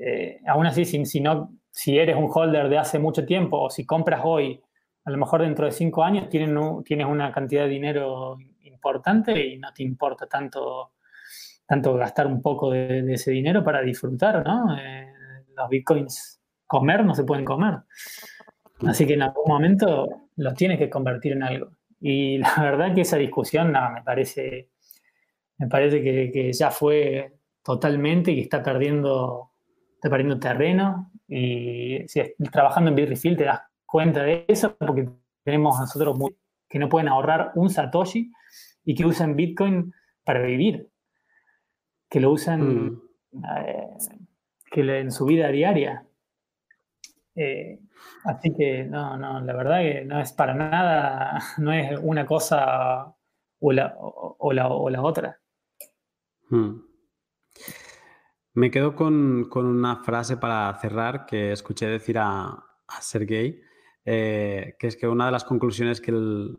eh, 0.00 0.40
aún 0.46 0.64
así, 0.64 0.86
si, 0.86 1.04
si, 1.04 1.20
no, 1.20 1.52
si 1.70 1.98
eres 1.98 2.16
un 2.16 2.30
holder 2.32 2.70
de 2.70 2.78
hace 2.78 2.98
mucho 2.98 3.26
tiempo 3.26 3.60
o 3.60 3.68
si 3.68 3.84
compras 3.84 4.22
hoy, 4.24 4.58
a 5.08 5.10
lo 5.10 5.16
mejor 5.16 5.40
dentro 5.40 5.64
de 5.64 5.72
cinco 5.72 6.04
años 6.04 6.28
tienes, 6.28 6.50
tienes 6.84 7.06
una 7.06 7.32
cantidad 7.32 7.62
de 7.62 7.70
dinero 7.70 8.36
importante 8.60 9.42
y 9.42 9.58
no 9.58 9.72
te 9.72 9.82
importa 9.82 10.26
tanto, 10.26 10.92
gastar 11.96 12.26
un 12.26 12.42
poco 12.42 12.70
de, 12.70 13.14
ese 13.14 13.30
dinero 13.30 13.64
para 13.64 13.80
disfrutar, 13.80 14.44
¿no? 14.46 14.76
Eh, 14.78 15.10
los 15.56 15.68
bitcoins 15.70 16.42
comer 16.66 17.06
no 17.06 17.14
se 17.14 17.24
pueden 17.24 17.46
comer. 17.46 17.78
Así 18.86 19.06
que 19.06 19.14
en 19.14 19.22
algún 19.22 19.44
momento 19.46 20.28
los 20.36 20.52
tienes 20.52 20.78
que 20.78 20.90
convertir 20.90 21.32
en 21.32 21.42
algo. 21.42 21.70
Y 22.00 22.36
la 22.38 22.54
verdad 22.58 22.94
que 22.94 23.00
esa 23.00 23.16
discusión, 23.16 23.72
me 23.72 24.02
parece, 24.04 24.68
me 25.56 25.68
parece 25.68 26.02
que, 26.02 26.52
ya 26.52 26.70
fue 26.70 27.38
totalmente 27.62 28.30
y 28.30 28.40
está 28.40 28.62
perdiendo 28.62 29.52
perdiendo 30.02 30.38
terreno 30.38 31.10
y 31.26 32.06
si 32.06 32.22
trabajando 32.52 32.90
en 32.90 32.94
Bitrefill 32.94 33.36
te 33.36 33.44
das 33.44 33.67
cuenta 33.88 34.22
de 34.22 34.44
eso 34.46 34.76
porque 34.76 35.08
tenemos 35.42 35.80
nosotros 35.80 36.16
que 36.68 36.78
no 36.78 36.90
pueden 36.90 37.08
ahorrar 37.08 37.52
un 37.54 37.70
Satoshi 37.70 38.30
y 38.84 38.94
que 38.94 39.06
usan 39.06 39.34
Bitcoin 39.34 39.92
para 40.22 40.42
vivir, 40.42 40.90
que 42.10 42.20
lo 42.20 42.30
usan 42.30 42.60
mm. 42.60 43.02
eh, 43.66 43.88
que 44.70 45.00
en 45.00 45.10
su 45.10 45.24
vida 45.24 45.48
diaria. 45.48 46.06
Eh, 47.34 47.80
así 48.24 48.54
que 48.54 48.84
no, 48.84 49.16
no, 49.16 49.40
la 49.40 49.56
verdad 49.56 49.80
que 49.80 50.04
no 50.04 50.20
es 50.20 50.32
para 50.32 50.54
nada, 50.54 51.40
no 51.58 51.72
es 51.72 51.98
una 52.02 52.26
cosa 52.26 53.14
o 53.60 53.72
la, 53.72 53.96
o, 53.98 54.52
la, 54.52 54.68
o 54.68 54.90
la 54.90 55.02
otra. 55.02 55.40
Mm. 56.50 56.80
Me 58.52 58.70
quedo 58.70 58.94
con, 58.94 59.48
una 59.54 60.02
frase 60.04 60.36
para 60.36 60.74
cerrar 60.78 61.24
que 61.24 61.52
escuché 61.52 61.86
decir 61.86 62.18
a, 62.18 62.48
a 62.86 63.00
Sergey 63.00 63.62
que 64.10 64.86
es 64.86 64.96
que 64.96 65.06
una 65.06 65.26
de 65.26 65.32
las 65.32 65.44
conclusiones 65.44 66.00
que 66.00 66.12
él, 66.12 66.58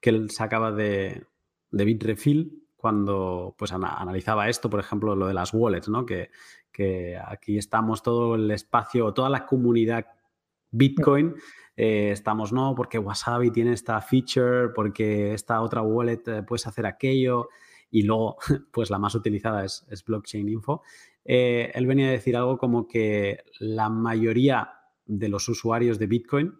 que 0.00 0.10
él 0.10 0.30
sacaba 0.30 0.70
de, 0.70 1.26
de 1.70 1.84
Bitrefill 1.84 2.64
cuando 2.76 3.54
pues, 3.58 3.72
analizaba 3.72 4.48
esto, 4.48 4.68
por 4.68 4.78
ejemplo, 4.78 5.16
lo 5.16 5.26
de 5.26 5.34
las 5.34 5.54
wallets, 5.54 5.88
¿no? 5.88 6.04
Que, 6.04 6.30
que 6.70 7.16
aquí 7.16 7.56
estamos 7.56 8.02
todo 8.02 8.34
el 8.34 8.50
espacio, 8.50 9.14
toda 9.14 9.30
la 9.30 9.46
comunidad 9.46 10.06
Bitcoin, 10.70 11.34
eh, 11.76 12.10
estamos, 12.10 12.52
no, 12.52 12.74
porque 12.76 12.98
Wasabi 12.98 13.50
tiene 13.50 13.72
esta 13.72 14.00
feature, 14.00 14.68
porque 14.74 15.32
esta 15.32 15.60
otra 15.62 15.82
wallet 15.82 16.22
eh, 16.26 16.42
puedes 16.42 16.66
hacer 16.66 16.84
aquello, 16.84 17.48
y 17.90 18.02
luego, 18.02 18.36
pues 18.72 18.90
la 18.90 18.98
más 18.98 19.14
utilizada 19.14 19.64
es, 19.64 20.04
Blockchain 20.04 20.48
Info. 20.48 20.82
Eh, 21.24 21.70
él 21.74 21.86
venía 21.86 22.08
a 22.08 22.10
decir 22.10 22.36
algo 22.36 22.58
como 22.58 22.86
que 22.86 23.44
la 23.60 23.88
mayoría 23.88 24.72
de 25.06 25.28
los 25.28 25.48
usuarios 25.48 25.98
de 25.98 26.06
Bitcoin, 26.06 26.54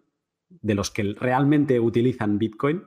de 0.62 0.74
los 0.74 0.90
que 0.90 1.14
realmente 1.18 1.80
utilizan 1.80 2.38
Bitcoin, 2.38 2.84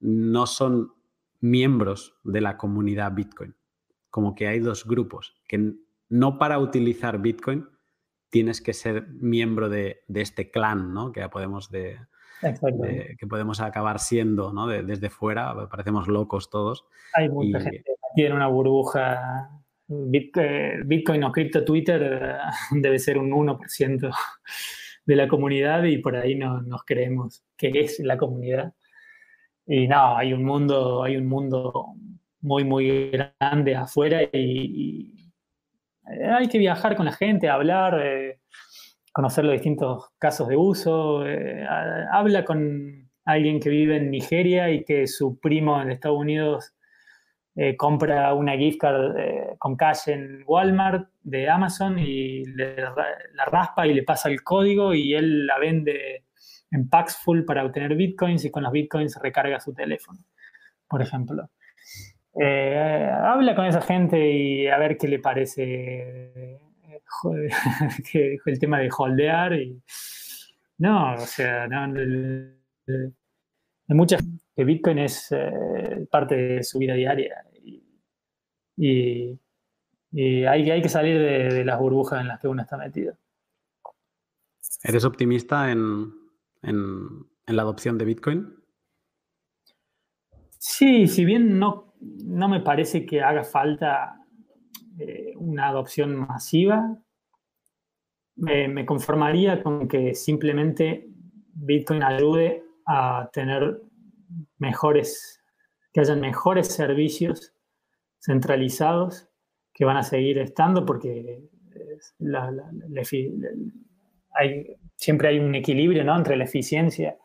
no 0.00 0.46
son 0.46 0.92
miembros 1.40 2.14
de 2.24 2.40
la 2.40 2.56
comunidad 2.56 3.12
Bitcoin. 3.12 3.54
Como 4.10 4.34
que 4.34 4.48
hay 4.48 4.60
dos 4.60 4.86
grupos, 4.86 5.40
que 5.46 5.74
no 6.08 6.38
para 6.38 6.58
utilizar 6.58 7.20
Bitcoin 7.20 7.66
tienes 8.30 8.60
que 8.60 8.72
ser 8.72 9.08
miembro 9.08 9.68
de, 9.68 10.04
este 10.14 10.50
clan, 10.50 10.94
¿no? 10.94 11.12
Que 11.12 11.28
podemos 11.28 11.70
de, 11.70 11.98
que 13.18 13.26
podemos 13.26 13.60
acabar 13.60 13.98
siendo, 13.98 14.52
¿no? 14.52 14.66
desde 14.66 15.10
fuera, 15.10 15.68
parecemos 15.68 16.08
locos 16.08 16.48
todos. 16.48 16.86
Hay 17.14 17.28
mucha 17.28 17.60
gente 17.60 17.84
aquí 18.12 18.24
en 18.24 18.32
una 18.32 18.46
burbuja. 18.46 19.50
Bitcoin 19.92 21.24
o 21.24 21.32
cripto 21.32 21.64
Twitter 21.64 22.20
eh, 22.22 22.36
debe 22.80 22.98
ser 23.00 23.18
un 23.18 23.30
1% 23.30 24.14
de 25.06 25.16
la 25.16 25.28
comunidad 25.28 25.84
y 25.84 25.98
por 25.98 26.16
ahí 26.16 26.34
no, 26.34 26.62
nos 26.62 26.84
creemos 26.84 27.44
que 27.56 27.70
es 27.74 28.00
la 28.00 28.16
comunidad. 28.16 28.74
Y 29.66 29.88
no, 29.88 30.16
hay 30.16 30.32
un 30.32 30.44
mundo, 30.44 31.02
hay 31.02 31.16
un 31.16 31.26
mundo 31.26 31.94
muy, 32.40 32.64
muy 32.64 33.10
grande 33.10 33.76
afuera 33.76 34.22
y 34.32 35.20
eh, 36.10 36.26
hay 36.26 36.48
que 36.48 36.58
viajar 36.58 36.96
con 36.96 37.06
la 37.06 37.12
gente, 37.12 37.48
hablar, 37.48 38.00
eh, 38.02 38.40
conocer 39.12 39.44
los 39.44 39.52
distintos 39.52 40.10
casos 40.18 40.48
de 40.48 40.56
uso. 40.56 41.26
Eh, 41.26 41.64
habla 42.10 42.44
con 42.44 43.10
alguien 43.24 43.60
que 43.60 43.70
vive 43.70 43.96
en 43.96 44.10
Nigeria 44.10 44.70
y 44.70 44.84
que 44.84 45.06
su 45.06 45.38
primo 45.38 45.80
en 45.80 45.90
Estados 45.90 46.18
Unidos 46.18 46.74
compra 47.76 48.32
una 48.32 48.56
gift 48.56 48.80
card 48.80 49.14
con 49.58 49.76
cash 49.76 50.08
en 50.08 50.42
Walmart 50.46 51.10
de 51.22 51.48
Amazon 51.48 51.98
y 51.98 52.44
la 52.44 53.44
raspa 53.46 53.86
y 53.86 53.92
le 53.92 54.02
pasa 54.02 54.30
el 54.30 54.42
código 54.42 54.94
y 54.94 55.14
él 55.14 55.46
la 55.46 55.58
vende 55.58 56.24
en 56.70 56.88
packs 56.88 57.16
full 57.16 57.42
para 57.44 57.64
obtener 57.64 57.94
bitcoins 57.94 58.44
y 58.44 58.50
con 58.50 58.62
los 58.62 58.72
bitcoins 58.72 59.18
recarga 59.20 59.60
su 59.60 59.74
teléfono, 59.74 60.20
por 60.88 61.02
ejemplo. 61.02 61.50
Eh, 62.40 63.10
habla 63.10 63.54
con 63.54 63.66
esa 63.66 63.80
gente 63.80 64.30
y 64.30 64.68
a 64.68 64.78
ver 64.78 64.96
qué 64.96 65.08
le 65.08 65.18
parece 65.18 66.60
el 68.46 68.58
tema 68.58 68.78
de 68.78 68.88
holdear. 68.96 69.58
No, 70.78 71.14
o 71.14 71.18
sea, 71.18 71.66
no, 71.66 71.92
hay 73.90 73.96
muchas 73.96 74.24
que 74.56 74.64
Bitcoin 74.64 74.98
es 75.00 75.30
eh, 75.32 76.06
parte 76.10 76.34
de 76.36 76.62
su 76.62 76.78
vida 76.78 76.94
diaria 76.94 77.44
y, 78.76 79.38
hay, 80.46 80.70
hay, 80.70 80.80
que 80.80 80.88
salir 80.88 81.18
de, 81.18 81.64
las 81.64 81.78
burbujas 81.78 82.22
en 82.22 82.28
las 82.28 82.40
que 82.40 82.48
uno 82.48 82.62
está 82.62 82.78
metido. 82.78 83.14
¿Eres 84.82 85.04
optimista 85.04 85.70
en, 85.70 86.10
en 86.62 87.26
la 87.46 87.62
adopción 87.62 87.98
de 87.98 88.06
Bitcoin? 88.06 88.54
Sí, 90.58 91.06
si 91.06 91.26
bien 91.26 91.58
no 91.58 91.90
no 92.00 92.48
me 92.48 92.60
parece 92.60 93.04
que 93.04 93.20
haga 93.22 93.44
falta 93.44 94.16
eh, 94.98 95.34
una 95.36 95.68
adopción 95.68 96.16
masiva. 96.16 96.96
me 98.36 98.86
conformaría 98.86 99.62
con 99.62 99.86
que 99.86 100.14
simplemente 100.14 101.10
Bitcoin 101.52 102.02
ayude 102.02 102.64
a 102.90 103.30
tener 103.32 103.80
mejores, 104.58 105.40
que 105.92 106.00
hayan 106.00 106.20
mejores 106.20 106.68
servicios 106.68 107.52
centralizados 108.18 109.28
que 109.72 109.84
van 109.84 109.96
a 109.96 110.02
seguir 110.02 110.38
estando 110.38 110.84
porque 110.84 111.48
siempre 114.96 115.28
hay 115.28 115.38
un 115.38 115.54
equilibrio 115.54 116.02
entre 116.14 116.36
la 116.36 116.44
eficiencia 116.44 117.16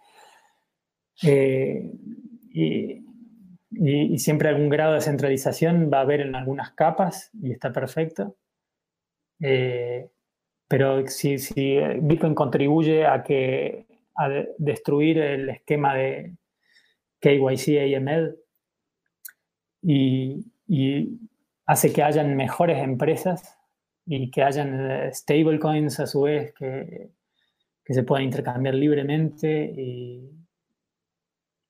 eh, 1.24 1.92
y, 2.52 3.04
y, 3.72 4.20
siempre 4.20 4.50
algún 4.50 4.70
grado 4.70 4.94
de 4.94 5.02
centralización 5.02 5.90
va 5.92 6.00
a 6.00 6.02
haber 6.02 6.22
en 6.22 6.36
algunas 6.36 6.72
capas 6.72 7.30
y 7.42 7.52
está 7.52 7.72
perfecto. 7.72 8.36
Eh, 9.40 10.10
pero 10.68 11.08
si, 11.08 11.38
si, 11.38 11.78
Bitcoin 12.02 12.36
contribuye 12.36 13.06
a, 13.06 13.24
que, 13.24 13.86
a 14.16 14.30
destruir 14.58 15.18
el 15.20 15.50
esquema 15.50 15.96
de 15.96 16.36
KYC 17.20 17.96
AML 17.98 18.38
y, 19.82 20.46
y 20.68 21.20
hace 21.66 21.92
que 21.92 22.04
hayan 22.04 22.36
mejores 22.36 22.84
empresas 22.84 23.58
y 24.06 24.30
que 24.30 24.44
hayan 24.44 24.92
eh, 24.92 25.10
stablecoins 25.14 26.00
a 26.00 26.08
su 26.08 26.22
vez 26.24 26.54
que, 26.54 27.12
que 27.84 27.94
se 27.94 28.04
puedan 28.04 28.26
intercambiar 28.26 28.74
libremente 28.74 29.74
y, 29.78 30.32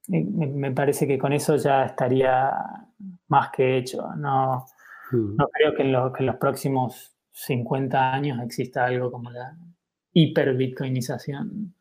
me 0.07 0.71
parece 0.71 1.07
que 1.07 1.17
con 1.17 1.33
eso 1.33 1.55
ya 1.55 1.85
estaría 1.85 2.51
más 3.27 3.49
que 3.49 3.77
hecho. 3.77 4.07
No, 4.15 4.67
hmm. 5.11 5.35
no 5.35 5.47
creo 5.47 5.73
que 5.73 5.81
en, 5.81 5.91
los 5.91 6.35
próximos 6.39 7.17
50 7.31 8.13
años 8.13 8.39
exista 8.43 8.85
algo 8.85 9.11
como 9.11 9.31
la 9.31 9.57
hiper-bitcoinización. 10.13 11.73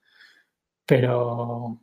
Pero, 0.86 1.81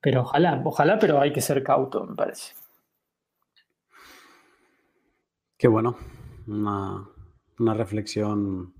pero 0.00 0.22
ojalá, 0.22 0.60
ojalá, 0.64 0.98
pero 0.98 1.20
hay 1.20 1.32
que 1.32 1.40
ser 1.40 1.62
cauto, 1.62 2.04
me 2.04 2.14
parece. 2.14 2.54
Qué 5.56 5.68
bueno. 5.68 5.96
Una, 6.46 7.08
una 7.58 7.74
reflexión 7.74 8.74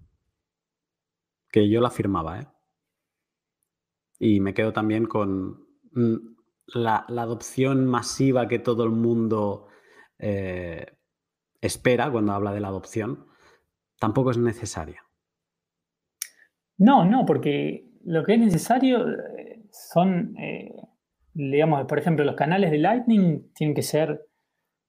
que 1.51 1.69
yo 1.71 1.81
la 1.81 1.91
firmaba, 1.91 2.41
¿eh? 2.41 2.49
Y 4.19 4.41
me 4.41 4.55
quedo 4.55 4.73
también 4.73 5.07
con 5.07 5.67
mm, 5.93 6.17
la, 6.67 7.05
adopción 7.09 7.87
masiva 7.87 8.49
que 8.49 8.59
todo 8.59 8.85
el 8.85 8.91
mundo 8.91 9.69
eh, 10.19 10.87
espera 11.61 12.11
cuando 12.11 12.33
habla 12.33 12.53
de 12.53 12.61
la 12.61 12.69
adopción 12.69 13.27
tampoco 13.99 14.31
es 14.31 14.39
necesaria. 14.39 15.05
No, 16.77 17.05
no, 17.05 17.25
porque 17.25 17.94
lo 18.05 18.25
que 18.25 18.35
es 18.35 18.41
necesario 18.41 19.09
eh, 19.09 19.63
son, 19.71 20.37
eh, 20.39 20.75
digamos, 21.33 21.87
por 21.87 21.99
ejemplo, 21.99 22.25
los 22.25 22.37
canales 22.37 22.71
de 22.71 22.79
Lightning 22.79 23.53
tienen 23.55 23.75
que 23.75 23.83
ser 23.83 24.27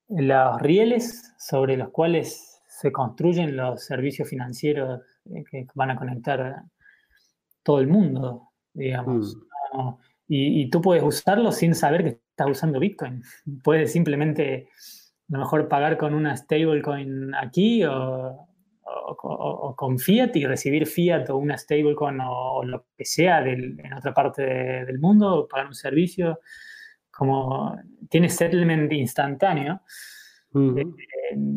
los 0.08 0.62
rieles 0.62 1.34
sobre 1.38 1.78
los 1.78 1.90
cuales 1.90 2.62
se 2.68 2.92
construyen 2.92 3.56
los 3.56 3.84
servicios 3.84 4.30
financieros 4.30 5.02
que 5.50 5.66
van 5.74 5.92
a 5.92 5.96
conectar 5.96 6.62
todo 7.64 7.80
el 7.80 7.88
mundo, 7.88 8.52
digamos. 8.74 9.36
Mm. 9.74 9.90
Y, 10.28 10.70
tú 10.70 10.82
puedes 10.82 11.04
usarlo 11.04 11.52
sin 11.52 11.76
saber 11.76 12.04
que 12.04 12.10
estás 12.10 12.50
usando 12.50 12.80
Bitcoin. 12.80 13.24
Puedes 13.64 13.92
simplemente, 13.92 14.70
a 15.30 15.34
lo 15.34 15.40
mejor, 15.40 15.68
pagar 15.68 15.98
con 15.98 16.14
una 16.14 16.36
stablecoin 16.36 17.34
aquí 17.36 17.84
o, 17.84 18.48
con 19.76 19.98
fiat 19.98 20.36
y 20.36 20.46
recibir 20.46 20.86
fiat 20.86 21.30
o 21.30 21.38
una 21.38 21.58
stablecoin 21.58 22.20
o, 22.22 22.64
lo 22.64 22.86
que 22.96 23.06
sea 23.06 23.40
en 23.40 23.94
otra 23.94 24.14
parte 24.14 24.44
del 24.44 25.00
mundo, 25.00 25.48
pagar 25.50 25.68
un 25.68 25.76
servicio. 25.76 26.40
Como 27.12 27.78
tiene 28.10 28.30
settlement 28.30 28.92
instantáneo 28.92 29.82
eh, 30.54 30.84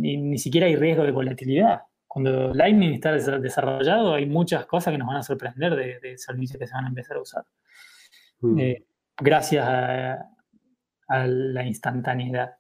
y 0.02 0.16
ni 0.16 0.38
siquiera 0.38 0.66
hay 0.66 0.76
riesgo 0.76 1.02
de 1.04 1.10
volatilidad. 1.10 1.82
Cuando 2.06 2.54
Lightning 2.54 2.94
está 2.94 3.12
desarrollado, 3.12 4.14
hay 4.14 4.26
muchas 4.26 4.66
cosas 4.66 4.92
que 4.92 4.98
nos 4.98 5.08
van 5.08 5.18
a 5.18 5.22
sorprender 5.22 5.74
de, 5.76 5.98
de 6.00 6.16
servicios 6.16 6.58
que 6.58 6.66
se 6.66 6.74
van 6.74 6.86
a 6.86 6.88
empezar 6.88 7.16
a 7.16 7.20
usar. 7.20 7.44
Eh, 8.58 8.84
gracias 9.16 9.66
a, 9.66 10.24
la 11.08 11.64
instantaneidad. 11.64 12.57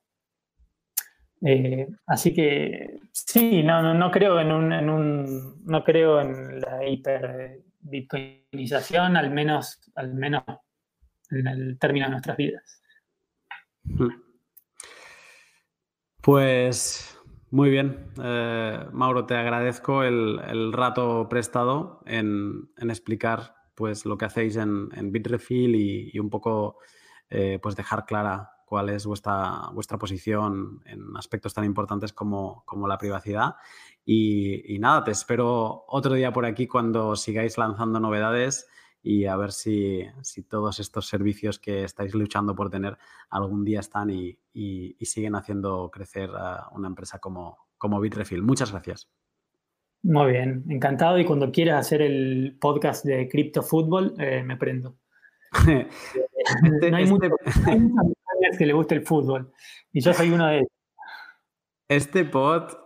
Eh, 1.40 1.86
así 2.06 2.34
que 2.34 3.00
sí, 3.12 3.62
no, 3.62 3.94
no, 3.94 4.10
creo 4.10 4.40
en 4.40 4.50
un, 4.50 5.64
no 5.64 5.84
creo 5.84 6.20
en 6.20 6.60
la 6.60 6.86
hiper 6.86 7.62
bitcoinización, 7.80 9.16
al 9.16 9.30
menos, 9.30 9.80
al 9.94 10.14
menos 10.14 10.42
en 11.30 11.46
el 11.46 11.78
término 11.78 12.06
de 12.06 12.10
nuestras 12.10 12.36
vidas. 12.36 12.82
Mm. 13.84 14.08
Pues 16.20 17.18
muy 17.50 17.70
bien, 17.70 18.12
eh, 18.22 18.86
Mauro, 18.92 19.24
te 19.24 19.34
agradezco 19.34 20.02
el, 20.02 20.72
rato 20.72 21.28
prestado 21.28 22.02
en, 22.04 22.70
en 22.76 22.90
explicar 22.90 23.54
pues 23.74 24.04
lo 24.04 24.18
que 24.18 24.24
hacéis 24.24 24.56
en, 24.56 24.88
en 24.92 25.12
Bitrefill 25.12 25.74
y, 25.76 26.18
un 26.18 26.28
poco 26.28 26.78
eh, 27.30 27.58
pues 27.62 27.76
dejar 27.76 28.04
clara 28.06 28.50
cuál 28.68 28.90
es 28.90 29.06
vuestra, 29.06 29.70
vuestra 29.72 29.96
posición 29.96 30.82
en 30.84 31.16
aspectos 31.16 31.54
tan 31.54 31.64
importantes 31.64 32.12
como, 32.12 32.62
como 32.66 32.86
la 32.86 32.98
privacidad. 32.98 33.56
Y, 34.04 34.74
y, 34.74 34.78
nada, 34.78 35.04
te 35.04 35.10
espero 35.10 35.84
otro 35.88 36.14
día 36.14 36.32
por 36.32 36.44
aquí 36.44 36.66
cuando 36.66 37.16
sigáis 37.16 37.56
lanzando 37.56 37.98
novedades 37.98 38.68
y 39.02 39.24
a 39.24 39.36
ver 39.36 39.52
si, 39.52 40.04
si 40.22 40.42
todos 40.42 40.80
estos 40.80 41.06
servicios 41.06 41.58
que 41.58 41.84
estáis 41.84 42.14
luchando 42.14 42.54
por 42.54 42.68
tener 42.68 42.98
algún 43.30 43.64
día 43.64 43.80
están 43.80 44.10
y, 44.10 44.38
y, 44.52 44.94
siguen 45.06 45.34
haciendo 45.34 45.90
crecer 45.90 46.30
a 46.36 46.68
una 46.72 46.88
empresa 46.88 47.18
como, 47.18 47.68
como 47.78 48.00
Bitrefill. 48.00 48.42
Muchas 48.42 48.70
gracias. 48.70 49.08
Muy 50.02 50.32
bien, 50.32 50.64
encantado. 50.68 51.18
Y 51.18 51.24
cuando 51.24 51.50
quieras 51.50 51.86
hacer 51.86 52.02
el 52.02 52.58
podcast 52.60 53.04
de 53.04 53.28
Crypto 53.28 53.62
Fútbol, 53.62 54.14
eh, 54.18 54.42
me 54.44 54.56
prendo. 54.56 54.98
Este, 56.62 56.90
no 56.90 56.96
hay, 56.96 57.04
este... 57.04 57.30
que 58.58 58.66
le 58.66 58.72
guste 58.72 58.94
el 58.94 59.02
fútbol. 59.02 59.52
Y 59.92 60.00
yo 60.00 60.12
soy 60.12 60.30
uno 60.30 60.46
de 60.46 60.56
ellos. 60.58 60.68
Este 61.88 62.24
pod 62.24 62.76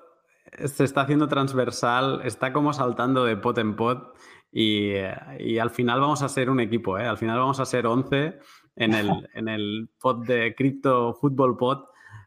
se 0.64 0.84
está 0.84 1.02
haciendo 1.02 1.28
transversal, 1.28 2.20
está 2.24 2.52
como 2.52 2.72
saltando 2.72 3.24
de 3.24 3.36
pot 3.36 3.58
en 3.58 3.76
pot. 3.76 4.14
Y, 4.50 4.92
y 5.38 5.58
al 5.58 5.70
final 5.70 6.00
vamos 6.00 6.22
a 6.22 6.28
ser 6.28 6.50
un 6.50 6.60
equipo, 6.60 6.98
¿eh? 6.98 7.06
Al 7.06 7.16
final 7.16 7.38
vamos 7.38 7.58
a 7.58 7.64
ser 7.64 7.86
11 7.86 8.38
en 8.76 8.94
el, 8.94 9.08
en 9.34 9.48
el 9.48 9.88
pod 10.00 10.26
de 10.26 10.54
Crypto 10.54 11.14
Fútbol 11.14 11.56
Pod. 11.56 11.84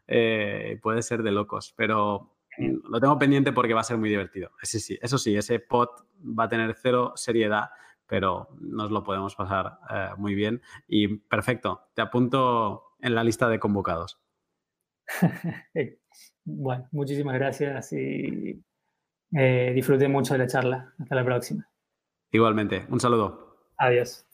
Eh, 0.08 0.78
puede 0.82 1.02
ser 1.02 1.22
de 1.22 1.32
locos, 1.32 1.72
pero 1.76 2.36
lo 2.58 3.00
tengo 3.00 3.18
pendiente 3.18 3.52
porque 3.52 3.74
va 3.74 3.80
a 3.80 3.84
ser 3.84 3.98
muy 3.98 4.08
divertido. 4.08 4.50
Sí, 4.62 4.80
sí, 4.80 4.98
eso 5.00 5.18
sí, 5.18 5.36
ese 5.36 5.60
pod 5.60 5.88
va 6.22 6.44
a 6.44 6.48
tener 6.48 6.74
cero 6.80 7.12
seriedad, 7.16 7.70
pero 8.06 8.48
nos 8.60 8.90
lo 8.90 9.02
podemos 9.02 9.34
pasar 9.34 9.78
eh, 9.90 10.10
muy 10.16 10.34
bien. 10.34 10.62
Y 10.86 11.18
perfecto, 11.18 11.88
te 11.94 12.02
apunto 12.02 12.85
en 13.00 13.14
la 13.14 13.24
lista 13.24 13.48
de 13.48 13.58
convocados. 13.58 14.20
bueno, 16.44 16.88
muchísimas 16.92 17.34
gracias 17.34 17.92
y 17.92 18.62
eh, 19.32 19.72
disfruté 19.74 20.08
mucho 20.08 20.34
de 20.34 20.38
la 20.38 20.46
charla. 20.46 20.94
Hasta 20.98 21.14
la 21.14 21.24
próxima. 21.24 21.68
Igualmente, 22.32 22.86
un 22.88 23.00
saludo. 23.00 23.70
Adiós. 23.78 24.26